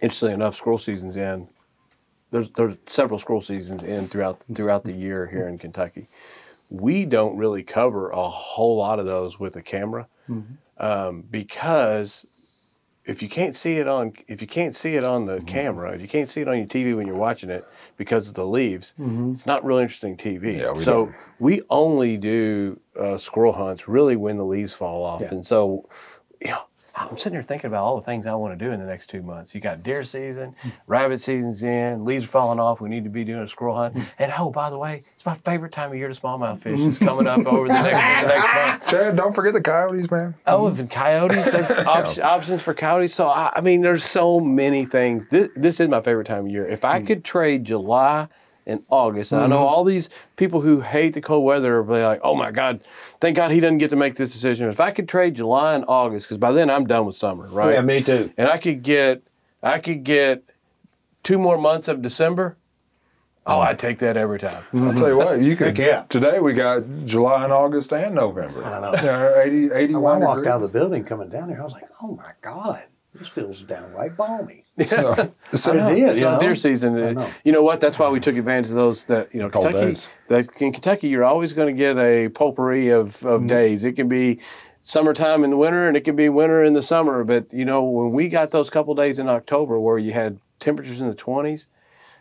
Interestingly 0.00 0.34
enough, 0.34 0.54
squirrel 0.54 0.78
season's 0.78 1.16
in. 1.16 1.48
There's 2.30 2.50
there's 2.50 2.74
several 2.86 3.18
squirrel 3.18 3.42
seasons 3.42 3.82
in 3.82 4.08
throughout 4.08 4.42
throughout 4.54 4.84
the 4.84 4.92
year 4.92 5.26
here 5.26 5.48
in 5.48 5.58
Kentucky. 5.58 6.06
We 6.70 7.06
don't 7.06 7.36
really 7.36 7.62
cover 7.62 8.10
a 8.10 8.28
whole 8.28 8.76
lot 8.76 8.98
of 8.98 9.06
those 9.06 9.40
with 9.40 9.56
a 9.56 9.62
camera 9.62 10.06
um, 10.76 11.22
because 11.30 12.26
if 13.06 13.22
you 13.22 13.28
can't 13.30 13.56
see 13.56 13.78
it 13.78 13.88
on 13.88 14.12
if 14.26 14.42
you 14.42 14.46
can't 14.46 14.76
see 14.76 14.96
it 14.96 15.04
on 15.04 15.24
the 15.24 15.40
camera, 15.46 15.92
if 15.92 16.02
you 16.02 16.08
can't 16.08 16.28
see 16.28 16.42
it 16.42 16.48
on 16.48 16.58
your 16.58 16.66
TV 16.66 16.94
when 16.94 17.06
you're 17.06 17.16
watching 17.16 17.48
it 17.48 17.64
because 17.96 18.28
of 18.28 18.34
the 18.34 18.44
leaves, 18.44 18.92
it's 19.32 19.46
not 19.46 19.64
really 19.64 19.80
interesting 19.82 20.14
TV. 20.14 20.58
Yeah, 20.58 20.72
we 20.72 20.84
so 20.84 21.06
don't. 21.06 21.14
we 21.38 21.62
only 21.70 22.18
do 22.18 22.78
uh, 23.00 23.16
squirrel 23.16 23.54
hunts 23.54 23.88
really 23.88 24.16
when 24.16 24.36
the 24.36 24.44
leaves 24.44 24.74
fall 24.74 25.02
off, 25.02 25.22
Yeah. 25.22 25.28
and 25.30 25.46
so 25.46 25.88
you 26.42 26.50
know, 26.50 26.60
I'm 26.98 27.16
sitting 27.16 27.34
here 27.34 27.42
thinking 27.42 27.68
about 27.68 27.84
all 27.84 27.96
the 27.96 28.04
things 28.04 28.26
I 28.26 28.34
want 28.34 28.58
to 28.58 28.64
do 28.64 28.72
in 28.72 28.80
the 28.80 28.86
next 28.86 29.08
two 29.08 29.22
months. 29.22 29.54
You 29.54 29.60
got 29.60 29.82
deer 29.82 30.04
season, 30.04 30.54
hmm. 30.60 30.68
rabbit 30.86 31.20
season's 31.20 31.62
in, 31.62 32.04
leaves 32.04 32.24
are 32.24 32.28
falling 32.28 32.58
off. 32.58 32.80
We 32.80 32.88
need 32.88 33.04
to 33.04 33.10
be 33.10 33.24
doing 33.24 33.42
a 33.42 33.48
squirrel 33.48 33.76
hunt. 33.76 33.94
Hmm. 33.94 34.02
And 34.18 34.32
oh, 34.36 34.50
by 34.50 34.70
the 34.70 34.78
way, 34.78 35.02
it's 35.14 35.24
my 35.24 35.34
favorite 35.34 35.72
time 35.72 35.90
of 35.90 35.96
year 35.96 36.08
to 36.08 36.20
smallmouth 36.20 36.58
fish. 36.58 36.80
It's 36.80 36.98
hmm. 36.98 37.04
coming 37.04 37.26
up 37.26 37.46
over 37.46 37.68
the 37.68 37.82
next, 37.82 38.22
the 38.22 38.28
next 38.28 38.54
month. 38.70 38.86
Chad, 38.88 39.16
don't 39.16 39.34
forget 39.34 39.52
the 39.52 39.60
coyotes, 39.60 40.10
man. 40.10 40.34
Oh, 40.46 40.66
and 40.66 40.90
coyotes. 40.90 41.50
There's 41.50 41.70
op- 41.86 42.18
options 42.18 42.62
for 42.62 42.74
coyotes. 42.74 43.14
So 43.14 43.28
I, 43.28 43.52
I 43.54 43.60
mean, 43.60 43.82
there's 43.82 44.04
so 44.04 44.40
many 44.40 44.84
things. 44.84 45.26
This, 45.30 45.48
this 45.56 45.80
is 45.80 45.88
my 45.88 46.02
favorite 46.02 46.26
time 46.26 46.46
of 46.46 46.50
year. 46.50 46.68
If 46.68 46.84
I 46.84 47.02
could 47.02 47.24
trade 47.24 47.64
July 47.64 48.28
and 48.68 48.84
August, 48.90 49.32
and 49.32 49.40
I 49.40 49.46
know 49.46 49.56
mm-hmm. 49.56 49.64
all 49.64 49.84
these 49.84 50.08
people 50.36 50.60
who 50.60 50.80
hate 50.80 51.14
the 51.14 51.20
cold 51.20 51.44
weather 51.44 51.78
are 51.78 51.84
like, 51.84 52.20
"Oh 52.22 52.34
my 52.34 52.50
God, 52.50 52.80
thank 53.20 53.36
God 53.36 53.50
he 53.50 53.60
doesn't 53.60 53.78
get 53.78 53.90
to 53.90 53.96
make 53.96 54.14
this 54.14 54.32
decision." 54.32 54.68
If 54.68 54.80
I 54.80 54.90
could 54.90 55.08
trade 55.08 55.34
July 55.34 55.74
and 55.74 55.84
August, 55.88 56.26
because 56.26 56.36
by 56.38 56.52
then 56.52 56.70
I'm 56.70 56.86
done 56.86 57.06
with 57.06 57.16
summer, 57.16 57.48
oh, 57.50 57.54
right? 57.54 57.74
Yeah, 57.74 57.80
me 57.80 58.02
too. 58.02 58.30
and 58.36 58.48
I 58.48 58.58
could 58.58 58.82
get, 58.82 59.22
I 59.62 59.78
could 59.78 60.04
get 60.04 60.44
two 61.22 61.38
more 61.38 61.58
months 61.58 61.88
of 61.88 62.02
December. 62.02 62.56
Oh, 63.46 63.60
I'd 63.60 63.78
take 63.78 63.98
that 64.00 64.18
every 64.18 64.38
time. 64.38 64.62
Mm-hmm. 64.64 64.88
I'll 64.88 64.94
tell 64.94 65.08
you 65.08 65.16
what, 65.16 65.40
you 65.40 65.56
could. 65.56 65.68
Heck 65.68 65.78
yeah. 65.78 66.04
Today 66.10 66.38
we 66.38 66.52
got 66.52 66.82
July 67.06 67.44
and 67.44 67.52
August 67.52 67.92
and 67.94 68.14
November. 68.14 68.62
I 68.62 68.78
know. 68.78 68.92
Yeah, 68.92 69.40
80, 69.40 69.70
81 69.72 70.22
I 70.22 70.26
walked 70.26 70.38
degrees. 70.40 70.52
out 70.52 70.56
of 70.56 70.70
the 70.70 70.78
building 70.78 71.02
coming 71.04 71.30
down 71.30 71.48
there, 71.48 71.58
I 71.58 71.64
was 71.64 71.72
like, 71.72 71.88
oh 72.02 72.14
my 72.14 72.32
God, 72.42 72.84
this 73.14 73.28
feels 73.28 73.62
downright 73.62 74.16
balmy. 74.16 74.64
So, 74.86 75.32
so 75.52 75.72
I 75.72 75.76
know. 75.76 75.88
did, 75.94 76.08
It's 76.10 76.20
you 76.20 76.26
on 76.28 76.34
know? 76.34 76.40
deer 76.40 76.54
season. 76.54 77.02
I 77.02 77.12
know. 77.12 77.28
You 77.42 77.50
know 77.50 77.64
what? 77.64 77.80
That's 77.80 77.98
why 77.98 78.08
we 78.08 78.20
took 78.20 78.36
advantage 78.36 78.70
of 78.70 78.76
those. 78.76 79.04
That 79.06 79.34
you 79.34 79.40
know, 79.40 79.50
Cold 79.50 79.72
Kentucky. 79.72 80.00
That 80.28 80.62
in 80.62 80.72
Kentucky, 80.72 81.08
you're 81.08 81.24
always 81.24 81.52
going 81.52 81.68
to 81.68 81.74
get 81.76 81.98
a 81.98 82.28
potpourri 82.28 82.90
of, 82.90 83.24
of 83.26 83.40
Mm-hmm. 83.40 83.48
days. 83.48 83.82
It 83.82 83.92
can 83.96 84.08
be 84.08 84.38
summertime 84.82 85.42
in 85.42 85.50
the 85.50 85.56
winter, 85.56 85.88
and 85.88 85.96
it 85.96 86.04
can 86.04 86.14
be 86.14 86.28
winter 86.28 86.62
in 86.62 86.74
the 86.74 86.82
summer. 86.82 87.24
But 87.24 87.52
you 87.52 87.64
know, 87.64 87.82
when 87.82 88.12
we 88.12 88.28
got 88.28 88.52
those 88.52 88.70
couple 88.70 88.94
days 88.94 89.18
in 89.18 89.28
October 89.28 89.80
where 89.80 89.98
you 89.98 90.12
had 90.12 90.38
temperatures 90.60 91.00
in 91.00 91.08
the 91.08 91.14
20s, 91.16 91.66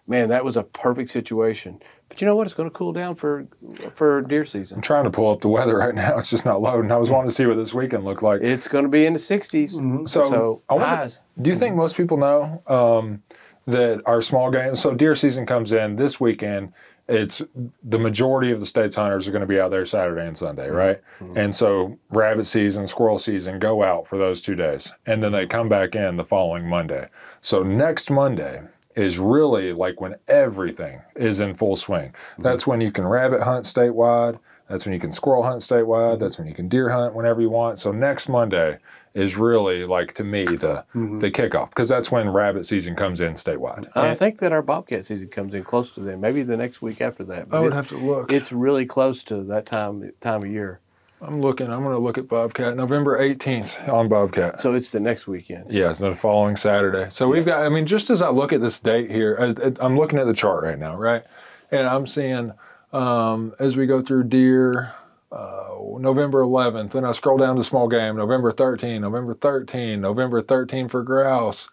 man, 0.07 0.29
that 0.29 0.43
was 0.43 0.57
a 0.57 0.63
perfect 0.63 1.11
situation. 1.11 1.79
But 2.09 2.21
you 2.21 2.27
know 2.27 2.35
what? 2.35 2.47
It's 2.47 2.53
going 2.53 2.69
to 2.69 2.75
cool 2.75 2.93
down 2.93 3.15
for 3.15 3.47
for 3.95 4.21
deer 4.21 4.45
season. 4.45 4.77
I'm 4.77 4.81
trying 4.81 5.03
to 5.03 5.09
pull 5.09 5.29
up 5.29 5.41
the 5.41 5.49
weather 5.49 5.77
right 5.77 5.93
now. 5.93 6.17
It's 6.17 6.29
just 6.29 6.45
not 6.45 6.61
loading. 6.61 6.91
I 6.91 6.97
was 6.97 7.09
wanting 7.09 7.27
to 7.27 7.33
see 7.33 7.45
what 7.45 7.57
this 7.57 7.73
weekend 7.73 8.05
looked 8.05 8.23
like. 8.23 8.41
It's 8.41 8.67
going 8.67 8.83
to 8.83 8.89
be 8.89 9.05
in 9.05 9.13
the 9.13 9.19
60s. 9.19 9.75
Mm-hmm. 9.75 10.05
So, 10.05 10.23
So, 10.23 10.61
I 10.69 10.73
wonder- 10.73 10.87
highs. 10.87 11.21
Do 11.41 11.49
you 11.49 11.55
think 11.55 11.71
mm-hmm. 11.71 11.81
most 11.81 11.97
people 11.97 12.17
know 12.17 12.63
um, 12.67 13.21
that 13.67 14.01
our 14.05 14.21
small 14.21 14.49
game? 14.51 14.75
So 14.75 14.93
deer 14.93 15.15
season 15.15 15.45
comes 15.45 15.73
in 15.73 15.95
this 15.95 16.19
weekend. 16.19 16.73
It's 17.09 17.41
the 17.83 17.99
majority 17.99 18.51
of 18.51 18.59
the 18.59 18.65
state's 18.65 18.95
hunters 18.95 19.27
are 19.27 19.31
going 19.31 19.41
to 19.41 19.47
be 19.47 19.61
out 19.61 19.71
there 19.71 19.85
Saturday 19.85 20.25
and 20.25 20.35
Sunday, 20.35 20.67
mm-hmm. 20.67 20.75
right? 20.75 20.99
And 21.37 21.55
so 21.55 21.97
rabbit 22.09 22.45
season, 22.47 22.85
squirrel 22.85 23.17
season 23.17 23.59
go 23.59 23.83
out 23.83 24.07
for 24.07 24.17
those 24.17 24.41
two 24.41 24.55
days, 24.55 24.91
and 25.05 25.23
then 25.23 25.31
they 25.31 25.45
come 25.45 25.69
back 25.69 25.95
in 25.95 26.15
the 26.17 26.25
following 26.25 26.67
Monday. 26.67 27.07
So 27.39 27.63
next 27.63 28.11
Monday 28.11 28.61
is 28.97 29.19
really 29.19 29.71
like 29.73 30.01
when 30.01 30.15
everything 30.27 30.99
is 31.15 31.39
in 31.39 31.53
full 31.53 31.75
swing. 31.75 32.09
Mm-hmm. 32.09 32.41
That's 32.41 32.65
when 32.65 32.81
you 32.81 32.91
can 32.91 33.07
rabbit 33.07 33.41
hunt 33.41 33.63
statewide. 33.63 34.39
That's 34.67 34.85
when 34.85 34.93
you 34.93 34.99
can 34.99 35.11
squirrel 35.11 35.43
hunt 35.43 35.61
statewide. 35.61 36.13
Mm-hmm. 36.13 36.19
That's 36.19 36.37
when 36.37 36.47
you 36.47 36.55
can 36.55 36.67
deer 36.67 36.89
hunt 36.89 37.13
whenever 37.13 37.39
you 37.39 37.49
want. 37.49 37.79
So 37.79 37.91
next 37.91 38.27
Monday 38.27 38.79
is 39.13 39.37
really 39.37 39.85
like 39.85 40.13
to 40.13 40.23
me 40.23 40.45
the 40.45 40.83
mm-hmm. 40.95 41.19
the 41.19 41.31
kickoff 41.31 41.69
because 41.69 41.87
that's 41.87 42.11
when 42.11 42.27
rabbit 42.29 42.65
season 42.65 42.95
comes 42.95 43.21
in 43.21 43.33
statewide. 43.33 43.87
I 43.95 44.15
think 44.15 44.39
that 44.39 44.51
our 44.51 44.61
bobcat 44.63 45.05
season 45.05 45.29
comes 45.29 45.53
in 45.53 45.63
close 45.63 45.91
to 45.91 46.01
them. 46.01 46.19
Maybe 46.19 46.41
the 46.41 46.57
next 46.57 46.81
week 46.81 46.99
after 46.99 47.23
that. 47.25 47.49
But 47.49 47.57
I 47.57 47.59
would 47.61 47.73
it- 47.73 47.75
have 47.75 47.87
to 47.89 47.97
look. 47.97 48.31
it's 48.31 48.51
really 48.51 48.85
close 48.85 49.23
to 49.25 49.43
that 49.43 49.67
time 49.67 50.11
time 50.21 50.43
of 50.43 50.51
year. 50.51 50.81
I'm 51.21 51.41
looking. 51.41 51.67
I'm 51.71 51.83
going 51.83 51.95
to 51.95 51.99
look 51.99 52.17
at 52.17 52.27
Bobcat 52.27 52.75
November 52.75 53.19
18th 53.19 53.91
on 53.91 54.07
Bobcat. 54.07 54.61
So 54.61 54.73
it's 54.73 54.91
the 54.91 54.99
next 54.99 55.27
weekend. 55.27 55.71
Yeah, 55.71 55.89
it's 55.89 55.99
the 55.99 56.13
following 56.13 56.55
Saturday. 56.55 57.07
So 57.09 57.27
we've 57.27 57.45
got. 57.45 57.65
I 57.65 57.69
mean, 57.69 57.85
just 57.87 58.09
as 58.09 58.21
I 58.21 58.29
look 58.29 58.53
at 58.53 58.61
this 58.61 58.79
date 58.79 59.09
here, 59.09 59.35
as, 59.39 59.55
I'm 59.79 59.97
looking 59.97 60.19
at 60.19 60.27
the 60.27 60.33
chart 60.33 60.63
right 60.63 60.77
now, 60.77 60.95
right, 60.95 61.23
and 61.71 61.87
I'm 61.87 62.05
seeing 62.05 62.51
um, 62.93 63.53
as 63.59 63.75
we 63.75 63.85
go 63.85 64.01
through 64.01 64.25
deer. 64.25 64.93
Uh, 65.29 65.63
November 65.99 66.41
11th, 66.41 66.91
then 66.91 67.03
I 67.03 67.11
scroll 67.11 67.37
down 67.37 67.57
to 67.57 67.63
small 67.63 67.89
game. 67.89 68.15
November 68.15 68.49
13, 68.49 69.01
November 69.01 69.33
13, 69.33 69.99
November 69.99 70.41
13 70.41 70.87
for 70.87 71.03
grouse. 71.03 71.67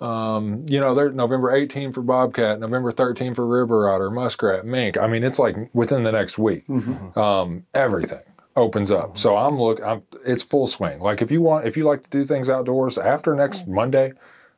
Um, 0.00 0.66
you 0.66 0.80
know, 0.80 0.92
there 0.92 1.10
November 1.12 1.54
18 1.54 1.92
for 1.92 2.02
bobcat, 2.02 2.58
November 2.58 2.90
13 2.90 3.32
for 3.34 3.46
river 3.46 3.88
otter, 3.88 4.10
muskrat, 4.10 4.66
mink. 4.66 4.98
I 4.98 5.06
mean, 5.06 5.22
it's 5.22 5.38
like 5.38 5.56
within 5.72 6.02
the 6.02 6.10
next 6.10 6.36
week, 6.36 6.68
um, 7.16 7.64
everything 7.74 8.22
opens 8.56 8.90
up. 8.90 9.18
So 9.18 9.36
I'm 9.36 9.58
look, 9.60 9.80
I'm, 9.84 10.02
it's 10.24 10.42
full 10.42 10.66
swing. 10.66 10.98
Like 10.98 11.22
if 11.22 11.30
you 11.30 11.42
want, 11.42 11.66
if 11.66 11.76
you 11.76 11.84
like 11.84 12.02
to 12.04 12.10
do 12.10 12.24
things 12.24 12.48
outdoors 12.48 12.98
after 12.98 13.34
next 13.34 13.66
mm. 13.66 13.74
Monday, 13.74 14.12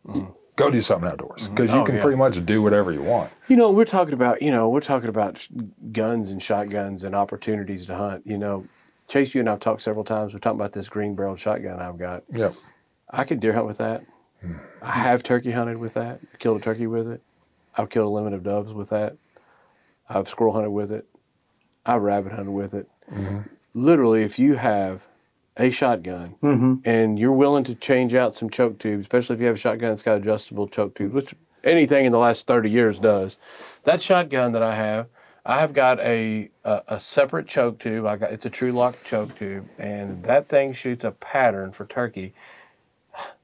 mm. 0.06 0.34
go 0.56 0.70
do 0.70 0.80
something 0.80 1.08
outdoors 1.08 1.42
mm-hmm. 1.42 1.54
because 1.54 1.72
you 1.72 1.80
Oh, 1.80 1.84
can 1.84 1.96
yeah. 1.96 2.00
pretty 2.00 2.16
much 2.16 2.44
do 2.46 2.62
whatever 2.62 2.92
you 2.92 3.02
want. 3.02 3.30
You 3.48 3.56
know, 3.56 3.70
we're 3.70 3.84
talking 3.84 4.14
about 4.14 4.40
you 4.40 4.50
know 4.50 4.68
we're 4.68 4.80
talking 4.80 5.08
about 5.08 5.46
guns 5.92 6.30
and 6.30 6.42
shotguns 6.42 7.04
and 7.04 7.14
opportunities 7.14 7.86
to 7.86 7.96
hunt. 7.96 8.26
You 8.26 8.38
know, 8.38 8.66
Chase, 9.08 9.34
you 9.34 9.40
and 9.40 9.48
I've 9.48 9.60
talked 9.60 9.82
several 9.82 10.04
times. 10.04 10.32
We're 10.32 10.38
talking 10.38 10.60
about 10.60 10.72
this 10.72 10.88
green 10.88 11.14
barreled 11.14 11.40
shotgun 11.40 11.80
I've 11.80 11.98
got. 11.98 12.24
Yep. 12.32 12.54
I 13.10 13.24
could 13.24 13.40
deer 13.40 13.52
hunt 13.54 13.66
with 13.66 13.78
that. 13.78 14.04
Hmm. 14.40 14.54
I 14.82 14.92
have 14.92 15.22
turkey 15.22 15.50
hunted 15.50 15.78
with 15.78 15.94
that. 15.94 16.20
Killed 16.38 16.60
a 16.60 16.64
turkey 16.64 16.86
with 16.86 17.08
it. 17.08 17.22
I've 17.76 17.90
killed 17.90 18.06
a 18.06 18.10
limit 18.10 18.32
of 18.34 18.42
doves 18.42 18.72
with 18.72 18.90
that. 18.90 19.16
I've 20.08 20.28
squirrel 20.28 20.52
hunted 20.52 20.70
with 20.70 20.92
it. 20.92 21.06
I've 21.86 22.02
rabbit 22.02 22.32
hunted 22.32 22.52
with 22.52 22.74
it. 22.74 22.88
Mm-hmm. 23.10 23.40
Literally, 23.74 24.22
if 24.22 24.38
you 24.38 24.56
have 24.56 25.02
a 25.56 25.70
shotgun 25.70 26.36
mm-hmm. 26.42 26.74
and 26.84 27.18
you're 27.18 27.32
willing 27.32 27.64
to 27.64 27.74
change 27.74 28.14
out 28.14 28.36
some 28.36 28.48
choke 28.48 28.78
tubes, 28.78 29.02
especially 29.02 29.34
if 29.34 29.40
you 29.40 29.46
have 29.46 29.56
a 29.56 29.58
shotgun 29.58 29.90
that's 29.90 30.02
got 30.02 30.16
adjustable 30.16 30.68
choke 30.68 30.94
tubes, 30.94 31.12
which 31.12 31.34
anything 31.64 32.06
in 32.06 32.12
the 32.12 32.18
last 32.18 32.46
30 32.46 32.70
years 32.70 32.98
does, 32.98 33.36
that 33.84 34.00
shotgun 34.00 34.52
that 34.52 34.62
I 34.62 34.74
have, 34.74 35.06
I 35.44 35.60
have 35.60 35.72
got 35.72 35.98
a, 36.00 36.50
a, 36.64 36.82
a 36.88 37.00
separate 37.00 37.48
choke 37.48 37.78
tube. 37.78 38.04
I 38.04 38.16
got 38.16 38.32
it's 38.32 38.44
a 38.44 38.50
Trulock 38.50 39.02
choke 39.04 39.36
tube, 39.38 39.66
and 39.78 40.22
that 40.24 40.46
thing 40.48 40.74
shoots 40.74 41.04
a 41.04 41.10
pattern 41.12 41.72
for 41.72 41.86
turkey. 41.86 42.34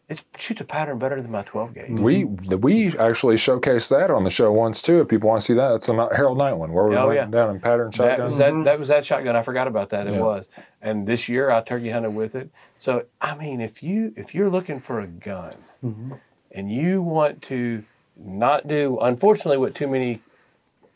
It 0.07 0.23
shoots 0.39 0.61
a 0.61 0.65
pattern 0.65 0.99
better 0.99 1.21
than 1.23 1.31
my 1.31 1.43
12 1.45 1.75
gauge. 1.75 1.99
We 1.99 2.25
we 2.25 2.89
actually 2.99 3.37
showcased 3.37 3.89
that 3.89 4.11
on 4.11 4.23
the 4.23 4.31
show 4.31 4.53
once 4.53 4.83
too. 4.83 5.01
If 5.01 5.09
people 5.09 5.31
want 5.31 5.41
to 5.41 5.47
see 5.47 5.55
that, 5.55 5.75
it's 5.77 5.89
a 5.89 5.95
Harold 6.15 6.37
Knight 6.37 6.53
one 6.53 6.73
where 6.73 6.87
we 6.87 6.97
Oh, 6.97 7.07
went 7.07 7.17
yeah. 7.19 7.25
down 7.27 7.51
and 7.51 7.63
pattern 7.63 7.87
That 7.87 7.95
shotguns. 7.95 8.33
was 8.33 8.39
that, 8.39 8.65
that 8.65 8.79
was 8.79 8.89
that 8.89 9.07
shotgun. 9.07 9.35
I 9.35 9.43
forgot 9.43 9.67
about 9.67 9.89
that. 9.91 10.07
It 10.07 10.15
Yeah. 10.15 10.21
was. 10.21 10.45
And 10.83 11.07
this 11.07 11.27
year 11.29 11.51
I 11.51 11.63
turkey 11.63 11.89
hunted 11.89 12.11
with 12.15 12.35
it. 12.35 12.51
So 12.79 13.05
I 13.23 13.35
mean, 13.35 13.63
if 13.63 13.83
you 13.83 14.13
if 14.15 14.35
you're 14.35 14.51
looking 14.51 14.79
for 14.79 15.01
a 15.01 15.07
gun 15.07 15.55
mm-hmm. 15.83 16.13
and 16.53 16.71
you 16.71 17.01
want 17.01 17.41
to 17.43 17.83
not 18.17 18.69
do 18.69 18.99
unfortunately 19.01 19.57
what 19.57 19.75
too 19.75 19.89
many 19.89 20.21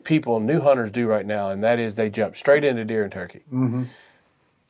people, 0.03 0.39
new 0.39 0.61
hunters 0.61 0.91
do 0.91 1.07
right 1.07 1.25
now, 1.25 1.49
and 1.49 1.63
that 1.63 1.79
is 1.79 1.95
they 1.95 2.11
jump 2.11 2.37
straight 2.37 2.63
into 2.63 2.85
deer 2.85 3.03
and 3.03 3.11
turkey. 3.11 3.41
Mm-hmm. 3.51 3.85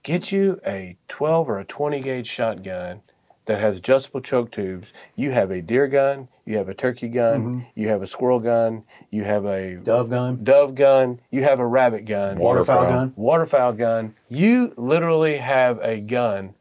Get 0.03 0.31
you 0.31 0.61
a 0.65 0.95
12 1.09 1.49
or 1.49 1.59
a 1.59 1.65
20 1.65 1.99
gauge 1.99 2.27
shotgun 2.27 3.01
that 3.49 3.59
has 3.59 3.77
adjustable 3.77 4.21
choke 4.21 4.51
tubes. 4.51 4.93
You 5.15 5.31
have 5.31 5.49
a 5.49 5.59
deer 5.59 5.87
gun, 5.87 6.27
you 6.45 6.57
have 6.57 6.69
a 6.69 6.75
turkey 6.75 7.07
gun, 7.07 7.39
mm-hmm. 7.39 7.59
you 7.73 7.87
have 7.87 8.03
a 8.03 8.07
squirrel 8.07 8.39
gun, 8.39 8.83
you 9.09 9.23
have 9.23 9.43
a 9.45 9.77
Dove 9.77 10.11
gun, 10.11 10.43
dove 10.43 10.75
gun, 10.75 11.19
you 11.31 11.41
have 11.41 11.59
a 11.59 11.65
rabbit 11.65 12.05
gun, 12.05 12.37
waterfowl 12.37 12.83
Waterfowl. 12.83 12.99
gun. 12.99 13.13
waterfowl 13.15 13.73
gun. 13.73 14.13
You 14.29 14.71
literally 14.77 15.37
have 15.37 15.79
a 15.81 15.99
gun, 15.99 16.53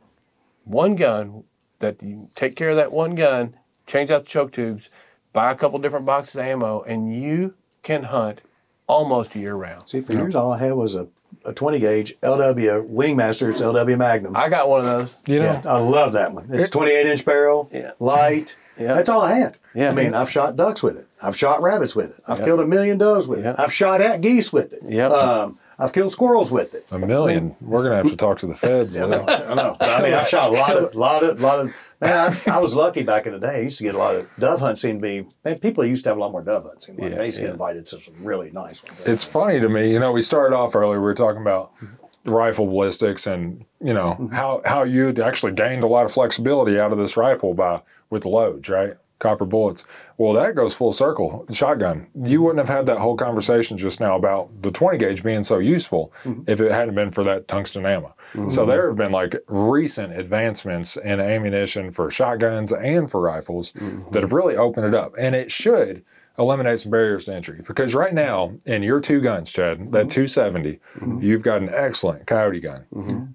one 0.64 0.96
gun 0.96 1.44
that 1.80 2.02
you 2.02 2.30
take 2.34 2.56
care 2.56 2.70
of 2.70 2.76
that 2.76 2.90
one 2.90 3.14
gun, 3.14 3.54
change 3.86 4.10
out 4.10 4.22
the 4.22 4.30
choke 4.30 4.52
tubes, 4.52 4.88
buy 5.34 5.52
a 5.52 5.54
couple 5.54 5.78
different 5.80 6.06
boxes 6.06 6.36
of 6.36 6.46
ammo, 6.46 6.80
and 6.84 7.14
you 7.22 7.52
can 7.82 8.04
hunt 8.04 8.40
almost 8.86 9.34
year 9.36 9.54
round. 9.54 9.86
See, 9.86 10.00
for 10.00 10.14
years 10.14 10.34
all 10.34 10.52
I 10.54 10.58
had 10.58 10.72
was 10.72 10.94
a, 10.94 11.08
a 11.44 11.52
20 11.52 11.78
gauge 11.78 12.14
LW 12.22 12.88
Wingmaster. 12.88 13.48
It's 13.50 13.60
LW 13.62 13.96
Magnum. 13.96 14.36
I 14.36 14.48
got 14.48 14.68
one 14.68 14.80
of 14.80 14.86
those. 14.86 15.16
you 15.26 15.38
know, 15.38 15.44
yeah, 15.44 15.62
I 15.64 15.78
love 15.78 16.12
that 16.14 16.32
one. 16.32 16.46
It's 16.50 16.70
28 16.70 17.06
inch 17.06 17.24
barrel, 17.24 17.70
Yeah. 17.72 17.92
light. 17.98 18.54
Yeah. 18.78 18.94
That's 18.94 19.08
all 19.08 19.20
I 19.22 19.34
had. 19.34 19.58
Yeah. 19.74 19.90
I 19.90 19.94
mean, 19.94 20.14
I've 20.14 20.30
shot 20.30 20.56
ducks 20.56 20.82
with 20.82 20.96
it. 20.96 21.06
I've 21.20 21.36
shot 21.36 21.60
rabbits 21.62 21.96
with 21.96 22.16
it. 22.16 22.22
I've 22.28 22.38
killed 22.44 22.60
a 22.60 22.66
million 22.66 22.96
does 22.96 23.26
with 23.26 23.42
Yeah. 23.44 23.50
it. 23.50 23.56
I've 23.58 23.72
shot 23.72 24.00
at 24.00 24.20
geese 24.20 24.52
with 24.52 24.72
it. 24.72 24.80
Yep. 24.86 25.10
Um, 25.10 25.58
I've 25.78 25.92
killed 25.92 26.12
squirrels 26.12 26.50
with 26.52 26.74
it. 26.74 26.84
A 26.92 26.98
million. 26.98 27.56
We're 27.60 27.82
gonna 27.82 27.96
have 27.96 28.08
to 28.10 28.16
talk 28.16 28.38
to 28.38 28.46
the 28.46 28.54
feds. 28.54 28.98
I 28.98 29.06
know. 29.08 29.24
I 29.26 29.54
know. 29.54 29.76
But 29.78 29.88
I 29.88 30.02
mean, 30.02 30.14
I've 30.14 30.28
shot 30.28 30.50
a 30.50 30.52
lot 30.52 30.76
of, 30.76 30.94
lot 31.06 31.22
of, 31.24 31.40
lot 31.40 31.58
of. 31.60 31.74
Man, 32.00 32.36
I, 32.46 32.52
I 32.52 32.58
was 32.58 32.72
lucky 32.74 33.02
back 33.02 33.26
in 33.26 33.32
the 33.32 33.40
day. 33.40 33.56
I 33.56 33.60
used 33.60 33.78
to 33.78 33.84
get 33.84 33.96
a 33.96 33.98
lot 33.98 34.14
of 34.14 34.28
dove 34.38 34.60
hunts. 34.60 34.80
Seemed 34.80 35.00
to 35.00 35.02
be. 35.02 35.26
Man, 35.44 35.58
people 35.58 35.84
used 35.84 36.04
to 36.04 36.10
have 36.10 36.16
a 36.16 36.20
lot 36.20 36.30
more 36.30 36.42
dove 36.42 36.64
hunts. 36.64 36.86
Seemed 36.86 37.00
like 37.00 37.10
Yeah, 37.10 37.18
they 37.18 37.26
used 37.26 37.38
to 37.38 37.42
get 37.42 37.50
invited 37.52 37.84
to 37.86 38.00
some 38.00 38.14
really 38.20 38.50
nice 38.52 38.82
ones. 38.84 39.00
It's 39.06 39.24
funny 39.24 39.58
to 39.60 39.68
me, 39.68 39.92
you 39.92 39.98
know, 39.98 40.12
we 40.12 40.22
started 40.22 40.54
off 40.54 40.76
earlier, 40.76 41.00
we 41.00 41.04
were 41.04 41.14
talking 41.14 41.42
about 41.42 41.72
rifle 42.24 42.66
ballistics 42.66 43.26
and, 43.26 43.64
you 43.82 43.92
know, 43.94 44.10
Mm-hmm. 44.20 44.34
how, 44.34 44.60
how 44.64 44.82
you'd 44.84 45.18
actually 45.18 45.52
gained 45.52 45.82
a 45.82 45.86
lot 45.88 46.04
of 46.04 46.12
flexibility 46.12 46.78
out 46.78 46.92
of 46.92 46.98
this 46.98 47.16
rifle 47.16 47.54
by 47.54 47.80
with 48.10 48.24
loads, 48.24 48.68
right? 48.68 48.94
Copper 49.18 49.44
bullets. 49.44 49.84
Well, 50.16 50.32
that 50.34 50.54
goes 50.54 50.74
full 50.74 50.92
circle. 50.92 51.44
Shotgun. 51.50 52.06
You 52.14 52.22
mm-hmm. 52.22 52.42
wouldn't 52.44 52.68
have 52.68 52.76
had 52.76 52.86
that 52.86 52.98
whole 52.98 53.16
conversation 53.16 53.76
just 53.76 53.98
now 53.98 54.14
about 54.14 54.50
the 54.62 54.70
20 54.70 54.96
gauge 54.96 55.24
being 55.24 55.42
so 55.42 55.58
useful 55.58 56.12
Mm-hmm. 56.22 56.42
if 56.46 56.60
it 56.60 56.70
hadn't 56.70 56.94
been 56.94 57.10
for 57.10 57.24
that 57.24 57.48
tungsten 57.48 57.84
ammo. 57.84 58.14
Mm-hmm. 58.34 58.48
So 58.48 58.64
there 58.64 58.86
have 58.86 58.96
been 58.96 59.10
like 59.10 59.34
recent 59.48 60.16
advancements 60.16 60.96
in 60.96 61.18
ammunition 61.18 61.90
for 61.90 62.10
shotguns 62.10 62.72
and 62.72 63.10
for 63.10 63.20
rifles 63.20 63.72
mm-hmm. 63.72 64.08
that 64.12 64.22
have 64.22 64.32
really 64.32 64.56
opened 64.56 64.86
it 64.86 64.94
up. 64.94 65.14
And 65.18 65.34
it 65.34 65.50
should 65.50 66.04
eliminate 66.38 66.78
some 66.78 66.90
barriers 66.90 67.24
to 67.24 67.34
entry 67.34 67.60
because 67.66 67.94
right 67.94 68.14
now 68.14 68.52
in 68.66 68.82
your 68.82 69.00
two 69.00 69.20
guns 69.20 69.50
chad 69.50 69.90
that 69.90 70.08
270 70.08 70.78
you've 71.20 71.42
got 71.42 71.60
an 71.60 71.68
excellent 71.74 72.26
coyote 72.26 72.60
gun 72.60 72.84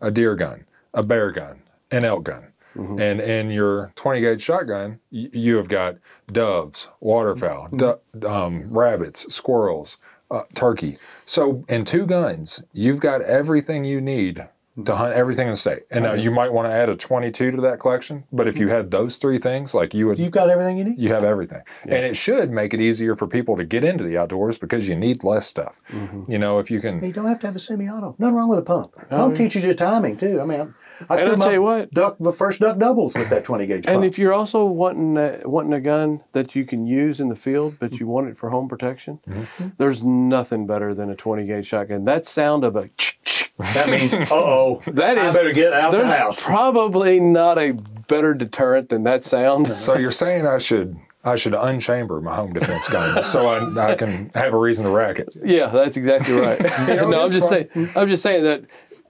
a 0.02 0.10
deer 0.10 0.36
gun 0.36 0.66
a 0.94 1.04
bear 1.04 1.32
gun 1.32 1.62
an 1.92 2.06
elk 2.06 2.24
gun 2.24 2.48
and 2.76 3.20
in 3.22 3.50
your 3.52 3.92
20 3.96 4.22
gauge 4.22 4.42
shotgun 4.42 5.00
y- 5.12 5.30
you 5.34 5.56
have 5.58 5.70
got 5.70 5.96
doves 6.32 6.90
waterfowl 7.02 7.70
du- 7.76 8.00
um, 8.28 8.68
rabbits 8.76 9.34
squirrels 9.34 9.98
uh, 10.32 10.44
turkey. 10.56 10.98
So 11.26 11.64
in 11.70 11.86
two 11.86 12.06
guns 12.06 12.64
you've 12.74 13.00
got 13.00 13.22
everything 13.22 13.84
you 13.86 14.02
need 14.02 14.48
to 14.86 14.96
hunt 14.96 15.14
everything 15.14 15.48
in 15.48 15.52
the 15.54 15.58
state 15.58 15.84
and 15.92 16.04
now 16.04 16.14
you 16.14 16.32
might 16.32 16.52
want 16.52 16.68
to 16.68 16.74
add 16.74 16.90
a 16.90 16.96
22 16.96 17.52
to 17.52 17.62
that 17.62 17.80
collection 17.80 18.24
but 18.32 18.48
if 18.48 18.58
you 18.58 18.68
had 18.70 18.90
those 18.90 19.18
three 19.18 19.38
things 19.38 19.74
like 19.76 19.94
you 19.94 20.08
would 20.08 20.18
You've 20.18 20.32
got 20.32 20.50
everything 20.50 20.78
you 20.80 20.84
need. 20.84 20.98
you 21.00 21.14
have 21.14 21.24
everything. 21.24 21.62
And 21.84 21.94
it 22.06 22.16
should 22.16 22.50
make 22.50 22.74
it 22.74 22.80
easier 22.82 23.16
for 23.16 23.28
people 23.28 23.56
to 23.58 23.66
get 23.66 23.84
into 23.84 24.04
the 24.04 24.18
outdoors 24.18 24.58
because 24.58 24.88
you 24.88 24.96
need 24.96 25.24
less 25.24 25.46
stuff. 25.46 25.80
Mm-hmm. 25.92 26.32
You 26.32 26.40
know, 26.40 26.58
if 26.60 26.72
you 26.72 26.80
can. 26.82 27.04
You 27.06 27.14
don't 27.14 27.28
have 27.28 27.40
to 27.42 27.48
have 27.48 27.56
a 27.56 27.60
semi-auto. 27.60 28.16
Nothing 28.18 28.36
wrong 28.36 28.50
with 28.50 28.60
a 28.60 28.64
pump. 28.64 28.94
Pump 29.10 29.36
teaches 29.36 29.64
you 29.64 29.74
timing 29.76 30.18
too. 30.18 30.42
I 30.42 30.46
mean, 30.46 30.74
I, 31.10 31.16
I 31.16 31.20
And 31.22 31.30
I'll 31.32 31.38
tell 31.38 31.54
you 31.54 31.62
what. 31.62 31.92
duck 31.92 32.16
the 32.20 32.32
first 32.32 32.60
duck 32.60 32.78
doubles 32.80 33.16
with 33.16 33.30
that 33.30 33.44
20 33.44 33.66
gauge 33.68 33.86
And 33.86 33.98
pump. 34.02 34.06
if 34.06 34.18
you're 34.18 34.34
also 34.34 34.66
wanting 34.66 35.18
a, 35.18 35.42
wanting 35.48 35.74
a 35.74 35.82
gun 35.82 36.22
that 36.32 36.56
you 36.56 36.66
can 36.66 36.88
use 36.88 37.20
in 37.20 37.30
the 37.30 37.36
field, 37.36 37.78
but 37.80 37.94
you 38.00 38.08
want 38.08 38.28
it 38.30 38.38
for 38.38 38.50
home 38.50 38.68
protection, 38.68 39.20
Mm-hmm. 39.28 39.68
there's 39.78 40.04
nothing 40.04 40.66
better 40.66 40.94
than 40.96 41.10
a 41.12 41.16
20 41.16 41.46
gauge 41.46 41.68
shotgun. 41.68 42.06
That 42.06 42.26
sound 42.26 42.64
of 42.64 42.76
a 42.76 42.90
that 43.74 43.88
means, 43.88 44.14
uh 44.14 44.26
oh, 44.32 44.63
that 44.88 45.18
I 45.18 45.32
better 45.32 45.54
get 45.54 45.74
out 45.74 45.92
the 45.92 46.00
there's 46.00 46.12
house. 46.18 46.46
probably 46.46 47.20
not 47.20 47.58
a 47.58 47.74
better 48.08 48.34
deterrent 48.34 48.90
than 48.90 49.04
that 49.04 49.24
sound. 49.24 49.74
So 49.76 49.98
you're 49.98 50.12
saying 50.12 50.46
I 50.46 50.58
should. 50.58 50.96
I 51.26 51.38
should 51.38 51.54
unchamber 51.54 52.20
my 52.20 52.36
home 52.36 52.52
defense 52.52 52.90
gun 52.90 53.24
so 53.34 53.48
I, 53.48 53.92
I 53.92 53.96
can 53.96 54.30
have 54.36 54.54
a 54.54 54.58
reason 54.58 54.84
to 54.86 54.92
rack 54.92 55.20
it. 55.20 55.30
Yeah, 55.42 55.68
that's 55.68 55.96
exactly 55.96 56.36
right. 56.38 56.60
know, 56.88 57.08
no, 57.10 57.22
I'm 57.24 57.30
just 57.30 57.48
fun. 57.48 57.68
saying. 57.74 57.90
I'm 57.96 58.10
just 58.10 58.22
saying 58.24 58.44
that 58.44 58.64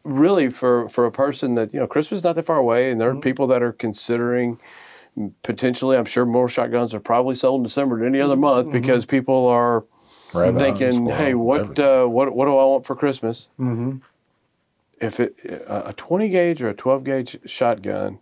really 0.04 0.50
for 0.52 0.88
for 0.90 1.08
a 1.08 1.12
person 1.12 1.56
that 1.56 1.74
you 1.74 1.80
know 1.80 1.88
Christmas 1.88 2.20
is 2.20 2.24
not 2.24 2.36
that 2.36 2.46
far 2.46 2.58
away, 2.58 2.92
and 2.92 3.02
there 3.02 3.10
Mm-hmm. 3.10 3.18
are 3.18 3.22
people 3.22 3.48
that 3.48 3.64
are 3.64 3.74
considering 3.74 4.60
potentially. 5.42 5.98
I'm 5.98 6.06
sure 6.06 6.26
more 6.26 6.48
shotguns 6.48 6.94
are 6.94 7.00
probably 7.00 7.34
sold 7.36 7.62
in 7.62 7.64
December 7.64 7.98
than 7.98 8.08
any 8.10 8.22
other 8.22 8.36
month 8.36 8.68
Mm-hmm. 8.68 8.80
because 8.80 9.06
people 9.06 9.48
are 9.48 9.84
Rabbit 10.34 10.60
thinking, 10.60 11.08
"Hey, 11.08 11.34
what 11.34 11.80
uh, 11.80 12.06
what 12.06 12.36
what 12.36 12.46
do 12.46 12.52
I 12.52 12.66
want 12.66 12.86
for 12.86 12.96
Christmas?" 12.96 13.50
If 15.04 15.20
it 15.20 15.36
a 15.68 15.90
a 15.90 15.94
20 15.94 16.30
gauge 16.30 16.62
or 16.62 16.70
a 16.70 16.74
12 16.74 17.04
gauge 17.04 17.40
shotgun 17.46 18.20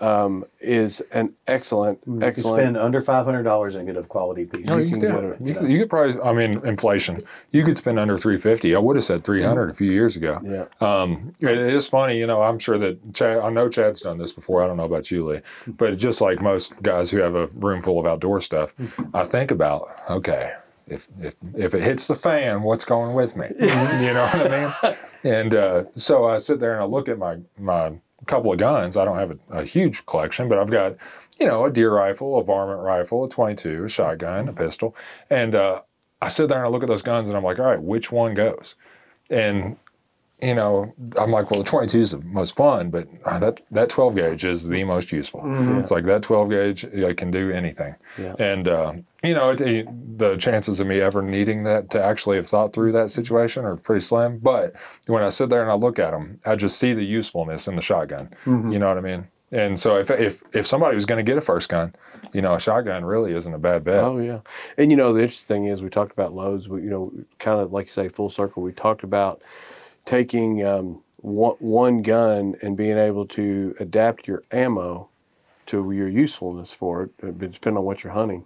um, 0.00 0.44
is 0.60 1.00
an 1.12 1.34
excellent 1.46 1.98
You 2.06 2.14
could 2.14 2.22
excellent. 2.24 2.62
spend 2.62 2.76
under 2.76 3.00
$500 3.00 3.76
and 3.76 3.86
get 3.86 3.96
a 3.96 4.02
quality 4.02 4.44
piece. 4.44 4.66
No, 4.66 4.76
you, 4.76 4.90
can 4.90 5.00
could, 5.00 5.00
get 5.00 5.20
do 5.20 5.28
it, 5.28 5.40
it. 5.40 5.46
You, 5.46 5.54
could, 5.54 5.70
you 5.70 5.78
could 5.78 5.90
probably, 5.90 6.20
I 6.20 6.32
mean, 6.32 6.66
inflation. 6.66 7.22
You 7.52 7.64
could 7.64 7.76
spend 7.78 7.98
under 7.98 8.18
350. 8.18 8.74
I 8.74 8.78
would 8.78 8.96
have 8.96 9.04
said 9.04 9.24
300 9.24 9.70
a 9.70 9.74
few 9.74 9.90
years 9.90 10.16
ago. 10.16 10.40
Yeah. 10.44 10.66
Um, 10.86 11.34
it, 11.40 11.48
it 11.48 11.74
is 11.74 11.88
funny, 11.88 12.18
you 12.18 12.26
know. 12.26 12.42
I'm 12.42 12.58
sure 12.58 12.78
that 12.78 13.14
Chad. 13.14 13.38
I 13.38 13.50
know 13.50 13.68
Chad's 13.68 14.00
done 14.00 14.18
this 14.18 14.32
before. 14.32 14.62
I 14.62 14.66
don't 14.66 14.76
know 14.76 14.84
about 14.84 15.10
you, 15.10 15.24
Lee, 15.24 15.40
but 15.66 15.96
just 15.96 16.20
like 16.20 16.40
most 16.42 16.82
guys 16.82 17.10
who 17.10 17.18
have 17.18 17.34
a 17.34 17.46
room 17.56 17.82
full 17.82 17.98
of 17.98 18.06
outdoor 18.06 18.40
stuff, 18.40 18.74
I 19.14 19.24
think 19.24 19.50
about 19.50 19.88
okay, 20.10 20.52
if 20.88 21.08
if 21.20 21.36
if 21.56 21.74
it 21.74 21.82
hits 21.82 22.08
the 22.08 22.14
fan, 22.14 22.62
what's 22.62 22.84
going 22.84 23.14
with 23.14 23.36
me? 23.36 23.46
you 23.60 23.66
know 23.66 24.28
what 24.32 24.52
I 24.52 24.84
mean? 24.84 24.96
And 25.26 25.54
uh, 25.54 25.84
so 25.96 26.26
I 26.26 26.38
sit 26.38 26.60
there 26.60 26.72
and 26.72 26.82
I 26.82 26.84
look 26.84 27.08
at 27.08 27.18
my 27.18 27.38
my 27.58 27.92
couple 28.26 28.52
of 28.52 28.58
guns. 28.58 28.96
I 28.96 29.04
don't 29.04 29.18
have 29.18 29.32
a, 29.32 29.58
a 29.58 29.64
huge 29.64 30.06
collection, 30.06 30.48
but 30.48 30.58
I've 30.58 30.70
got 30.70 30.96
you 31.40 31.46
know 31.46 31.64
a 31.64 31.70
deer 31.70 31.92
rifle, 31.92 32.38
a 32.38 32.44
varmint 32.44 32.80
rifle, 32.80 33.24
a 33.24 33.28
22, 33.28 33.84
a 33.84 33.88
shotgun, 33.88 34.48
a 34.48 34.52
pistol, 34.52 34.94
and 35.28 35.56
uh, 35.56 35.82
I 36.22 36.28
sit 36.28 36.48
there 36.48 36.58
and 36.58 36.66
I 36.66 36.70
look 36.70 36.84
at 36.84 36.88
those 36.88 37.02
guns 37.02 37.26
and 37.26 37.36
I'm 37.36 37.42
like, 37.42 37.58
all 37.58 37.66
right, 37.66 37.82
which 37.82 38.12
one 38.12 38.34
goes? 38.34 38.76
And 39.28 39.76
you 40.42 40.54
know, 40.54 40.86
I'm 41.18 41.30
like, 41.30 41.50
well, 41.50 41.62
the 41.62 41.68
22 41.68 41.98
is 41.98 42.10
the 42.10 42.18
most 42.20 42.54
fun, 42.56 42.90
but 42.90 43.08
uh, 43.24 43.38
that 43.38 43.60
that 43.70 43.88
12 43.88 44.14
gauge 44.16 44.44
is 44.44 44.68
the 44.68 44.84
most 44.84 45.10
useful. 45.12 45.40
It's 45.80 45.90
like 45.90 46.04
that 46.04 46.22
12 46.22 46.50
gauge, 46.50 46.84
I 47.04 47.14
can 47.14 47.30
do 47.30 47.50
anything. 47.50 47.94
Yeah. 48.18 48.34
And 48.38 48.68
uh, 48.68 48.92
you 49.24 49.32
know, 49.34 49.50
it, 49.50 49.60
it- 49.62 49.88
the 50.18 50.34
chances 50.38 50.80
of 50.80 50.86
me 50.86 50.98
ever 51.00 51.20
needing 51.20 51.62
that 51.64 51.90
to 51.90 52.02
actually 52.02 52.36
have 52.38 52.46
thought 52.48 52.72
through 52.72 52.90
that 52.92 53.10
situation 53.10 53.66
are 53.66 53.76
pretty 53.76 54.00
slim. 54.00 54.38
But 54.38 54.74
when 55.08 55.22
I 55.22 55.28
sit 55.28 55.50
there 55.50 55.60
and 55.60 55.70
I 55.70 55.74
look 55.74 55.98
at 55.98 56.12
them, 56.12 56.40
I 56.46 56.56
just 56.56 56.78
see 56.78 56.94
the 56.94 57.04
usefulness 57.04 57.68
in 57.68 57.74
the 57.76 57.82
shotgun. 57.82 58.30
You 58.72 58.78
know 58.78 58.88
what 58.88 58.96
I 58.96 59.02
mean? 59.02 59.28
And 59.52 59.78
so 59.78 59.96
if 59.96 60.10
if 60.10 60.42
if 60.54 60.66
somebody 60.66 60.94
was 60.94 61.04
going 61.06 61.24
to 61.24 61.30
get 61.30 61.38
a 61.38 61.40
first 61.42 61.68
gun, 61.68 61.94
you 62.32 62.40
know, 62.42 62.54
a 62.54 62.60
shotgun 62.60 63.04
really 63.04 63.32
isn't 63.34 63.52
a 63.54 63.58
bad 63.58 63.84
bet. 63.84 64.02
Oh 64.02 64.18
yeah, 64.18 64.40
and 64.76 64.90
you 64.90 64.96
know 64.96 65.12
the 65.12 65.20
interesting 65.20 65.46
thing 65.46 65.66
is 65.66 65.80
we 65.82 65.88
talked 65.88 66.12
about 66.12 66.32
loads. 66.32 66.68
We, 66.68 66.82
you 66.82 66.90
know, 66.90 67.12
kind 67.38 67.60
of 67.60 67.72
like 67.72 67.86
you 67.86 67.92
say, 67.92 68.08
full 68.08 68.28
circle. 68.30 68.62
We 68.62 68.72
talked 68.72 69.04
about 69.04 69.42
taking 70.06 70.64
um, 70.64 71.02
one, 71.16 71.56
one 71.58 72.02
gun 72.02 72.54
and 72.62 72.76
being 72.76 72.96
able 72.96 73.26
to 73.26 73.74
adapt 73.80 74.26
your 74.26 74.42
ammo 74.52 75.08
to 75.66 75.90
your 75.90 76.08
usefulness 76.08 76.70
for 76.70 77.02
it, 77.02 77.10
uh, 77.22 77.32
depending 77.32 77.76
on 77.76 77.84
what 77.84 78.04
you're 78.04 78.12
hunting. 78.12 78.44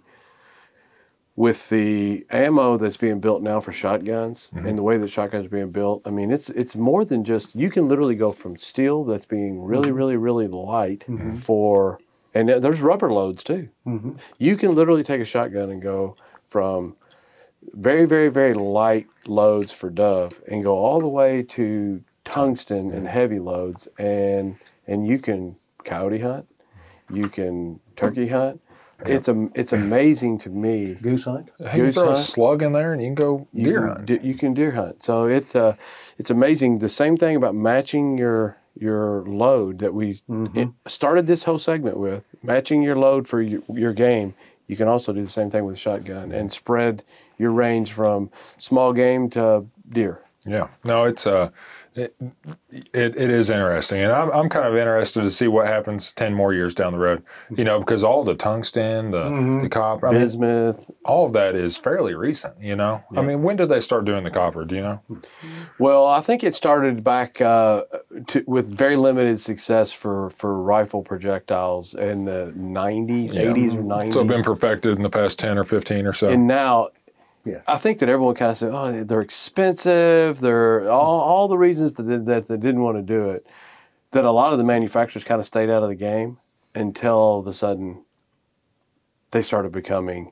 With 1.35 1.69
the 1.69 2.25
ammo 2.29 2.77
that's 2.77 2.97
being 2.97 3.19
built 3.19 3.41
now 3.41 3.61
for 3.61 3.71
shotguns 3.71 4.49
mm-hmm. 4.53 4.67
and 4.67 4.77
the 4.77 4.83
way 4.83 4.97
that 4.97 5.09
shotguns 5.09 5.45
are 5.45 5.49
being 5.49 5.71
built, 5.71 6.01
I 6.05 6.09
mean, 6.09 6.29
it's 6.29 6.49
it's 6.49 6.75
more 6.75 7.05
than 7.05 7.23
just 7.23 7.55
you 7.55 7.69
can 7.69 7.87
literally 7.87 8.15
go 8.15 8.31
from 8.31 8.57
steel 8.57 9.05
that's 9.05 9.25
being 9.25 9.63
really, 9.63 9.89
mm-hmm. 9.89 9.97
really, 9.97 10.17
really 10.17 10.47
light 10.47 11.05
mm-hmm. 11.07 11.31
for, 11.31 11.99
and 12.33 12.49
uh, 12.49 12.59
there's 12.59 12.81
rubber 12.81 13.13
loads 13.13 13.43
too. 13.43 13.69
You 14.39 14.57
can 14.57 14.75
literally 14.75 15.03
take 15.03 15.21
a 15.21 15.25
shotgun 15.25 15.69
and 15.69 15.81
go 15.81 16.17
from 16.49 16.97
very, 17.73 18.05
very, 18.05 18.29
very 18.29 18.53
light 18.53 19.07
loads 19.25 19.71
for 19.71 19.89
dove 19.89 20.41
and 20.49 20.63
go 20.63 20.75
all 20.75 20.99
the 20.99 21.07
way 21.07 21.43
to 21.43 22.03
tungsten 22.23 22.91
and 22.91 23.07
heavy 23.07 23.39
loads, 23.39 23.87
and 23.97 24.55
and 24.87 25.07
you 25.07 25.19
can 25.19 25.55
coyote 25.83 26.19
hunt, 26.19 26.47
you 27.11 27.27
can 27.29 27.79
turkey 27.95 28.27
hunt. 28.27 28.61
It's 29.05 29.27
a 29.27 29.49
it's 29.55 29.73
amazing 29.73 30.37
to 30.39 30.49
me. 30.49 30.93
Goose 31.01 31.23
hunt. 31.23 31.49
Hey, 31.57 31.77
you 31.77 31.83
Goose 31.85 31.95
throw 31.95 32.11
a 32.11 32.15
slug 32.15 32.61
in 32.61 32.71
there 32.73 32.93
and 32.93 33.01
you 33.01 33.07
can 33.07 33.15
go 33.15 33.47
You 33.51 33.65
deer 33.65 33.79
can 33.79 33.87
hunt. 33.87 34.05
d- 34.05 34.19
you 34.21 34.35
can 34.35 34.53
deer 34.53 34.71
hunt. 34.71 35.03
So 35.03 35.25
it 35.25 35.55
uh, 35.55 35.73
it's 36.19 36.29
amazing. 36.29 36.79
The 36.79 36.89
same 36.89 37.17
thing 37.17 37.35
about 37.35 37.55
matching 37.55 38.17
your 38.17 38.57
your 38.79 39.23
load 39.25 39.79
that 39.79 39.93
we 39.93 40.21
it 40.55 40.69
started 40.87 41.25
this 41.27 41.43
whole 41.43 41.59
segment 41.59 41.97
with 41.97 42.23
matching 42.43 42.81
your 42.83 42.95
load 42.95 43.27
for 43.27 43.41
your, 43.41 43.61
your 43.73 43.91
game. 43.93 44.33
You 44.67 44.77
can 44.77 44.87
also 44.87 45.11
do 45.11 45.23
the 45.23 45.29
same 45.31 45.49
thing 45.51 45.65
with 45.65 45.77
shotgun 45.79 46.31
and 46.31 46.51
spread 46.53 47.03
your 47.41 47.51
range 47.51 47.91
from 47.91 48.29
small 48.57 48.93
game 48.93 49.29
to 49.31 49.65
deer. 49.89 50.21
Yeah, 50.45 50.69
no, 50.83 51.03
it's 51.03 51.27
uh, 51.27 51.49
it, 51.93 52.15
it, 52.71 53.15
it 53.15 53.15
is 53.17 53.51
interesting, 53.51 54.01
and 54.01 54.11
I'm, 54.11 54.31
I'm 54.31 54.49
kind 54.49 54.65
of 54.67 54.75
interested 54.75 55.21
to 55.21 55.29
see 55.29 55.47
what 55.47 55.67
happens 55.67 56.13
ten 56.13 56.33
more 56.33 56.51
years 56.51 56.73
down 56.73 56.93
the 56.93 56.97
road. 56.97 57.23
You 57.55 57.63
know, 57.63 57.77
because 57.79 58.03
all 58.03 58.23
the 58.23 58.33
tungsten, 58.33 59.11
the 59.11 59.59
the 59.61 59.69
copper, 59.69 60.07
I 60.07 60.13
mean, 60.13 60.21
Bismuth. 60.21 60.89
all 61.05 61.25
of 61.27 61.33
that 61.33 61.53
is 61.53 61.77
fairly 61.77 62.15
recent. 62.15 62.59
You 62.59 62.75
know, 62.75 63.03
I 63.15 63.21
mean, 63.21 63.43
when 63.43 63.55
did 63.55 63.69
they 63.69 63.79
start 63.81 64.05
doing 64.05 64.23
the 64.23 64.31
copper? 64.31 64.65
Do 64.65 64.73
you 64.75 64.81
know? 64.81 65.01
Well, 65.77 66.07
I 66.07 66.21
think 66.21 66.43
it 66.43 66.55
started 66.55 67.03
back 67.03 67.39
uh, 67.39 67.83
to, 68.29 68.43
with 68.47 68.65
very 68.75 68.95
limited 68.95 69.39
success 69.39 69.91
for, 69.91 70.31
for 70.31 70.59
rifle 70.61 71.03
projectiles 71.03 71.93
in 71.93 72.25
the 72.25 72.51
90s, 72.57 73.33
Yeah. 73.33 73.43
80s 73.43 73.75
or 73.75 73.83
90s. 73.83 74.13
So 74.13 74.21
it's 74.21 74.27
been 74.27 74.43
perfected 74.43 74.95
in 74.95 75.03
the 75.03 75.09
past 75.09 75.37
ten 75.37 75.57
or 75.57 75.65
fifteen 75.65 76.07
or 76.07 76.13
so. 76.13 76.29
and 76.29 76.47
now 76.47 76.89
Yeah. 77.43 77.61
I 77.67 77.77
think 77.77 77.99
that 77.99 78.09
everyone 78.09 78.35
kind 78.35 78.51
of 78.51 78.57
said, 78.57 78.71
"Oh, 78.71 79.03
they're 79.03 79.21
expensive. 79.21 80.39
They're 80.39 80.89
all, 80.89 81.21
all 81.21 81.47
the 81.47 81.57
reasons 81.57 81.93
that 81.93 82.03
they, 82.03 82.17
that 82.17 82.47
they 82.47 82.57
didn't 82.57 82.81
want 82.81 82.97
to 82.97 83.01
do 83.01 83.29
it." 83.29 83.47
That 84.11 84.25
a 84.25 84.31
lot 84.31 84.51
of 84.51 84.57
the 84.57 84.65
manufacturers 84.65 85.23
kind 85.23 85.39
of 85.39 85.45
stayed 85.45 85.69
out 85.69 85.83
of 85.83 85.89
the 85.89 85.95
game 85.95 86.37
until 86.75 87.13
all 87.13 87.39
of 87.39 87.47
a 87.47 87.53
sudden 87.53 88.03
they 89.31 89.41
started 89.41 89.71
becoming 89.71 90.31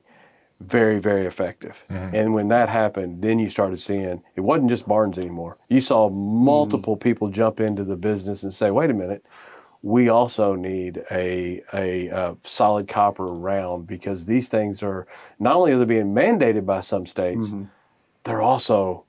very, 0.60 0.98
very 0.98 1.26
effective. 1.26 1.84
Mm-hmm. 1.88 2.14
And 2.14 2.34
when 2.34 2.48
that 2.48 2.68
happened, 2.68 3.22
then 3.22 3.38
you 3.38 3.48
started 3.48 3.80
seeing 3.80 4.22
it 4.36 4.40
wasn't 4.40 4.68
just 4.68 4.86
Barnes 4.86 5.18
anymore. 5.18 5.56
You 5.68 5.80
saw 5.80 6.10
multiple 6.10 6.96
mm. 6.96 7.00
people 7.00 7.28
jump 7.28 7.60
into 7.60 7.82
the 7.82 7.96
business 7.96 8.42
and 8.42 8.52
say, 8.52 8.70
wait 8.70 8.90
a 8.90 8.94
minute, 8.94 9.24
we 9.82 10.08
also 10.08 10.54
need 10.54 11.02
a, 11.10 11.62
a, 11.72 12.10
uh 12.10 12.34
solid 12.44 12.86
copper 12.88 13.24
round 13.24 13.86
because 13.86 14.26
these 14.26 14.48
things 14.48 14.82
are 14.82 15.06
not 15.38 15.56
only 15.56 15.72
are 15.72 15.78
they 15.78 15.84
being 15.84 16.14
mandated 16.14 16.66
by 16.66 16.80
some 16.80 17.06
states, 17.06 17.46
mm-hmm. 17.46 17.64
they're 18.24 18.42
also 18.42 19.04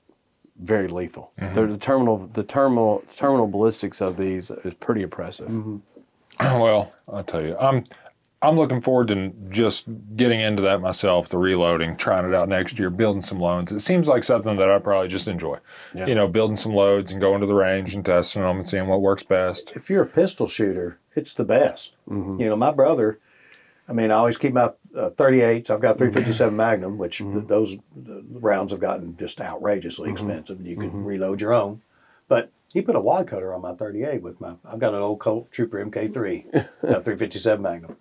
very 0.60 0.88
lethal. 0.88 1.32
Mm-hmm. 1.38 1.54
They're 1.54 1.66
the 1.66 1.78
terminal 1.78 2.30
the 2.32 2.44
terminal 2.44 3.04
terminal 3.16 3.46
ballistics 3.46 4.00
of 4.00 4.16
these 4.16 4.50
is 4.50 4.74
pretty 4.74 5.02
impressive. 5.02 5.48
Mm-hmm. 5.48 5.76
Well, 6.60 6.92
I'll 7.12 7.22
tell 7.22 7.42
you, 7.42 7.56
I'm 7.58 7.84
I'm 8.42 8.56
looking 8.56 8.80
forward 8.80 9.08
to 9.08 9.32
just 9.50 9.86
getting 10.16 10.40
into 10.40 10.62
that 10.62 10.80
myself, 10.80 11.28
the 11.28 11.38
reloading, 11.38 11.96
trying 11.96 12.28
it 12.28 12.34
out 12.34 12.48
next 12.48 12.78
year, 12.78 12.90
building 12.90 13.20
some 13.20 13.38
loads. 13.38 13.70
It 13.70 13.80
seems 13.80 14.08
like 14.08 14.24
something 14.24 14.56
that 14.56 14.68
I 14.68 14.78
probably 14.80 15.08
just 15.08 15.28
enjoy. 15.28 15.58
Yeah. 15.94 16.06
You 16.06 16.16
know, 16.16 16.26
building 16.26 16.56
some 16.56 16.74
loads 16.74 17.12
and 17.12 17.20
going 17.20 17.40
to 17.40 17.46
the 17.46 17.54
range 17.54 17.94
and 17.94 18.04
testing 18.04 18.42
them 18.42 18.56
and 18.56 18.66
seeing 18.66 18.88
what 18.88 19.00
works 19.00 19.22
best. 19.22 19.76
if 19.76 19.88
you're 19.88 20.02
a 20.02 20.06
pistol 20.06 20.48
shooter, 20.48 20.98
it's 21.14 21.34
the 21.34 21.44
best. 21.44 21.94
Mm-hmm. 22.08 22.40
You 22.40 22.48
know, 22.48 22.56
my 22.56 22.72
brother. 22.72 23.20
I 23.88 23.92
mean, 23.94 24.10
I 24.10 24.14
always 24.14 24.38
keep 24.38 24.54
my 24.54 24.70
uh, 24.96 25.10
38s. 25.10 25.70
I've 25.70 25.80
got 25.80 25.96
mm-hmm. 25.96 26.10
357 26.10 26.56
Magnum, 26.56 26.98
which 26.98 27.18
th- 27.18 27.28
mm-hmm. 27.28 27.46
those 27.46 27.76
the 27.94 28.24
rounds 28.30 28.72
have 28.72 28.80
gotten 28.80 29.16
just 29.16 29.40
outrageously 29.40 30.10
expensive, 30.10 30.58
and 30.58 30.66
you 30.66 30.76
can 30.76 31.04
reload 31.04 31.40
your 31.40 31.52
own. 31.52 31.82
But 32.28 32.50
he 32.72 32.80
put 32.80 32.96
a 32.96 33.00
wad 33.00 33.26
cutter 33.26 33.52
on 33.52 33.60
my 33.60 33.74
38 33.74 34.22
with 34.22 34.40
my. 34.40 34.54
I've 34.64 34.78
got 34.78 34.94
an 34.94 35.00
old 35.00 35.20
Colt 35.20 35.50
Trooper 35.50 35.84
MK3, 35.84 36.54
a 36.54 37.00
357 37.00 37.60
Magnum, 37.60 37.96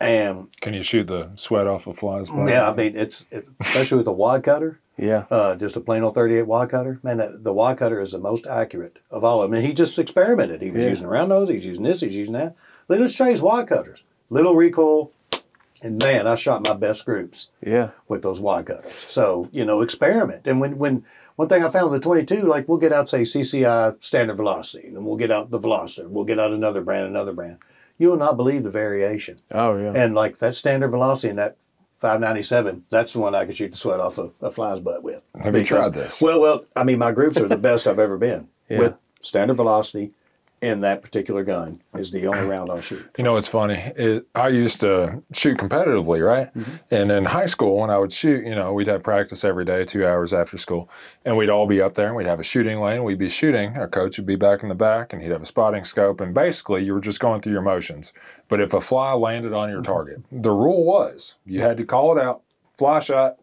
and 0.00 0.48
Can 0.60 0.74
you 0.74 0.82
shoot 0.82 1.06
the 1.06 1.30
sweat 1.36 1.66
off 1.66 1.86
of 1.86 1.98
flies? 1.98 2.28
by? 2.28 2.48
yeah, 2.48 2.68
I 2.68 2.74
mean, 2.74 2.96
it's 2.96 3.24
it, 3.30 3.48
especially 3.60 3.98
with 3.98 4.06
a 4.06 4.12
wad 4.12 4.42
cutter. 4.42 4.80
Yeah. 4.98 5.24
uh, 5.30 5.56
just 5.56 5.76
a 5.76 5.80
plain 5.80 6.02
old 6.02 6.14
38 6.14 6.42
wad 6.44 6.70
cutter. 6.70 7.00
Man, 7.02 7.18
that, 7.18 7.44
the 7.44 7.52
wad 7.52 7.76
cutter 7.76 8.00
is 8.00 8.12
the 8.12 8.18
most 8.18 8.46
accurate 8.46 8.98
of 9.10 9.24
all 9.24 9.42
of 9.42 9.50
them. 9.50 9.58
And 9.58 9.66
he 9.66 9.74
just 9.74 9.98
experimented. 9.98 10.62
He 10.62 10.70
was 10.70 10.82
Yeah. 10.82 10.88
using 10.88 11.06
a 11.06 11.10
round 11.10 11.28
nose, 11.28 11.50
he's 11.50 11.66
using 11.66 11.82
this, 11.82 12.00
he's 12.00 12.16
using 12.16 12.32
that. 12.32 12.54
Let's 12.88 13.14
try 13.14 13.28
his 13.28 13.42
wad 13.42 13.68
cutters. 13.68 14.02
Little 14.30 14.54
recoil. 14.56 15.12
And 15.82 16.02
man, 16.02 16.26
I 16.26 16.34
shot 16.36 16.64
my 16.64 16.72
best 16.72 17.04
groups 17.04 17.50
Yeah. 17.64 17.90
with 18.08 18.22
those 18.22 18.40
wad 18.40 18.64
cutters. 18.64 18.94
So, 19.06 19.50
you 19.52 19.66
know, 19.66 19.82
experiment. 19.82 20.46
And 20.46 20.58
when, 20.62 20.78
when 20.78 21.04
one 21.36 21.48
thing 21.48 21.62
I 21.62 21.68
found 21.68 21.90
with 21.90 22.00
the 22.00 22.04
22, 22.04 22.36
like 22.46 22.66
we'll 22.66 22.78
get 22.78 22.94
out, 22.94 23.10
say, 23.10 23.20
CCI 23.22 23.96
standard 24.02 24.36
velocity, 24.38 24.88
and 24.88 25.04
we'll 25.04 25.18
get 25.18 25.30
out 25.30 25.50
the 25.50 25.60
Velocitor, 25.60 26.08
we'll 26.08 26.24
get 26.24 26.40
out 26.40 26.52
another 26.52 26.80
brand, 26.80 27.06
another 27.06 27.34
brand. 27.34 27.58
You 27.98 28.10
will 28.10 28.16
not 28.18 28.36
believe 28.36 28.62
the 28.62 28.70
variation. 28.70 29.38
Oh 29.52 29.76
yeah. 29.78 29.92
And 29.94 30.14
like 30.14 30.38
that 30.38 30.54
standard 30.54 30.90
velocity 30.90 31.30
and 31.30 31.38
that 31.38 31.56
597, 31.96 32.84
that's 32.90 33.14
the 33.14 33.20
one 33.20 33.34
I 33.34 33.46
could 33.46 33.56
shoot 33.56 33.72
the 33.72 33.78
sweat 33.78 34.00
off 34.00 34.18
a, 34.18 34.30
a 34.42 34.50
fly's 34.50 34.80
butt 34.80 35.02
with. 35.02 35.22
Have 35.40 35.56
you 35.56 35.64
tried 35.64 35.94
this? 35.94 36.20
Well, 36.20 36.40
well, 36.40 36.64
I 36.76 36.84
mean, 36.84 36.98
my 36.98 37.10
groups 37.12 37.40
are 37.40 37.48
the 37.48 37.56
best 37.56 37.86
I've 37.86 37.98
ever 37.98 38.18
been 38.18 38.48
Yeah. 38.68 38.78
with 38.80 38.94
standard 39.22 39.54
velocity 39.54 40.12
in 40.66 40.80
that 40.80 41.00
particular 41.00 41.44
gun 41.44 41.80
is 41.94 42.10
the 42.10 42.26
only 42.26 42.44
round 42.44 42.70
I'll 42.70 42.80
shoot. 42.80 43.08
You 43.16 43.24
know 43.24 43.32
what's 43.32 43.46
funny? 43.46 43.92
It, 43.96 44.26
I 44.34 44.48
used 44.48 44.80
to 44.80 45.22
shoot 45.32 45.56
competitively, 45.58 46.26
right? 46.26 46.52
Mm-hmm. 46.54 46.72
And 46.90 47.12
in 47.12 47.24
high 47.24 47.46
school, 47.46 47.78
when 47.80 47.90
I 47.90 47.98
would 47.98 48.12
shoot, 48.12 48.44
you 48.44 48.54
know, 48.54 48.72
we'd 48.72 48.88
have 48.88 49.02
practice 49.02 49.44
every 49.44 49.64
day, 49.64 49.84
two 49.84 50.04
hours 50.04 50.32
after 50.32 50.58
school, 50.58 50.90
and 51.24 51.36
we'd 51.36 51.50
all 51.50 51.66
be 51.66 51.80
up 51.80 51.94
there 51.94 52.08
and 52.08 52.16
we'd 52.16 52.26
have 52.26 52.40
a 52.40 52.44
shooting 52.44 52.80
lane. 52.80 53.04
We'd 53.04 53.18
be 53.18 53.28
shooting. 53.28 53.76
Our 53.76 53.88
coach 53.88 54.18
would 54.18 54.26
be 54.26 54.36
back 54.36 54.62
in 54.64 54.68
the 54.68 54.74
back, 54.74 55.12
and 55.12 55.22
he'd 55.22 55.30
have 55.30 55.42
a 55.42 55.46
spotting 55.46 55.84
scope. 55.84 56.20
And 56.20 56.34
basically, 56.34 56.84
you 56.84 56.94
were 56.94 57.00
just 57.00 57.20
going 57.20 57.40
through 57.40 57.52
your 57.52 57.62
motions. 57.62 58.12
But 58.48 58.60
if 58.60 58.74
a 58.74 58.80
fly 58.80 59.12
landed 59.12 59.52
on 59.52 59.68
your 59.68 59.82
mm-hmm. 59.82 59.92
target, 59.92 60.22
the 60.32 60.50
rule 60.50 60.84
was 60.84 61.36
you 61.44 61.60
had 61.60 61.76
to 61.76 61.84
call 61.84 62.16
it 62.16 62.20
out, 62.20 62.42
fly 62.76 62.98
shot, 62.98 63.36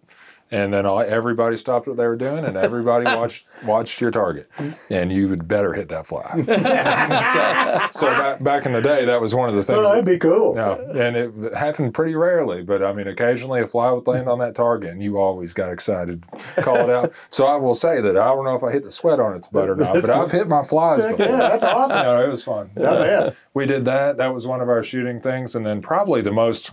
and 0.54 0.72
then 0.72 0.86
all, 0.86 1.00
everybody 1.00 1.58
stopped 1.58 1.88
what 1.88 1.98
they 1.98 2.06
were 2.06 2.16
doing, 2.16 2.46
and 2.46 2.56
everybody 2.56 3.06
watched 3.18 3.48
watched 3.66 4.00
your 4.00 4.12
target, 4.12 4.48
and 4.92 5.12
you 5.12 5.28
would 5.28 5.48
better 5.48 5.74
hit 5.74 5.90
that 5.90 6.06
fly. 6.06 6.32
so 7.92 8.00
so 8.00 8.08
back, 8.12 8.44
back 8.44 8.66
in 8.68 8.72
the 8.72 8.82
day, 8.82 9.04
that 9.04 9.20
was 9.20 9.34
one 9.34 9.50
of 9.50 9.56
the 9.56 9.64
things. 9.64 9.80
Oh, 9.80 9.82
that'd 9.82 10.06
be 10.06 10.20
cool. 10.20 10.54
No, 10.54 10.74
and 10.96 11.18
it 11.18 11.56
happened 11.56 11.96
pretty 11.96 12.14
rarely, 12.14 12.62
but 12.62 12.84
I 12.84 12.94
mean, 12.94 13.08
occasionally 13.08 13.62
a 13.62 13.68
fly 13.68 13.90
would 13.92 14.06
land 14.06 14.30
on 14.30 14.38
that 14.40 14.54
target, 14.54 14.92
and 14.92 15.02
you 15.02 15.18
always 15.18 15.54
got 15.54 15.72
excited, 15.74 16.24
call 16.58 16.78
it 16.78 16.90
out. 16.90 17.12
So 17.30 17.46
I 17.48 17.56
will 17.56 17.74
say 17.74 18.00
that 18.00 18.16
I 18.16 18.26
don't 18.28 18.44
know 18.44 18.54
if 18.54 18.64
I 18.64 18.72
hit 18.72 18.84
the 18.84 18.92
sweat 18.92 19.20
on 19.20 19.36
its 19.36 19.48
butt 19.48 19.70
or 19.70 19.76
not, 19.76 19.94
but 20.02 20.10
I've 20.10 20.32
hit 20.32 20.48
my 20.48 20.62
flies 20.62 21.04
before. 21.04 21.26
Yeah, 21.26 21.38
that's 21.38 21.66
awesome. 21.66 22.04
No, 22.04 22.24
it 22.24 22.30
was 22.30 22.44
fun. 22.44 22.70
Not 22.76 23.00
bad. 23.00 23.36
We 23.56 23.66
did 23.66 23.86
that. 23.86 24.18
That 24.18 24.34
was 24.34 24.46
one 24.46 24.62
of 24.62 24.70
our 24.70 24.84
shooting 24.84 25.20
things, 25.20 25.56
and 25.56 25.66
then 25.66 25.82
probably 25.82 26.22
the 26.22 26.32
most 26.32 26.72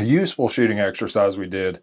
useful 0.00 0.48
shooting 0.48 0.80
exercise 0.80 1.36
we 1.36 1.46
did. 1.46 1.80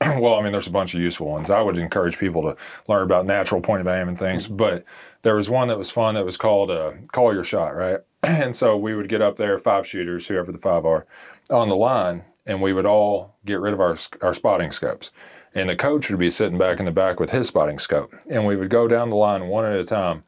Well, 0.18 0.34
I 0.34 0.42
mean, 0.42 0.52
there's 0.52 0.66
a 0.66 0.72
bunch 0.72 0.94
of 0.94 1.00
useful 1.00 1.26
ones. 1.26 1.50
I 1.50 1.60
would 1.60 1.76
encourage 1.76 2.18
people 2.18 2.42
to 2.42 2.56
learn 2.88 3.02
about 3.02 3.26
natural 3.26 3.60
point 3.60 3.82
of 3.82 3.86
aim 3.86 4.08
and 4.08 4.18
things, 4.18 4.46
but 4.46 4.84
there 5.22 5.34
was 5.34 5.50
one 5.50 5.68
that 5.68 5.78
was 5.78 5.90
fun 5.90 6.14
that 6.14 6.24
was 6.24 6.36
called 6.36 6.70
uh, 6.70 6.92
Call 7.12 7.34
Your 7.34 7.44
Shot, 7.44 7.76
right? 7.76 7.98
And 8.22 8.54
so 8.54 8.76
we 8.76 8.94
would 8.94 9.08
get 9.08 9.22
up 9.22 9.36
there, 9.36 9.56
five 9.58 9.86
shooters, 9.86 10.26
whoever 10.26 10.52
the 10.52 10.58
five 10.58 10.84
are, 10.84 11.06
on 11.50 11.68
the 11.68 11.76
line, 11.76 12.22
and 12.46 12.60
we 12.60 12.72
would 12.72 12.86
all 12.86 13.36
get 13.46 13.60
rid 13.60 13.72
of 13.72 13.80
our, 13.80 13.96
our 14.22 14.34
spotting 14.34 14.72
scopes. 14.72 15.12
And 15.54 15.68
the 15.68 15.76
coach 15.76 16.10
would 16.10 16.18
be 16.18 16.30
sitting 16.30 16.58
back 16.58 16.80
in 16.80 16.86
the 16.86 16.92
back 16.92 17.18
with 17.18 17.30
his 17.30 17.48
spotting 17.48 17.78
scope. 17.78 18.14
And 18.30 18.46
we 18.46 18.56
would 18.56 18.70
go 18.70 18.86
down 18.86 19.10
the 19.10 19.16
line 19.16 19.48
one 19.48 19.64
at 19.64 19.78
a 19.78 19.84
time. 19.84 20.22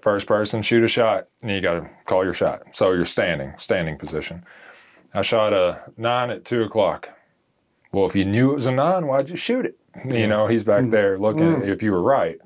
First 0.00 0.26
person, 0.26 0.60
shoot 0.62 0.84
a 0.84 0.88
shot, 0.88 1.28
and 1.42 1.50
you 1.50 1.60
got 1.60 1.80
to 1.80 1.90
call 2.04 2.24
your 2.24 2.34
shot. 2.34 2.62
So 2.72 2.92
you're 2.92 3.04
standing, 3.04 3.54
standing 3.56 3.96
position. 3.96 4.44
I 5.14 5.22
shot 5.22 5.52
a 5.52 5.80
nine 5.96 6.30
at 6.30 6.44
two 6.44 6.62
o'clock. 6.62 7.08
Well, 7.94 8.06
if 8.06 8.16
you 8.16 8.24
knew 8.24 8.50
it 8.50 8.54
was 8.56 8.66
a 8.66 8.72
nine, 8.72 9.06
why'd 9.06 9.30
you 9.30 9.36
shoot 9.36 9.64
it? 9.64 9.78
You 10.04 10.26
know, 10.26 10.48
he's 10.48 10.64
back 10.64 10.82
mm-hmm. 10.82 10.90
there 10.90 11.18
looking 11.18 11.44
mm-hmm. 11.44 11.68
if 11.68 11.80
you 11.80 11.92
were 11.92 12.02
right. 12.02 12.40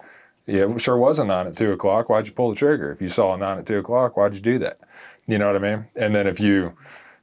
Yeah, 0.44 0.70
it 0.70 0.80
sure 0.80 0.98
was 0.98 1.18
a 1.18 1.24
nine 1.24 1.46
at 1.46 1.56
two 1.56 1.72
o'clock. 1.72 2.10
Why'd 2.10 2.26
you 2.26 2.32
pull 2.32 2.50
the 2.50 2.56
trigger? 2.56 2.92
If 2.92 3.00
you 3.00 3.08
saw 3.08 3.34
a 3.34 3.38
nine 3.38 3.58
at 3.58 3.64
two 3.64 3.78
o'clock, 3.78 4.18
why'd 4.18 4.34
you 4.34 4.40
do 4.40 4.58
that? 4.58 4.80
You 5.26 5.38
know 5.38 5.50
what 5.50 5.56
I 5.56 5.76
mean? 5.76 5.86
And 5.96 6.14
then 6.14 6.26
if 6.26 6.38
you 6.38 6.74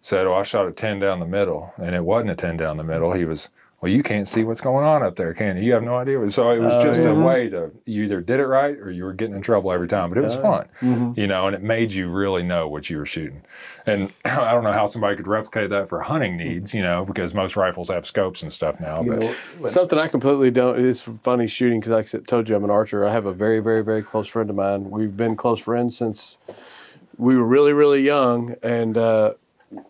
said, 0.01 0.25
Oh, 0.25 0.33
I 0.33 0.41
shot 0.41 0.67
a 0.67 0.71
10 0.71 0.99
down 0.99 1.19
the 1.19 1.27
middle, 1.27 1.71
and 1.77 1.95
it 1.95 2.03
wasn't 2.03 2.31
a 2.31 2.35
10 2.35 2.57
down 2.57 2.77
the 2.77 2.83
middle, 2.83 3.13
he 3.13 3.25
was, 3.25 3.49
Well, 3.85 3.93
you 3.93 4.01
can't 4.01 4.27
see 4.27 4.43
what's 4.43 4.61
going 4.61 4.83
on 4.83 5.03
up 5.03 5.15
there, 5.15 5.31
can 5.35 5.57
you? 5.57 5.63
You 5.63 5.73
have 5.73 5.83
no 5.83 5.95
idea. 5.97 6.27
So 6.31 6.49
it 6.49 6.57
was 6.57 6.81
just 6.81 7.01
a 7.01 7.11
uh-huh. 7.11 7.23
way 7.23 7.49
to, 7.49 7.69
you 7.85 8.01
either 8.05 8.19
did 8.19 8.39
it 8.39 8.47
right 8.47 8.75
or 8.75 8.89
you 8.89 9.03
were 9.03 9.13
getting 9.13 9.35
in 9.35 9.43
trouble 9.43 9.71
every 9.71 9.87
time, 9.87 10.09
but 10.09 10.17
it 10.17 10.21
was 10.21 10.37
uh, 10.37 10.41
fun, 10.41 10.67
mm-hmm. 10.81 11.19
you 11.19 11.27
know, 11.27 11.45
and 11.45 11.55
it 11.55 11.61
made 11.61 11.91
you 11.91 12.09
really 12.09 12.41
know 12.41 12.67
what 12.67 12.89
you 12.89 12.97
were 12.97 13.05
shooting. 13.05 13.43
And 13.85 14.11
I 14.25 14.53
don't 14.53 14.63
know 14.63 14.71
how 14.71 14.87
somebody 14.87 15.15
could 15.15 15.27
replicate 15.27 15.69
that 15.69 15.87
for 15.87 16.01
hunting 16.01 16.35
mm-hmm. 16.35 16.49
needs, 16.49 16.73
you 16.73 16.81
know, 16.81 17.05
because 17.05 17.35
most 17.35 17.55
rifles 17.55 17.89
have 17.89 18.07
scopes 18.07 18.41
and 18.41 18.51
stuff 18.51 18.79
now. 18.79 19.03
You 19.03 19.11
but 19.11 19.19
know, 19.19 19.35
when- 19.59 19.71
Something 19.71 19.99
I 19.99 20.07
completely 20.07 20.49
don't. 20.49 20.83
It's 20.83 21.01
funny 21.21 21.45
shooting 21.45 21.79
because, 21.79 21.91
like 21.91 22.15
I 22.15 22.25
told 22.25 22.49
you 22.49 22.55
I'm 22.55 22.63
an 22.63 22.71
archer. 22.71 23.07
I 23.07 23.11
have 23.11 23.27
a 23.27 23.33
very, 23.33 23.59
very, 23.59 23.83
very 23.83 24.01
close 24.01 24.27
friend 24.27 24.49
of 24.49 24.55
mine. 24.55 24.89
We've 24.89 25.15
been 25.15 25.35
close 25.35 25.59
friends 25.59 25.95
since 25.95 26.39
we 27.17 27.37
were 27.37 27.45
really, 27.45 27.73
really 27.73 28.01
young. 28.01 28.55
And 28.63 28.97
uh, 28.97 29.35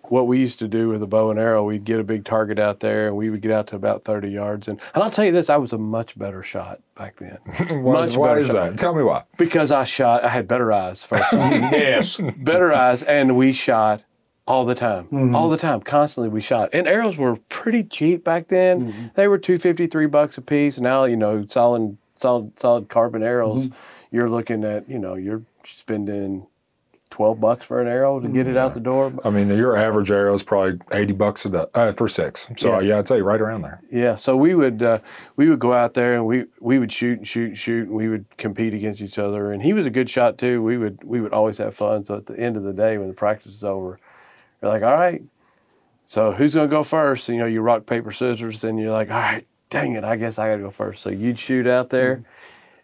what 0.03 0.27
we 0.27 0.39
used 0.39 0.59
to 0.59 0.67
do 0.67 0.89
with 0.89 1.03
a 1.03 1.07
bow 1.07 1.31
and 1.31 1.39
arrow, 1.39 1.63
we'd 1.63 1.83
get 1.83 1.99
a 1.99 2.03
big 2.03 2.25
target 2.25 2.59
out 2.59 2.79
there, 2.79 3.07
and 3.07 3.15
we 3.15 3.29
would 3.29 3.41
get 3.41 3.51
out 3.51 3.67
to 3.67 3.75
about 3.75 4.03
30 4.03 4.29
yards. 4.29 4.67
And 4.67 4.79
and 4.93 5.03
I'll 5.03 5.11
tell 5.11 5.25
you 5.25 5.31
this, 5.31 5.49
I 5.49 5.57
was 5.57 5.73
a 5.73 5.77
much 5.77 6.17
better 6.17 6.43
shot 6.43 6.79
back 6.97 7.17
then 7.17 7.37
why, 7.83 8.01
much 8.01 8.15
why 8.15 8.29
better 8.29 8.39
is 8.39 8.47
shot. 8.47 8.71
that? 8.71 8.77
Tell 8.77 8.95
me 8.95 9.03
why. 9.03 9.23
because 9.37 9.71
I 9.71 9.83
shot. 9.83 10.23
I 10.23 10.29
had 10.29 10.47
better 10.47 10.71
eyes 10.71 11.03
first. 11.03 11.25
yes. 11.33 12.19
better 12.37 12.73
eyes, 12.73 13.03
and 13.03 13.37
we 13.37 13.53
shot 13.53 14.03
all 14.47 14.65
the 14.65 14.75
time, 14.75 15.05
mm-hmm. 15.05 15.35
all 15.35 15.49
the 15.49 15.57
time, 15.57 15.81
constantly. 15.81 16.29
We 16.29 16.41
shot, 16.41 16.69
and 16.73 16.87
arrows 16.87 17.17
were 17.17 17.37
pretty 17.49 17.83
cheap 17.83 18.23
back 18.23 18.47
then. 18.47 18.91
Mm-hmm. 18.91 19.05
They 19.15 19.27
were 19.27 19.37
two 19.37 19.57
fifty 19.57 19.87
three 19.87 20.07
bucks 20.07 20.37
a 20.37 20.41
piece. 20.41 20.79
Now 20.79 21.05
you 21.05 21.17
know, 21.17 21.45
solid, 21.47 21.97
solid, 22.17 22.59
solid 22.59 22.89
carbon 22.89 23.23
arrows. 23.23 23.65
Mm-hmm. 23.67 23.75
You're 24.15 24.29
looking 24.29 24.63
at, 24.63 24.87
you 24.89 24.99
know, 24.99 25.15
you're 25.15 25.41
spending 25.65 26.47
twelve 27.15 27.39
bucks 27.39 27.65
for 27.65 27.81
an 27.81 27.87
arrow 27.87 28.19
to 28.19 28.27
get 28.27 28.45
it 28.45 28.57
out 28.57 28.73
the 28.73 28.79
door. 28.81 29.13
I 29.23 29.29
mean, 29.29 29.47
your 29.47 29.77
average 29.77 30.11
arrow 30.11 30.33
is 30.33 30.43
probably 30.43 30.77
80 30.91 31.13
bucks 31.13 31.45
a 31.45 31.49
do- 31.49 31.65
uh, 31.73 31.93
for 31.93 32.09
six. 32.09 32.49
So, 32.57 32.71
Yeah. 32.73 32.79
yeah. 32.81 32.97
I'd 32.97 33.07
say 33.07 33.21
right 33.21 33.39
around 33.39 33.61
there. 33.61 33.79
Yeah, 33.89 34.15
so 34.17 34.35
we 34.35 34.53
would 34.53 34.83
uh, 34.83 34.99
we 35.37 35.49
would 35.49 35.59
go 35.59 35.71
out 35.71 35.93
there 35.93 36.15
and 36.15 36.25
we 36.25 36.43
we 36.59 36.77
would 36.77 36.91
shoot 36.91 37.19
and 37.19 37.25
shoot 37.27 37.47
and 37.47 37.57
shoot 37.57 37.87
and 37.87 37.95
we 37.95 38.09
would 38.09 38.25
compete 38.37 38.73
against 38.73 38.99
each 39.01 39.17
other. 39.17 39.53
And 39.53 39.63
he 39.63 39.71
was 39.71 39.85
a 39.85 39.89
good 39.89 40.09
shot 40.09 40.37
too. 40.37 40.61
We 40.61 40.77
would 40.77 41.01
we 41.05 41.21
would 41.21 41.31
always 41.31 41.57
have 41.59 41.73
fun. 41.73 42.03
So 42.05 42.15
at 42.15 42.25
the 42.25 42.37
end 42.37 42.57
of 42.57 42.63
the 42.63 42.73
day, 42.73 42.97
when 42.97 43.07
the 43.07 43.13
practice 43.13 43.55
is 43.55 43.63
over, 43.63 43.97
you're 44.61 44.69
like, 44.69 44.83
all 44.83 44.95
right, 44.95 45.23
so 46.05 46.33
who's 46.33 46.53
gonna 46.53 46.67
go 46.67 46.83
first? 46.83 47.29
And, 47.29 47.37
you 47.37 47.41
know, 47.43 47.47
you 47.47 47.61
rock 47.61 47.85
paper 47.85 48.11
scissors. 48.11 48.59
Then 48.59 48.77
you're 48.77 48.91
like, 48.91 49.09
all 49.09 49.15
right, 49.19 49.47
dang 49.69 49.93
it, 49.93 50.03
I 50.03 50.17
guess 50.17 50.37
I 50.37 50.49
gotta 50.49 50.63
go 50.63 50.69
first. 50.69 51.01
So 51.01 51.09
you'd 51.11 51.39
shoot 51.39 51.65
out 51.65 51.89
there, 51.91 52.23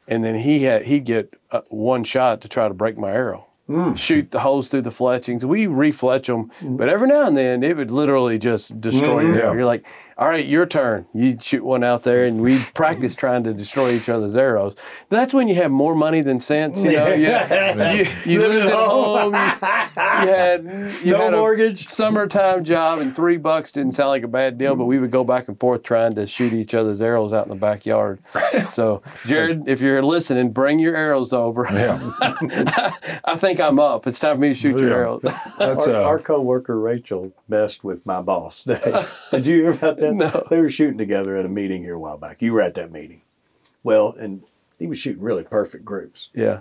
and 0.07 0.23
then 0.23 0.35
he 0.39 0.63
had 0.63 0.85
he'd 0.85 1.03
get 1.03 1.33
uh, 1.51 1.61
one 1.69 2.05
shot 2.05 2.39
to 2.41 2.47
try 2.47 2.69
to 2.69 2.73
break 2.73 2.97
my 2.97 3.11
arrow. 3.11 3.47
Mm. 3.71 3.97
shoot 3.97 4.31
the 4.31 4.39
holes 4.39 4.67
through 4.67 4.81
the 4.81 4.91
fletchings. 4.91 5.45
We 5.45 5.65
refletch 5.65 6.25
them, 6.25 6.51
mm. 6.59 6.77
but 6.77 6.89
every 6.89 7.07
now 7.07 7.27
and 7.27 7.37
then 7.37 7.63
it 7.63 7.77
would 7.77 7.91
literally 7.91 8.37
just 8.37 8.79
destroy 8.81 9.23
mm-hmm. 9.23 9.33
your 9.33 9.43
arrow. 9.43 9.53
You're 9.53 9.65
like, 9.65 9.85
all 10.21 10.27
right, 10.27 10.45
your 10.45 10.67
turn. 10.67 11.07
You 11.15 11.35
shoot 11.41 11.63
one 11.63 11.83
out 11.83 12.03
there, 12.03 12.25
and 12.25 12.41
we 12.41 12.59
practice 12.75 13.15
trying 13.15 13.43
to 13.45 13.55
destroy 13.55 13.91
each 13.91 14.07
other's 14.07 14.35
arrows. 14.35 14.75
That's 15.09 15.33
when 15.33 15.47
you 15.47 15.55
have 15.55 15.71
more 15.71 15.95
money 15.95 16.21
than 16.21 16.39
sense. 16.39 16.79
You 16.79 16.91
know, 16.91 17.07
you, 17.07 17.27
you, 17.27 18.07
you 18.33 18.39
Living 18.39 18.57
lived 18.57 18.67
at 18.67 18.73
home. 18.73 19.33
home. 19.33 19.33
You, 19.33 20.21
you 20.21 20.35
had 20.35 20.63
you 21.03 21.13
No 21.13 21.17
had 21.17 21.33
a 21.33 21.37
mortgage. 21.37 21.87
summertime 21.87 22.63
job, 22.63 22.99
and 22.99 23.15
three 23.15 23.37
bucks 23.37 23.71
didn't 23.71 23.93
sound 23.93 24.09
like 24.09 24.21
a 24.21 24.27
bad 24.27 24.59
deal. 24.59 24.75
But 24.75 24.83
mm. 24.83 24.87
we 24.87 24.99
would 24.99 25.11
go 25.11 25.23
back 25.23 25.47
and 25.47 25.59
forth 25.59 25.83
trying 25.83 26.13
to 26.13 26.27
shoot 26.27 26.53
each 26.53 26.75
other's 26.75 27.01
arrows 27.01 27.33
out 27.33 27.45
in 27.45 27.49
the 27.49 27.55
backyard. 27.55 28.19
So, 28.71 29.01
Jared, 29.25 29.67
if 29.67 29.81
you're 29.81 30.03
listening, 30.03 30.51
bring 30.51 30.77
your 30.77 30.95
arrows 30.95 31.33
over. 31.33 31.65
Yeah. 31.71 31.99
I 33.25 33.37
think 33.37 33.59
I'm 33.61 33.79
up. 33.79 34.07
It's 34.07 34.19
time 34.19 34.35
for 34.35 34.41
me 34.41 34.49
to 34.49 34.55
shoot 34.55 34.79
your 34.79 34.93
arrows. 34.93 35.21
That's 35.59 35.87
our, 35.87 36.01
uh, 36.01 36.03
our 36.03 36.19
co-worker 36.19 36.79
Rachel 36.79 37.31
messed 37.47 37.83
with 37.83 38.05
my 38.05 38.21
boss. 38.21 38.63
Did 39.31 39.45
you 39.45 39.61
hear 39.61 39.71
about 39.71 39.97
that? 39.97 40.13
No. 40.13 40.45
They 40.49 40.59
were 40.59 40.69
shooting 40.69 40.97
together 40.97 41.37
at 41.37 41.45
a 41.45 41.49
meeting 41.49 41.81
here 41.83 41.95
a 41.95 41.99
while 41.99 42.17
back. 42.17 42.41
You 42.41 42.53
were 42.53 42.61
at 42.61 42.73
that 42.75 42.91
meeting. 42.91 43.21
Well, 43.83 44.15
and 44.19 44.43
he 44.77 44.87
was 44.87 44.99
shooting 44.99 45.21
really 45.21 45.43
perfect 45.43 45.85
groups. 45.85 46.29
yeah. 46.33 46.59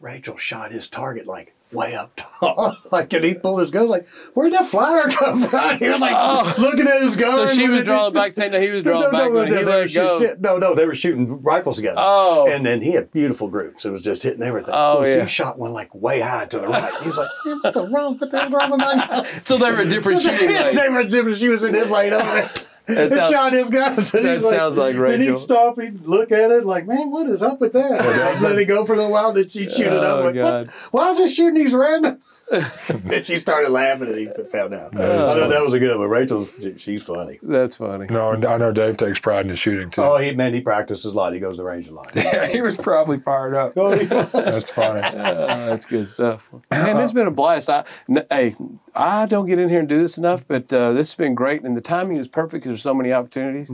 Rachel 0.00 0.36
shot 0.38 0.72
his 0.72 0.88
target 0.88 1.26
like 1.26 1.54
way 1.72 1.94
up 1.94 2.12
top. 2.16 2.76
like, 2.92 3.12
and 3.12 3.24
he 3.24 3.34
pulled 3.34 3.60
his 3.60 3.70
gun. 3.70 3.86
Like, 3.88 4.08
where'd 4.34 4.52
that 4.52 4.66
flyer 4.66 5.04
come 5.08 5.40
from? 5.40 5.76
He 5.78 5.88
was 5.88 6.00
like 6.00 6.14
Oh. 6.16 6.54
looking 6.58 6.86
at 6.86 7.02
his 7.02 7.16
gun. 7.16 7.48
So 7.48 7.54
she 7.54 7.68
was 7.68 7.84
drawing 7.84 8.12
back, 8.12 8.34
saying 8.34 8.52
that 8.52 8.62
he 8.62 8.70
was 8.70 8.82
drawing 8.84 9.02
no, 9.02 9.10
back 9.10 9.30
no, 9.30 9.34
no, 9.34 9.44
he 9.44 9.50
they 9.50 9.64
were 9.64 9.70
let 9.70 9.94
go. 9.94 10.18
shooting, 10.20 10.36
no, 10.40 10.58
no, 10.58 10.74
they 10.74 10.86
were 10.86 10.94
shooting 10.94 11.42
rifles 11.42 11.76
together. 11.76 12.00
Oh. 12.00 12.46
And 12.48 12.64
then 12.66 12.80
he 12.80 12.92
had 12.92 13.10
beautiful 13.12 13.48
groups. 13.48 13.84
It 13.84 13.90
was 13.90 14.00
just 14.00 14.22
hitting 14.22 14.42
everything. 14.42 14.74
Oh, 14.74 15.00
well, 15.00 15.08
yeah. 15.08 15.24
She 15.26 15.30
shot 15.34 15.58
one 15.58 15.72
like 15.72 15.94
way 15.94 16.20
high 16.20 16.46
to 16.46 16.58
the 16.58 16.68
right. 16.68 16.92
He 17.02 17.08
was 17.08 17.18
like, 17.18 17.28
"Man, 17.44 17.58
what 17.62 17.74
the 17.74 17.86
wrong? 17.88 18.18
What 18.18 18.30
the 18.30 18.38
hell's 18.40 18.52
wrong 18.52 18.70
with 18.70 18.80
my 18.80 18.94
gun?" 19.08 19.26
So 19.44 19.58
they 19.58 19.70
were 19.70 19.84
different 19.84 20.22
So 20.22 20.30
shooting 20.30 20.48
they, 20.48 20.74
they 20.74 20.88
were 20.88 21.04
different. 21.04 21.36
She 21.36 21.48
was 21.48 21.64
in 21.64 21.74
his 21.74 21.90
lane 21.90 22.12
over 22.12 22.24
there. 22.32 22.50
That 22.86 22.98
and 22.98 23.12
sounds- 23.12 23.30
shot 23.30 23.52
his 23.52 23.70
gun. 23.70 23.98
until 23.98 24.20
he 24.20 24.26
that 24.26 24.42
like- 24.42 24.54
sounds 24.54 24.76
like 24.76 24.96
Then 24.96 25.20
he'd 25.20 25.38
stop, 25.38 25.80
he'd 25.80 26.06
look 26.06 26.32
at 26.32 26.50
it 26.50 26.64
like, 26.66 26.86
man, 26.86 27.10
what 27.10 27.28
is 27.28 27.42
up 27.42 27.60
with 27.60 27.72
that? 27.74 27.90
Like, 27.92 28.40
let 28.40 28.58
it 28.58 28.64
go 28.66 28.84
for 28.84 28.94
a 28.94 28.96
little 28.96 29.12
while, 29.12 29.32
then 29.32 29.48
she'd 29.48 29.70
shoot 29.70 29.86
it 29.86 29.92
up. 29.92 30.18
Oh, 30.18 30.24
Like, 30.24 30.34
what? 30.36 30.70
Why 30.90 31.10
is 31.10 31.18
this 31.18 31.34
shooting 31.34 31.54
these 31.54 31.74
random? 31.74 32.18
Then 32.50 33.22
she 33.22 33.36
started 33.38 33.70
laughing 33.70 34.08
and 34.08 34.16
he 34.16 34.26
found 34.50 34.74
out. 34.74 34.94
I 34.98 35.24
thought 35.24 35.48
that 35.50 35.62
was 35.64 35.72
a 35.72 35.78
good 35.78 35.96
one. 35.98 36.08
Rachel, 36.08 36.48
she's 36.76 37.02
funny. 37.02 37.38
That's 37.42 37.76
funny. 37.76 38.06
no, 38.10 38.32
I 38.32 38.56
know 38.58 38.72
Dave 38.72 38.96
takes 38.96 39.18
pride 39.18 39.42
in 39.46 39.50
his 39.50 39.58
shooting 39.58 39.90
too. 39.90 40.02
Oh, 40.02 40.16
he 40.16 40.32
man, 40.34 40.52
he 40.52 40.60
practices 40.60 41.12
a 41.12 41.16
lot. 41.16 41.32
He 41.32 41.40
goes 41.40 41.56
to 41.56 41.62
the 41.62 41.68
range 41.68 41.88
a 41.88 41.92
lot. 41.92 42.10
yeah, 42.14 42.46
he 42.46 42.60
was 42.60 42.76
probably 42.76 43.18
fired 43.18 43.54
up. 43.54 43.72
Oh, 43.76 43.96
he 43.96 44.06
was. 44.14 44.30
That's 44.32 44.70
funny. 44.70 45.00
Oh, 45.02 45.46
that's 45.68 45.86
good 45.86 46.08
stuff. 46.08 46.42
Man, 46.70 46.96
it's 46.98 47.12
been 47.12 47.26
a 47.26 47.30
blast. 47.30 47.70
I, 47.70 47.84
n- 48.08 48.26
hey, 48.30 48.56
I 48.94 49.26
don't 49.26 49.46
get 49.46 49.58
in 49.58 49.68
here 49.68 49.80
and 49.80 49.88
do 49.88 50.00
this 50.02 50.18
enough, 50.18 50.42
but 50.48 50.72
uh, 50.72 50.92
this 50.92 51.12
has 51.12 51.16
been 51.16 51.34
great, 51.34 51.62
and 51.62 51.76
the 51.76 51.80
timing 51.80 52.18
is 52.18 52.28
perfect 52.28 52.64
because 52.64 52.68
there's 52.70 52.82
so 52.82 52.94
many 52.94 53.12
opportunities. 53.12 53.70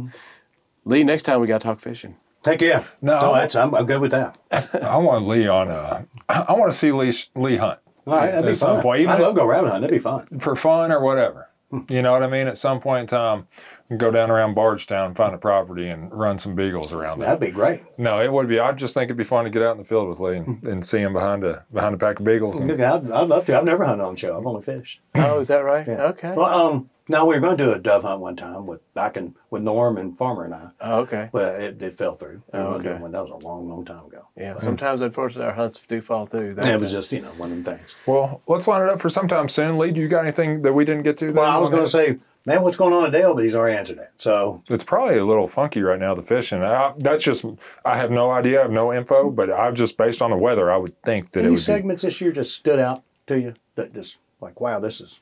Lee, 0.85 1.03
next 1.03 1.23
time 1.25 1.41
we 1.41 1.47
got 1.47 1.61
to 1.63 1.67
talk 1.67 1.81
fishing. 1.81 2.17
Heck 2.45 2.61
yeah. 2.61 2.85
No. 3.03 3.19
So 3.19 3.35
that's, 3.35 3.57
I'm, 3.57 3.75
I'm 3.75 3.87
good 3.87 4.01
with 4.01 4.13
that. 4.13 4.39
I 4.81 4.99
want 4.99 5.27
Lee 5.27 5.49
on. 5.49 5.69
Uh, 5.69 6.05
I 6.29 6.53
want 6.53 6.71
to 6.71 6.79
see 6.79 6.93
Lee 6.93 7.13
Lee 7.35 7.57
hunt 7.57 7.81
All 8.07 8.15
right, 8.17 8.27
that'd 8.31 8.45
be 8.45 8.51
At 8.51 8.57
some 8.57 8.77
fun. 8.77 8.83
point, 8.83 9.01
even 9.01 9.13
I 9.13 9.19
love 9.19 9.35
go 9.35 9.45
rabbit 9.45 9.67
hunting. 9.69 9.83
That'd 9.83 9.95
be 9.97 10.03
fun. 10.03 10.27
for 10.39 10.55
fun 10.55 10.93
or 10.93 11.01
whatever. 11.01 11.49
Hmm. 11.71 11.81
You 11.89 12.03
know 12.03 12.13
what 12.13 12.23
I 12.23 12.29
mean? 12.29 12.47
At 12.47 12.57
some 12.59 12.79
point 12.79 13.01
in 13.03 13.07
time, 13.09 13.49
go 13.97 14.11
down 14.11 14.31
around 14.31 14.55
Bardstown, 14.55 15.15
find 15.15 15.35
a 15.35 15.39
property, 15.39 15.89
and 15.89 16.13
run 16.13 16.39
some 16.39 16.55
beagles 16.55 16.93
around 16.93 17.21
That'd 17.21 17.41
be 17.41 17.51
great. 17.51 17.83
No, 17.99 18.21
it 18.21 18.33
would 18.33 18.49
be. 18.49 18.59
I 18.59 18.73
just 18.73 18.95
think 18.95 19.05
it'd 19.05 19.17
be 19.17 19.25
fun 19.25 19.45
to 19.45 19.51
get 19.51 19.63
out 19.63 19.73
in 19.73 19.79
the 19.79 19.85
field 19.85 20.09
with 20.09 20.21
Lee 20.21 20.37
and, 20.39 20.63
and 20.65 20.85
see 20.85 20.99
him 20.99 21.13
behind 21.13 21.45
a 21.45 21.65
behind 21.73 21.95
a 21.95 21.99
pack 21.99 22.19
of 22.19 22.25
beagles. 22.25 22.59
And, 22.61 22.71
Look, 22.71 22.81
I'd, 22.81 23.11
I'd 23.11 23.29
love 23.29 23.45
to. 23.47 23.57
I've 23.59 23.65
never 23.65 23.85
hunted 23.85 24.03
on 24.05 24.17
show. 24.17 24.39
I've 24.39 24.47
only 24.47 24.63
fished. 24.63 25.01
Oh, 25.15 25.41
is 25.41 25.49
that 25.49 25.59
right? 25.65 25.87
Yeah. 25.87 26.03
Okay. 26.07 26.33
Well, 26.37 26.47
um, 26.73 26.91
now 27.09 27.25
we 27.25 27.37
were 27.37 27.41
going 27.41 27.57
to 27.57 27.65
do 27.65 27.73
a 27.73 27.79
dove 27.79 28.03
hunt 28.03 28.21
one 28.21 28.35
time 28.35 28.67
with 28.67 28.81
back 28.95 29.17
in 29.17 29.35
with 29.51 29.63
Norm 29.63 29.97
and 29.97 30.19
Farmer 30.19 30.45
and 30.45 30.55
I, 30.55 30.71
Oh, 30.81 31.01
okay. 31.03 31.29
but 31.33 31.61
it, 31.61 31.81
it 31.81 31.95
fell 31.95 32.13
through. 32.15 32.43
We 32.53 32.59
were 32.59 32.65
Oh, 32.65 32.71
going 32.73 32.83
to 32.83 32.89
do 32.89 32.95
okay. 32.95 33.03
one. 33.03 33.13
That 33.13 33.23
was 33.23 33.31
a 33.43 33.47
long, 33.47 33.69
long 33.69 33.85
time 33.85 34.07
ago. 34.07 34.27
Yeah. 34.37 34.59
Sometimes, 34.59 35.01
unfortunately, 35.03 35.47
our 35.47 35.55
hunts 35.55 35.81
do 35.87 36.01
fall 36.01 36.27
through. 36.27 36.55
That, 36.57 36.65
It 36.65 36.81
was 36.81 36.91
just 36.91 37.13
you 37.13 37.21
know 37.21 37.31
one 37.37 37.53
of 37.53 37.63
them 37.63 37.77
things. 37.79 37.95
well, 38.07 38.43
let's 38.49 38.67
line 38.67 38.83
it 38.83 38.89
up 38.89 39.01
for 39.01 39.09
sometime 39.09 39.49
soon. 39.49 39.79
Lee, 39.79 39.93
do 39.93 40.01
you 40.01 40.09
got 40.09 40.23
anything 40.25 40.63
that 40.63 40.73
we 40.73 40.85
didn't 40.85 41.05
get 41.05 41.17
to? 41.19 41.27
that 41.27 41.35
Well, 41.37 41.45
I 41.51 41.57
was 41.59 41.69
wanna 41.71 41.77
going 41.77 41.85
to 41.87 41.91
say, 41.91 42.19
man, 42.47 42.63
what's 42.63 42.77
going 42.77 42.95
on 42.95 43.05
at 43.05 43.13
Dale? 43.13 43.35
But 43.35 43.45
he's 43.45 43.55
already 43.55 43.77
answered 43.77 43.99
that. 43.99 44.13
So 44.17 44.63
It's 44.71 44.85
probably 44.85 45.19
a 45.19 45.25
little 45.25 45.47
funky 45.49 45.83
right 45.83 45.99
now, 45.99 46.15
the 46.15 46.23
fishing. 46.23 46.63
I, 46.63 46.95
that's 46.99 47.23
just, 47.23 47.45
I 47.85 47.99
have 47.99 48.11
no 48.11 48.31
idea, 48.31 48.61
I 48.61 48.63
have 48.63 48.71
no 48.73 48.93
info, 48.95 49.31
but 49.31 49.51
I've 49.51 49.75
just, 49.75 49.99
based 49.99 50.23
on 50.23 50.31
the 50.31 50.37
weather, 50.37 50.71
I 50.73 50.77
would 50.79 51.01
think 51.03 51.33
that 51.33 51.41
it 51.41 51.43
any 51.45 51.51
would 51.51 51.59
segments 51.61 52.03
this 52.03 52.21
year 52.21 52.33
just 52.33 52.55
stood 52.55 52.79
out 52.79 53.03
to 53.27 53.39
you 53.39 53.55
that 53.75 53.93
just 53.93 54.17
like, 54.41 54.61
wow, 54.61 54.79
this 54.79 55.01
is 55.01 55.21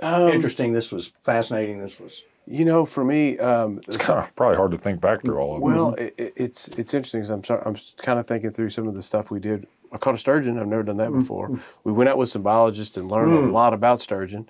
Um, 0.00 0.28
interesting. 0.28 0.72
This 0.72 0.90
was 0.92 1.12
fascinating. 1.22 1.78
This 1.80 2.00
was 2.00 2.22
you 2.46 2.64
know, 2.64 2.84
for 2.84 3.04
me, 3.04 3.38
um, 3.38 3.80
it's 3.86 3.96
kind 3.98 4.18
of 4.18 4.34
probably 4.34 4.56
hard 4.56 4.72
to 4.72 4.76
think 4.76 5.00
back 5.00 5.20
through 5.20 5.38
all 5.38 5.52
of 5.56 5.62
it. 5.62 5.64
Well, 5.64 5.94
it, 5.94 6.14
it- 6.18 6.32
it's 6.36 6.68
it's 6.68 6.94
interesting 6.94 7.20
because 7.20 7.30
I'm 7.30 7.44
sorry, 7.44 7.62
I'm 7.64 7.76
kind 7.98 8.18
of 8.18 8.26
thinking 8.26 8.50
through 8.50 8.70
some 8.70 8.88
of 8.88 8.94
the 8.94 9.02
stuff 9.02 9.30
we 9.30 9.38
did. 9.38 9.68
I 9.92 9.98
caught 9.98 10.14
a 10.14 10.18
sturgeon. 10.18 10.58
I've 10.58 10.66
never 10.68 10.82
done 10.84 10.98
that 10.98 11.12
before. 11.12 11.50
We 11.84 11.92
went 11.92 12.08
out 12.08 12.16
with 12.18 12.28
some 12.28 12.42
biologists 12.42 12.96
and 12.96 13.08
learned 13.08 13.32
a 13.32 13.50
lot 13.50 13.74
about 13.74 14.00
sturgeon. 14.00 14.48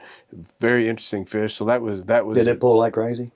Very 0.60 0.88
interesting 0.88 1.24
fish. 1.24 1.54
So 1.54 1.64
that 1.64 1.80
was 1.82 2.04
that 2.04 2.26
was 2.26 2.36
did 2.36 2.46
it 2.46 2.60
pull 2.60 2.76
like 2.78 2.92
crazy? 2.94 3.32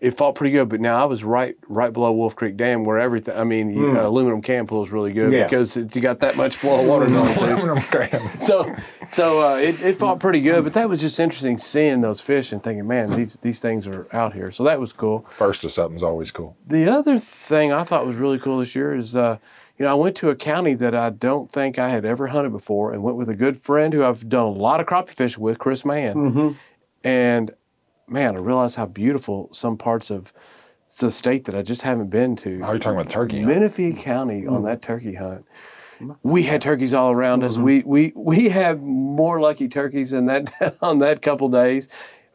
it 0.00 0.10
fought 0.18 0.34
pretty 0.34 0.50
good. 0.50 0.68
But 0.68 0.80
now 0.80 1.00
I 1.00 1.04
was 1.06 1.22
right 1.24 1.56
right 1.68 1.92
below 1.92 2.12
Wolf 2.12 2.34
Creek 2.34 2.56
Dam 2.56 2.84
where 2.84 2.98
everything. 2.98 3.36
I 3.38 3.44
mean, 3.44 3.70
you- 3.70 3.96
uh, 3.98 4.06
aluminum 4.06 4.42
can 4.42 4.66
pull 4.66 4.82
is 4.82 4.90
really 4.90 5.12
good 5.12 5.32
Yeah. 5.32 5.44
because 5.44 5.76
it, 5.76 5.94
you 5.94 6.02
got 6.02 6.18
that 6.20 6.36
much 6.36 6.56
flow 6.56 6.80
of 6.82 6.88
water 6.88 7.06
going 7.06 7.24
them. 7.24 7.34
through. 7.34 7.44
Aluminum 7.44 7.78
can. 7.80 8.28
So 8.38 8.74
so 9.08 9.52
uh, 9.52 9.56
it, 9.56 9.80
it 9.82 9.98
fought 9.98 10.18
pretty 10.18 10.40
good. 10.40 10.64
But 10.64 10.72
that 10.74 10.88
was 10.88 11.00
just 11.00 11.18
interesting 11.20 11.56
seeing 11.58 12.00
those 12.00 12.20
fish 12.20 12.52
and 12.52 12.60
thinking, 12.62 12.86
man, 12.88 13.12
these 13.14 13.38
these 13.40 13.60
things 13.60 13.86
are 13.86 14.08
out 14.12 14.34
here. 14.34 14.50
So 14.50 14.64
that 14.64 14.80
was 14.80 14.92
cool. 14.92 15.26
First 15.30 15.64
of 15.64 15.70
something's 15.70 16.02
always 16.02 16.32
cool. 16.32 16.56
The 16.66 16.90
other 16.90 17.18
thing 17.18 17.72
I 17.72 17.84
thought 17.84 18.04
was 18.04 18.16
really 18.16 18.40
cool 18.40 18.58
this 18.58 18.74
year 18.74 18.94
is, 18.96 19.14
uh, 19.14 19.38
you 19.78 19.84
know, 19.84 19.90
I 19.90 19.94
went 19.94 20.16
to 20.16 20.30
a 20.30 20.36
county 20.36 20.74
that 20.74 20.94
I 20.94 21.10
don't 21.10 21.50
think 21.50 21.78
I 21.78 21.88
had 21.88 22.04
ever 22.04 22.28
hunted 22.28 22.52
before, 22.52 22.92
and 22.92 23.02
went 23.02 23.16
with 23.16 23.28
a 23.28 23.34
good 23.34 23.56
friend 23.56 23.92
who 23.92 24.04
I've 24.04 24.28
done 24.28 24.44
a 24.44 24.50
lot 24.50 24.80
of 24.80 24.86
crappie 24.86 25.10
fishing 25.10 25.42
with, 25.42 25.58
Chris 25.58 25.84
Mann. 25.84 26.14
Mm-hmm. 26.14 26.52
And 27.02 27.50
man, 28.06 28.36
I 28.36 28.38
realized 28.38 28.76
how 28.76 28.86
beautiful 28.86 29.50
some 29.52 29.76
parts 29.76 30.10
of 30.10 30.32
the 30.98 31.10
state 31.10 31.44
that 31.46 31.56
I 31.56 31.62
just 31.62 31.82
haven't 31.82 32.10
been 32.10 32.36
to. 32.36 32.60
How 32.60 32.68
are 32.68 32.74
you 32.74 32.78
talking 32.78 33.00
about 33.00 33.10
turkey? 33.10 33.38
hunt? 33.40 33.48
Menifee 33.48 33.92
County 33.92 34.46
on 34.46 34.62
that 34.64 34.80
turkey 34.80 35.14
hunt. 35.14 35.44
We 36.22 36.42
had 36.42 36.60
turkeys 36.60 36.92
all 36.92 37.12
around 37.12 37.42
us. 37.44 37.56
We 37.56 37.82
we 37.82 38.12
we 38.14 38.48
had 38.48 38.82
more 38.82 39.40
lucky 39.40 39.68
turkeys 39.68 40.12
in 40.12 40.26
that 40.26 40.76
on 40.82 40.98
that 41.00 41.22
couple 41.22 41.48
days. 41.48 41.88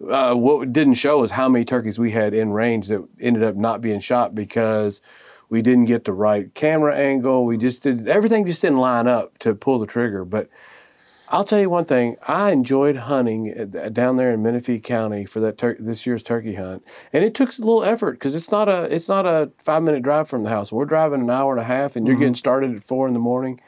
Uh, 0.09 0.33
what 0.33 0.71
didn't 0.71 0.93
show 0.93 1.23
is 1.23 1.31
how 1.31 1.49
many 1.49 1.65
turkeys 1.65 1.99
we 1.99 2.09
had 2.11 2.33
in 2.33 2.51
range 2.51 2.87
that 2.87 3.05
ended 3.19 3.43
up 3.43 3.55
not 3.55 3.81
being 3.81 3.99
shot 3.99 4.33
because 4.33 5.01
we 5.49 5.61
didn't 5.61 5.85
get 5.85 6.05
the 6.05 6.13
right 6.13 6.53
camera 6.53 6.95
angle. 6.95 7.45
We 7.45 7.57
just 7.57 7.83
did 7.83 8.07
everything 8.07 8.45
just 8.45 8.61
didn't 8.61 8.77
line 8.77 9.07
up 9.07 9.37
to 9.39 9.55
pull 9.55 9.79
the 9.79 9.87
trigger. 9.87 10.23
But 10.23 10.49
I'll 11.29 11.43
tell 11.43 11.59
you 11.59 11.69
one 11.69 11.85
thing: 11.85 12.15
I 12.27 12.51
enjoyed 12.51 12.95
hunting 12.95 13.49
at- 13.49 13.93
down 13.93 14.17
there 14.17 14.31
in 14.31 14.41
Menifee 14.41 14.79
County 14.79 15.25
for 15.25 15.39
that 15.41 15.57
tur- 15.57 15.77
this 15.79 16.05
year's 16.05 16.23
turkey 16.23 16.55
hunt, 16.55 16.83
and 17.13 17.23
it 17.23 17.33
took 17.33 17.49
a 17.57 17.61
little 17.61 17.83
effort 17.83 18.13
because 18.13 18.35
it's 18.35 18.51
not 18.51 18.69
a 18.69 18.83
it's 18.83 19.09
not 19.09 19.25
a 19.25 19.51
five 19.57 19.83
minute 19.83 20.03
drive 20.03 20.29
from 20.29 20.43
the 20.43 20.49
house. 20.49 20.71
We're 20.71 20.85
driving 20.85 21.21
an 21.21 21.29
hour 21.29 21.51
and 21.51 21.61
a 21.61 21.65
half, 21.65 21.95
and 21.95 22.05
you're 22.05 22.15
getting 22.15 22.33
mm-hmm. 22.33 22.37
started 22.37 22.75
at 22.75 22.83
four 22.83 23.07
in 23.07 23.13
the 23.13 23.19
morning. 23.19 23.59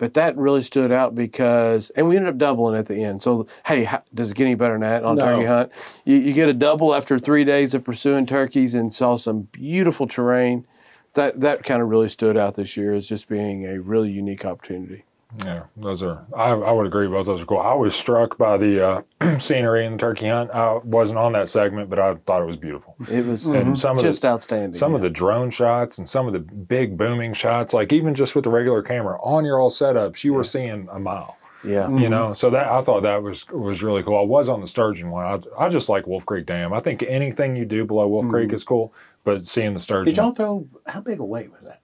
But 0.00 0.14
that 0.14 0.34
really 0.38 0.62
stood 0.62 0.90
out 0.90 1.14
because, 1.14 1.90
and 1.90 2.08
we 2.08 2.16
ended 2.16 2.30
up 2.30 2.38
doubling 2.38 2.74
at 2.74 2.86
the 2.86 3.04
end. 3.04 3.20
So, 3.20 3.46
hey, 3.66 3.84
how, 3.84 4.02
does 4.14 4.30
it 4.30 4.34
get 4.34 4.46
any 4.46 4.54
better 4.54 4.72
than 4.72 4.80
that 4.80 5.04
on 5.04 5.16
No. 5.16 5.26
turkey 5.26 5.44
hunt? 5.44 5.72
You, 6.06 6.16
you 6.16 6.32
get 6.32 6.48
a 6.48 6.54
double 6.54 6.94
after 6.94 7.18
three 7.18 7.44
days 7.44 7.74
of 7.74 7.84
pursuing 7.84 8.24
turkeys 8.24 8.72
and 8.72 8.94
saw 8.94 9.18
some 9.18 9.42
beautiful 9.52 10.08
terrain. 10.08 10.66
That 11.14 11.40
that 11.40 11.64
kind 11.64 11.82
of 11.82 11.88
really 11.88 12.08
stood 12.08 12.36
out 12.36 12.54
this 12.54 12.76
year 12.76 12.94
as 12.94 13.06
just 13.08 13.28
being 13.28 13.66
a 13.66 13.80
really 13.80 14.10
unique 14.10 14.44
opportunity. 14.44 15.04
Yeah, 15.44 15.62
those 15.76 16.02
are. 16.02 16.24
I, 16.36 16.50
I 16.50 16.72
would 16.72 16.86
agree. 16.86 17.06
Both 17.06 17.26
those 17.26 17.42
are 17.42 17.46
cool. 17.46 17.60
I 17.60 17.72
was 17.74 17.94
struck 17.94 18.36
by 18.36 18.56
the 18.56 18.84
uh, 19.20 19.38
scenery 19.38 19.86
in 19.86 19.92
the 19.92 19.98
turkey 19.98 20.26
hunt. 20.26 20.50
I 20.50 20.78
wasn't 20.82 21.20
on 21.20 21.32
that 21.34 21.48
segment, 21.48 21.88
but 21.88 22.00
I 22.00 22.14
thought 22.14 22.42
it 22.42 22.46
was 22.46 22.56
beautiful. 22.56 22.96
It 23.08 23.24
was 23.24 23.46
And 23.46 23.78
some 23.78 23.96
of 23.96 24.02
just 24.02 24.22
the 24.22 24.28
outstanding. 24.28 24.74
some 24.74 24.92
of 24.92 25.02
the 25.02 25.10
drone 25.10 25.50
shots 25.50 25.98
and 25.98 26.08
some 26.08 26.26
of 26.26 26.32
the 26.32 26.40
big 26.40 26.96
booming 26.96 27.32
shots, 27.32 27.72
like 27.72 27.92
even 27.92 28.12
just 28.12 28.34
with 28.34 28.42
the 28.42 28.50
regular 28.50 28.82
camera 28.82 29.20
on 29.22 29.44
your 29.44 29.58
old 29.58 29.70
setups, 29.70 30.24
you 30.24 30.32
were 30.32 30.42
seeing 30.42 30.88
a 30.90 30.98
mile. 30.98 31.36
Yeah. 31.64 31.88
You 31.88 31.94
mm-hmm. 31.94 32.10
know, 32.10 32.32
so 32.32 32.50
that 32.50 32.68
I 32.68 32.80
thought 32.80 33.02
that 33.02 33.22
was 33.22 33.46
was 33.48 33.82
really 33.82 34.02
cool. 34.02 34.18
I 34.18 34.22
was 34.22 34.48
on 34.48 34.60
the 34.60 34.66
sturgeon 34.66 35.10
one. 35.10 35.24
I, 35.24 35.64
I 35.64 35.68
just 35.68 35.88
like 35.88 36.06
Wolf 36.06 36.26
Creek 36.26 36.46
Dam. 36.46 36.72
I 36.72 36.80
think 36.80 37.02
anything 37.02 37.56
you 37.56 37.64
do 37.64 37.84
below 37.84 38.06
Wolf 38.08 38.28
Creek 38.28 38.50
mm. 38.50 38.54
is 38.54 38.64
cool, 38.64 38.94
but 39.24 39.44
seeing 39.44 39.74
the 39.74 39.80
sturgeon. 39.80 40.06
Did 40.12 40.16
y'all 40.16 40.30
throw? 40.30 40.66
How 40.86 41.00
big 41.00 41.20
a 41.20 41.24
weight 41.24 41.50
was 41.50 41.60
that? 41.60 41.80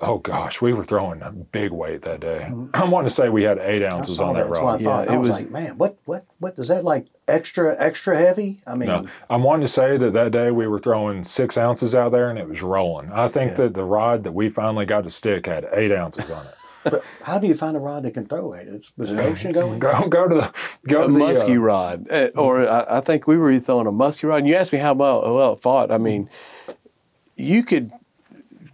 Oh 0.00 0.18
gosh, 0.18 0.62
we 0.62 0.72
were 0.72 0.84
throwing 0.84 1.22
a 1.22 1.32
big 1.32 1.72
weight 1.72 2.02
that 2.02 2.20
day. 2.20 2.46
Mm. 2.48 2.70
I'm 2.74 2.92
wanting 2.92 3.08
to 3.08 3.14
say 3.14 3.28
we 3.30 3.42
had 3.42 3.58
eight 3.58 3.82
ounces 3.82 4.20
on 4.20 4.34
that. 4.34 4.44
that 4.44 4.48
That's 4.50 4.60
what 4.60 4.68
I 4.68 4.72
rod. 4.72 4.82
thought. 4.84 5.06
Yeah, 5.06 5.12
I 5.12 5.16
it 5.16 5.18
was, 5.18 5.30
was- 5.30 5.40
like, 5.40 5.50
man, 5.50 5.76
what, 5.76 5.98
what, 6.04 6.24
what 6.38 6.56
is 6.56 6.68
that 6.68 6.84
like? 6.84 7.08
Extra, 7.26 7.76
extra 7.78 8.16
heavy? 8.16 8.62
I 8.66 8.76
mean, 8.76 8.88
No, 8.88 9.06
I'm 9.28 9.42
wanting 9.42 9.62
to 9.62 9.72
say 9.72 9.96
that 9.96 10.12
that 10.12 10.30
day 10.30 10.50
we 10.52 10.68
were 10.68 10.78
throwing 10.78 11.24
six 11.24 11.58
ounces 11.58 11.94
out 11.96 12.12
there 12.12 12.30
and 12.30 12.38
it 12.38 12.48
was 12.48 12.62
rolling. 12.62 13.12
I 13.12 13.26
think 13.26 13.56
that 13.56 13.74
the 13.74 13.84
rod 13.84 14.22
that 14.22 14.32
we 14.32 14.48
finally 14.48 14.86
got 14.86 15.02
to 15.02 15.10
stick 15.10 15.46
had 15.46 15.68
eight 15.72 15.92
ounces 15.92 16.30
on 16.30 16.46
it. 16.46 16.54
But 16.90 17.04
how 17.22 17.38
do 17.38 17.46
you 17.46 17.54
find 17.54 17.76
a 17.76 17.80
rod 17.80 18.02
that 18.04 18.14
can 18.14 18.26
throw 18.26 18.52
it? 18.52 18.68
It's, 18.68 18.92
was 18.96 19.12
it 19.12 19.18
ocean 19.18 19.52
going? 19.52 19.78
Go 19.78 20.08
go 20.08 20.28
to 20.28 20.34
the 20.34 20.52
go 20.88 21.04
a 21.04 21.06
to 21.06 21.12
the 21.12 21.18
muskie 21.18 21.56
uh, 21.56 21.60
rod, 21.60 22.10
Uh, 22.10 22.28
or 22.34 22.68
I, 22.68 22.98
I 22.98 23.00
think 23.00 23.26
we 23.26 23.36
were 23.38 23.58
throwing 23.60 23.86
a 23.86 23.92
muskie 23.92 24.28
rod. 24.28 24.38
And 24.38 24.48
you 24.48 24.54
asked 24.56 24.72
me 24.72 24.78
how 24.78 24.94
well, 24.94 25.34
well 25.34 25.52
it 25.54 25.62
fought. 25.62 25.90
I 25.90 25.98
mean, 25.98 26.28
you 27.36 27.62
could. 27.62 27.92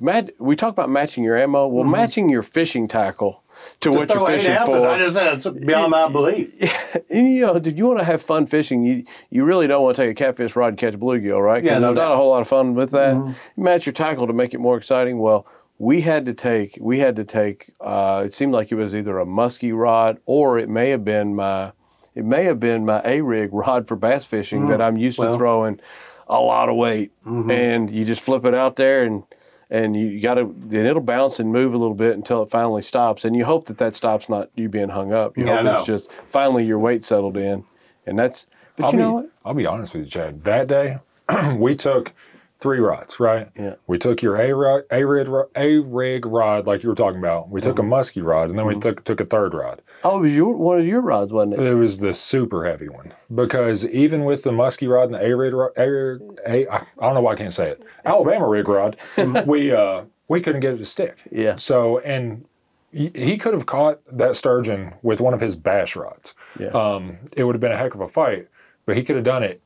Mat- 0.01 0.31
we 0.39 0.57
talk 0.57 0.73
about 0.73 0.91
matching 0.91 1.25
your 1.25 1.39
ammo. 1.39 1.67
Well, 1.69 1.85
matching 1.85 2.29
your 2.29 2.43
fishing 2.43 2.89
tackle 2.89 3.43
to, 3.81 3.91
what 3.91 4.09
Throw 4.09 4.23
you're 4.23 4.31
eight 4.33 4.41
fishing 4.41 4.57
ounces. 4.57 4.85
for. 4.85 4.91
I 4.91 4.99
just 4.99 5.15
said 5.15 5.35
it's 5.37 5.49
beyond 5.49 5.91
my 5.91 6.09
belief. 6.09 6.53
And, 7.11 7.33
you 7.33 7.43
know, 7.43 7.59
did 7.59 7.77
you 7.77 7.87
want 7.87 7.99
to 8.01 8.05
have 8.05 8.23
fun 8.23 8.47
fishing? 8.47 8.85
You 8.85 9.05
you 9.31 9.45
really 9.45 9.67
don't 9.67 9.83
want 9.83 9.97
to 9.97 10.03
take 10.03 10.11
a 10.11 10.15
catfish 10.15 10.57
rod 10.57 10.69
and 10.69 10.79
catch 10.79 10.95
a 10.95 10.99
bluegill, 10.99 11.41
right? 11.45 11.63
Yeah, 11.63 11.79
no 11.79 11.89
not 11.89 11.95
doubt. 11.95 12.03
Mm-hmm. 12.05 12.13
a 12.13 12.17
whole 12.17 12.31
lot 12.31 12.41
of 12.41 12.49
fun 12.49 12.75
with 12.75 12.91
that. 12.93 13.15
You 13.15 13.63
match 13.63 13.87
your 13.87 13.93
tackle 13.93 14.27
to 14.27 14.33
make 14.33 14.55
it 14.55 14.59
more 14.59 14.77
exciting. 14.77 15.19
Well, 15.19 15.47
we 15.79 16.01
had 16.01 16.27
to 16.27 16.35
take 16.35 16.79
we 16.81 16.99
had 16.99 17.17
to 17.17 17.25
take. 17.25 17.73
Uh, 17.81 18.23
it 18.27 18.33
seemed 18.33 18.53
like 18.53 18.71
it 18.73 18.77
was 18.77 18.95
either 18.95 19.19
a 19.19 19.27
muskie 19.27 19.77
rod 19.77 20.19
or 20.27 20.59
it 20.59 20.69
may 20.69 20.91
have 20.91 21.05
been 21.05 21.35
my 21.35 21.73
it 22.15 22.25
may 22.25 22.45
have 22.45 22.61
been 22.61 22.85
my 22.85 23.03
A 23.05 23.21
rig 23.23 23.51
rod 23.53 23.89
for 23.89 23.97
bass 23.97 24.25
fishing 24.25 24.69
that 24.69 24.81
I'm 24.81 24.97
used 24.97 25.19
Mm. 25.19 25.23
well. 25.25 25.33
to 25.33 25.39
throwing 25.39 25.81
a 26.29 26.41
lot 26.41 26.69
of 26.69 26.77
weight, 26.77 27.11
Mm-hmm. 27.27 27.51
and 27.51 27.91
you 27.91 28.05
just 28.05 28.23
flip 28.23 28.45
it 28.47 28.55
out 28.55 28.77
there 28.77 29.05
and. 29.05 29.25
And 29.71 29.97
you 29.97 30.21
got 30.21 30.35
to, 30.35 30.43
and 30.43 30.75
it'll 30.75 31.01
bounce 31.03 31.41
and 31.41 31.51
move 31.51 31.73
a 31.75 31.79
little 31.79 31.95
bit 31.97 32.15
until 32.15 32.43
it 32.43 32.51
finally 32.51 32.83
stops. 32.83 33.25
And 33.25 33.35
you 33.35 33.45
hope 33.47 33.65
that 33.67 33.79
that 33.79 33.95
stops 33.97 34.29
not 34.29 34.51
you 34.55 34.69
being 34.69 34.91
hung 34.91 35.13
up. 35.13 35.37
You 35.39 35.47
Yeah, 35.47 35.53
I 35.53 35.57
hope 35.57 35.65
know. 35.65 35.77
it's 35.79 35.87
just 35.87 36.11
finally 36.29 36.65
your 36.65 36.79
weight 36.79 37.03
settled 37.05 37.37
in, 37.39 37.65
and 38.07 38.17
that's. 38.17 38.45
But 38.77 38.85
I'll 38.85 38.93
you 38.93 38.99
be, 38.99 39.03
know 39.03 39.13
what? 39.15 39.27
I'll 39.45 39.55
be 39.55 39.67
honest 39.67 39.95
with 39.95 40.05
you, 40.05 40.09
Chad. 40.11 40.45
That 40.45 40.69
day, 40.69 40.99
we 41.57 41.75
took 41.75 42.13
three 42.61 42.79
rods, 42.79 43.21
right? 43.21 43.49
Yeah. 43.59 43.75
We 43.87 43.99
took 43.99 44.23
your 44.23 44.37
A 44.41 44.53
rod, 44.55 44.83
A 44.91 45.05
rig, 45.05 45.29
A 45.57 45.79
rig 45.79 46.25
rod, 46.25 46.67
like 46.67 46.83
you 46.83 46.89
were 46.89 46.95
talking 46.95 47.19
about. 47.19 47.49
We 47.51 47.61
Mm-hmm. 47.61 47.71
took 47.71 47.79
a 47.79 47.83
muskie 47.83 48.25
rod, 48.25 48.49
and 48.51 48.59
then 48.59 48.65
we 48.67 48.75
took 48.75 49.05
took 49.05 49.21
a 49.21 49.27
third 49.27 49.53
rod. 49.55 49.83
Oh, 50.03 50.19
it 50.19 50.23
was 50.23 50.35
your 50.35 50.55
one 50.57 50.79
of 50.81 50.87
your 50.87 51.01
rods, 51.01 51.33
wasn't 51.33 51.55
it? 51.55 51.61
It 51.61 51.75
was 51.75 51.99
the 51.99 52.15
super 52.15 52.65
heavy 52.65 52.89
one 52.89 53.13
because 53.35 53.87
even 53.89 54.25
with 54.25 54.43
the 54.45 54.51
muskie 54.51 54.89
rod 54.89 55.05
and 55.05 55.15
the 55.15 55.25
A 55.27 55.37
rig, 55.37 55.53
rod- 55.53 55.73
A 55.77 56.19
A, 56.47 56.69
I 56.73 56.87
don't 57.01 57.15
know 57.15 57.21
why 57.21 57.33
I 57.33 57.37
can't 57.37 57.53
say 57.53 57.69
it, 57.69 57.83
Alabama 58.05 58.49
rig 58.49 58.69
rod, 58.69 58.97
we 59.47 59.73
uh 59.73 60.05
we 60.29 60.41
couldn't 60.41 60.61
get 60.61 60.75
it 60.75 60.79
to 60.79 60.87
stick. 60.87 61.17
Yeah. 61.31 61.57
So 61.57 61.99
and 62.01 62.45
he, 62.93 63.11
he 63.15 63.37
could 63.37 63.53
have 63.55 63.67
caught 63.67 64.01
that 64.13 64.37
sturgeon 64.37 64.95
with 65.03 65.21
one 65.21 65.35
of 65.35 65.41
his 65.41 65.57
bash 65.57 65.97
rods. 65.97 66.33
Yeah. 66.59 66.69
Um, 66.69 67.19
it 67.37 67.43
would 67.45 67.55
have 67.57 67.61
been 67.61 67.73
a 67.73 67.77
heck 67.77 67.95
of 67.95 68.01
a 68.01 68.09
fight, 68.09 68.47
but 68.87 68.97
he 68.97 69.03
could 69.03 69.17
have 69.17 69.25
done 69.25 69.43
it 69.43 69.61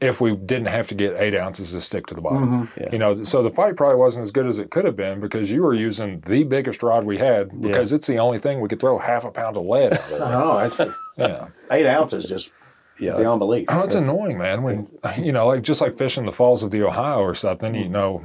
if 0.00 0.20
we 0.20 0.36
didn't 0.36 0.66
have 0.66 0.88
to 0.88 0.94
get 0.94 1.18
eight 1.18 1.34
ounces 1.34 1.72
to 1.72 1.80
stick 1.80 2.06
to 2.06 2.14
the 2.14 2.20
bottom. 2.20 2.66
Mm-hmm. 2.66 2.80
Yeah. 2.80 2.88
You 2.92 2.98
know, 2.98 3.24
so 3.24 3.42
the 3.42 3.50
fight 3.50 3.76
probably 3.76 3.96
wasn't 3.96 4.22
as 4.22 4.30
good 4.30 4.46
as 4.46 4.58
it 4.58 4.70
could 4.70 4.84
have 4.84 4.96
been 4.96 5.20
because 5.20 5.50
you 5.50 5.62
were 5.62 5.74
using 5.74 6.20
the 6.26 6.44
biggest 6.44 6.82
rod 6.82 7.04
we 7.04 7.16
had 7.16 7.60
because 7.60 7.92
it's 7.92 8.06
the 8.06 8.18
only 8.18 8.38
thing 8.38 8.60
we 8.60 8.68
could 8.68 8.80
throw 8.80 8.98
half 8.98 9.24
a 9.24 9.30
pound 9.30 9.56
of 9.56 9.64
lead 9.64 9.94
out 9.94 10.10
of. 10.12 10.20
Oh, 10.20 10.68
that's 10.68 10.94
yeah. 11.16 11.48
eight 11.72 11.86
ounces 11.86 12.26
just 12.26 12.52
yeah. 12.98 13.16
beyond 13.16 13.38
belief. 13.38 13.66
Oh, 13.68 13.82
it's 13.82 13.94
annoying, 13.94 14.38
man. 14.38 14.62
When 14.62 14.86
you 15.18 15.32
know, 15.32 15.46
like 15.46 15.62
just 15.62 15.80
like 15.80 15.96
fishing 15.96 16.26
the 16.26 16.32
falls 16.32 16.62
of 16.62 16.70
the 16.70 16.82
Ohio 16.82 17.20
or 17.20 17.34
something, 17.34 17.74
you 17.74 17.86
mm. 17.86 17.90
know, 17.90 18.24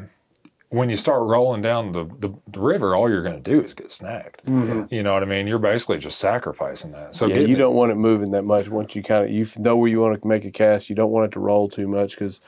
when 0.72 0.90
you 0.90 0.96
start 0.96 1.24
rolling 1.28 1.62
down 1.62 1.92
the, 1.92 2.06
the, 2.20 2.34
the 2.48 2.60
river, 2.60 2.96
all 2.96 3.10
you're 3.10 3.22
going 3.22 3.42
to 3.42 3.52
do 3.52 3.62
is 3.62 3.74
get 3.74 3.92
snagged. 3.92 4.42
You 4.90 5.04
know 5.04 5.14
what 5.14 5.22
I 5.22 5.26
mean? 5.26 5.46
You're 5.46 5.60
basically 5.60 5.98
just 5.98 6.18
sacrificing 6.18 6.94
that. 6.94 7.14
So 7.14 7.28
Yeah, 7.28 7.40
you 7.40 7.58
don't 7.58 7.76
want 7.76 7.92
it 7.92 7.96
moving 7.96 8.32
that 8.32 8.44
much. 8.44 8.70
Once 8.70 8.96
you 8.96 9.04
kind 9.04 9.26
of 9.26 9.32
you 9.32 9.46
know 9.58 9.76
where 9.76 9.90
you 9.90 10.00
want 10.00 10.20
to 10.22 10.28
make 10.28 10.46
a 10.46 10.52
cast, 10.52 10.90
you 10.90 10.96
don't 10.96 11.12
want 11.12 11.26
it 11.26 11.32
to 11.34 11.42
roll 11.42 11.68
too 11.70 11.90
much 11.90 12.12
because 12.12 12.40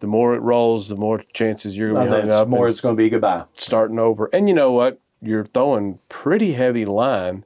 the 0.00 0.06
more 0.06 0.34
it 0.34 0.40
rolls, 0.40 0.88
the 0.88 0.96
more 0.96 1.22
chances 1.32 1.76
you're 1.76 1.92
going 1.92 2.10
to 2.10 2.12
be 2.14 2.20
hung 2.20 2.30
up 2.30 2.48
more. 2.48 2.68
It's 2.68 2.82
going 2.82 2.94
to 2.94 3.02
be 3.02 3.08
goodbye. 3.08 3.44
starting 3.54 3.98
over. 3.98 4.28
And 4.34 4.48
you 4.48 4.54
know 4.54 4.72
what? 4.72 5.00
You're 5.22 5.46
throwing 5.46 5.98
pretty 6.10 6.52
heavy 6.52 6.84
line. 6.84 7.44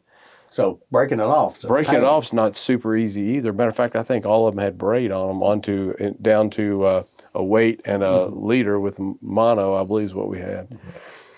So 0.51 0.81
breaking 0.91 1.21
it 1.21 1.25
off. 1.25 1.59
is 1.59 1.65
a 1.65 1.69
Breaking 1.69 1.95
it 1.95 1.99
pain. 1.99 2.07
off's 2.07 2.33
not 2.33 2.57
super 2.57 2.97
easy 2.97 3.21
either. 3.21 3.53
Matter 3.53 3.71
of 3.71 3.77
fact, 3.77 3.95
I 3.95 4.03
think 4.03 4.27
all 4.27 4.49
of 4.49 4.55
them 4.57 4.65
had 4.65 4.77
braid 4.79 5.13
on 5.13 5.29
them, 5.29 5.43
onto 5.43 5.95
down 6.23 6.51
to 6.51 6.85
uh, 6.85 7.03
a 7.37 7.45
weight 7.45 7.81
and 7.85 8.03
a 8.03 8.07
mm-hmm. 8.07 8.47
leader 8.47 8.81
with 8.81 8.99
mono. 9.21 9.75
I 9.75 9.85
believe 9.85 10.07
is 10.07 10.15
what 10.15 10.29
we 10.29 10.39
had. 10.39 10.77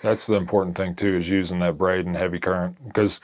That's 0.01 0.25
the 0.25 0.35
important 0.35 0.77
thing 0.77 0.95
too, 0.95 1.15
is 1.15 1.29
using 1.29 1.59
that 1.59 1.77
braid 1.77 2.05
and 2.05 2.15
heavy 2.15 2.39
current 2.39 2.77
because 2.87 3.19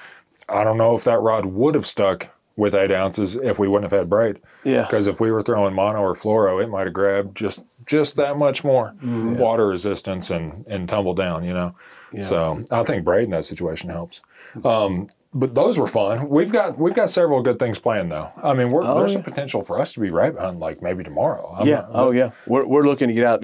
I 0.50 0.64
don't 0.64 0.78
know 0.78 0.94
if 0.94 1.06
that 1.06 1.22
rod 1.22 1.46
would 1.46 1.74
have 1.74 1.88
stuck 1.88 2.30
with 2.58 2.74
eight 2.76 2.92
ounces 2.92 3.36
if 3.36 3.60
we 3.60 3.68
wouldn't 3.68 3.92
have 3.92 4.00
had 4.00 4.10
braid. 4.10 4.40
Yeah. 4.64 4.84
Because 4.84 5.08
if 5.08 5.20
we 5.20 5.32
were 5.32 5.42
throwing 5.42 5.74
mono 5.74 6.00
or 6.00 6.14
fluoro, 6.14 6.62
it 6.64 6.70
might 6.70 6.86
have 6.86 6.94
grabbed 6.94 7.36
just 7.36 7.66
just 7.86 8.16
that 8.16 8.38
much 8.38 8.64
more 8.64 8.94
mm-hmm. 8.96 9.38
water 9.38 9.68
resistance 9.68 10.30
and 10.30 10.66
and 10.68 10.88
tumble 10.88 11.14
down. 11.14 11.44
You 11.44 11.54
know. 11.54 11.76
Yeah. 12.14 12.22
So 12.22 12.66
I 12.72 12.84
think 12.84 13.04
braid 13.04 13.26
in 13.26 13.32
that 13.32 13.46
situation 13.46 13.90
helps. 13.90 14.22
Mm-hmm. 14.56 14.68
Um, 14.68 15.08
but 15.36 15.54
those 15.54 15.78
were 15.78 15.86
fun. 15.86 16.30
We've 16.30 16.52
got 16.52 16.80
we've 16.80 16.96
got 16.96 17.10
several 17.10 17.42
good 17.44 17.60
things 17.60 17.78
planned 17.78 18.12
though. 18.12 18.32
I 18.42 18.54
mean, 18.54 18.72
we're, 18.72 18.84
Oh, 18.84 18.98
there's 19.00 19.12
yeah. 19.12 19.16
some 19.18 19.24
potential 19.24 19.62
for 19.62 19.80
us 19.80 19.94
to 19.94 20.00
be 20.00 20.10
rabbit 20.10 20.40
hunting 20.42 20.60
like 20.62 20.82
maybe 20.82 21.04
tomorrow. 21.04 21.54
I'm 21.60 21.68
yeah. 21.68 21.82
not- 21.82 21.90
oh, 21.94 22.12
yeah. 22.14 22.32
We're, 22.48 22.66
we're 22.66 22.86
looking 22.88 23.10
to 23.10 23.14
get 23.14 23.26
out. 23.26 23.44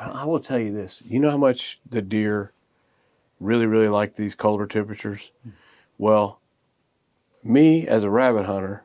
I 0.00 0.24
will 0.24 0.40
tell 0.40 0.58
you 0.58 0.72
this. 0.72 1.02
You 1.08 1.20
know 1.20 1.30
how 1.30 1.36
much 1.36 1.78
the 1.88 2.02
deer 2.02 2.52
really, 3.40 3.66
really 3.66 3.88
like 3.88 4.16
these 4.16 4.34
colder 4.34 4.66
temperatures? 4.66 5.30
Hmm. 5.44 5.50
Well, 5.98 6.40
me 7.44 7.86
as 7.86 8.02
a 8.04 8.10
rabbit 8.10 8.46
hunter, 8.46 8.82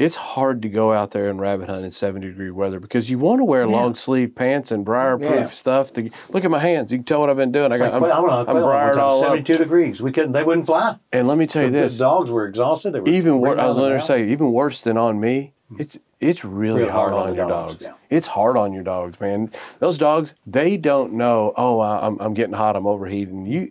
it's 0.00 0.14
hard 0.16 0.62
to 0.62 0.68
go 0.68 0.92
out 0.92 1.10
there 1.10 1.28
and 1.28 1.38
rabbit 1.40 1.68
hunt 1.68 1.84
in 1.84 1.90
70 1.90 2.26
degree 2.26 2.50
weather 2.50 2.80
because 2.80 3.10
you 3.10 3.18
want 3.18 3.38
to 3.40 3.44
wear 3.44 3.66
long 3.68 3.94
sleeve 3.94 4.34
pants 4.34 4.70
and 4.72 4.84
briar 4.84 5.18
proof 5.18 5.30
Yeah. 5.30 5.46
stuff. 5.50 5.92
To 5.94 6.10
look 6.30 6.44
at 6.44 6.50
my 6.50 6.58
hands. 6.58 6.90
You 6.90 6.98
can 6.98 7.04
tell 7.04 7.20
what 7.20 7.30
I've 7.30 7.36
been 7.36 7.52
doing. 7.52 7.70
I 7.70 7.78
got 7.78 8.00
like, 8.00 8.10
I'm, 8.12 8.24
I'm, 8.24 8.30
I'm, 8.30 8.48
I'm 8.48 8.56
I'm, 8.56 8.62
briared 8.64 8.96
all 8.96 9.12
up. 9.12 9.20
Seventy-two 9.20 9.58
degrees. 9.58 10.00
We 10.02 10.10
couldn't. 10.10 10.32
They 10.32 10.42
wouldn't 10.42 10.66
fly. 10.66 10.96
And 11.12 11.28
let 11.28 11.36
me 11.38 11.46
tell 11.46 11.62
you 11.64 11.70
The, 11.70 11.78
this. 11.80 11.98
the 11.98 12.04
dogs 12.04 12.30
were 12.30 12.46
exhausted. 12.46 12.92
They 12.92 13.00
were 13.00 13.08
even 13.08 13.38
worse. 13.40 13.58
I 13.58 13.66
was 13.66 13.76
going 13.76 13.98
to 13.98 14.04
say, 14.04 14.28
even 14.30 14.52
worse 14.52 14.80
than 14.80 14.96
on 14.96 15.20
me. 15.20 15.52
Hmm. 15.68 15.80
It's 15.82 15.98
it's 16.18 16.44
really 16.44 16.82
Real 16.82 16.90
hard, 16.92 17.12
on, 17.14 17.34
your 17.34 17.48
dogs. 17.48 17.76
yeah. 17.80 17.92
It's 18.10 18.26
hard 18.26 18.56
on 18.58 18.72
your 18.74 18.82
dogs, 18.82 19.18
man. 19.20 19.50
Those 19.78 19.96
dogs, 19.96 20.34
they 20.46 20.76
don't 20.76 21.14
know. 21.14 21.54
Oh, 21.56 21.78
I- 21.80 22.06
I'm 22.06 22.18
I'm 22.20 22.34
getting 22.34 22.54
hot. 22.54 22.76
I'm 22.76 22.86
overheating. 22.86 23.46
You 23.46 23.70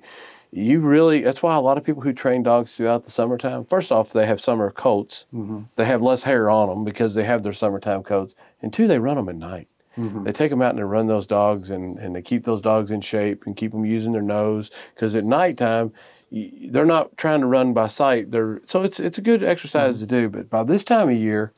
you 0.51 0.79
really. 0.79 1.21
That's 1.21 1.43
why 1.43 1.55
a 1.55 1.61
lot 1.61 1.77
of 1.77 1.83
people 1.83 2.01
who 2.01 2.13
train 2.13 2.43
dogs 2.43 2.75
throughout 2.75 3.05
the 3.05 3.11
summertime. 3.11 3.65
First 3.65 3.91
off, 3.91 4.11
they 4.13 4.25
have 4.25 4.41
summer 4.41 4.71
coats. 4.71 5.25
Mm-hmm. 5.33 5.61
They 5.75 5.85
have 5.85 6.01
less 6.01 6.23
hair 6.23 6.49
on 6.49 6.69
them 6.69 6.83
because 6.83 7.13
they 7.13 7.23
have 7.23 7.43
their 7.43 7.53
summertime 7.53 8.03
coats. 8.03 8.35
And 8.61 8.73
two, 8.73 8.87
they 8.87 8.99
run 8.99 9.15
them 9.17 9.29
at 9.29 9.35
night. 9.35 9.67
Mm-hmm. 9.97 10.23
They 10.23 10.31
take 10.31 10.49
them 10.49 10.61
out 10.61 10.69
and 10.71 10.79
they 10.79 10.83
run 10.83 11.07
those 11.07 11.27
dogs 11.27 11.69
and, 11.69 11.97
and 11.99 12.15
they 12.15 12.21
keep 12.21 12.43
those 12.45 12.61
dogs 12.61 12.89
in 12.91 13.01
shape 13.01 13.43
and 13.45 13.55
keep 13.55 13.71
them 13.71 13.85
using 13.85 14.11
their 14.11 14.21
nose 14.21 14.71
because 14.95 15.13
at 15.15 15.25
nighttime 15.25 15.91
they're 16.31 16.85
not 16.85 17.17
trying 17.17 17.41
to 17.41 17.47
run 17.47 17.73
by 17.73 17.87
sight. 17.87 18.31
They're 18.31 18.61
so 18.65 18.83
it's 18.83 18.99
it's 18.99 19.17
a 19.17 19.21
good 19.21 19.43
exercise 19.43 19.95
Mm-hmm. 19.97 20.07
to 20.07 20.21
do. 20.21 20.29
But 20.29 20.49
by 20.49 20.63
this 20.63 20.83
time 20.83 21.09
of 21.09 21.15
year, 21.17 21.51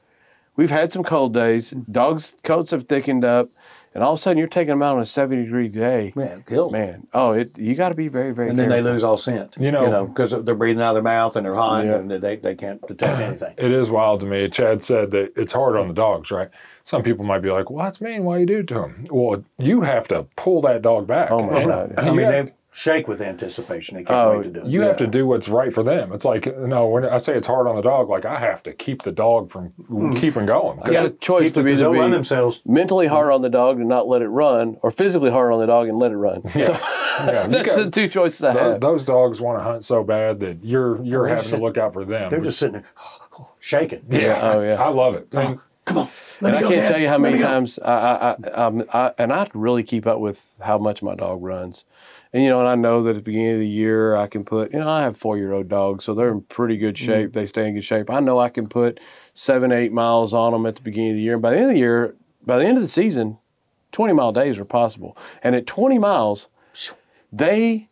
we've 0.55 0.69
had 0.71 0.91
some 0.91 1.03
cold 1.03 1.33
days. 1.33 1.71
Mm-hmm. 1.71 1.91
Dogs' 1.91 2.35
coats 2.43 2.71
have 2.71 2.85
thickened 2.85 3.25
up, 3.25 3.49
and 3.93 4.03
all 4.03 4.13
of 4.13 4.19
a 4.19 4.21
sudden 4.21 4.37
you're 4.37 4.47
taking 4.47 4.69
them 4.69 4.81
out 4.81 4.95
on 4.95 5.01
a 5.01 5.05
70 5.05 5.43
degree 5.43 5.67
day. 5.67 6.13
Man, 6.15 6.39
it 6.39 6.45
kills 6.45 6.71
them. 6.71 6.81
Man, 6.81 7.07
oh, 7.13 7.31
it 7.31 7.57
you 7.57 7.75
got 7.75 7.89
to 7.89 7.95
be 7.95 8.07
very 8.07 8.31
very. 8.31 8.49
And 8.49 8.57
then 8.57 8.69
they 8.69 8.81
lose 8.81 9.03
all 9.03 9.17
scent. 9.17 9.57
You 9.59 9.71
know- 9.71 10.05
because 10.05 10.31
they're 10.31 10.55
breathing 10.55 10.81
out 10.81 10.89
of 10.89 10.95
their 10.95 11.03
mouth 11.03 11.35
and 11.35 11.45
they're 11.45 11.55
hot 11.55 11.85
Yeah. 11.85 11.95
and 11.97 12.09
they, 12.11 12.35
they 12.37 12.55
can't 12.55 12.81
detect 12.87 13.19
anything. 13.19 13.53
It 13.57 13.71
is 13.71 13.89
wild 13.89 14.19
to 14.21 14.25
me. 14.25 14.47
Chad 14.49 14.81
said 14.83 15.11
that 15.11 15.33
it's 15.35 15.53
hard 15.53 15.75
on 15.77 15.87
the 15.87 15.93
dogs, 15.93 16.31
right? 16.31 16.49
Some 16.83 17.03
people 17.03 17.25
might 17.25 17.39
be 17.43 17.51
like, 17.51 17.69
"Well, 17.69 17.83
that's 17.85 18.01
mean. 18.01 18.23
Why 18.23 18.39
you 18.39 18.45
do 18.47 18.59
it 18.59 18.67
to 18.69 18.73
them?" 18.75 19.05
Well, 19.11 19.43
you 19.59 19.81
have 19.81 20.07
to 20.07 20.25
pull 20.35 20.61
that 20.61 20.81
dog 20.81 21.05
back. 21.05 21.29
Oh, 21.31 21.43
my 21.43 21.59
And 21.59 21.69
God. 21.69 21.93
I 21.97 22.09
mean, 22.11 22.19
have- 22.25 22.45
they 22.47 22.53
shake 22.73 23.07
with 23.07 23.19
anticipation. 23.19 23.97
They 23.97 24.03
can't 24.05 24.31
Oh, 24.31 24.37
wait 24.37 24.43
to 24.43 24.49
oh, 24.49 24.53
do 24.53 24.59
it. 24.61 24.67
you 24.67 24.81
have 24.81 24.95
to 24.97 25.07
do 25.07 25.27
what's 25.27 25.49
right 25.49 25.73
for 25.73 25.83
them. 25.83 26.13
It's 26.13 26.23
like 26.23 26.57
no, 26.57 26.87
when 26.87 27.03
I 27.05 27.17
say 27.17 27.35
it's 27.35 27.47
hard 27.47 27.67
on 27.67 27.75
the 27.75 27.81
dog, 27.81 28.07
like 28.09 28.23
I 28.25 28.39
have 28.39 28.63
to 28.63 28.73
keep 28.73 29.01
the 29.03 29.11
dog 29.11 29.49
from 29.49 29.73
mm. 29.89 30.15
keeping 30.17 30.45
going. 30.45 30.79
I 30.83 30.91
got 30.91 31.05
a 31.05 31.09
choice 31.09 31.43
Keep 31.43 31.53
to 31.55 31.59
it, 31.59 31.63
be 31.63 31.71
'cause 31.71 31.79
to 31.79 31.85
they'll 31.85 31.93
run 31.95 32.09
be 32.11 32.15
themselves. 32.15 32.61
mentally 32.65 33.07
hard 33.07 33.31
on 33.31 33.41
the 33.41 33.49
dog 33.49 33.79
and 33.79 33.89
not 33.89 34.07
let 34.07 34.21
it 34.21 34.29
run, 34.29 34.77
or 34.81 34.89
physically 34.91 35.31
hard 35.31 35.51
on 35.51 35.59
the 35.59 35.65
dog 35.67 35.89
and 35.89 35.99
let 35.99 36.11
it 36.11 36.17
run. 36.17 36.49
So 36.49 36.59
Yeah, 36.59 37.47
that's 37.47 37.75
got- 37.75 37.83
the 37.85 37.91
two 37.91 38.07
choices 38.07 38.43
I 38.43 38.53
Tho- 38.53 38.71
have. 38.71 38.81
those 38.81 39.05
dogs 39.05 39.41
want 39.41 39.59
to 39.59 39.63
hunt 39.63 39.83
so 39.83 40.03
bad 40.03 40.39
that 40.39 40.63
you're 40.63 41.01
you're 41.03 41.25
oh, 41.25 41.29
having 41.29 41.43
just- 41.43 41.53
to 41.55 41.61
look 41.61 41.77
out 41.77 41.91
for 41.93 42.05
them. 42.05 42.29
They're 42.29 42.39
just 42.39 42.57
sitting 42.57 42.73
there 42.81 42.85
shaking. 43.59 44.05
yeah, 44.09 44.39
Oh, 44.55 44.61
yeah. 44.61 44.81
I 44.81 44.87
love 44.89 45.15
it. 45.15 45.27
And 45.33 45.59
Come 45.83 45.97
on. 45.97 46.07
Let 46.41 46.53
and 46.53 46.55
I 46.55 46.57
me 46.57 46.61
go, 46.61 46.69
can't 46.69 46.81
Dad. 46.83 46.89
tell 46.91 46.99
you 47.01 47.07
how 47.09 47.17
many 47.17 47.39
times 47.39 47.79
I, 47.79 47.91
I, 47.91 48.35
I, 48.53 48.83
I, 49.07 49.13
and 49.17 49.33
I 49.33 49.47
really 49.55 49.83
keep 49.83 50.05
up 50.07 50.19
with 50.19 50.39
how 50.59 50.77
much 50.77 51.01
my 51.01 51.15
dog 51.15 51.41
runs. 51.43 51.85
And, 52.33 52.43
you 52.43 52.49
know, 52.49 52.59
and 52.59 52.67
I 52.69 52.75
know 52.75 53.03
that 53.03 53.09
at 53.11 53.15
the 53.17 53.21
beginning 53.21 53.53
of 53.53 53.59
the 53.59 53.67
year, 53.67 54.15
I 54.15 54.27
can 54.27 54.45
put, 54.45 54.71
you 54.71 54.79
know, 54.79 54.87
I 54.89 55.01
have 55.01 55.17
four 55.17 55.37
year 55.37 55.51
old 55.51 55.67
dogs, 55.67 56.05
so 56.05 56.13
they're 56.13 56.31
in 56.31 56.41
pretty 56.41 56.77
good 56.77 56.95
Mm-hmm. 56.95 57.05
shape. 57.05 57.33
They 57.33 57.45
stay 57.45 57.67
in 57.67 57.73
good 57.75 57.83
shape. 57.83 58.09
I 58.09 58.19
know 58.21 58.39
I 58.39 58.47
can 58.49 58.67
put 58.69 58.99
seven, 59.33 59.71
eight 59.71 59.91
miles 59.91 60.33
on 60.33 60.53
them 60.53 60.65
at 60.65 60.75
the 60.75 60.81
beginning 60.81 61.11
of 61.11 61.15
the 61.17 61.21
year. 61.23 61.33
And 61.33 61.41
by 61.41 61.51
the 61.51 61.57
end 61.57 61.65
of 61.65 61.71
the 61.73 61.79
year, 61.79 62.15
by 62.45 62.57
the 62.57 62.65
end 62.65 62.77
of 62.77 62.83
the 62.83 62.89
season, 62.89 63.37
20 63.91 64.13
mile 64.13 64.31
days 64.31 64.57
are 64.59 64.65
possible. 64.65 65.17
And 65.43 65.55
at 65.55 65.67
20 65.67 65.99
miles, 65.99 66.47
they 67.33 67.89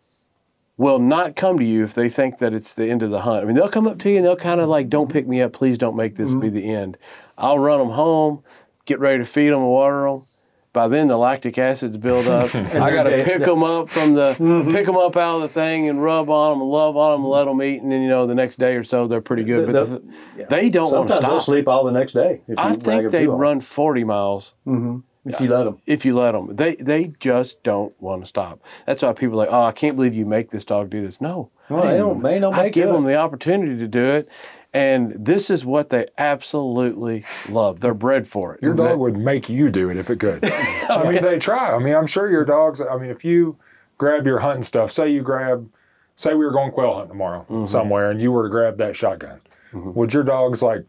will 0.77 0.99
not 0.99 1.35
come 1.35 1.57
to 1.57 1.65
you 1.65 1.83
if 1.83 1.93
they 1.93 2.07
think 2.09 2.37
that 2.37 2.53
it's 2.53 2.73
the 2.73 2.89
end 2.89 3.03
of 3.03 3.11
the 3.11 3.19
hunt. 3.19 3.43
I 3.43 3.45
mean, 3.45 3.55
they'll 3.57 3.67
come 3.67 3.87
up 3.87 3.99
to 3.99 4.09
you 4.09 4.15
and 4.17 4.25
they'll 4.25 4.37
kind 4.37 4.61
of 4.61 4.69
like, 4.69 4.87
don't 4.87 5.11
pick 5.11 5.27
me 5.27 5.41
up. 5.41 5.51
Please 5.51 5.77
don't 5.77 5.97
make 5.97 6.15
this 6.15 6.33
be 6.33 6.47
the 6.47 6.73
end. 6.73 6.97
I'll 7.37 7.59
run 7.59 7.79
them 7.79 7.89
home, 7.89 8.41
get 8.85 8.99
ready 9.01 9.17
to 9.17 9.25
feed 9.25 9.49
them 9.49 9.59
and 9.59 9.67
water 9.67 10.03
them. 10.09 10.23
By 10.71 10.87
then, 10.87 11.07
the 11.07 11.17
lactic 11.17 11.57
acid's 11.57 11.97
built 11.97 12.27
up. 12.27 12.53
I 12.55 12.91
got 12.91 13.03
to 13.03 13.23
pick 13.23 13.39
them 13.39 13.63
up 13.63 13.89
from 13.89 14.13
the 14.13 14.27
mm-hmm. 14.33 14.71
pick 14.71 14.85
them 14.85 14.97
up 14.97 15.17
out 15.17 15.37
of 15.37 15.41
the 15.41 15.47
thing 15.47 15.89
and 15.89 16.03
rub 16.03 16.29
on 16.29 16.51
them, 16.53 16.61
and 16.61 16.69
love 16.69 16.95
on 16.95 17.13
them, 17.13 17.21
and 17.21 17.31
let 17.31 17.45
them 17.45 17.61
eat, 17.63 17.81
and 17.81 17.91
then 17.91 18.01
you 18.01 18.07
know 18.07 18.27
the 18.27 18.35
next 18.35 18.57
day 18.57 18.75
or 18.75 18.83
so 18.83 19.07
they're 19.07 19.19
pretty 19.21 19.43
good. 19.43 19.67
The- 19.67 19.71
But 19.73 19.87
the- 19.87 19.99
the- 20.37 20.45
they 20.49 20.69
don't 20.69 20.91
want 20.91 21.07
to 21.07 21.13
Sometimes 21.15 21.29
they'll 21.29 21.39
stop. 21.39 21.45
sleep 21.53 21.67
all 21.67 21.83
the 21.83 21.91
next 21.91 22.13
day. 22.13 22.41
If 22.47 22.57
you 22.59 22.63
I 22.63 22.75
think 22.75 23.09
they 23.11 23.25
run 23.25 23.61
40 23.61 24.03
miles 24.03 24.53
mm-hmm. 24.67 24.99
if 25.25 25.41
you 25.41 25.49
let 25.49 25.63
them. 25.63 25.79
if 25.87 26.05
you 26.05 26.15
let 26.15 26.33
them. 26.33 26.55
They 26.55 26.75
they 26.75 27.13
just 27.19 27.63
don't 27.63 27.93
want 27.99 28.21
to 28.21 28.27
stop. 28.27 28.61
That's 28.85 29.01
why 29.01 29.11
people 29.13 29.41
are 29.41 29.45
like, 29.45 29.53
oh, 29.53 29.63
I 29.63 29.71
can't 29.71 29.95
believe 29.95 30.13
you 30.13 30.25
make 30.25 30.51
this 30.51 30.65
dog 30.65 30.91
do 30.91 31.01
this. 31.03 31.19
No, 31.19 31.49
Well, 31.69 31.81
they 31.81 31.97
don't. 31.97 32.21
They 32.21 32.39
don't 32.39 32.53
I 32.53 32.63
make 32.63 32.73
give 32.73 32.89
it. 32.89 32.91
them 32.91 33.05
the 33.05 33.15
opportunity 33.15 33.75
to 33.79 33.87
do 33.87 34.03
it, 34.03 34.29
and 34.73 35.13
this 35.17 35.49
is 35.49 35.65
what 35.65 35.89
they 35.89 36.07
absolutely 36.17 37.25
love. 37.49 37.79
They're 37.79 37.93
bred 37.93 38.27
for 38.27 38.55
it. 38.55 38.61
Your 38.61 38.73
dog 38.73 38.99
would 38.99 39.17
make 39.17 39.49
you 39.49 39.69
do 39.69 39.89
it 39.89 39.97
if 39.97 40.09
it 40.09 40.19
could. 40.19 40.43
I 40.89 41.11
mean, 41.11 41.21
they 41.21 41.39
try. 41.39 41.73
I 41.73 41.79
mean, 41.79 41.95
I'm 41.95 42.07
sure 42.07 42.29
your 42.29 42.45
dogs. 42.45 42.81
I 42.81 42.97
mean, 42.97 43.09
if 43.09 43.23
you 43.25 43.57
grab 43.97 44.25
your 44.25 44.39
hunting 44.39 44.63
stuff, 44.63 44.91
say 44.91 45.09
you 45.09 45.21
grab, 45.21 45.69
say 46.15 46.33
we 46.33 46.45
were 46.45 46.51
going 46.51 46.71
quail 46.71 46.93
hunting 46.93 47.09
tomorrow 47.09 47.41
Mm-hmm. 47.49 47.65
somewhere, 47.65 48.11
and 48.11 48.21
you 48.21 48.31
were 48.31 48.43
to 48.43 48.49
grab 48.49 48.77
that 48.77 48.95
shotgun, 48.95 49.41
Mm-hmm. 49.73 49.93
would 49.93 50.13
your 50.13 50.23
dogs 50.23 50.63
like 50.63 50.85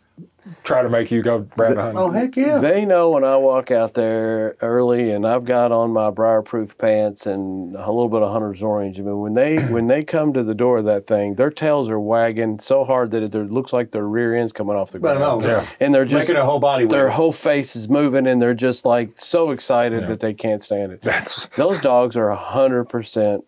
try 0.65 0.83
to 0.83 0.89
make 0.89 1.11
you 1.11 1.21
go 1.23 1.41
grab 1.41 1.77
a 1.77 1.83
hunting? 1.83 1.99
Oh 1.99 2.11
heck 2.11 2.35
yeah! 2.37 2.59
They 2.59 2.87
know 2.87 3.11
when 3.11 3.25
I 3.25 3.37
walk 3.37 3.71
out 3.71 3.93
there 3.95 4.57
early 4.63 5.13
and 5.13 5.27
I've 5.27 5.45
got 5.45 5.71
on 5.71 5.91
my 5.93 6.09
briar-proof 6.11 6.79
pants 6.79 7.27
and 7.27 7.75
a 7.77 7.87
little 7.93 8.09
bit 8.09 8.23
of 8.23 8.33
hunter's 8.33 8.63
orange. 8.63 8.99
I 8.99 9.03
mean, 9.03 9.19
when 9.21 9.35
they 9.35 9.59
when 9.71 9.87
they 9.87 10.03
come 10.03 10.33
to 10.33 10.43
the 10.43 10.55
door 10.55 10.79
of 10.79 10.87
that 10.87 11.07
thing, 11.07 11.35
their 11.35 11.51
tails 11.51 11.91
are 11.91 12.01
wagging 12.01 12.59
so 12.59 12.85
hard 12.85 13.11
that 13.11 13.23
it 13.23 13.35
looks 13.35 13.73
like 13.73 13.91
their 13.91 14.07
rear 14.09 14.35
end's 14.35 14.53
coming 14.53 14.77
off 14.77 14.93
the 14.93 14.99
But 14.99 15.19
ground. 15.19 15.43
no, 15.43 15.49
Yeah. 15.49 15.67
And 15.79 15.95
they're 15.95 16.07
just 16.07 16.29
making 16.29 16.41
a 16.41 16.45
whole 16.47 16.59
body 16.61 16.87
their 16.87 17.05
wiggle. 17.05 17.17
whole 17.17 17.33
face 17.33 17.77
is 17.77 17.89
moving 17.89 18.27
and 18.27 18.41
they're 18.41 18.55
just 18.55 18.87
like 18.87 19.11
so 19.21 19.51
excited 19.51 20.03
Yeah. 20.03 20.09
that 20.09 20.21
they 20.21 20.33
can't 20.33 20.63
stand 20.63 20.93
it. 20.93 21.03
That's 21.03 21.47
Those 21.57 21.81
dogs 21.83 22.17
are 22.17 22.31
hundred 22.31 22.87
percent 22.87 23.45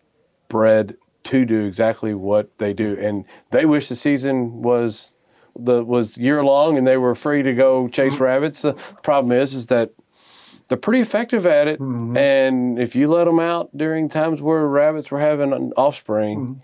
bred 0.47 0.95
to 1.23 1.45
do 1.45 1.61
exactly 1.65 2.13
what 2.13 2.55
they 2.57 2.73
do, 2.73 2.97
and 2.99 3.23
they 3.51 3.65
wish 3.65 3.87
the 3.87 3.95
season 3.95 4.61
was 4.61 5.12
the 5.55 5.83
was 5.83 6.17
year 6.17 6.43
long 6.43 6.77
and 6.77 6.85
they 6.85 6.97
were 6.97 7.15
free 7.15 7.43
to 7.43 7.53
go 7.53 7.87
chase 7.87 8.13
mm-hmm. 8.13 8.23
rabbits. 8.23 8.61
The 8.61 8.73
problem 9.03 9.31
is, 9.31 9.53
is 9.53 9.67
that 9.67 9.91
they're 10.67 10.77
pretty 10.77 11.01
effective 11.01 11.45
at 11.45 11.67
it, 11.67 11.79
mm-hmm. 11.79 12.17
and 12.17 12.79
if 12.79 12.95
you 12.95 13.07
let 13.07 13.25
them 13.25 13.39
out 13.39 13.69
during 13.75 14.09
times 14.09 14.41
where 14.41 14.65
rabbits 14.67 15.11
were 15.11 15.19
having 15.19 15.53
an 15.53 15.73
offspring. 15.77 16.39
Mm-hmm. 16.39 16.59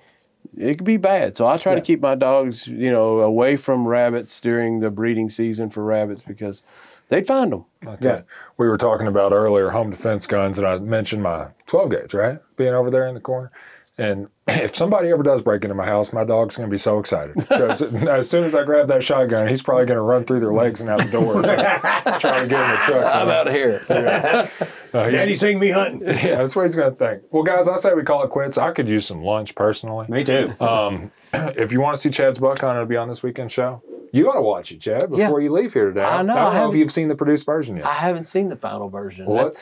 It 0.58 0.76
could 0.80 0.86
be 0.86 0.98
bad, 0.98 1.38
so 1.38 1.46
I 1.48 1.58
try 1.58 1.76
to 1.76 1.82
keep 1.82 2.02
my 2.02 2.16
dogs, 2.16 2.66
you 2.66 2.92
know, 2.92 3.20
away 3.20 3.56
from 3.56 3.88
rabbits 3.88 4.42
during 4.42 4.80
the 4.80 4.90
breeding 4.90 5.30
season 5.30 5.70
for 5.70 5.84
rabbits 5.84 6.22
because 6.26 6.64
they'd 7.10 7.28
find 7.28 7.52
them. 7.52 7.66
Yeah. 8.02 8.22
we 8.58 8.68
were 8.68 8.78
talking 8.78 9.08
about 9.08 9.32
earlier 9.32 9.70
home 9.70 9.92
defense 9.92 10.26
guns, 10.26 10.58
and 10.58 10.68
I 10.68 10.80
mentioned 10.80 11.22
my 11.22 11.50
12 11.68 11.92
gauge, 11.92 12.14
right? 12.14 12.40
Being 12.58 12.74
over 12.74 12.90
there 12.90 13.08
in 13.08 13.14
the 13.14 13.22
corner. 13.22 13.52
And 14.00 14.28
if 14.48 14.76
somebody 14.76 15.10
ever 15.10 15.22
does 15.24 15.42
break 15.42 15.64
into 15.64 15.76
my 15.76 15.86
house, 15.86 16.12
my 16.14 16.24
dog's 16.24 16.56
going 16.58 16.68
to 16.70 16.72
be 16.72 16.78
so 16.78 17.00
excited 17.00 17.36
because 17.38 17.82
as 17.82 18.30
soon 18.30 18.44
as 18.44 18.56
I 18.56 18.64
grab 18.64 18.88
that 18.88 19.04
shotgun, 19.04 19.48
he's 19.48 19.62
probably 19.62 19.86
going 19.86 19.98
to 19.98 20.02
run 20.02 20.24
through 20.26 20.40
their 20.40 20.54
legs 20.54 20.82
and 20.82 20.90
out 20.90 21.00
the 21.04 21.12
door, 21.12 21.42
trying, 21.44 22.20
trying 22.20 22.44
to 22.44 22.50
get 22.50 22.64
in 22.64 22.72
the 22.72 22.82
truck. 22.86 23.16
I'm 23.16 23.30
out 23.30 23.48
of 23.48 23.54
here. 23.54 23.82
Uh, 24.92 25.04
he's- 25.04 25.14
Daddy 25.14 25.36
seen 25.36 25.60
me 25.60 25.70
hunting. 25.70 26.02
yeah, 26.08 26.38
that's 26.38 26.56
what 26.56 26.64
he's 26.64 26.74
going 26.74 26.90
to 26.90 26.96
think. 26.98 27.22
Well, 27.32 27.44
guys, 27.44 27.68
I 27.68 27.76
say 27.76 27.94
we 27.94 28.02
call 28.02 28.24
it 28.24 28.32
quits. 28.32 28.58
I 28.58 28.72
could 28.72 28.88
use 28.90 29.06
some 29.06 29.22
lunch 29.22 29.54
personally. 29.54 30.08
Me 30.10 30.24
too. 30.24 30.52
Um, 30.60 31.12
if 31.34 31.72
you 31.72 31.80
want 31.80 31.96
to 31.96 32.02
see 32.02 32.10
Chad's 32.10 32.40
buck 32.40 32.60
hunt, 32.62 32.76
it'll 32.76 32.88
be 32.88 32.98
on 32.98 33.08
this 33.08 33.22
weekend 33.22 33.52
show. 33.52 33.84
You 34.12 34.28
ought 34.32 34.34
to 34.34 34.42
watch 34.42 34.72
it, 34.72 34.82
Chad, 34.82 35.12
before 35.12 35.42
you 35.42 35.52
leave 35.52 35.74
here 35.74 35.86
today. 35.90 36.04
I 36.04 36.24
know, 36.24 36.34
I 36.34 36.40
I 36.40 36.44
don't 36.46 36.54
know 36.56 36.70
if 36.70 36.76
you've 36.76 36.92
seen 36.92 37.08
the 37.08 37.14
produced 37.16 37.46
version 37.46 37.78
yet. 37.78 37.86
I 37.86 37.94
haven't 37.94 38.26
seen 38.26 38.50
the 38.50 38.56
final 38.56 38.90
version. 38.90 39.28
What? 39.28 39.54
That- 39.54 39.62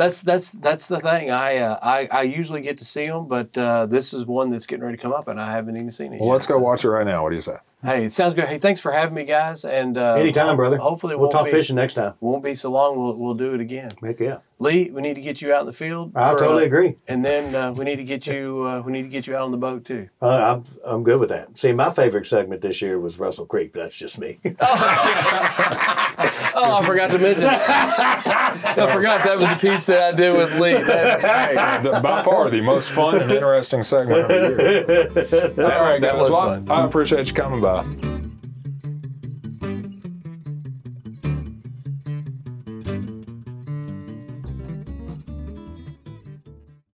that's 0.00 0.22
that's 0.22 0.50
that's 0.50 0.86
the 0.86 0.98
thing. 0.98 1.30
I 1.30 1.58
uh, 1.58 1.78
I, 1.82 2.06
I 2.06 2.22
usually 2.22 2.62
get 2.62 2.78
to 2.78 2.84
see 2.84 3.06
them, 3.06 3.28
but 3.28 3.56
uh, 3.58 3.84
this 3.84 4.14
is 4.14 4.24
one 4.24 4.50
that's 4.50 4.64
getting 4.64 4.82
ready 4.82 4.96
to 4.96 5.02
come 5.02 5.12
up, 5.12 5.28
and 5.28 5.38
I 5.38 5.52
haven't 5.52 5.76
even 5.76 5.90
seen 5.90 6.06
it. 6.06 6.12
Yet. 6.12 6.20
Well, 6.20 6.28
yet. 6.28 6.32
let's 6.32 6.46
go 6.46 6.58
watch 6.58 6.84
it 6.84 6.90
right 6.90 7.06
now. 7.06 7.22
What 7.22 7.30
do 7.30 7.36
you 7.36 7.42
say? 7.42 7.56
Hey, 7.82 8.06
it 8.06 8.12
sounds 8.12 8.34
good. 8.34 8.46
Hey, 8.46 8.58
thanks 8.58 8.80
for 8.80 8.92
having 8.92 9.14
me, 9.14 9.24
guys. 9.24 9.64
And 9.64 9.98
uh, 9.98 10.14
Anytime, 10.14 10.56
brother. 10.56 10.78
Hopefully, 10.78 11.16
we'll 11.16 11.28
talk 11.28 11.44
be, 11.44 11.50
fishing 11.50 11.76
next 11.76 11.94
time. 11.94 12.14
Won't 12.20 12.42
be 12.42 12.54
so 12.54 12.70
long. 12.70 12.98
We'll 12.98 13.18
we'll 13.18 13.34
do 13.34 13.52
it 13.52 13.60
again. 13.60 13.90
Heck 14.02 14.20
yeah. 14.20 14.38
Lee, 14.58 14.90
we 14.90 15.02
need 15.02 15.14
to 15.14 15.22
get 15.22 15.42
you 15.42 15.52
out 15.52 15.60
in 15.60 15.66
the 15.66 15.72
field. 15.72 16.12
I 16.14 16.32
for, 16.32 16.38
totally 16.38 16.64
uh, 16.64 16.66
agree. 16.66 16.96
And 17.06 17.24
then 17.24 17.54
uh, 17.54 17.72
we 17.72 17.84
need 17.84 17.96
to 17.96 18.04
get 18.04 18.26
you 18.26 18.66
uh, 18.66 18.80
we 18.80 18.92
need 18.92 19.02
to 19.02 19.08
get 19.08 19.26
you 19.26 19.36
out 19.36 19.42
on 19.42 19.50
the 19.50 19.58
boat 19.58 19.84
too. 19.84 20.08
Uh, 20.22 20.56
I'm 20.56 20.64
I'm 20.84 21.02
good 21.02 21.20
with 21.20 21.28
that. 21.28 21.58
See, 21.58 21.72
my 21.72 21.90
favorite 21.90 22.26
segment 22.26 22.62
this 22.62 22.80
year 22.80 22.98
was 22.98 23.18
Russell 23.18 23.44
Creek, 23.44 23.74
but 23.74 23.80
that's 23.80 23.98
just 23.98 24.18
me. 24.18 24.38
Oh, 26.62 26.74
I 26.74 26.86
forgot 26.86 27.10
to 27.10 27.18
mention. 27.18 27.44
I 27.44 28.90
forgot 28.92 29.24
that 29.24 29.38
was 29.38 29.50
a 29.50 29.56
piece 29.56 29.86
that 29.86 30.02
I 30.14 30.16
did 30.16 30.32
with 30.34 30.58
Lee. 30.60 30.74
That- 30.74 31.82
The- 31.82 32.00
By 32.00 32.22
far 32.22 32.50
the 32.50 32.60
most 32.60 32.90
fun 32.92 33.20
and 33.20 33.30
interesting 33.30 33.82
segment 33.82 34.20
of 34.20 34.28
the 34.28 35.54
year. 35.56 35.66
All 35.72 35.82
right, 35.82 36.00
that 36.00 36.12
guys. 36.12 36.20
was 36.20 36.30
Well, 36.30 36.46
fun. 36.64 36.70
I 36.70 36.84
appreciate 36.84 37.26
you 37.28 37.34
coming 37.34 37.60
by. 37.60 37.84